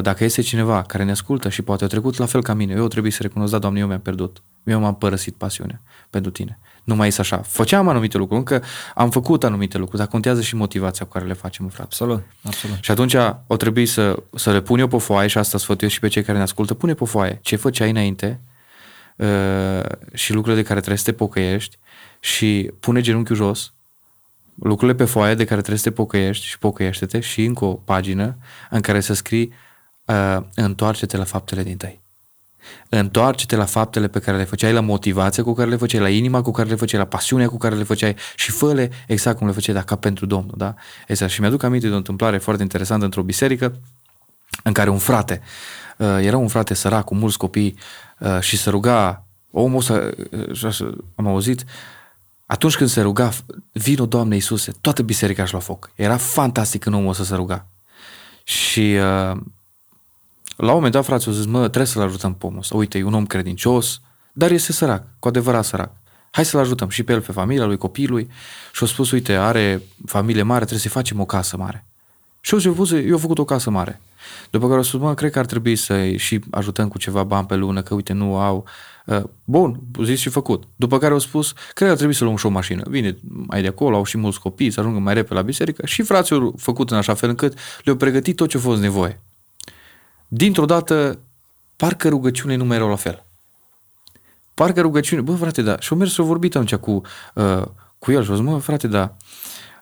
dacă 0.00 0.24
este 0.24 0.40
cineva 0.40 0.82
care 0.82 1.04
ne 1.04 1.10
ascultă 1.10 1.48
și 1.48 1.62
poate 1.62 1.84
a 1.84 1.86
trecut 1.86 2.16
la 2.16 2.26
fel 2.26 2.42
ca 2.42 2.54
mine, 2.54 2.74
eu 2.74 2.88
trebuie 2.88 3.12
să 3.12 3.22
recunosc, 3.22 3.52
da, 3.52 3.58
Doamne, 3.58 3.80
eu 3.80 3.86
mi-am 3.86 4.00
pierdut. 4.00 4.42
Eu 4.64 4.80
m-am 4.80 4.96
părăsit 4.96 5.34
pasiunea 5.34 5.80
pentru 6.10 6.30
tine 6.30 6.58
nu 6.86 6.94
mai 6.94 7.06
este 7.06 7.20
așa. 7.20 7.36
Făceam 7.36 7.88
anumite 7.88 8.16
lucruri, 8.18 8.38
încă 8.38 8.62
am 8.94 9.10
făcut 9.10 9.44
anumite 9.44 9.78
lucruri, 9.78 9.98
dar 9.98 10.10
contează 10.10 10.40
și 10.40 10.56
motivația 10.56 11.04
cu 11.04 11.12
care 11.12 11.24
le 11.24 11.32
facem, 11.32 11.66
frate. 11.68 11.82
Absolut, 11.82 12.24
absolut. 12.42 12.76
Și 12.80 12.90
atunci 12.90 13.14
o 13.46 13.56
trebuie 13.56 13.86
să, 13.86 14.22
să 14.34 14.52
le 14.52 14.60
pun 14.60 14.78
eu 14.78 14.86
pe 14.86 14.98
foaie 14.98 15.28
și 15.28 15.38
asta 15.38 15.58
sfătuiesc 15.58 15.94
și 15.94 16.00
pe 16.00 16.08
cei 16.08 16.22
care 16.22 16.36
ne 16.36 16.42
ascultă, 16.42 16.74
pune 16.74 16.94
pe 16.94 17.04
foaie 17.04 17.38
ce 17.42 17.56
făceai 17.56 17.90
înainte 17.90 18.40
uh, 19.16 19.84
și 20.12 20.32
lucrurile 20.32 20.62
de 20.62 20.66
care 20.66 20.78
trebuie 20.78 20.98
să 20.98 21.10
te 21.10 21.12
pocăiești 21.12 21.78
și 22.20 22.70
pune 22.80 23.00
genunchiul 23.00 23.36
jos, 23.36 23.72
lucrurile 24.62 24.96
pe 24.96 25.04
foaie 25.04 25.34
de 25.34 25.44
care 25.44 25.60
trebuie 25.60 25.78
să 25.78 25.88
te 25.88 25.94
pocăiești 25.94 26.46
și 26.46 26.58
pocăiește-te 26.58 27.20
și 27.20 27.44
încă 27.44 27.64
o 27.64 27.72
pagină 27.72 28.36
în 28.70 28.80
care 28.80 29.00
să 29.00 29.14
scrii 29.14 29.52
uh, 30.04 30.38
întoarce-te 30.54 31.16
la 31.16 31.24
faptele 31.24 31.62
din 31.62 31.76
tăi. 31.76 32.04
Întoarce-te 32.88 33.56
la 33.56 33.64
faptele 33.64 34.08
pe 34.08 34.18
care 34.18 34.36
le 34.36 34.44
făceai, 34.44 34.72
la 34.72 34.80
motivația 34.80 35.42
cu 35.42 35.52
care 35.52 35.70
le 35.70 35.76
făceai, 35.76 36.00
la 36.00 36.08
inima 36.08 36.42
cu 36.42 36.50
care 36.50 36.68
le 36.68 36.74
făceai, 36.74 37.00
la 37.00 37.06
pasiunea 37.06 37.48
cu 37.48 37.58
care 37.58 37.74
le 37.74 37.82
făceai 37.82 38.16
și 38.36 38.50
fă 38.50 38.90
exact 39.06 39.38
cum 39.38 39.46
le 39.46 39.52
făceai, 39.52 39.74
dacă 39.74 39.94
pentru 39.94 40.26
Domnul. 40.26 40.54
Da? 40.56 40.74
Exact. 41.06 41.32
Și 41.32 41.40
mi-aduc 41.40 41.62
aminte 41.62 41.86
de 41.86 41.92
o 41.92 41.96
întâmplare 41.96 42.38
foarte 42.38 42.62
interesantă 42.62 43.04
într-o 43.04 43.22
biserică 43.22 43.80
în 44.62 44.72
care 44.72 44.90
un 44.90 44.98
frate, 44.98 45.40
uh, 45.96 46.18
era 46.20 46.36
un 46.36 46.48
frate 46.48 46.74
sărac 46.74 47.04
cu 47.04 47.14
mulți 47.14 47.38
copii 47.38 47.78
uh, 48.18 48.40
și 48.40 48.56
se 48.56 48.70
ruga, 48.70 49.26
omul 49.50 49.80
să, 49.80 50.14
uh, 50.80 50.94
am 51.14 51.26
auzit, 51.26 51.64
atunci 52.46 52.76
când 52.76 52.90
se 52.90 53.00
ruga, 53.00 53.30
vino 53.72 54.06
Doamne 54.06 54.34
Iisuse, 54.34 54.72
toată 54.80 55.02
biserica 55.02 55.42
își 55.42 55.52
la 55.52 55.58
foc. 55.58 55.90
Era 55.94 56.16
fantastic 56.16 56.82
când 56.82 56.94
omul 56.94 57.14
să 57.14 57.24
se 57.24 57.34
ruga. 57.34 57.66
Și 58.44 58.96
uh, 59.30 59.40
la 60.56 60.68
un 60.68 60.74
moment 60.74 60.92
dat, 60.92 61.04
frații, 61.04 61.30
au 61.30 61.36
zis, 61.36 61.46
mă, 61.46 61.58
trebuie 61.58 61.86
să-l 61.86 62.02
ajutăm 62.02 62.34
pe 62.34 62.46
omul 62.46 62.58
ăsta. 62.58 62.76
Uite, 62.76 62.98
e 62.98 63.02
un 63.02 63.14
om 63.14 63.26
credincios, 63.26 64.00
dar 64.32 64.50
este 64.50 64.72
sărac, 64.72 65.04
cu 65.18 65.28
adevărat 65.28 65.64
sărac. 65.64 65.90
Hai 66.30 66.44
să-l 66.44 66.60
ajutăm 66.60 66.88
și 66.88 67.02
pe 67.02 67.12
el, 67.12 67.20
pe 67.20 67.32
familia 67.32 67.64
lui, 67.64 67.76
copilului. 67.76 68.28
Și 68.72 68.82
au 68.82 68.86
spus, 68.86 69.10
uite, 69.10 69.32
are 69.32 69.82
familie 70.06 70.42
mare, 70.42 70.58
trebuie 70.58 70.80
să-i 70.80 70.90
facem 70.90 71.20
o 71.20 71.24
casă 71.24 71.56
mare. 71.56 71.86
Și 72.40 72.54
eu, 72.54 72.72
spus, 72.72 72.92
eu 72.92 73.12
au 73.12 73.18
făcut 73.18 73.38
o 73.38 73.44
casă 73.44 73.70
mare. 73.70 74.00
După 74.50 74.64
care 74.64 74.76
au 74.76 74.82
spus, 74.82 75.00
mă, 75.00 75.14
cred 75.14 75.30
că 75.30 75.38
ar 75.38 75.46
trebui 75.46 75.76
să-i 75.76 76.16
și 76.16 76.40
ajutăm 76.50 76.88
cu 76.88 76.98
ceva 76.98 77.22
bani 77.22 77.46
pe 77.46 77.54
lună, 77.54 77.82
că 77.82 77.94
uite, 77.94 78.12
nu 78.12 78.36
au. 78.38 78.64
Uh, 79.06 79.22
bun, 79.44 79.80
zis 80.02 80.18
și 80.18 80.28
făcut. 80.28 80.64
După 80.76 80.98
care 80.98 81.12
au 81.12 81.18
spus, 81.18 81.52
cred 81.52 81.74
că 81.74 81.84
ar 81.84 81.96
trebui 81.96 82.14
să 82.14 82.24
luăm 82.24 82.36
și 82.36 82.46
o 82.46 82.48
mașină. 82.48 82.82
Vine 82.88 83.16
mai 83.46 83.62
de 83.62 83.68
acolo, 83.68 83.96
au 83.96 84.04
și 84.04 84.18
mulți 84.18 84.40
copii, 84.40 84.70
să 84.70 84.80
ajungă 84.80 84.98
mai 84.98 85.14
repede 85.14 85.34
la 85.34 85.42
biserică 85.42 85.86
și 85.86 86.02
frații 86.02 86.36
au 86.36 86.54
făcut 86.56 86.90
în 86.90 86.96
așa 86.96 87.14
fel 87.14 87.28
încât 87.28 87.58
le-au 87.84 87.96
pregătit 87.96 88.36
tot 88.36 88.48
ce 88.48 88.56
a 88.56 88.60
fost 88.60 88.80
nevoie. 88.80 89.20
Dintr-o 90.28 90.64
dată, 90.64 91.18
parcă 91.76 92.08
rugăciunile 92.08 92.58
nu 92.58 92.64
mai 92.64 92.76
erau 92.76 92.88
la 92.88 92.96
fel. 92.96 93.24
Parcă 94.54 94.80
rugăciune, 94.80 95.20
bă, 95.20 95.34
frate, 95.34 95.62
da. 95.62 95.78
Și 95.78 95.88
au 95.92 95.98
mers 95.98 96.12
și 96.12 96.20
au 96.20 96.26
vorbit 96.26 96.54
atunci 96.54 96.74
cu, 96.74 97.02
uh, 97.34 97.62
cu 97.98 98.12
el 98.12 98.22
și 98.22 98.30
au 98.30 98.36
zis, 98.36 98.44
mă, 98.44 98.58
frate, 98.58 98.86
da, 98.86 99.16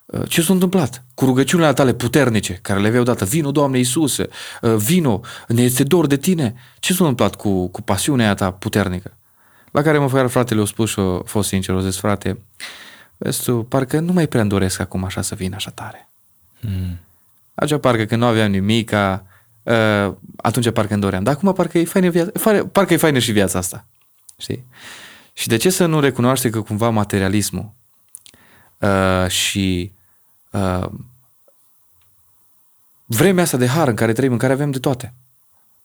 uh, 0.05 0.29
ce 0.29 0.43
s-a 0.43 0.53
întâmplat 0.53 1.05
cu 1.15 1.25
rugăciunile 1.25 1.73
tale 1.73 1.95
puternice 1.95 2.53
care 2.63 2.81
le 2.81 2.89
aveau 2.89 3.03
dată? 3.03 3.25
Vino, 3.25 3.51
Doamne 3.51 3.79
Iisuse, 3.79 4.29
uh, 4.63 4.75
vino, 4.75 5.21
ne 5.49 5.63
este 5.63 5.83
dor 5.83 6.07
de 6.07 6.17
tine. 6.17 6.55
Ce 6.79 6.93
s-a 6.93 6.99
întâmplat 7.07 7.35
cu, 7.35 7.69
cu 7.69 7.83
pasiunea 7.83 8.35
ta 8.35 8.51
puternică? 8.51 9.17
La 9.71 9.83
care 9.83 9.99
mă 9.99 10.09
fără 10.09 10.27
fratele 10.27 10.61
a 10.61 10.65
spus 10.65 10.91
și 10.91 11.01
a 11.01 11.23
fost 11.25 11.49
sincer, 11.49 11.75
a 11.75 11.81
zis, 11.81 11.97
frate, 11.97 12.41
vezi 13.17 13.43
tu, 13.43 13.63
parcă 13.63 14.01
nu 14.01 14.13
mai 14.13 14.27
prea 14.27 14.45
doresc 14.45 14.81
acum 14.81 15.05
așa 15.05 15.23
să 15.23 15.35
vin 15.35 15.55
așa 15.55 15.71
tare. 15.71 16.09
Hmm. 16.61 16.99
Așa 17.55 17.79
parcă 17.79 18.05
când 18.05 18.21
nu 18.21 18.27
aveam 18.27 18.51
nimica, 18.51 19.27
uh, 19.65 20.13
atunci 20.37 20.71
parcă 20.71 20.93
îmi 20.93 21.03
doream. 21.03 21.23
Dar 21.23 21.35
acum 21.35 21.53
parcă 21.53 21.79
e 21.79 21.85
faină, 21.85 22.09
viața, 22.09 22.65
parcă 22.73 22.93
e 22.93 22.97
faină 22.97 23.19
și 23.19 23.33
viața 23.33 23.59
asta. 23.59 23.87
Știi? 24.37 24.65
Și 25.33 25.49
de 25.49 25.57
ce 25.57 25.71
să 25.71 25.87
nu 25.87 26.01
recunoaște 26.01 26.51
că 26.51 26.61
cumva 26.61 26.91
materialismul 26.91 27.73
uh, 28.79 29.29
și 29.29 29.93
uh, 30.51 30.87
vremea 33.07 33.43
asta 33.43 33.57
de 33.57 33.67
har 33.67 33.89
în 33.89 33.95
care 33.95 34.13
trăim, 34.13 34.33
în 34.33 34.39
care 34.39 34.53
avem 34.53 34.71
de 34.71 34.79
toate, 34.79 35.15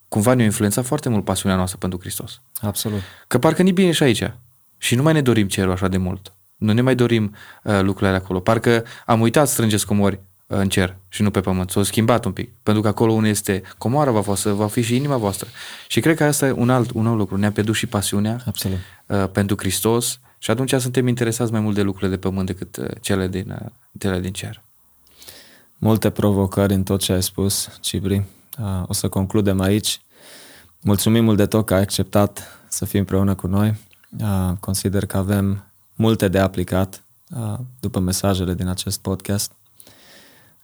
cumva 0.08 0.34
ne-a 0.34 0.46
influențat 0.46 0.86
foarte 0.86 1.10
mult 1.10 1.24
pasiunea 1.24 1.58
noastră 1.58 1.78
pentru 1.78 2.00
Hristos. 2.00 2.42
Absolut. 2.62 3.02
Că 3.28 3.40
parcă 3.40 3.62
ni 3.62 3.72
bine 3.72 3.92
și 3.92 4.04
aici. 4.04 4.32
Și 4.78 4.96
nu 4.96 5.02
mai 5.02 5.14
ne 5.14 5.22
dorim 5.22 5.48
cerul 5.48 5.72
așa 5.72 5.88
de 5.88 5.98
mult. 5.98 6.34
Nu 6.56 6.74
ne 6.74 6.82
mai 6.82 6.96
dorim 6.96 7.36
uh, 7.64 7.82
lucrurile 7.82 8.18
acolo. 8.18 8.40
Parcă 8.40 8.84
am 9.06 9.22
uitat 9.22 9.48
strângeți 9.48 9.86
comori 9.86 10.20
în 10.52 10.70
cer 10.70 10.96
și 11.08 11.22
nu 11.22 11.32
pe 11.32 11.42
pământ. 11.42 11.70
S-a 11.70 11.84
schimbat 11.84 12.26
un 12.26 12.32
pic, 12.32 12.50
pentru 12.64 12.82
că 12.82 12.88
acolo 12.88 13.12
unde 13.12 13.30
este 13.30 13.62
comoara 13.78 14.12
va, 14.12 14.36
să 14.36 14.54
va 14.54 14.68
fi 14.68 14.82
și 14.82 14.96
inima 14.96 15.18
voastră. 15.18 15.48
Și 15.88 16.00
cred 16.00 16.16
că 16.16 16.24
asta 16.24 16.48
e 16.48 16.52
un 16.52 16.70
alt, 16.70 16.92
un 16.92 17.08
alt 17.08 17.18
lucru. 17.18 17.38
Ne-a 17.38 17.52
pierdut 17.52 17.76
și 17.76 17.86
pasiunea 17.86 18.42
Absolut. 18.46 18.78
Uh, 19.06 19.30
pentru 19.32 19.56
Hristos 19.58 20.20
și 20.38 20.52
atunci 20.52 20.74
suntem 20.74 21.08
interesați 21.08 21.52
mai 21.52 21.62
mult 21.62 21.76
de 21.76 21.82
lucrurile 21.82 22.10
de 22.10 22.18
pământ 22.18 22.46
decât 22.46 22.78
uh, 22.78 22.88
cele 23.02 23.28
din, 23.28 23.58
uh, 23.62 23.72
cele 24.00 24.20
din 24.20 24.32
cer. 24.32 24.62
Multe 25.78 26.10
provocări 26.10 26.74
în 26.74 26.84
tot 26.84 27.00
ce 27.00 27.14
ai 27.14 27.24
spus, 27.24 27.70
Cibri. 27.82 28.24
Uh, 28.60 28.84
o 28.88 28.94
să 28.94 29.10
concludem 29.10 29.60
aici. 29.60 30.02
Mulțumim 30.82 31.24
mult 31.24 31.38
de 31.38 31.46
tot 31.46 31.66
că 31.66 31.74
ai 31.74 31.82
acceptat 31.82 32.60
să 32.68 32.86
fii 32.86 33.00
împreună 33.00 33.36
cu 33.36 33.48
noi. 33.48 33.76
Uh, 34.22 34.52
consider 34.60 35.06
că 35.06 35.18
avem 35.18 35.64
multe 35.96 36.28
de 36.28 36.40
aplicat 36.40 37.04
uh, 37.30 37.60
după 37.80 38.00
mesajele 38.00 38.54
din 38.54 38.68
acest 38.68 39.00
podcast. 39.00 39.52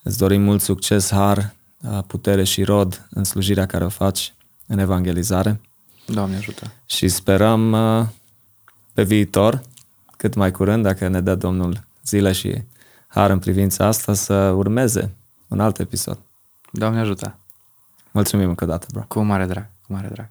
Îți 0.07 0.17
dorim 0.17 0.41
mult 0.41 0.61
succes, 0.61 1.11
har, 1.11 1.53
putere 2.07 2.43
și 2.43 2.63
rod 2.63 3.07
în 3.09 3.23
slujirea 3.23 3.65
care 3.65 3.85
o 3.85 3.89
faci 3.89 4.33
în 4.67 4.79
evangelizare. 4.79 5.61
Doamne 6.05 6.35
ajută! 6.35 6.71
Și 6.85 7.07
sperăm 7.07 7.75
pe 8.93 9.03
viitor, 9.03 9.61
cât 10.17 10.33
mai 10.33 10.51
curând, 10.51 10.83
dacă 10.83 11.07
ne 11.07 11.21
dă 11.21 11.35
Domnul 11.35 11.83
zile 12.05 12.31
și 12.31 12.63
har 13.07 13.29
în 13.29 13.39
privința 13.39 13.85
asta, 13.85 14.13
să 14.13 14.33
urmeze 14.33 15.13
un 15.47 15.59
alt 15.59 15.79
episod. 15.79 16.17
Doamne 16.71 16.99
ajută! 16.99 17.37
Mulțumim 18.11 18.49
încă 18.49 18.63
o 18.63 18.67
dată, 18.67 18.87
bro. 18.91 19.03
Cu 19.07 19.19
mare 19.19 19.45
drag, 19.45 19.67
cu 19.87 19.93
mare 19.93 20.07
drag. 20.07 20.29